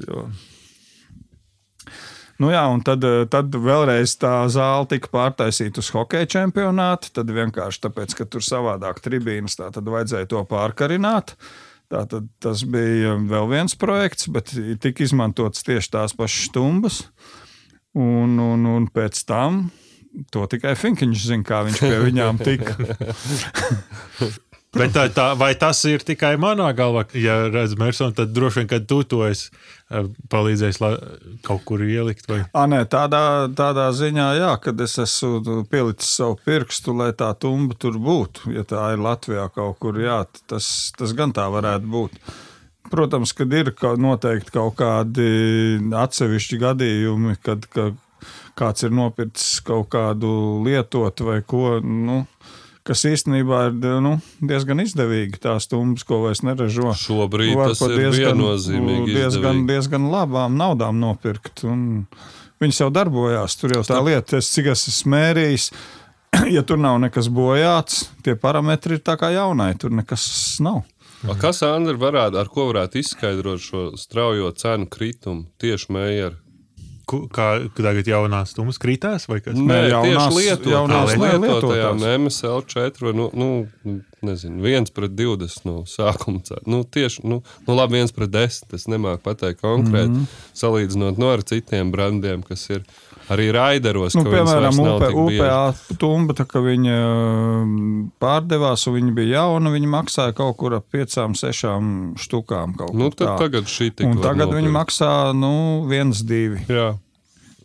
Jo. 0.07 0.29
Nu 2.41 2.49
jā, 2.49 2.63
un 2.73 2.81
tad, 2.81 3.05
tad 3.33 3.53
vēlreiz 3.53 4.15
tā 4.21 4.33
zāle 4.49 4.89
tika 4.89 5.11
pārtaisīta 5.13 5.83
uz 5.83 5.91
hokeja 5.93 6.29
čempionātu. 6.39 7.11
Tad 7.19 7.33
vienkārši 7.37 7.83
tāpēc, 7.85 8.15
ka 8.17 8.25
tur 8.33 8.45
savādāk 8.45 9.03
tribīnas, 9.05 9.59
tā 9.61 9.69
tad 9.75 9.91
vajadzēja 9.93 10.31
to 10.33 10.41
pārkarināt. 10.49 11.35
Tātad 11.91 12.31
tas 12.41 12.63
bija 12.65 13.17
vēl 13.29 13.51
viens 13.51 13.77
projekts, 13.77 14.31
bet 14.33 14.55
tika 14.81 15.05
izmantotas 15.05 15.67
tieši 15.67 15.93
tās 15.99 16.17
pašas 16.17 16.49
stumbas. 16.49 17.03
Un, 17.99 18.39
un, 18.39 18.67
un 18.71 18.87
pēc 18.89 19.21
tam 19.29 19.67
to 20.33 20.47
tikai 20.51 20.77
Finkiņš 20.79 21.27
zina, 21.27 21.47
kā 21.47 21.65
viņš 21.67 21.83
pie 21.83 21.99
viņām 22.07 22.41
tika. 22.41 22.77
Bet 24.71 24.93
tā, 24.95 25.09
tā, 25.11 25.33
vai 25.35 25.51
tas 25.59 25.81
ir 25.91 26.05
tikai 26.07 26.37
manā 26.39 26.69
galvā, 26.79 27.03
ja 27.19 27.41
redzu 27.51 27.79
Mersonu, 27.81 28.15
tad 28.15 28.31
droši 28.31 28.61
vien, 28.61 28.69
kad 28.71 28.85
tu 28.87 29.01
to 29.03 29.25
esi 29.27 29.49
eh, 29.51 30.07
palīdzējis 30.31 30.79
kaut 31.47 31.65
kur 31.67 31.83
ielikt. 31.83 32.29
Vai... 32.31 32.45
À, 32.55 32.69
nē, 32.71 32.85
tādā, 32.91 33.23
tādā 33.59 33.89
ziņā, 33.99 34.29
jā, 34.39 34.53
kad 34.63 34.79
es 34.85 34.95
esmu 35.03 35.65
pielicis 35.71 36.13
savu 36.21 36.39
pirkstu, 36.47 36.95
lai 37.01 37.11
tā 37.19 37.33
tumba 37.35 37.75
tur 37.83 37.99
būtu. 37.99 38.55
Ja 38.55 38.63
tā 38.63 38.93
ir 38.95 39.03
Latvijā 39.03 39.49
kaut 39.57 39.81
kur, 39.83 39.99
jā, 39.99 40.23
tas, 40.47 40.69
tas 40.95 41.17
gan 41.19 41.35
tā 41.35 41.49
varētu 41.51 41.91
būt. 41.91 42.23
Protams, 42.91 43.35
kad 43.35 43.51
ir 43.55 43.73
ka 43.75 43.97
noteikti 43.99 44.55
kaut 44.55 44.79
kādi 44.79 45.27
atsevišķi 45.99 46.63
gadījumi, 46.63 47.37
kad 47.43 47.67
ka 47.75 47.91
kāds 48.59 48.87
ir 48.87 48.95
nopircis 48.95 49.61
kaut 49.67 49.91
kādu 49.95 50.31
lietotu 50.65 51.27
vai 51.31 51.41
ko. 51.47 51.79
Nu, 51.83 52.23
Kas 52.91 53.05
īstenībā 53.07 53.59
ir 53.69 53.75
nu, 54.03 54.17
diezgan 54.43 54.83
izdevīgi. 54.83 55.39
Tās 55.39 55.69
stumbras, 55.69 56.03
ko 56.09 56.25
vairs 56.25 56.41
neražo. 56.43 56.91
Šobrīd 56.99 57.53
var 57.55 57.77
par 57.79 57.95
diezgan, 57.95 58.43
izdevīgi. 58.57 59.63
diezgan 59.69 60.09
labām 60.11 60.57
naudām 60.59 60.99
nopirkt. 60.99 61.63
Viņas 62.61 62.83
jau 62.83 62.89
darbojās. 62.91 63.55
Tur 63.61 63.77
jau 63.77 63.85
tā 63.87 64.01
lieta, 64.03 64.41
es, 64.43 64.51
cik 64.51 64.73
es 64.75 64.83
esmu 64.91 65.15
mērījis, 65.15 65.69
ja 66.57 66.65
tur 66.67 66.83
nav 66.83 66.99
nekas 67.07 67.31
bojāts, 67.31 68.09
tie 68.27 68.35
parametri 68.35 68.99
ir 68.99 69.07
tā 69.07 69.15
kā 69.21 69.31
jaunai. 69.37 69.71
Tur 69.79 69.95
nekas 69.95 70.27
nav. 70.59 70.83
A, 71.31 71.39
Kas, 71.39 71.63
Andri, 71.63 71.95
varētu, 72.01 72.43
ar 72.43 72.51
ko 72.51 72.73
varētu 72.73 73.05
izskaidrot 73.05 73.63
šo 73.63 73.87
straujo 74.01 74.51
cenu 74.59 74.91
kritumu 74.91 75.47
tieši 75.63 75.95
mēģinājumā? 75.95 76.50
Kā 77.35 77.47
tagad 77.77 78.07
jaunās 78.07 78.53
stumbras 78.55 78.79
krītās 78.83 79.27
vai 79.31 79.41
kas? 79.41 79.55
Nē, 79.59 79.81
jaunās- 79.91 80.31
tieši 80.31 80.37
lietotājām, 80.39 80.77
jaunās, 80.77 81.15
nē, 81.15 81.33
lietotajām 81.45 81.99
lietotās. 81.99 82.21
MSL4 82.21 83.07
vai, 83.07 83.13
nu, 83.13 83.31
nu, 83.35 83.49
nezinu, 84.23 84.63
1 84.67 84.91
pret 84.95 85.15
20 85.19 85.65
no 85.65 85.77
sākuma. 85.91 86.43
cena. 86.45 86.61
Nu, 86.67 86.85
tieši, 86.85 87.25
nu, 87.25 87.43
nu 87.67 87.75
labi, 87.75 87.99
1 88.01 88.15
pret 88.17 88.31
10, 88.31 88.75
es 88.79 88.87
nemāku 88.87 89.23
pateikt 89.25 89.61
konkrēti, 89.61 90.15
mm 90.15 90.21
-hmm. 90.21 90.27
salīdzinot 90.55 91.19
no 91.19 91.33
ar 91.33 91.43
citiem 91.43 91.91
brandiem, 91.91 92.43
kas 92.43 92.69
ir 92.71 92.85
arī 93.31 93.51
raideros, 93.55 94.17
Nu, 94.19 94.25
piemēram, 94.27 94.77
nav 94.83 95.05
UP. 95.15 95.31
UPA 95.31 95.97
tumba, 96.01 96.35
tā, 96.39 96.47
ka 96.51 96.63
viņa 96.65 96.97
um, 97.01 97.75
pārdevās 98.23 98.87
un 98.91 98.97
viņa 98.99 99.15
bija 99.17 99.41
jauna, 99.41 99.73
viņa 99.75 99.93
maksāja 99.93 100.35
kaut 100.37 100.57
kur 100.61 100.75
ap 100.81 100.89
5, 100.95 101.21
6 101.39 102.19
štukām. 102.25 102.75
Nu, 102.93 103.11
tad 103.15 103.27
tā. 103.27 103.37
tagad 103.45 103.71
šī 103.71 103.93
tik 103.95 104.09
Un 104.11 104.19
tagad 104.25 104.51
viņi 104.51 104.69
nopirkt. 104.71 104.79
maksā 104.81 105.13
nu, 105.37 105.55
1, 105.89 106.13
2. 106.27 106.67
Jā. 106.71 106.89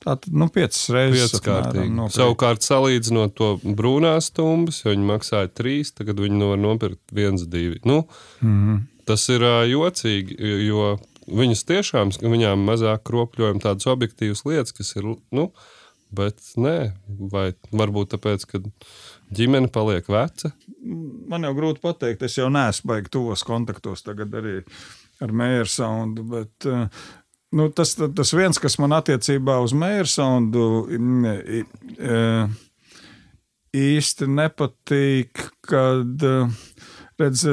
Tātad 0.05 0.33
nu, 0.37 0.45
5 0.53 0.81
reizes. 0.93 1.33
Apmēram. 1.41 2.03
Savukārt, 2.13 2.61
salīdzinot 2.61 3.33
to 3.33 3.55
brūnās 3.65 4.29
stumbas, 4.29 4.83
jo 4.83 4.93
viņi 4.93 5.07
maksāja 5.09 5.49
trīs, 5.49 5.95
tagad 5.97 6.21
viņi 6.21 6.37
no 6.37 6.51
var 6.53 6.61
nopirkt 6.61 7.01
viens, 7.11 7.47
divi. 7.49 7.81
Nu, 7.83 8.03
mm. 8.41 8.59
-hmm. 8.59 8.83
Tas 9.05 9.29
ir 9.29 9.41
jocīgi, 9.69 10.35
jo- 10.39 10.61
jo 10.65 10.97
viņas 11.27 11.65
tiešām, 11.69 12.14
viņām 12.22 12.68
mazāk 12.68 13.06
kropļojumi 13.10 13.64
tādas 13.64 13.88
objektīvas 13.91 14.45
lietas, 14.47 14.76
kas 14.76 14.93
ir, 14.99 15.07
nu, 15.35 15.49
bet 16.15 16.39
nē, 16.60 16.77
vai 17.31 17.47
varbūt 17.76 18.14
tāpēc, 18.14 18.45
ka 18.49 18.61
ģimene 19.35 19.72
paliek 19.73 20.07
veca. 20.11 20.53
Man 21.30 21.47
jau 21.47 21.53
grūti 21.57 21.84
pateikt, 21.84 22.26
es 22.27 22.38
jau 22.38 22.49
neesmu 22.53 22.93
baigi 22.93 23.14
tuvos 23.18 23.43
kontaktos 23.47 24.06
tagad 24.06 24.34
arī 24.38 24.60
ar 25.23 25.34
Mēra 25.35 25.68
Soundu. 25.69 26.26
Bet, 26.30 26.68
eh, 26.69 26.88
nu, 27.56 27.69
tas, 27.76 27.95
tas 27.95 28.34
viens, 28.35 28.60
kas 28.61 28.77
man 28.81 28.95
attiecībā 28.97 29.57
uz 29.64 29.76
Mēra 29.77 30.07
Soundu 30.10 30.85
eh, 30.91 32.45
īsti 33.76 34.30
nepatīk, 34.31 35.45
kad 35.68 36.30
eh, 36.30 36.61
redz, 37.22 37.45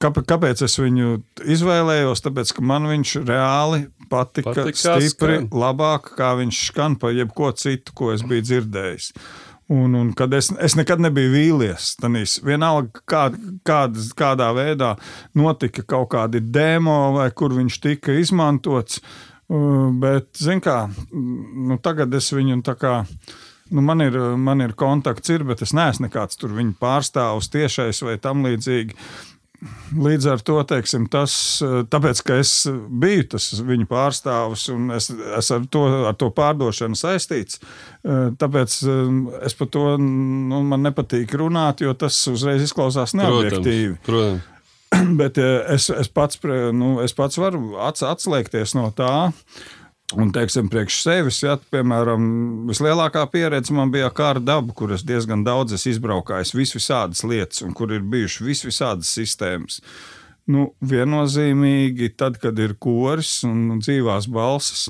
kāpēc, 0.00 0.64
es 0.64 0.78
viņu 0.80 1.20
izvēlējos? 1.44 2.24
Tāpēc, 2.24 2.54
ka 2.56 2.64
man 2.64 2.88
viņš 2.88 3.14
reāli 3.28 3.84
patika, 4.10 4.54
Patika, 4.56 4.96
stipri 4.96 5.38
skan. 5.38 5.52
labāk, 5.62 6.12
kā 6.18 6.32
viņš 6.40 6.64
skan 6.70 6.96
par 7.00 7.14
jebko 7.14 7.52
citu, 7.56 7.94
ko 7.96 8.10
es 8.14 8.24
biju 8.26 8.46
dzirdējis. 8.48 9.12
Un, 9.70 9.94
un 9.94 10.08
kad 10.18 10.32
es, 10.34 10.48
es 10.58 10.74
nekad 10.74 10.98
nebiju 10.98 11.30
vīlies, 11.30 11.92
tad 12.00 12.16
vienalga, 12.42 13.04
kā, 13.06 13.28
kādas, 13.66 14.08
kādā 14.18 14.48
veidā 14.56 14.96
notika 15.38 15.84
kaut 15.86 16.10
kādi 16.16 16.40
demo, 16.42 17.12
vai 17.14 17.28
kur 17.30 17.54
viņš 17.54 17.78
tika 17.84 18.16
izmantots. 18.18 18.98
Bet, 19.50 20.32
zināmā 20.38 20.64
kā, 20.64 20.74
nu, 21.10 21.78
tagad 21.82 22.14
es 22.14 22.32
viņu 22.34 22.60
tā 22.66 22.74
kā. 22.78 22.96
Nu, 23.70 23.82
man, 23.86 24.02
ir, 24.02 24.16
man 24.38 24.62
ir 24.64 24.74
kontakts, 24.78 25.30
ir, 25.30 25.44
bet 25.46 25.62
es 25.62 25.70
neesmu 25.74 26.08
nekāds 26.08 26.38
tur 26.38 26.56
viņa 26.56 26.74
pārstāvs 26.82 27.50
tiešais 27.54 28.02
vai 28.02 28.16
tam 28.18 28.42
līdzīgi. 28.46 28.96
Līdz 30.00 30.26
ar 30.32 30.44
to 30.46 30.56
teiksim, 30.64 31.04
tas, 31.12 31.32
eh, 31.64 31.80
tāpēc, 31.92 32.22
ka 32.24 32.38
es 32.40 32.52
biju 32.70 33.26
tas 33.34 33.50
viņa 33.60 33.88
pārstāvis 33.90 34.68
un 34.72 34.94
es, 34.96 35.10
es 35.10 35.50
ar, 35.52 35.66
to, 35.68 35.82
ar 36.08 36.16
to 36.16 36.30
pārdošanu 36.36 36.96
saistīts, 36.96 37.60
eh, 37.60 38.30
tāpēc 38.40 38.78
eh, 38.84 39.10
es 39.48 39.58
par 39.58 39.68
to 39.74 39.84
nu, 40.00 40.62
man 40.64 40.86
nepatīk 40.88 41.36
runāt, 41.36 41.84
jo 41.84 41.92
tas 41.92 42.22
uzreiz 42.32 42.64
izklausās 42.64 43.12
neobjektīvi. 43.18 44.00
protams. 44.06 44.48
Bet 45.20 45.38
eh, 45.38 45.60
es, 45.74 45.88
es, 45.90 46.08
pats, 46.12 46.40
nu, 46.74 46.96
es 47.04 47.14
pats 47.16 47.38
varu 47.40 47.76
ats, 47.82 48.04
atslēgties 48.06 48.74
no 48.78 48.88
tā. 48.96 49.30
Un, 50.18 50.32
teiksim, 50.34 50.66
priekš 50.70 50.96
sevis, 51.04 51.38
ja, 51.44 51.54
piemēram, 51.70 52.24
vislielākā 52.70 53.22
pieredze 53.30 53.74
man 53.76 53.92
bija 53.94 54.08
kāra 54.14 54.42
daba, 54.42 54.74
kur 54.74 54.94
es 54.96 55.04
diezgan 55.06 55.44
daudz 55.46 55.76
esmu 55.76 55.92
izbraukājis, 55.94 56.54
visvisādas 56.56 57.22
lietas, 57.26 57.62
un 57.66 57.76
kur 57.78 57.92
ir 57.94 58.02
bijušas 58.02 58.46
visvisādas 58.48 59.12
sistēmas. 59.14 59.78
Nu, 60.50 60.72
viennozīmīgi, 60.82 62.10
tad, 62.18 62.40
kad 62.42 62.58
ir 62.58 62.74
koris 62.82 63.40
un 63.46 63.78
dzīvās 63.78 64.26
balsis, 64.32 64.88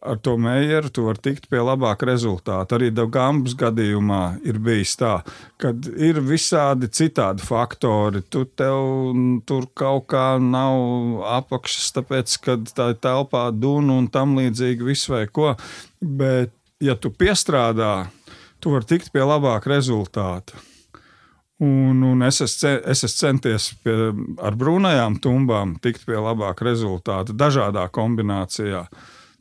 ar 0.00 0.20
to 0.24 0.36
mējeru 0.40 0.90
tu 0.92 1.04
vari 1.04 1.20
tikt 1.22 1.48
pie 1.52 1.60
labāka 1.60 2.08
rezultāta. 2.08 2.76
Arī 2.76 2.90
Dabgambas 2.94 3.54
gadījumā 3.58 4.22
ir 4.48 4.60
bijis 4.62 4.94
tā, 5.00 5.18
ka 5.60 5.74
ir 5.96 6.22
visādi 6.24 6.88
citādi 6.88 7.44
faktori. 7.44 8.22
Tu 8.32 8.46
tev 8.58 9.12
tur 9.48 9.68
kaut 9.76 10.08
kā 10.12 10.38
nav 10.40 11.20
apakšas, 11.40 11.90
tāpēc, 11.98 12.38
ka 12.44 12.56
tā 12.72 12.92
ir 12.94 13.02
telpā 13.02 13.48
dunu 13.52 14.00
un 14.00 14.08
tam 14.12 14.38
līdzīgi 14.40 14.88
visu 14.88 15.14
vai 15.16 15.26
ko. 15.28 15.52
Bet, 16.00 16.54
ja 16.80 16.96
tu 16.96 17.12
piestrādā, 17.12 18.08
tu 18.60 18.72
vari 18.72 18.88
tikt 18.88 19.12
pie 19.12 19.24
labāka 19.24 19.72
rezultāta. 19.74 20.56
Un, 21.60 22.00
un 22.08 22.22
es, 22.24 22.38
esmu, 22.40 22.78
es 22.88 23.04
esmu 23.04 23.18
centies 23.18 23.66
pie, 23.84 23.94
ar 24.40 24.54
brūnajām 24.56 25.18
tumbām 25.20 25.74
tikt 25.84 26.06
pie 26.08 26.16
labāka 26.16 26.64
rezultāta, 26.64 27.36
dažādā 27.36 27.84
kombinācijā. 27.92 28.86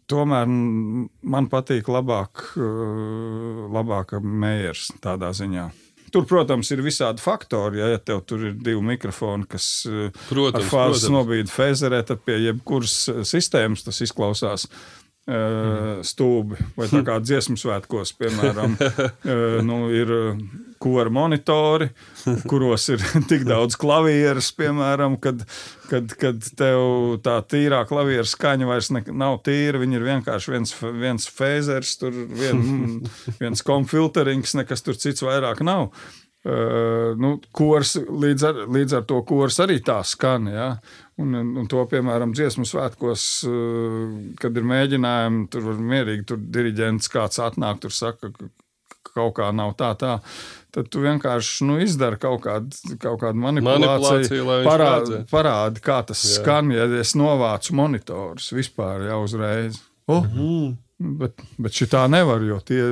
Tomēr 0.09 0.49
man 0.49 1.49
patīk 1.51 1.89
labāk, 1.91 2.47
eh, 2.57 3.67
labāka 3.75 4.21
mērs 4.23 4.89
tādā 5.03 5.29
ziņā. 5.37 5.69
Tur, 6.09 6.25
protams, 6.25 6.71
ir 6.73 6.81
visādi 6.81 7.21
faktori. 7.21 7.77
Ja, 7.81 7.91
ja 7.93 7.99
tev 8.01 8.23
tur 8.25 8.47
ir 8.47 8.55
divi 8.57 8.81
mikrofoni, 8.81 9.45
kas 9.49 9.67
eh, 9.85 10.09
protams, 10.29 10.63
ar 10.63 10.71
fāzes 10.71 11.13
nobīdi 11.13 11.53
fēzerē, 11.53 12.01
tad 12.09 12.23
pie 12.25 12.39
jebkuras 12.47 12.95
eh, 13.11 13.21
sistēmas 13.27 13.85
tas 13.85 14.01
izklausās 14.05 14.65
mm. 14.65 14.98
Stūbi. 15.29 16.57
Vai 16.77 16.87
tā 16.89 17.03
kā 17.05 17.19
dziesmu 17.21 17.59
svētkos, 17.59 18.15
piemēram, 18.17 18.75
nu, 19.67 19.79
ir 19.93 20.13
kora 20.79 21.09
monitori, 21.09 21.89
kuros 22.47 22.87
ir 22.93 23.03
tik 23.31 23.43
daudz 23.47 23.77
klavieres, 23.79 24.51
piemēram, 24.57 25.17
kad, 25.21 25.43
kad, 25.89 26.15
kad 26.19 26.47
tev 26.59 27.19
tā 27.25 27.39
tīrā 27.51 27.83
klavieru 27.89 28.27
skaņa 28.27 28.69
vairs 28.69 28.91
ne, 28.95 29.03
nav 29.11 29.41
tīra. 29.45 29.81
Viņi 29.81 29.99
ir 29.99 30.07
vienkārši 30.07 30.55
viens, 30.55 30.73
viens 31.03 31.27
fēzers, 31.35 31.97
tur 32.01 32.15
vien, 32.15 32.63
viens 33.43 33.65
komfilterings, 33.65 34.55
nekas 34.59 34.85
tur 34.85 34.99
cits 34.99 35.25
vairāk 35.25 35.63
nav. 35.67 35.91
Uh, 36.39 37.17
nu, 37.19 37.33
kors, 37.51 37.97
līdz, 37.99 38.43
ar, 38.47 38.59
līdz 38.71 38.93
ar 39.01 39.07
to 39.09 39.17
kurs 39.27 39.59
arī 39.59 39.81
tā 39.83 39.99
skan. 40.07 40.47
Ja? 40.47 40.69
Un, 41.19 41.35
un 41.35 41.65
to, 41.67 41.81
piemēram, 41.91 42.31
dziesmu 42.31 42.63
svētkos, 42.69 43.25
uh, 43.49 44.13
kad 44.39 44.55
ir 44.55 44.67
mēģinājumi, 44.69 45.47
tur 45.51 45.65
var 45.71 45.83
mierīgi 45.91 46.25
tur 46.29 46.39
diriģents 46.39 47.11
kāds 47.11 47.41
atnāk, 47.43 47.81
tur 47.83 47.91
saka, 47.91 48.31
ka 48.31 48.47
kaut 49.09 49.35
kā 49.39 49.49
nav 49.55 49.73
tā, 49.79 49.91
tā 49.99 50.19
tad 50.75 50.89
tu 50.93 51.01
vienkārši 51.03 51.65
nu, 51.67 51.79
izdari 51.81 52.19
kaut 52.21 52.43
kādu, 52.45 52.97
kaut 53.01 53.21
kādu 53.23 53.41
manipulāciju, 53.41 54.43
manipulāciju 54.45 54.67
parādi, 54.67 55.21
parādi, 55.31 55.83
kā 55.85 56.01
tas 56.09 56.21
Jā. 56.23 56.35
skan, 56.39 56.73
ja 56.75 56.85
es 56.99 57.15
novācu 57.17 57.75
monitorus 57.79 58.51
vispār 58.55 59.07
jau 59.09 59.23
uzreiz. 59.25 59.81
Oh, 60.09 60.23
mm 60.23 60.37
-hmm. 60.37 60.77
Bet, 60.99 61.41
bet 61.57 61.71
šī 61.71 61.85
tā 61.87 62.07
nevar, 62.11 62.41
jo 62.43 62.59
tie 62.59 62.83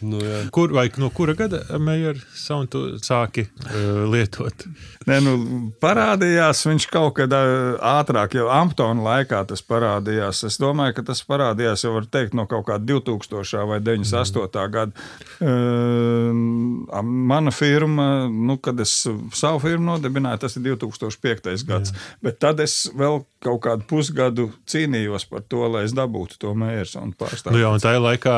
Nu, 0.00 0.20
jā. 0.24 0.40
Kur, 0.54 0.72
vai, 0.72 0.86
no 1.00 1.10
kura 1.12 1.34
gada 1.36 1.60
Meijera 1.82 2.20
saundu 2.36 2.96
sāki 3.04 3.44
uh, 3.50 4.06
lietot? 4.08 4.64
Nē, 5.08 5.18
nu, 5.24 5.34
parādījās 5.82 6.62
viņš 6.68 6.86
kaut 6.92 7.14
kad 7.18 7.34
uh, 7.36 7.76
ātrāk, 7.98 8.36
jau 8.38 8.48
Amptona 8.52 9.04
laikā 9.04 9.42
tas 9.50 9.62
parādījās. 9.66 10.42
Es 10.48 10.56
domāju, 10.62 10.96
ka 10.96 11.04
tas 11.10 11.20
parādījās 11.28 11.84
jau 11.84 11.94
teikt, 12.04 12.36
no 12.38 12.46
kaut 12.50 12.66
kāda 12.70 12.86
2000. 12.88 13.66
vai 13.68 13.80
98. 13.84 14.48
Mm. 14.50 14.72
gada. 14.72 15.06
Uh, 15.40 17.04
mana 17.04 17.52
firma, 17.54 18.08
nu, 18.30 18.56
kad 18.62 18.80
es 18.80 18.94
savu 19.36 19.62
firmu 19.66 19.92
nodibināju, 19.92 20.44
tas 20.46 20.56
ir 20.56 20.66
2005. 20.70 21.52
gads. 21.68 21.92
Jā. 21.92 22.08
Bet 22.24 22.40
tad 22.40 22.64
es 22.64 22.82
vēl 22.96 23.22
kaut 23.44 23.62
kādu 23.68 23.86
pusgadu 23.88 24.50
cīnījos 24.68 25.28
par 25.30 25.44
to, 25.48 25.64
lai 25.68 25.86
es 25.88 25.96
dabūtu 25.96 26.40
to 26.40 26.56
Meijera 26.56 26.88
saundu 26.88 27.18
pārstāvju. 27.20 27.56
Nu, 27.56 27.64
jā, 27.64 27.72
un 27.76 27.82
tajā 27.82 28.04
laikā 28.04 28.36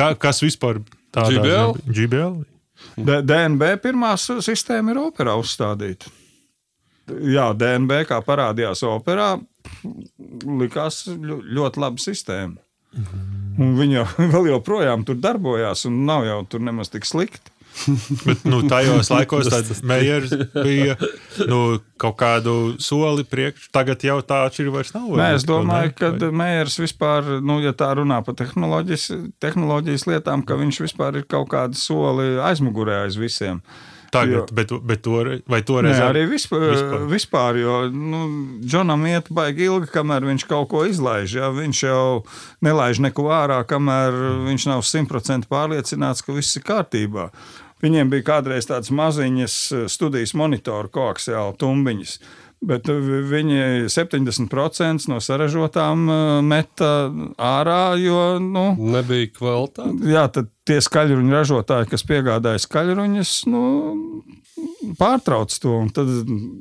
Kā, 0.00 0.14
kas 0.18 0.40
vispār 0.44 0.80
tādā 1.12 1.36
GBL? 1.36 1.76
GBL? 1.90 2.40
D 2.96 3.20
DNB 3.28 3.74
pirmā 3.82 4.14
sistēma 4.16 4.94
ir 4.94 5.02
operā 5.02 5.36
uzstādīta. 5.40 6.08
Jā, 7.10 7.50
DNB 7.58 8.04
kā 8.08 8.20
parādījās 8.24 8.84
operā, 8.86 9.34
likās 10.46 11.02
ļoti 11.10 11.82
laba 11.82 12.00
sistēma. 12.00 12.56
Mhm. 12.96 13.26
Un 13.60 13.74
viņa 13.76 14.04
vēl 14.34 14.52
joprojām 14.54 15.04
tur 15.06 15.18
darbojās, 15.20 15.84
un 15.90 16.04
nav 16.08 16.24
jau 16.28 16.40
tur 16.48 16.64
nemaz 16.64 16.92
tik 16.92 17.08
slikti. 17.08 17.49
Bet 18.26 18.44
nu, 18.44 18.62
tajos 18.68 19.10
laikos 19.14 19.48
Meijers 19.82 20.32
bija 20.66 20.96
nu, 21.48 21.78
kaut 22.00 22.16
kādu 22.20 22.56
soli 22.82 23.24
priekš. 23.24 23.70
Tagad 23.74 24.04
jau 24.04 24.18
tā 24.26 24.42
atšķirība 24.48 24.80
vairs 24.80 24.94
nav. 24.96 25.06
Nē, 25.20 25.28
es 25.38 25.46
domāju, 25.48 25.94
ka 25.98 26.12
Meijers 26.28 26.80
vispār, 26.82 27.36
nu, 27.44 27.60
ja 27.64 27.72
tā 27.76 27.92
runā 27.98 28.20
par 28.26 28.36
tehnoloģijas, 28.40 29.10
tehnoloģijas 29.42 30.08
lietām, 30.10 30.44
ka 30.46 30.58
viņš 30.60 30.82
vispār 30.88 31.22
ir 31.22 31.30
kaut 31.30 31.50
kādu 31.54 31.80
soli 31.80 32.34
aizmugurē 32.50 33.04
aiz 33.06 33.20
visiem. 33.20 33.64
Tagad, 34.10 34.34
jo, 34.34 34.46
bet, 34.52 34.72
bet 34.82 35.02
toreiz, 35.06 35.42
vai 35.46 35.60
toreiz 35.62 35.94
ne, 35.94 36.02
arī 36.02 36.24
vispār, 36.26 36.64
vispār. 36.72 37.02
vispār 37.12 37.58
jo 37.60 37.74
nu, 37.94 38.22
Džonam 38.66 39.04
iet 39.06 39.30
baigi 39.30 39.68
ilgi, 39.68 39.86
kamēr 39.94 40.26
viņš 40.26 40.44
kaut 40.50 40.66
ko 40.72 40.82
izlaiž. 40.88 41.36
Ja? 41.38 41.52
Viņš 41.54 41.82
jau 41.86 42.24
nelaiž 42.66 42.98
neko 43.06 43.28
ārā, 43.30 43.60
kamēr 43.70 44.18
viņš 44.48 44.66
nav 44.72 44.82
simtprocentīgi 44.88 45.50
pārliecināts, 45.52 46.24
ka 46.26 46.34
viss 46.34 46.58
ir 46.58 46.66
kārtībā. 46.66 47.28
Viņiem 47.80 48.12
bija 48.12 48.26
kādreiz 48.34 48.68
tādas 48.68 48.92
maziņas 48.92 49.56
eh, 49.72 49.88
studijas 49.92 50.36
monitoru 50.36 50.92
koaksiāli 50.92 51.56
tumbiņas. 51.60 52.16
Bet 52.60 52.90
eh, 52.92 53.06
viņi 53.30 53.88
70% 53.92 55.08
no 55.08 55.20
saražotām 55.24 56.04
eh, 56.04 56.32
meta 56.44 56.92
ārā, 57.40 57.96
jo. 58.00 58.24
Nu, 58.44 58.74
Nebija 58.76 59.32
kvalitāte. 59.38 60.12
Jā, 60.12 60.26
tad 60.32 60.52
tie 60.68 60.80
skaļruņu 60.84 61.34
ražotāji, 61.34 61.88
kas 61.94 62.04
piegādāja 62.06 62.60
skaļruņus, 62.66 63.32
nu, 63.50 63.64
pārtrauc 65.00 65.56
to. 65.62 65.72
Un 65.86 65.88
tad 65.94 66.10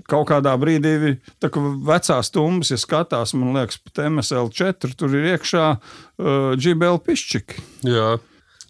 kaut 0.09 0.29
kādā 0.31 0.55
brīdī, 0.61 1.17
tā 1.43 1.51
kā 1.51 1.63
vecās 1.87 2.31
tumbas, 2.33 2.71
ja 2.73 2.79
skatās, 2.79 3.35
man 3.37 3.59
liekas, 3.59 3.81
pat 3.83 4.05
MSL4, 4.07 4.95
tur 4.97 5.19
ir 5.19 5.33
iekšā 5.35 5.67
uh, 5.75 6.55
GBL 6.55 7.01
pišķiki. 7.05 7.67
Jā. 7.89 8.17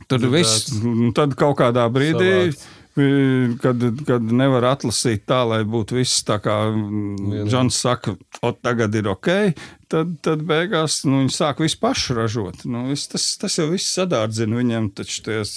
Tad, 0.10 0.26
viss, 0.34 0.72
tad 1.18 1.38
kaut 1.38 1.60
kādā 1.62 1.86
brīdī. 1.94 2.34
Savāds 2.50 2.68
kad, 3.62 3.84
kad 4.08 4.32
nevar 4.34 4.66
atlasīt 4.74 5.26
tā, 5.30 5.42
lai 5.48 5.62
būtu 5.68 6.00
viss 6.00 6.24
tā, 6.28 6.40
kā 6.44 6.56
Džons 7.48 7.78
saka, 7.80 8.16
o, 8.42 8.52
tagad 8.52 8.96
ir 8.98 9.10
ok, 9.12 9.30
tad, 9.92 10.16
tad 10.26 10.44
beigās 10.48 11.02
nu, 11.08 11.24
viņi 11.24 11.36
sāk 11.36 11.62
visu 11.64 11.80
pašu 11.82 12.18
ražot. 12.18 12.66
Nu, 12.70 12.88
viss, 12.90 13.10
tas, 13.12 13.32
tas 13.42 13.60
jau 13.60 13.70
viss 13.72 13.94
sadārdzina 13.96 14.60
viņiem 14.60 14.92
taču 14.98 15.24
ties 15.28 15.56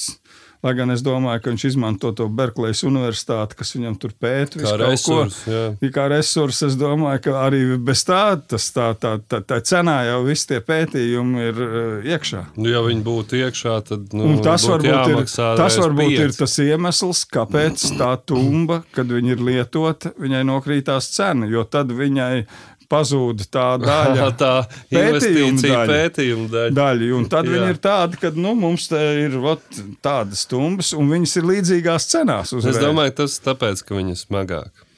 Lai 0.62 0.76
gan 0.78 0.92
es 0.94 1.00
domāju, 1.02 1.40
ka 1.42 1.50
viņš 1.50 1.64
izmanto 1.72 2.12
to 2.14 2.28
Berklejas 2.30 2.84
universitāti, 2.86 3.56
kas 3.58 3.72
viņam 3.74 3.96
tur 3.98 4.12
pēta 4.14 4.60
visu 4.60 4.68
kaut 4.68 4.82
resurs, 4.84 5.38
ko. 5.42 5.54
Jā. 5.56 5.90
Kā 5.96 6.04
resursu, 6.12 6.68
es 6.68 6.76
domāju, 6.78 7.18
ka 7.24 7.34
arī 7.40 7.62
bez 7.82 8.04
tā, 8.06 8.20
tas 8.38 8.68
tā, 8.70 8.92
tā, 8.94 9.16
tā, 9.26 9.40
tā 9.42 9.58
cenā 9.66 9.96
jau 10.06 10.20
visi 10.28 10.52
tie 10.52 10.60
pētījumi 10.62 11.48
ir 11.48 11.58
uh, 11.66 12.06
iekšā. 12.14 12.44
Nu, 12.54 12.70
ja 12.70 12.84
viņi 12.86 13.02
būtu 13.08 13.40
iekšā, 13.40 13.74
tad 13.90 14.14
nu, 14.14 14.28
Un 14.36 14.38
tas 14.46 14.68
varbūt, 14.70 15.10
ir, 15.16 15.26
tas 15.34 15.80
varbūt 15.82 16.14
ir 16.28 16.36
tas 16.38 16.54
iemesls, 16.62 17.24
kāpēc 17.34 17.88
tā 17.98 18.12
tumba, 18.22 18.84
kad 18.94 19.10
viņa 19.10 19.34
ir 19.34 19.42
lietota, 19.50 20.14
viņai 20.22 20.44
nokrītās 20.46 21.10
cena, 21.16 21.50
jo 21.50 21.66
tad 21.66 21.90
viņai 21.90 22.44
pazūd 22.92 23.46
tā 23.52 23.66
daļa, 23.82 24.28
tā 24.38 24.52
pētījuma 24.92 25.64
daļa. 25.64 25.88
Pētījuma 25.90 26.46
daļa. 26.52 26.76
daļa. 26.76 27.10
Un 27.18 27.26
tad 27.32 27.48
Jā. 27.48 27.56
viņi 27.56 27.74
ir 27.74 27.82
tādi, 27.88 28.20
ka 28.22 28.32
nu, 28.36 28.54
mums 28.58 28.86
te 28.92 29.02
ir 29.24 29.36
ot, 29.40 29.82
tādas 30.04 30.46
stumbas, 30.46 30.92
un 30.98 31.10
viņas 31.12 31.36
ir 31.40 31.50
līdzīgās 31.50 32.08
cenās. 32.12 32.54
Uzreiz. 32.56 32.76
Es 32.76 32.84
domāju, 32.84 33.16
tas 33.24 33.38
ir 33.38 33.50
tāpēc, 33.50 33.84
ka 33.88 33.98
viņi 33.98 34.16
ir 34.16 34.22
smagāki. 34.22 34.88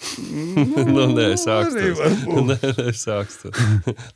Nu, 0.00 0.64
nu, 0.94 1.06
nē, 1.12 1.34
sāks 1.36 1.76
to. 1.76 2.40
Nē, 2.48 2.56
nē, 2.56 2.88
sāks 2.96 3.42
to. 3.42 3.52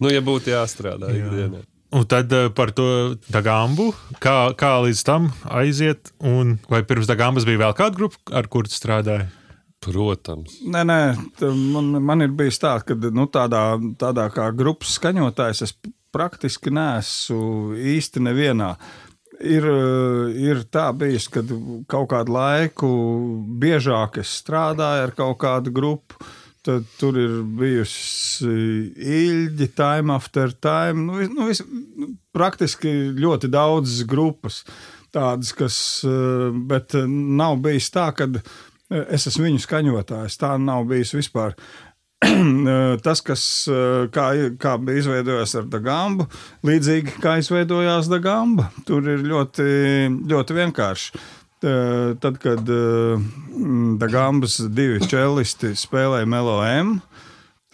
nu, 0.01 0.09
ja 0.13 0.23
būtu 0.25 0.55
jāstrādā 0.55 1.13
Jā. 1.13 1.29
ikdienā. 1.29 1.65
Un 1.95 2.07
tad 2.11 2.33
uh, 2.35 2.49
par 2.51 2.73
to 2.75 3.15
Dagambu, 3.31 3.93
kā, 4.23 4.51
kā 4.59 4.73
līdz 4.83 5.03
tam 5.07 5.29
aiziet, 5.47 6.11
un 6.27 6.57
vai 6.73 6.81
pirms 6.89 7.07
Dagambas 7.07 7.47
bija 7.47 7.61
vēl 7.69 7.77
kāda 7.79 8.01
grupa, 8.01 8.19
ar 8.35 8.49
kuru 8.51 8.73
strādāja? 8.73 9.29
Protams. 9.85 10.61
Nē, 10.65 10.85
nē, 10.89 11.01
man, 11.75 11.91
man 12.05 12.25
ir 12.25 12.33
bijis 12.37 12.61
tā, 12.63 12.79
ka 12.87 12.97
nu, 13.13 13.27
tādā, 13.33 13.75
tādā 14.01 14.29
kā 14.33 14.49
grupas 14.57 14.97
skaņotājs 14.99 15.65
es 15.67 15.75
praktiski 16.15 16.73
neesmu 16.73 17.75
īsti 17.95 18.23
nevienā. 18.25 18.75
Ir, 19.45 19.67
ir 20.39 20.63
tā 20.73 20.87
bijis, 20.95 21.27
ka 21.29 21.43
kaut 21.91 22.09
kādu 22.13 22.37
laiku 22.37 22.89
biežāk 23.61 24.21
es 24.23 24.31
strādāju 24.41 25.09
ar 25.09 25.15
kaut 25.19 25.41
kādu 25.43 25.75
grupu. 25.75 26.23
Tad 26.65 26.87
tur 26.97 27.19
ir 27.21 27.33
bijusi 27.59 28.49
īļķi, 28.97 29.67
time 29.77 30.15
after 30.15 30.55
time. 30.65 31.03
Nu, 31.11 31.19
nu, 31.29 31.49
vis, 31.51 31.61
praktiski 32.33 32.93
ļoti 33.19 33.51
daudzas 33.53 34.07
grupas, 34.09 34.63
tādas, 35.13 35.53
kas, 35.53 35.77
bet 36.71 36.97
nav 37.05 37.59
bijis 37.67 37.91
tā, 37.93 38.07
ka 38.17 38.31
Es 38.93 39.27
esmu 39.31 39.49
viņu 39.49 39.63
skaņotājs. 39.65 40.37
Tā 40.41 40.55
nav 40.61 40.85
bijis 40.91 41.15
vispār. 41.17 41.57
tas, 43.05 43.21
kas 43.25 43.45
eh, 43.69 44.07
kā, 44.13 44.27
kā 44.61 44.75
bija 44.81 45.03
izveidojis 45.03 45.57
ar 45.61 45.69
Dagambu, 45.73 46.27
līdzīgi 46.67 47.19
kā 47.23 47.39
izveidojās 47.41 48.11
Dagamba. 48.13 48.71
Tur 48.89 49.09
ir 49.17 49.25
ļoti, 49.25 49.65
ļoti 50.31 50.61
vienkārši. 50.61 51.25
Tad, 51.65 52.35
kad 52.43 52.69
Dagambas 53.97 54.59
divi 54.69 54.99
čelisti 55.09 55.71
spēlēja 55.81 56.29
Melo 56.29 56.59
M, 56.61 56.99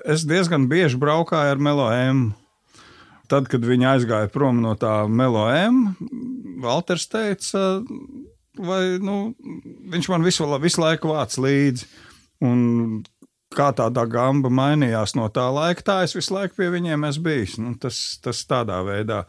es 0.06 0.22
diezgan 0.30 0.68
bieži 0.70 1.00
braukāju 1.00 1.56
ar 1.56 1.58
Melo 1.58 1.88
M. 1.90 2.28
Tad, 3.30 3.48
kad 3.50 3.66
viņi 3.66 3.88
aizgāja 3.96 4.30
prom 4.30 4.60
no 4.62 4.76
tā 4.78 4.92
Melo 5.10 5.48
M, 5.50 5.80
Valters 6.62 7.08
teica, 7.10 7.80
vai 8.66 8.82
nu, 9.02 9.32
viņš 9.92 10.10
man 10.12 10.26
visu, 10.26 10.46
visu 10.62 10.82
laiku 10.82 11.14
vāc 11.14 11.36
līdzi. 11.40 11.88
Un 12.46 13.02
kā 13.54 13.70
tāda 13.76 14.04
gamba 14.08 14.50
mainījās 14.52 15.16
no 15.18 15.26
tā 15.32 15.48
laika, 15.52 15.84
tā 15.86 15.96
es 16.06 16.14
visu 16.16 16.34
laiku 16.36 16.60
pie 16.60 16.70
viņiem 16.72 17.06
esmu 17.08 17.26
bijis. 17.26 17.56
Nu, 17.60 17.74
tas, 17.80 17.98
tas 18.22 18.42
tādā 18.48 18.80
veidā 18.86 19.24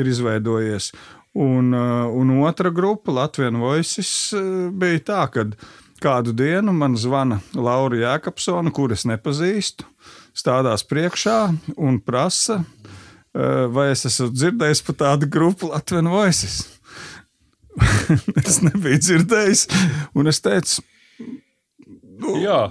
ir 0.00 0.08
izveidojies. 0.10 0.92
Un, 1.36 1.74
uh, 1.76 2.06
un 2.16 2.32
otra 2.46 2.70
grupa, 2.72 3.12
Latvijas 3.12 3.58
Voices, 3.60 4.12
uh, 4.32 4.70
bija 4.72 5.02
tā, 5.10 5.24
ka 5.28 5.44
kādu 6.00 6.32
dienu 6.36 6.72
man 6.72 6.96
zvana 6.96 7.42
Laura 7.52 7.98
Jākapsona, 8.00 8.72
kuras 8.72 9.04
nepazīstu, 9.08 9.84
stādās 10.36 10.84
priekšā 10.88 11.36
un 11.76 12.00
prasa, 12.00 12.62
uh, 12.62 13.66
vai 13.68 13.90
es 13.92 14.06
esmu 14.08 14.30
dzirdējis 14.32 14.82
par 14.88 14.98
tādu 15.04 15.28
grupu 15.28 15.68
Latvijas 15.74 16.08
Voices. 16.08 16.56
es 18.44 18.60
nebiju 18.64 19.00
dzirdējis, 19.02 19.66
un 20.16 20.32
es 20.32 20.42
teicu, 20.44 20.84
Nu, 22.16 22.38
Jā, 22.40 22.70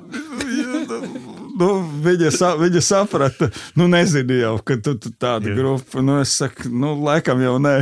nu, 1.60 1.68
viņa, 2.02 2.32
sa, 2.34 2.56
viņa 2.57 2.82
saprata, 2.82 3.52
nu, 3.77 3.86
nezinu 3.91 4.40
jau, 4.40 4.56
ka 4.65 4.77
tu, 4.82 4.95
tu 5.02 5.11
tāda 5.14 5.52
Jā. 5.52 5.57
grupa. 5.60 6.02
Nu, 6.02 6.18
es 6.23 6.34
saku, 6.40 6.72
nu, 6.73 6.95
laikam 7.06 7.44
jau 7.44 7.60
nē. 7.61 7.76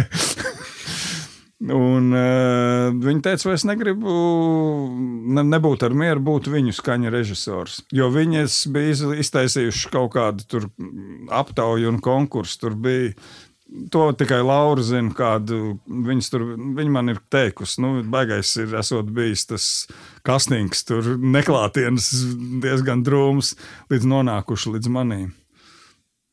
Un, 1.64 2.10
uh, 2.12 2.90
viņa 3.00 3.24
teica, 3.24 3.54
es 3.56 3.64
negribu 3.64 4.12
ne, 5.32 5.46
nebūt 5.48 5.86
ar 5.88 5.96
mieru, 5.96 6.20
būt 6.26 6.50
viņu 6.52 6.76
skaņa 6.76 7.14
režisors. 7.14 7.80
Jo 7.96 8.10
viņas 8.12 8.58
bija 8.74 9.14
iztaisījuši 9.24 9.94
kaut 9.94 10.12
kādu 10.18 10.66
aptauju 11.32 11.94
un 11.94 12.02
konkursu. 12.04 12.60
Tur 12.66 12.76
bija 12.76 13.14
To 13.92 14.12
tikai 14.14 14.44
Laura 14.46 14.84
zina, 14.86 15.10
kādu 15.18 15.80
viņas 15.90 16.28
tur 16.30 16.44
viņa 16.78 16.92
man 16.94 17.10
ir 17.10 17.20
teikusi. 17.34 17.80
Nu, 17.82 18.04
baigais 18.06 18.52
ir 18.62 18.76
esot 18.78 19.10
bijis 19.16 19.48
tas 19.50 19.68
kastings, 20.28 20.84
tur 20.86 21.16
neklātienes 21.18 22.12
diezgan 22.62 23.02
drūms, 23.06 23.56
līdz 23.90 24.06
nonākuši 24.12 24.76
līdz 24.76 24.94
manīm. 24.94 25.32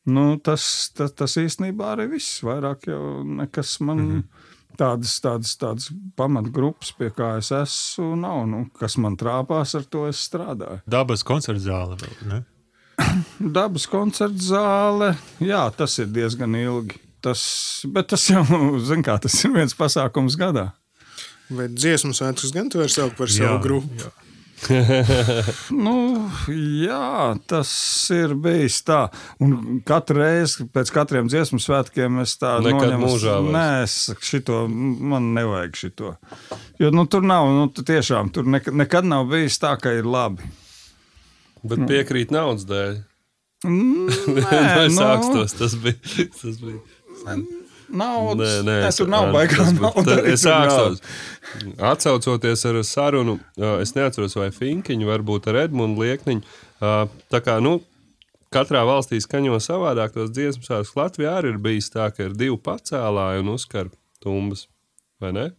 Nu, 0.05 0.37
tas, 0.41 0.63
tas, 0.97 1.13
tas 1.17 1.37
īstenībā 1.41 1.95
arī 1.95 2.07
viss. 2.13 2.43
Vairāk 2.45 2.87
jau 2.89 3.01
nekas 3.25 3.79
man 3.81 3.97
mm 3.97 4.13
-hmm. 4.13 4.47
tādas, 4.77 5.17
tādas, 5.21 5.57
tādas 5.57 5.91
pamatgrupas, 6.15 6.93
pie 6.97 7.09
kā 7.09 7.37
es 7.37 7.51
esmu, 7.51 8.15
nav. 8.15 8.47
Nu, 8.47 8.65
kas 8.79 8.97
man 8.97 9.17
trāpās, 9.17 9.75
ar 9.77 9.83
to 9.83 10.07
es 10.07 10.29
strādāju. 10.29 10.81
Dabas 10.85 11.23
koncerta 11.23 11.61
zāle 11.61 11.97
vēl, 11.97 12.17
ne? 12.29 12.43
Dabas 13.57 13.87
koncerta 13.87 14.37
zāle, 14.37 15.15
jā, 15.39 15.71
tas 15.77 15.99
ir 15.99 16.05
diezgan 16.05 16.55
ilgi 16.55 17.10
tas, 17.23 17.43
bet 17.87 18.11
tas 18.13 18.25
jau, 18.29 18.43
zin 18.89 19.05
kā, 19.05 19.17
tas 19.21 19.37
ir 19.45 19.53
viens 19.55 19.77
pasākums 19.77 20.39
gadā. 20.39 20.71
Vai 21.51 21.67
dziesmu 21.67 22.15
svētkus 22.15 22.53
gan 22.55 22.69
tu 22.71 22.79
vari 22.79 22.93
saukt 22.93 23.17
par 23.19 23.31
savu 23.31 23.57
jā, 23.57 23.61
grupu? 23.63 23.95
Jā. 23.99 24.11
nu, 25.85 25.93
jā, 26.85 27.33
tas 27.49 27.71
ir 28.13 28.35
bijis 28.39 28.79
tā. 28.85 29.01
Un 29.41 29.81
katru 29.87 30.21
reizi 30.21 30.67
pēc 30.71 30.91
katriem 30.93 31.29
dziesmu 31.31 31.59
svētkiem 31.61 32.21
es 32.23 32.35
tādu 32.39 32.73
noņemu. 32.75 33.11
Nē, 33.51 33.65
es 33.87 33.97
šito, 34.21 34.63
man 34.69 35.31
nevajag 35.37 35.79
šito. 35.81 36.15
Jo 36.81 36.91
nu, 36.93 37.07
tur 37.09 37.25
nav, 37.25 37.49
nu, 37.57 37.67
tiešām 37.73 38.31
tur 38.35 38.47
nekad 38.51 39.07
nav 39.07 39.27
bijis 39.31 39.59
tā, 39.61 39.73
ka 39.81 39.95
ir 39.97 40.07
labi. 40.07 40.45
Bet 41.65 41.85
piekrīt 41.89 42.33
naudas 42.33 42.65
dēļ. 42.69 43.01
Nē, 43.65 44.87
nu... 44.89 44.95
sākstos, 44.95 45.53
tas 45.57 45.77
bija. 45.77 45.99
Tas 46.37 46.57
bija. 46.61 46.79
Naudas, 47.91 48.61
nē, 48.63 48.67
nē, 48.67 48.75
es, 48.87 48.97
tur 49.01 49.09
nav 49.11 49.29
baigā 49.35 49.65
nauda. 49.75 50.15
Es 50.31 50.45
sākos. 50.45 51.01
Atcaucoties 51.75 52.63
ar 52.69 52.79
sarunu, 52.87 53.37
es 53.81 53.91
neatceros, 53.97 54.37
vai 54.39 54.47
Finkiņu, 54.55 55.09
varbūt 55.09 55.49
ar 55.51 55.65
Edmundu 55.65 56.05
Liekniņu. 56.05 56.45
Tā 56.79 57.41
kā, 57.43 57.57
nu, 57.63 57.81
katrā 58.53 58.83
valstī 58.87 59.19
skaņo 59.23 59.59
savādāk 59.63 60.15
tos 60.15 60.31
dziesmu 60.31 60.63
sākus. 60.67 60.95
Latvijā 60.95 61.35
arī 61.41 61.55
ir 61.55 61.59
bijis 61.63 61.91
tā, 61.91 62.07
ka 62.15 62.29
ir 62.29 62.37
divi 62.37 62.55
pacēlāji 62.63 63.43
un 63.43 63.55
uzkar 63.57 63.91
tumbas, 64.23 64.67
vai 65.21 65.35
ne? 65.35 65.49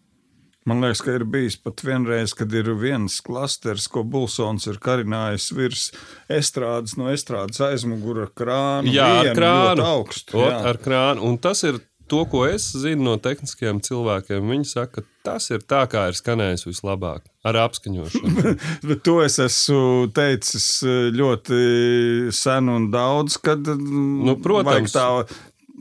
Man 0.69 0.83
liekas, 0.85 1.03
ka 1.03 1.17
ir 1.17 1.25
bijis 1.27 1.57
pat 1.59 1.83
vienreiz, 1.83 2.35
kad 2.39 2.53
ir 2.55 2.69
viens 2.79 3.19
klasters, 3.27 3.89
ko 3.91 4.05
Bulsons 4.07 4.69
ir 4.71 4.79
karinājis 4.83 5.49
virs 5.59 5.89
estrādes, 6.31 6.95
no 7.01 7.11
estrādes 7.11 7.59
aizmugura 7.67 8.29
krāna. 8.31 8.87
Jā, 8.87 9.09
ar 9.25 9.33
krānu. 9.35 9.89
Augstu, 9.97 10.39
jā. 10.39 10.53
Ot, 10.53 10.69
ar 10.71 10.79
krānu. 10.85 11.27
Un 11.27 11.41
tas 11.43 11.65
ir 11.67 11.83
to, 12.13 12.23
ko 12.31 12.45
es 12.47 12.69
zinu 12.77 13.07
no 13.07 13.17
tehniskiem 13.23 13.81
cilvēkiem. 13.83 14.47
Viņi 14.53 14.69
saka, 14.69 15.03
ka 15.03 15.31
tas 15.33 15.49
ir 15.55 15.63
tā, 15.67 15.83
kā 15.91 16.07
ir 16.11 16.19
skanējis 16.19 16.67
vislabāk 16.69 17.25
ar 17.47 17.59
apskaņošanu. 17.65 18.55
Bet 18.89 19.03
to 19.07 19.19
es 19.25 19.39
esmu 19.43 20.11
teicis 20.15 20.67
ļoti 21.17 22.31
sen 22.37 22.71
un 22.71 22.91
daudz, 22.93 23.39
kad 23.43 23.67
nu, 23.67 24.37
protams, 24.45 24.95
tā 24.95 25.09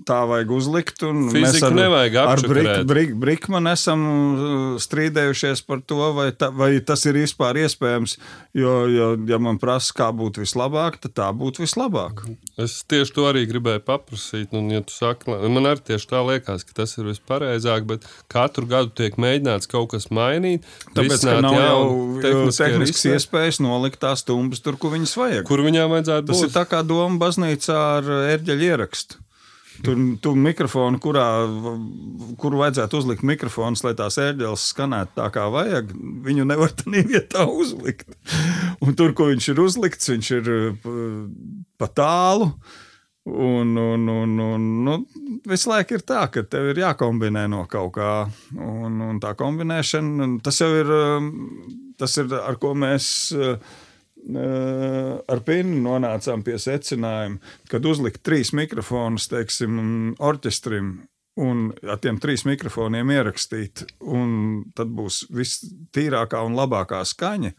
tā 0.07 0.22
vajag 0.30 0.52
uzlikt. 0.56 1.02
Fiziku 1.02 1.41
mēs 1.44 1.64
ar, 1.65 1.76
nevajag 1.76 2.18
ar 2.22 2.44
Brik, 2.52 2.69
Brik, 2.90 3.14
Brikmanu 3.22 3.72
esam 3.73 4.03
uh, 4.06 4.45
strīdējušies 4.82 5.64
par 5.68 5.84
to, 5.88 5.99
vai, 6.18 6.30
ta, 6.36 6.52
vai 6.56 6.73
tas 6.86 7.06
ir 7.10 7.19
vispār 7.19 7.60
iespējams. 7.64 8.18
Jo, 8.57 8.73
jo, 8.91 9.10
ja 9.30 9.40
man 9.41 9.60
prasa, 9.61 9.94
kā 9.95 10.10
būtu 10.15 10.44
vislabāk, 10.44 10.99
tad 11.03 11.15
tā 11.18 11.30
būtu 11.36 11.64
vislabāk. 11.64 12.26
Es 12.61 12.82
tieši 12.90 13.15
to 13.15 13.28
arī 13.30 13.45
gribēju 13.49 13.84
paprasīt. 13.88 14.52
Un, 14.57 14.69
ja 14.73 14.84
saki, 14.91 15.32
man 15.32 15.69
arī 15.69 15.86
tieši 15.91 16.10
tā 16.11 16.23
liekas, 16.28 16.65
ka 16.68 16.76
tas 16.82 16.98
ir 16.99 17.07
vispareizāk, 17.11 17.88
bet 17.90 18.07
katru 18.32 18.68
gadu 18.69 18.94
tiek 19.02 19.18
mēģināts 19.22 19.72
kaut 19.72 19.94
kas 19.95 20.10
mainīt. 20.14 20.68
Tāpēc, 20.98 21.26
ka 21.28 21.40
nav 21.45 21.57
jau 21.57 22.52
tehnisks 22.57 23.07
iespējas 23.14 23.61
nolikt 23.64 24.02
tās 24.03 24.26
tumbas 24.28 24.64
tur, 24.64 24.78
kur 24.82 24.95
viņas 24.95 25.18
vajag. 25.19 25.44
Kur 25.48 25.64
viņām 25.65 25.91
vajadzētu 25.95 26.28
būt? 26.28 26.36
Tas 26.36 26.48
ir 26.48 26.56
tā 26.56 26.68
kā 26.69 26.84
doma 26.86 27.22
baznīcā 27.22 27.82
ar 27.98 28.15
ērģeļu 28.36 28.72
ierakstu. 28.72 29.22
Tur 29.82 29.98
tu 30.22 30.34
mikrofonu, 30.38 30.99
kurā, 31.02 31.26
kuru 32.41 32.62
vajadzētu 32.62 32.99
uzlikt 33.02 33.26
mikrofonus, 33.26 33.84
lai 33.86 33.95
tās 33.98 34.20
ērģeles 34.22 34.68
skanētu 34.74 35.18
tā, 35.18 35.28
kā 35.34 35.48
vajag, 35.53 35.91
viņu 36.28 36.45
nevar 36.49 36.74
tādā 36.78 37.03
vietā 37.08 37.48
uzlikt. 37.49 38.14
Un 38.82 38.95
tur, 38.98 39.16
kur 39.18 39.32
viņš 39.32 39.52
ir 39.53 39.62
uzlikts, 39.64 40.12
viņš 40.14 40.32
ir 40.38 40.53
pa 41.82 41.90
tālu. 41.90 42.52
Un, 43.22 43.76
un, 43.78 44.08
un, 44.10 44.32
un 44.41 44.64
nu, 44.86 44.95
visu 45.45 45.70
laiku 45.70 45.94
ir 45.94 46.02
tā, 46.10 46.24
ka 46.34 46.41
tev 46.41 46.72
ir 46.72 46.82
jākombinē 46.82 47.45
no 47.53 47.68
kaut 47.70 47.94
kā. 47.99 48.14
Un, 48.58 48.98
un 49.06 49.20
tā 49.22 49.36
kombinēšana, 49.38 50.32
tas 50.41 50.58
jau 50.64 50.72
ir 50.80 50.90
tas, 52.02 52.18
ir, 52.18 52.34
ar 52.41 52.58
ko 52.62 52.74
mēs 52.78 53.12
ar 54.30 55.41
Pinu 55.45 55.80
nonācām 55.85 56.43
pie 56.45 56.57
secinājuma, 56.61 57.39
kad 57.72 57.88
uzlikt 57.89 58.22
trīs 58.26 58.53
mikrofonus, 58.57 59.30
teiksim, 59.31 59.80
orķestrim. 60.22 60.99
Un 61.41 61.69
ar 61.88 61.95
tiem 62.03 62.18
trim 62.19 62.41
mikrofoniem 62.49 63.14
ierakstīt, 63.15 63.85
un 64.03 64.65
tad 64.76 64.91
būs 64.91 65.23
viss 65.31 65.64
tīrākā 65.95 66.41
un 66.43 66.57
labākā 66.60 66.99
skaņa. 67.07 67.53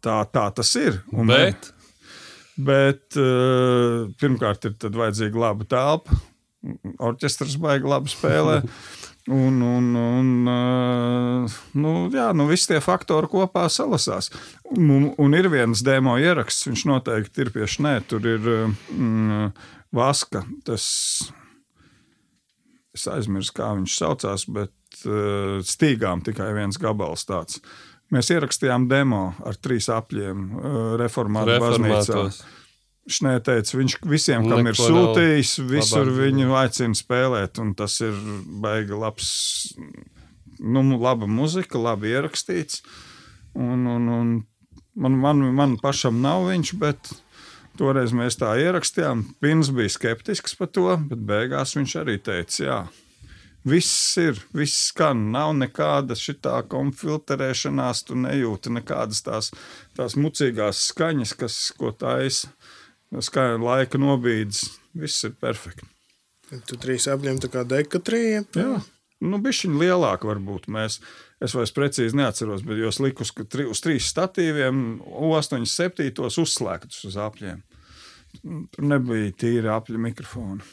Tā, 0.00 0.16
tā 0.32 0.46
tas 0.56 0.70
ir. 0.80 1.02
Un, 1.12 1.28
bet 1.28 1.68
bet 2.56 3.16
pirmkārt, 4.20 4.64
ir 4.64 4.96
vajadzīga 4.96 5.42
laba 5.42 5.68
telpa. 5.68 6.16
Orķestris 7.04 7.58
baigi 7.62 7.92
labi 7.92 8.10
spēlē. 8.10 8.62
Un, 9.26 9.62
un, 9.62 9.86
un 9.98 10.28
nu, 11.74 11.92
jā, 12.14 12.28
nu, 12.36 12.44
visi 12.46 12.68
tie 12.70 12.78
faktori 12.82 13.26
kopā 13.30 13.64
salasās. 13.72 14.30
Un, 14.76 15.08
un 15.18 15.34
ir 15.34 15.48
viens 15.50 15.82
demo 15.86 16.14
ieraksts, 16.22 16.68
viņš 16.68 16.84
noteikti 16.86 17.42
ir 17.42 17.50
pie 17.54 17.66
šnē, 17.66 17.96
tur 18.06 18.28
ir 18.30 18.46
mm, 18.46 19.50
vaska. 19.98 20.44
Tas, 20.68 20.86
es 22.94 23.08
aizmirsu, 23.10 23.56
kā 23.56 23.72
viņš 23.80 23.98
saucās, 23.98 24.46
bet 24.46 24.72
stīgām 25.66 26.22
tikai 26.26 26.52
viens 26.56 26.78
gabals 26.80 27.26
tāds. 27.26 27.58
Mēs 28.14 28.30
ierakstījām 28.30 28.86
demo 28.86 29.32
ar 29.42 29.58
trīs 29.58 29.90
apļiem 29.90 30.46
reformātu 31.02 31.58
baznīcā. 31.62 32.22
Šnē 33.06 33.36
teica, 33.46 33.76
viņš 33.78 33.98
visiem, 34.10 34.48
kam 34.50 34.64
Neko 34.66 34.72
ir 34.72 34.78
sūtījis, 34.80 35.52
visur 35.70 36.08
labāk. 36.08 36.16
viņu 36.24 36.56
aicina 36.58 36.98
spēlēt, 36.98 37.60
tas 37.78 38.00
ir 38.02 38.16
baigi 38.62 38.98
labs, 38.98 39.28
nu, 40.58 40.82
laba 40.98 41.28
muzika, 41.30 41.78
labi 41.78 42.10
ierakstīts. 42.16 42.82
Un, 43.54 43.86
un, 43.86 44.10
un 44.10 44.32
man, 44.98 45.20
man, 45.22 45.44
man 45.54 45.78
pašam 45.78 46.18
nav 46.24 46.48
viņš, 46.50 46.74
bet 46.82 47.14
Toreiz 47.76 48.12
mēs 48.16 48.38
tā 48.40 48.54
ierakstījām. 48.60 49.22
Pins 49.42 49.68
bija 49.74 49.92
skeptisks 49.92 50.56
par 50.56 50.70
to, 50.72 50.88
bet 51.10 51.20
beigās 51.28 51.76
viņš 51.76 51.96
arī 52.00 52.16
teica, 52.24 52.62
jā. 52.64 52.78
Viss 53.66 54.16
ir, 54.22 54.38
viss 54.54 54.92
skan, 54.92 55.26
nav 55.34 55.50
nekāda 55.58 56.14
šitā 56.16 56.60
konfiltrēšanās, 56.70 58.04
tu 58.06 58.16
nejūti 58.18 58.70
nekādas 58.76 59.24
tās, 59.26 59.50
tās 59.98 60.14
mucīgās 60.14 60.84
skaņas, 60.92 61.34
kas, 61.40 61.56
ko 61.76 61.90
taisa, 61.90 62.52
skaņa 63.12 63.60
laika 63.62 64.00
nobīdes. 64.00 64.64
Viss 64.96 65.26
ir 65.28 65.36
perfekti. 65.40 65.88
Tu 66.68 66.78
trīs 66.78 67.08
apļem 67.10 67.40
tā 67.42 67.50
kā 67.52 67.64
dekatrija. 67.66 68.44
Jā. 68.56 68.76
Nu, 69.24 69.38
bišķiņ 69.40 69.78
lielāk 69.80 70.26
varbūt 70.28 70.66
mēs, 70.72 70.98
es 71.42 71.54
vairs 71.56 71.72
precīzi 71.74 72.18
neatceros, 72.18 72.64
bet 72.66 72.80
jūs 72.82 73.00
likus 73.00 73.32
ka 73.32 73.46
tri, 73.48 73.64
uz 73.68 73.80
trīs 73.84 74.08
statīviem, 74.12 75.00
8, 75.00 75.64
7 75.72 76.10
uzslēgtus 76.44 77.06
uz 77.08 77.16
apļiem. 77.24 77.62
Tur 78.42 78.84
nebija 78.84 79.32
tīra 79.40 79.78
apļa 79.80 80.02
mikrofona. 80.10 80.66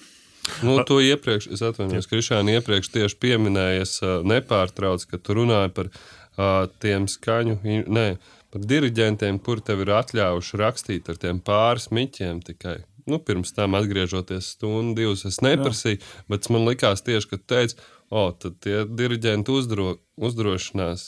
Nu, 0.59 0.75
to 0.83 0.99
iepriekš, 0.99 1.47
es 1.55 1.63
atvainojos, 1.63 2.09
Krišāna 2.11 2.57
iepriekš 2.57 2.89
tieši 2.91 3.15
pieminējies 3.23 3.93
nepārtrauc, 4.27 5.05
ka 5.07 5.19
tu 5.23 5.37
runāji 5.37 5.71
par 5.77 5.87
uh, 5.87 6.65
tiem 6.83 7.07
skaņu, 7.07 7.61
nē, 7.63 8.07
par 8.53 8.65
diriģentiem, 8.69 9.39
kuri 9.43 9.65
tev 9.65 9.83
ir 9.83 9.93
atļaujuši 9.97 10.59
rakstīt 10.61 11.09
ar 11.09 11.19
tiem 11.21 11.41
pāris 11.43 11.89
miķiem 11.93 12.41
tikai. 12.45 12.83
Nu, 13.09 13.19
pirms 13.19 13.51
tam 13.55 13.75
atgriežoties 13.75 14.53
stundu, 14.55 15.01
divas, 15.01 15.25
es 15.27 15.41
neprasīju, 15.43 15.99
Jā. 15.99 16.25
bet 16.31 16.47
man 16.53 16.67
likās 16.69 17.03
tieši, 17.03 17.33
ka 17.33 17.39
tu 17.41 17.47
teici, 17.51 17.79
o, 18.13 18.29
tad 18.31 18.61
tie 18.63 18.83
diriģenti 18.87 19.51
uzdro, 19.51 19.97
uzdrošinās 20.15 21.07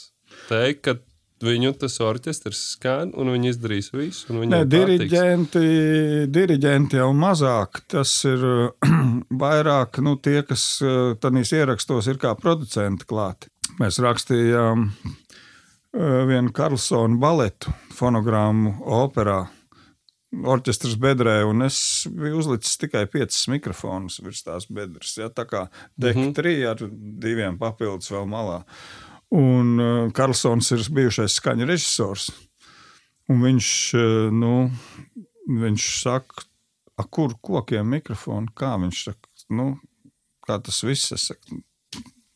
teikt, 0.50 0.82
ka 0.84 0.98
viņu 1.46 1.74
tas 1.80 1.98
orķestris 2.04 2.62
skan, 2.74 3.12
un 3.16 3.32
viņi 3.36 3.52
izdarīs 3.54 3.92
visu. 3.94 4.36
Nē, 4.36 4.64
diriģenti, 4.72 5.64
diriģenti 6.32 7.00
jau 7.00 7.10
mazāk. 7.16 7.84
Tas 7.92 8.12
ir 8.28 8.46
vairāk 9.44 10.02
nu, 10.04 10.16
tie, 10.18 10.42
kas 10.48 10.66
tādīs 11.22 11.54
ierakstos 11.56 12.10
ir 12.12 12.20
kā 12.22 12.34
producenti 12.40 13.08
klāti. 13.08 13.52
Mēs 13.80 14.00
rakstījām 14.04 14.90
vienu 15.96 16.52
Karlsonu 16.56 17.20
baletu 17.22 17.74
fonogrammu 17.96 18.78
operā. 18.84 19.46
Orķestras 20.36 20.98
bedrē, 21.00 21.38
un 21.48 21.64
es 21.64 21.78
biju 22.12 22.42
uzlicis 22.42 22.76
tikai 22.82 23.06
piecus 23.08 23.46
mikrofonus 23.48 24.20
virs 24.20 24.44
tās 24.44 24.66
bedres. 24.68 25.14
Ja, 25.16 25.30
tā 25.32 25.46
kā 25.48 25.68
deka 25.96 26.20
mm 26.20 26.26
-hmm. 26.26 26.34
trīs 26.36 26.66
ar 26.68 26.82
diviem 27.24 27.58
papildus 27.58 28.12
vēl 28.12 28.28
malā. 28.28 28.58
Uh, 28.58 29.16
Un 29.34 29.80
uh, 29.80 30.12
Karlsons 30.14 30.70
ir 30.76 30.84
bijušais 30.94 31.40
skaņu 31.40 31.68
režisors. 31.68 32.30
Un 33.32 33.42
viņš, 33.42 33.70
uh, 33.98 34.28
nu, 34.34 34.70
viņš 35.50 35.88
saka, 36.04 36.46
kur 37.10 37.34
kokiem 37.44 37.90
mikrofonu, 37.98 38.54
kā 38.56 38.76
viņš 38.80 39.02
saka, 39.10 39.32
nu, 39.58 39.72
kā 40.46 40.60
tas 40.62 40.84
viss 40.86 41.16
ir. 41.16 41.64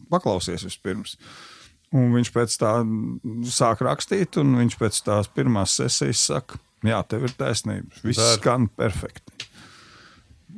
Paklausies 0.09 0.65
vispirms. 0.65 1.19
Un 1.97 2.11
viņš 2.13 2.29
pēc 2.35 2.55
tā 2.61 2.73
sāk 3.49 3.81
rakstīt, 3.85 4.37
un 4.41 4.53
viņš 4.59 4.77
pēc 4.77 5.01
tās 5.07 5.29
pirmās 5.33 5.73
sesijas 5.79 6.21
saka, 6.29 6.59
jā, 6.85 6.99
tev 7.09 7.25
ir 7.25 7.33
taisnība. 7.39 7.89
Viss 8.03 8.21
Dar. 8.21 8.35
skan 8.37 8.69
perfekti. 8.77 9.49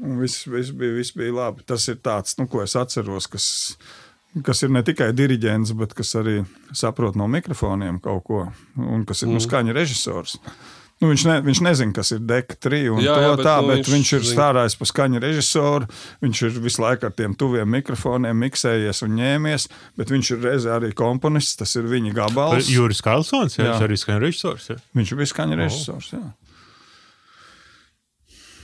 Un 0.02 0.20
viss, 0.20 0.44
viss, 0.50 0.74
bija, 0.76 0.98
viss 0.98 1.16
bija 1.16 1.36
labi. 1.38 1.64
Tas 1.68 1.88
ir 1.92 2.02
tāds, 2.04 2.36
nu, 2.40 2.50
ko 2.52 2.64
es 2.66 2.76
atceros, 2.80 3.30
kas 3.32 3.48
kas 4.46 4.64
ir 4.64 4.72
ne 4.72 4.82
tikai 4.86 5.10
diriģents, 5.16 5.74
bet 5.80 5.96
kas 5.98 6.14
arī 6.20 6.42
saprot 6.78 7.18
no 7.20 7.28
mikrofoniem 7.32 8.00
kaut 8.04 8.24
ko, 8.28 8.44
un 8.80 9.04
kas 9.08 9.24
ir 9.24 9.32
nu, 9.32 9.36
mm. 9.36 9.42
nu, 9.42 9.44
skaņa 9.44 9.76
režisors. 9.76 10.38
Nu, 11.02 11.10
viņš, 11.10 11.24
ne, 11.26 11.36
viņš 11.42 11.60
nezina, 11.66 11.94
kas 11.98 12.12
ir 12.14 12.20
deka 12.30 12.60
trījus 12.62 13.00
un 13.00 13.02
jā, 13.02 13.16
jā, 13.24 13.30
bet, 13.34 13.46
tā, 13.48 13.56
nu, 13.64 13.72
bet 13.72 13.80
viņš, 13.80 13.94
viņš 13.96 14.12
ir 14.20 14.26
strādājis 14.30 14.76
par 14.78 14.90
skaņu 14.92 15.22
režisoru. 15.24 15.88
Viņš 16.22 16.42
ir 16.46 16.60
visu 16.62 16.84
laiku 16.84 17.08
ar 17.10 17.16
tiem 17.18 17.34
tuviem 17.34 17.72
mikrofoniem 17.74 18.38
miksējies 18.46 19.02
un 19.08 19.16
ņēmies, 19.18 19.66
bet 19.98 20.14
viņš 20.14 20.32
ir 20.36 20.46
reizē 20.46 20.76
arī 20.76 20.92
komponists. 20.98 21.58
Tas 21.58 21.74
ir 21.80 21.90
viņa 21.90 22.14
gabals. 22.20 22.70
Juris 22.70 23.02
Kalsons, 23.02 23.58
jā, 23.58 23.72
jā. 23.72 23.80
arī 23.82 23.98
skaņu 23.98 24.22
režisors. 24.28 24.70
Jā. 24.70 24.78
Viņš 25.02 25.16
ir 25.18 25.26
skaņu 25.34 25.58
režisors. 25.64 26.14
Jā. 26.14 26.22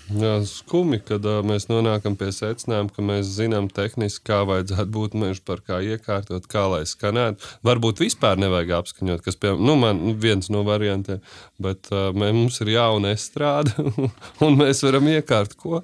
Jā, 0.08 0.38
skumi, 0.48 1.02
kad 1.04 1.26
uh, 1.28 1.42
mēs 1.44 1.66
nonākam 1.68 2.16
pie 2.16 2.30
secinājuma, 2.32 2.94
ka 2.96 3.04
mēs 3.04 3.28
zinām 3.36 3.66
tehniski, 3.68 4.24
kā 4.30 4.40
vajadzētu 4.48 4.88
būt 4.96 5.18
meža 5.20 5.44
parkā 5.44 5.82
iekārtot, 5.84 6.48
kā 6.48 6.64
lai 6.72 6.86
skanētu. 6.88 7.44
Varbūt 7.68 8.00
vispār 8.06 8.40
nevajag 8.40 8.72
apskaņot, 8.78 9.24
kas 9.26 9.36
pie, 9.36 9.52
nu, 9.60 9.76
man 9.80 10.00
viens 10.22 10.48
no 10.54 10.64
variantiem, 10.68 11.20
bet 11.60 11.92
uh, 11.92 12.14
mē, 12.16 12.32
mums 12.38 12.62
ir 12.64 12.72
jauna 12.78 13.12
estrāde, 13.18 13.76
un 14.46 14.56
mēs 14.62 14.86
varam 14.88 15.12
iekārt 15.12 15.58
ko? 15.60 15.82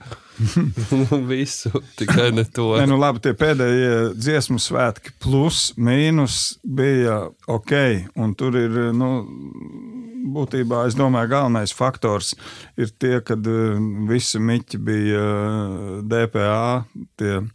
Visu, 1.29 1.83
tikai 1.99 2.31
ne 2.31 2.47
to. 2.47 2.71
Ne, 2.79 2.87
nu 2.89 3.01
labi, 3.01 3.25
tie 3.27 3.35
pēdējie 3.37 4.13
dziesmu 4.15 4.61
svētki 4.63 5.17
plus, 5.21 5.73
mīnus 5.75 6.61
bija 6.63 7.25
ok, 7.51 7.75
un 8.23 8.33
tur 8.39 8.55
ir, 8.57 8.79
nu, 8.95 9.11
būtībā 10.33 10.85
es 10.87 10.97
domāju, 10.97 11.31
galvenais 11.35 11.73
faktors 11.75 12.33
ir 12.79 12.91
tie, 12.99 13.17
kad 13.25 13.43
uh, 13.49 13.75
visi 14.13 14.39
miķi 14.39 14.77
bija 14.81 15.23
uh, 15.23 16.01
DPA, 16.05 16.83
tie 17.19 17.33
uh, 17.41 17.47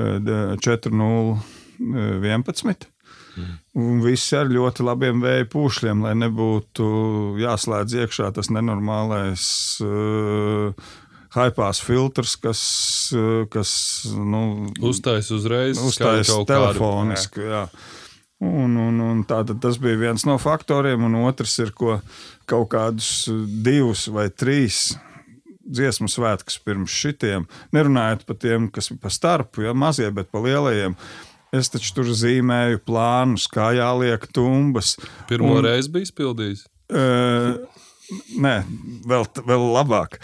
4.0.11. 0.00 2.86
Mm. 3.32 3.56
Un 3.80 4.02
visi 4.04 4.36
ar 4.36 4.44
ļoti 4.52 4.84
labiem 4.84 5.22
vēja 5.24 5.46
pūšļiem, 5.52 6.02
lai 6.04 6.12
nebūtu 6.20 6.84
jāslēdz 7.40 7.90
iekšā 8.02 8.26
tas 8.36 8.48
nenormālais 8.52 9.44
uh, 9.84 10.68
hypās 11.32 11.80
filtrs, 11.80 12.36
kas, 12.40 12.60
uh, 13.16 13.48
kas 13.52 13.70
nu, 14.12 14.68
uzstājas 14.84 15.30
uzreiz, 15.32 15.80
uzstājas 15.80 16.28
telefoniski. 16.48 17.40
Kādu, 17.40 17.48
jā. 17.48 17.64
Jā. 17.64 17.70
Un, 18.42 18.74
un, 18.74 18.96
un 19.06 19.20
tātad 19.22 19.60
tas 19.62 19.76
bija 19.78 20.00
viens 20.00 20.24
no 20.26 20.34
faktoriem, 20.42 21.04
un 21.06 21.14
otrs 21.22 21.52
ir, 21.62 21.70
ko 21.78 22.00
kaut 22.50 22.72
kādus 22.72 23.30
divus 23.62 24.08
vai 24.10 24.26
trīs 24.34 24.96
dziesmu 25.64 26.08
svētkus 26.10 26.58
pirms 26.62 26.94
šitiem, 26.94 27.46
nerunājot 27.74 28.24
par 28.28 28.38
tiem, 28.42 28.68
kas 28.72 28.90
ir 28.92 28.98
pa 29.02 29.12
starpu, 29.12 29.66
ja 29.66 29.74
mazie, 29.76 30.08
bet 30.14 30.30
pa 30.32 30.42
lielajiem. 30.42 30.96
Es 31.52 31.68
taču 31.68 31.90
tur 31.98 32.08
zīmēju 32.16 32.80
plānus, 32.86 33.44
kā 33.52 33.74
jāliek 33.76 34.24
tumbas. 34.32 34.94
Pirmo 35.28 35.58
un, 35.58 35.66
reizi 35.66 35.92
bija 35.92 36.08
izpildījis? 36.08 36.64
Uh, 36.88 37.60
nē, 38.40 38.54
vēl, 39.08 39.26
vēl 39.50 39.66
labāk. 39.74 40.16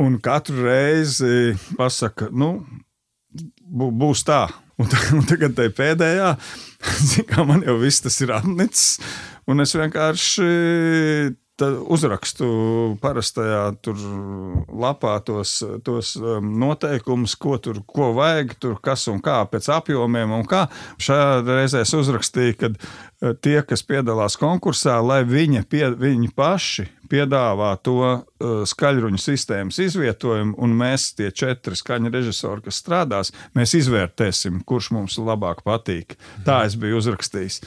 Un 0.00 0.18
katru 0.20 0.66
reizi 0.66 1.54
pasaka, 1.78 2.28
nu, 2.34 2.58
būs 3.64 4.26
tā. 4.28 4.44
Un, 4.74 4.90
un 5.14 5.22
tagad 5.30 5.54
tai 5.54 5.68
pēdējā, 5.70 6.32
kā 7.30 7.44
man 7.46 7.62
jau 7.62 7.78
viss 7.78 8.02
tas 8.02 8.16
ir 8.24 8.34
atnicis, 8.34 8.98
un 9.46 9.62
es 9.62 9.74
vienkārši 9.78 10.48
uzrakstu 11.62 12.46
parastajā 13.02 13.76
lapā 14.74 15.14
tos, 15.22 15.60
tos 15.86 16.14
um, 16.18 16.48
noteikumus, 16.58 17.36
ko 17.38 17.58
tur 17.62 17.78
ko 17.86 18.10
vajag, 18.16 18.56
tur 18.58 18.80
kas 18.82 19.06
un 19.12 19.20
kā 19.22 19.44
pēc 19.46 19.68
apjomiem. 19.76 20.34
Kā. 20.50 20.66
Šajā 20.98 21.44
reizē 21.46 21.84
es 21.84 21.94
uzrakstīju, 21.94 22.56
ka 22.58 22.72
uh, 22.74 23.36
tie, 23.38 23.60
kas 23.62 23.86
piedalās 23.86 24.38
konkursā, 24.40 24.98
lai 25.04 25.22
viņi, 25.28 25.62
pie, 25.70 25.86
viņi 25.94 26.32
paši 26.34 26.88
piedāvā 27.10 27.70
to 27.86 28.00
uh, 28.02 28.66
skaļruņu 28.66 29.22
sistēmas 29.22 29.78
izvietojumu, 29.78 30.58
un 30.58 30.74
mēs, 30.74 31.12
tie 31.14 31.30
četri 31.30 31.78
skaņu 31.78 32.10
režisori, 32.10 32.66
kas 32.66 32.82
strādās, 32.82 33.34
mēs 33.54 33.78
izvērtēsim, 33.78 34.64
kurš 34.66 34.90
mums 34.96 35.22
labāk 35.22 35.62
patīk. 35.62 36.18
Tā 36.46 36.64
es 36.66 36.74
biju 36.80 36.98
uzrakstījis. 36.98 37.62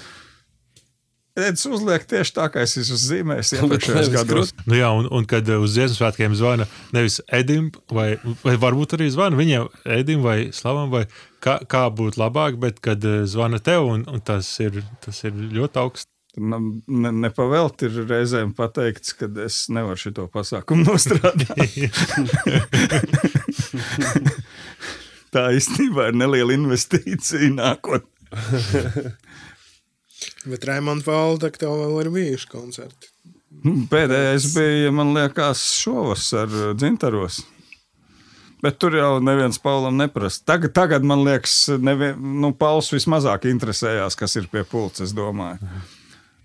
Edis 1.37 1.67
uzliek 1.69 2.01
tieši 2.09 2.33
tā, 2.33 2.47
kā 2.49 2.63
es 2.65 2.73
esmu 2.81 2.97
zīmējis 2.97 3.53
iepriekšējos 3.59 4.09
gados. 4.13 4.53
Nu 4.65 4.79
jā, 4.79 4.89
un, 4.97 5.05
un 5.13 5.25
kad 5.29 5.49
uz 5.53 5.75
Ziemassvētkiem 5.75 6.33
zvana 6.37 6.65
nevis 6.95 7.19
Edim, 7.33 7.69
vai, 7.93 8.15
vai 8.41 8.55
varbūt 8.57 8.95
arī 8.97 9.09
zvana 9.13 9.37
viņiem, 9.37 9.67
Edim 9.97 10.23
vai 10.25 10.37
Slavam, 10.55 10.89
vai 10.93 11.05
kā, 11.43 11.57
kā 11.69 11.89
būtu 11.93 12.19
labāk, 12.21 12.57
bet 12.61 12.79
kad 12.83 13.03
eh, 13.05 13.25
zvana 13.29 13.59
tev, 13.63 13.81
un, 13.93 14.05
un 14.09 14.19
tas, 14.25 14.59
ir, 14.63 14.71
tas 15.05 15.23
ir 15.27 15.33
ļoti 15.35 15.77
augsts. 15.83 16.11
Ne, 16.37 17.09
nepavēlt 17.25 17.81
ir 17.87 17.93
reizēm 18.05 18.51
pateikts, 18.57 19.15
ka 19.17 19.25
es 19.41 19.55
nevaru 19.73 19.97
šo 19.97 20.27
pasākumu 20.33 20.85
nostrādāt. 20.89 21.57
tā 25.33 25.41
īstenībā 25.57 26.01
ir 26.11 26.15
neliela 26.21 26.53
investīcija 26.57 27.49
nākotnē. 27.57 28.09
Bet 30.47 30.65
Raimonda 30.67 31.05
Valda, 31.07 31.51
tev 31.53 31.75
vēl 31.81 32.01
ir 32.03 32.09
bijuši 32.13 32.49
koncerti. 32.51 33.11
Nu, 33.63 33.73
pēdējais 33.89 34.51
bija, 34.53 34.91
man 34.93 35.13
liekas, 35.15 35.61
šovasar 35.81 36.51
dzintaros. 36.77 37.41
Bet 38.61 38.79
tur 38.81 38.95
jau 38.97 39.17
neviens 39.21 39.59
Paulam 39.61 39.99
neprasa. 39.99 40.41
Tagad, 40.49 40.73
tagad 40.73 41.05
man 41.05 41.21
liekas, 41.25 41.67
nevien, 41.77 42.17
nu, 42.41 42.51
Pauls 42.57 42.89
vismazāk 42.93 43.45
interesējās, 43.49 44.17
kas 44.17 44.33
ir 44.39 44.49
pie 44.51 44.63
pulca, 44.65 45.05
es 45.05 45.13
domāju. 45.17 45.61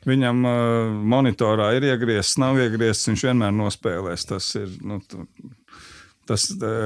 Viņam 0.08 0.44
uh, 0.44 0.92
monitorā 1.14 1.70
ir 1.76 1.86
iegriezts, 1.92 2.36
nav 2.42 2.58
iegriezts, 2.60 3.08
viņš 3.08 3.24
vienmēr 3.28 3.52
nospēlēs. 3.54 4.26
Tas 4.28 4.50
ir, 4.58 4.74
nu, 4.84 4.98
Tas, 6.22 6.44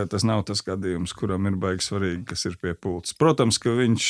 tas 0.08 0.24
nav 0.24 0.46
tas 0.48 0.62
gadījums, 0.64 1.12
kuram 1.16 1.44
ir 1.50 1.58
baigi 1.60 1.84
svarīgi, 1.84 2.22
kas 2.30 2.46
ir 2.48 2.54
pie 2.60 2.72
pults. 2.72 3.12
Protams, 3.20 3.58
ka 3.60 3.74
viņš 3.76 4.06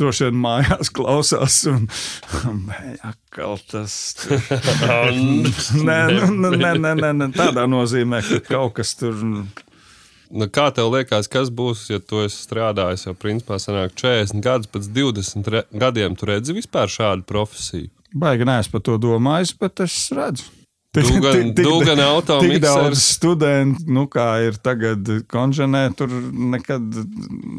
droši 0.00 0.28
vien 0.30 0.38
mājās 0.40 0.88
klausās, 0.94 1.58
un 1.68 1.84
atkal 3.10 3.60
tas 3.68 3.96
nē, 5.88 5.98
nu, 6.32 6.54
nē, 6.54 6.72
nē, 6.80 6.94
nē, 6.96 7.12
nē, 7.18 7.28
tādā 7.36 7.66
nozīmē, 7.68 8.22
ka 8.30 8.40
kaut 8.48 8.78
kas 8.80 8.94
tur. 8.96 9.20
Nu, 10.32 10.48
kā 10.48 10.70
tev 10.72 10.88
liekas, 10.94 11.28
kas 11.28 11.52
būs, 11.52 11.84
ja 11.92 12.00
tu 12.00 12.22
esi 12.24 12.40
strādājis 12.46 13.04
jau 13.04 13.12
principā 13.12 13.60
sanāk 13.60 13.92
40 14.00 14.40
gadus, 14.40 14.70
pēc 14.72 14.88
20 14.96 15.52
re 15.52 15.66
gadiem 15.76 16.16
tu 16.16 16.30
redzi 16.30 16.56
vispār 16.56 16.88
šādu 16.88 17.28
profesiju? 17.28 17.92
Baigi 18.16 18.48
neesmu 18.48 18.78
par 18.78 18.86
to 18.88 18.96
domājis, 19.00 19.52
bet 19.60 19.84
es 19.84 19.98
redzu. 20.16 20.48
Dūgan, 20.92 21.54
dūgan 21.56 22.00
tik 22.28 22.58
daudz 22.60 23.00
studentu, 23.00 23.86
nu, 23.96 24.02
kā 24.12 24.26
ir 24.44 24.58
tagad 24.60 25.06
konženē, 25.32 25.86
tur 25.96 26.10
nekad 26.52 26.98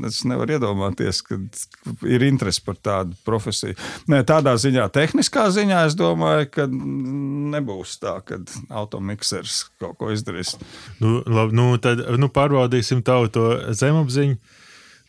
es 0.05 0.19
nevaru 0.30 0.53
iedomāties, 0.53 1.23
ka 1.26 1.39
ir 2.05 2.26
interesi 2.27 2.61
par 2.61 2.77
tādu 2.77 3.18
profesiju. 3.26 3.73
Nē, 4.14 4.19
tādā 4.30 4.53
ziņā, 4.61 4.85
tehniskā 4.93 5.47
ziņā, 5.55 5.80
es 5.89 5.97
domāju, 5.97 6.45
ka 6.53 6.68
nebūs 6.69 7.95
tā, 8.03 8.19
ka 8.22 8.38
automiksers 8.69 9.64
kaut 9.81 9.97
ko 9.97 10.11
izdarīs. 10.14 10.53
Nu, 11.01 11.23
labi, 11.26 11.57
nu, 11.57 11.72
tad 11.81 12.03
nu, 12.22 12.30
pārbaudīsim 12.30 13.01
tavu 13.01 13.31
to 13.34 13.47
zemapziņu. 13.73 14.38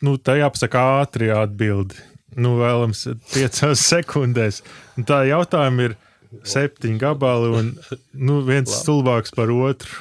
Nu, 0.01 0.15
tā 0.17 0.39
jāpasaka 0.39 0.81
ātri 1.03 1.29
atbildi. 1.29 2.01
Nu, 2.41 2.57
vēlams, 2.57 3.05
piecās 3.35 3.85
sekundēs. 3.93 4.63
Un 4.97 5.05
tā 5.05 5.21
jautājuma 5.29 5.91
ir 5.91 5.95
septiņi 6.43 6.99
gabali 7.01 7.51
un 7.59 7.71
nu, 8.13 8.41
viens 8.47 8.71
stulbāks 8.81 9.33
par 9.35 9.51
otru. 9.53 9.91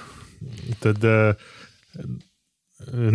Tad, 0.82 1.04
uh, 1.04 1.34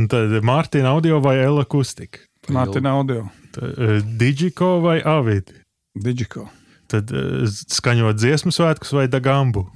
tad 0.09 0.37
Mārtiņa 0.45 0.93
audio 0.95 1.19
vai 1.23 1.37
Ela 1.43 1.65
Kustika? 1.69 2.23
Mārtiņa 2.49 2.93
audio. 2.95 3.27
Uh, 3.59 3.99
Digiko 4.19 4.77
vai 4.85 4.99
Avid? 5.05 5.51
Digiko. 5.97 6.47
Tad 6.89 7.11
uh, 7.13 7.45
skaņot 7.49 8.17
dziesmu 8.17 8.53
svētkus 8.55 8.95
vai 8.95 9.09
Dagambu? 9.11 9.67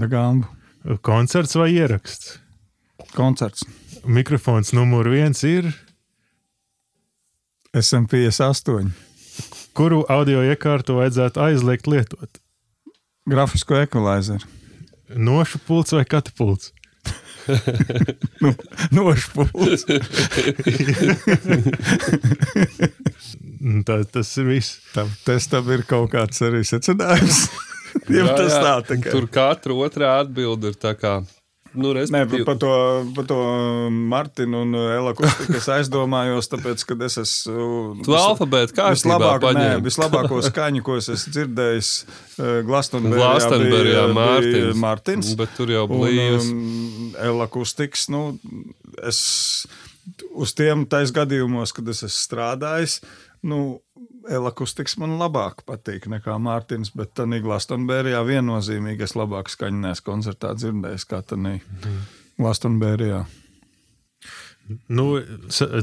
Dagambu. 0.00 0.48
Koncerts 1.04 1.56
vai 1.56 1.70
ieraksts? 1.72 2.38
Koncerts. 3.16 3.64
Mikrofons 4.04 4.74
numur 4.76 5.08
viens 5.08 5.40
ir 5.48 5.70
SM58. 7.74 8.92
Kuru 9.74 10.04
audio 10.12 10.44
iekārtu 10.46 11.00
vajadzētu 11.00 11.42
aizliegt 11.42 11.88
lietot? 11.90 12.43
Grafisko 13.26 13.78
ekvilaizeru. 13.80 14.46
Nošu 15.16 15.58
pults 15.66 15.92
vai 15.96 16.04
katapults? 16.04 16.72
nu, 18.44 18.50
nošu 18.92 19.30
pults. 19.34 19.84
tā, 23.88 23.96
tas 24.12 24.32
ir 24.40 24.48
viss. 24.48 24.80
Tam 24.92 25.08
testam 25.24 25.70
ir 25.72 25.84
kaut 25.88 26.12
kāds 26.12 26.44
arī 26.44 26.64
secinājums. 26.68 27.46
jā, 28.12 28.24
jā, 28.24 28.36
tā, 28.36 28.44
tā, 28.48 28.74
tā, 28.90 29.00
tur 29.08 29.28
katra 29.32 29.76
otrā 29.86 30.18
atbilde 30.24 30.72
ir 30.72 30.80
tā 30.80 30.92
kā 30.98 31.18
Nu, 31.74 31.90
Nē, 31.90 32.22
par 32.46 32.58
to, 32.60 32.70
par 33.16 33.26
to 33.26 33.38
Martinu 33.90 34.60
un 34.62 34.76
Ela 34.78 35.10
Kustiku 35.18 35.56
es 35.58 35.66
aizdomājos, 35.74 36.46
tāpēc, 36.52 36.84
ka 36.86 36.96
es 37.06 37.18
esmu. 37.18 38.04
Tu 38.06 38.14
alfabētu 38.14 38.76
kā 38.76 38.92
vislabāko, 38.94 39.50
nē, 39.56 39.68
vislabāko 39.82 40.38
skaņu, 40.46 40.84
ko 40.86 40.98
es 41.00 41.10
esmu 41.16 41.34
dzirdējis 41.34 41.90
eh, 42.04 42.60
Glastonberijā, 42.68 43.30
Glastonberijā 43.32 44.04
Mārtins. 44.14 44.82
Martins. 44.84 45.32
Bet 45.40 45.56
tur 45.58 45.74
jau 45.74 45.86
blīvs. 45.90 46.52
Ela 47.26 47.48
Kustiks, 47.50 48.06
nu, 48.14 48.26
es 49.02 49.20
uz 50.34 50.54
tiem 50.54 50.86
tais 50.90 51.10
gadījumos, 51.14 51.74
kad 51.74 51.90
es 51.90 52.04
esmu 52.06 52.20
strādājis, 52.20 53.00
nu, 53.50 53.80
Elakustiks 54.30 54.96
man 55.00 55.18
labāk 55.20 55.62
patīk 55.68 56.08
nekā 56.10 56.36
Mārtiņš, 56.40 56.92
bet 56.96 57.14
tādā 57.18 57.40
Glastonbērijā 57.44 58.22
viennozīmīgi 58.26 59.04
es 59.06 59.16
labāk 59.18 59.50
skaņinās 59.52 60.04
koncertā 60.04 60.54
dzirdējis 60.56 61.08
kā 61.10 61.20
tādā 61.26 61.58
Glastonbērijā. 62.40 63.24
Nu, 64.88 65.18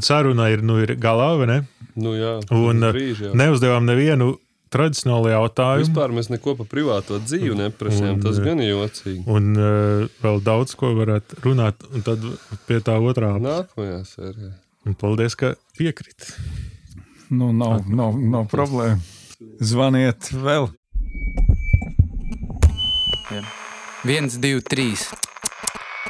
saruna 0.02 0.48
ir, 0.50 0.64
nu, 0.66 0.80
ir 0.82 0.96
galā, 0.98 1.36
vai 1.38 1.48
ne? 1.50 1.58
Nu, 1.94 2.16
jā, 2.18 2.40
un 2.56 2.82
brīži, 2.90 3.28
jā. 3.28 3.36
neuzdevām 3.38 3.86
nevienu 3.86 4.34
tradicionālu 4.74 5.30
jautājumu. 5.34 5.86
Vispār 5.86 6.16
mēs 6.16 6.32
neko 6.32 6.56
par 6.62 6.70
privāto 6.72 7.20
dzīvi 7.22 7.58
neprasījām. 7.60 8.22
Tas 8.24 8.40
gan 8.42 8.64
ir 8.64 8.72
jocīgi. 8.72 9.22
Un 9.30 9.54
uh, 9.54 10.10
vēl 10.24 10.42
daudz 10.48 10.74
ko 10.80 10.96
varētu 10.98 11.44
runāt, 11.46 11.86
un 11.92 12.06
tad 12.08 12.26
pie 12.66 12.82
tā 12.86 12.98
otrā. 12.98 13.36
Nākamajā 13.44 14.02
sērijā. 14.16 14.54
Un 14.88 14.98
paldies, 14.98 15.38
ka 15.38 15.54
piekrīt. 15.78 16.32
Nu, 17.32 17.54
nav, 17.56 17.86
nav, 17.88 18.18
nav 18.20 18.48
problēma. 18.52 19.00
Zvaniet 19.64 20.34
vēl. 20.36 20.68
Viens, 24.04 24.36
divi, 24.44 24.60
trīs. 24.68 25.06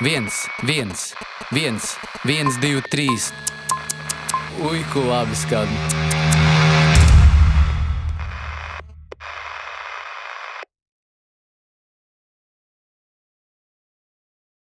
Viens, 0.02 0.41
viens, 0.65 1.11
viens, 1.53 1.91
viens, 2.26 2.57
divi, 2.64 2.81
trīs. 2.89 3.30
Ko 4.93 5.06
labi 5.11 5.38
skan. 5.38 6.10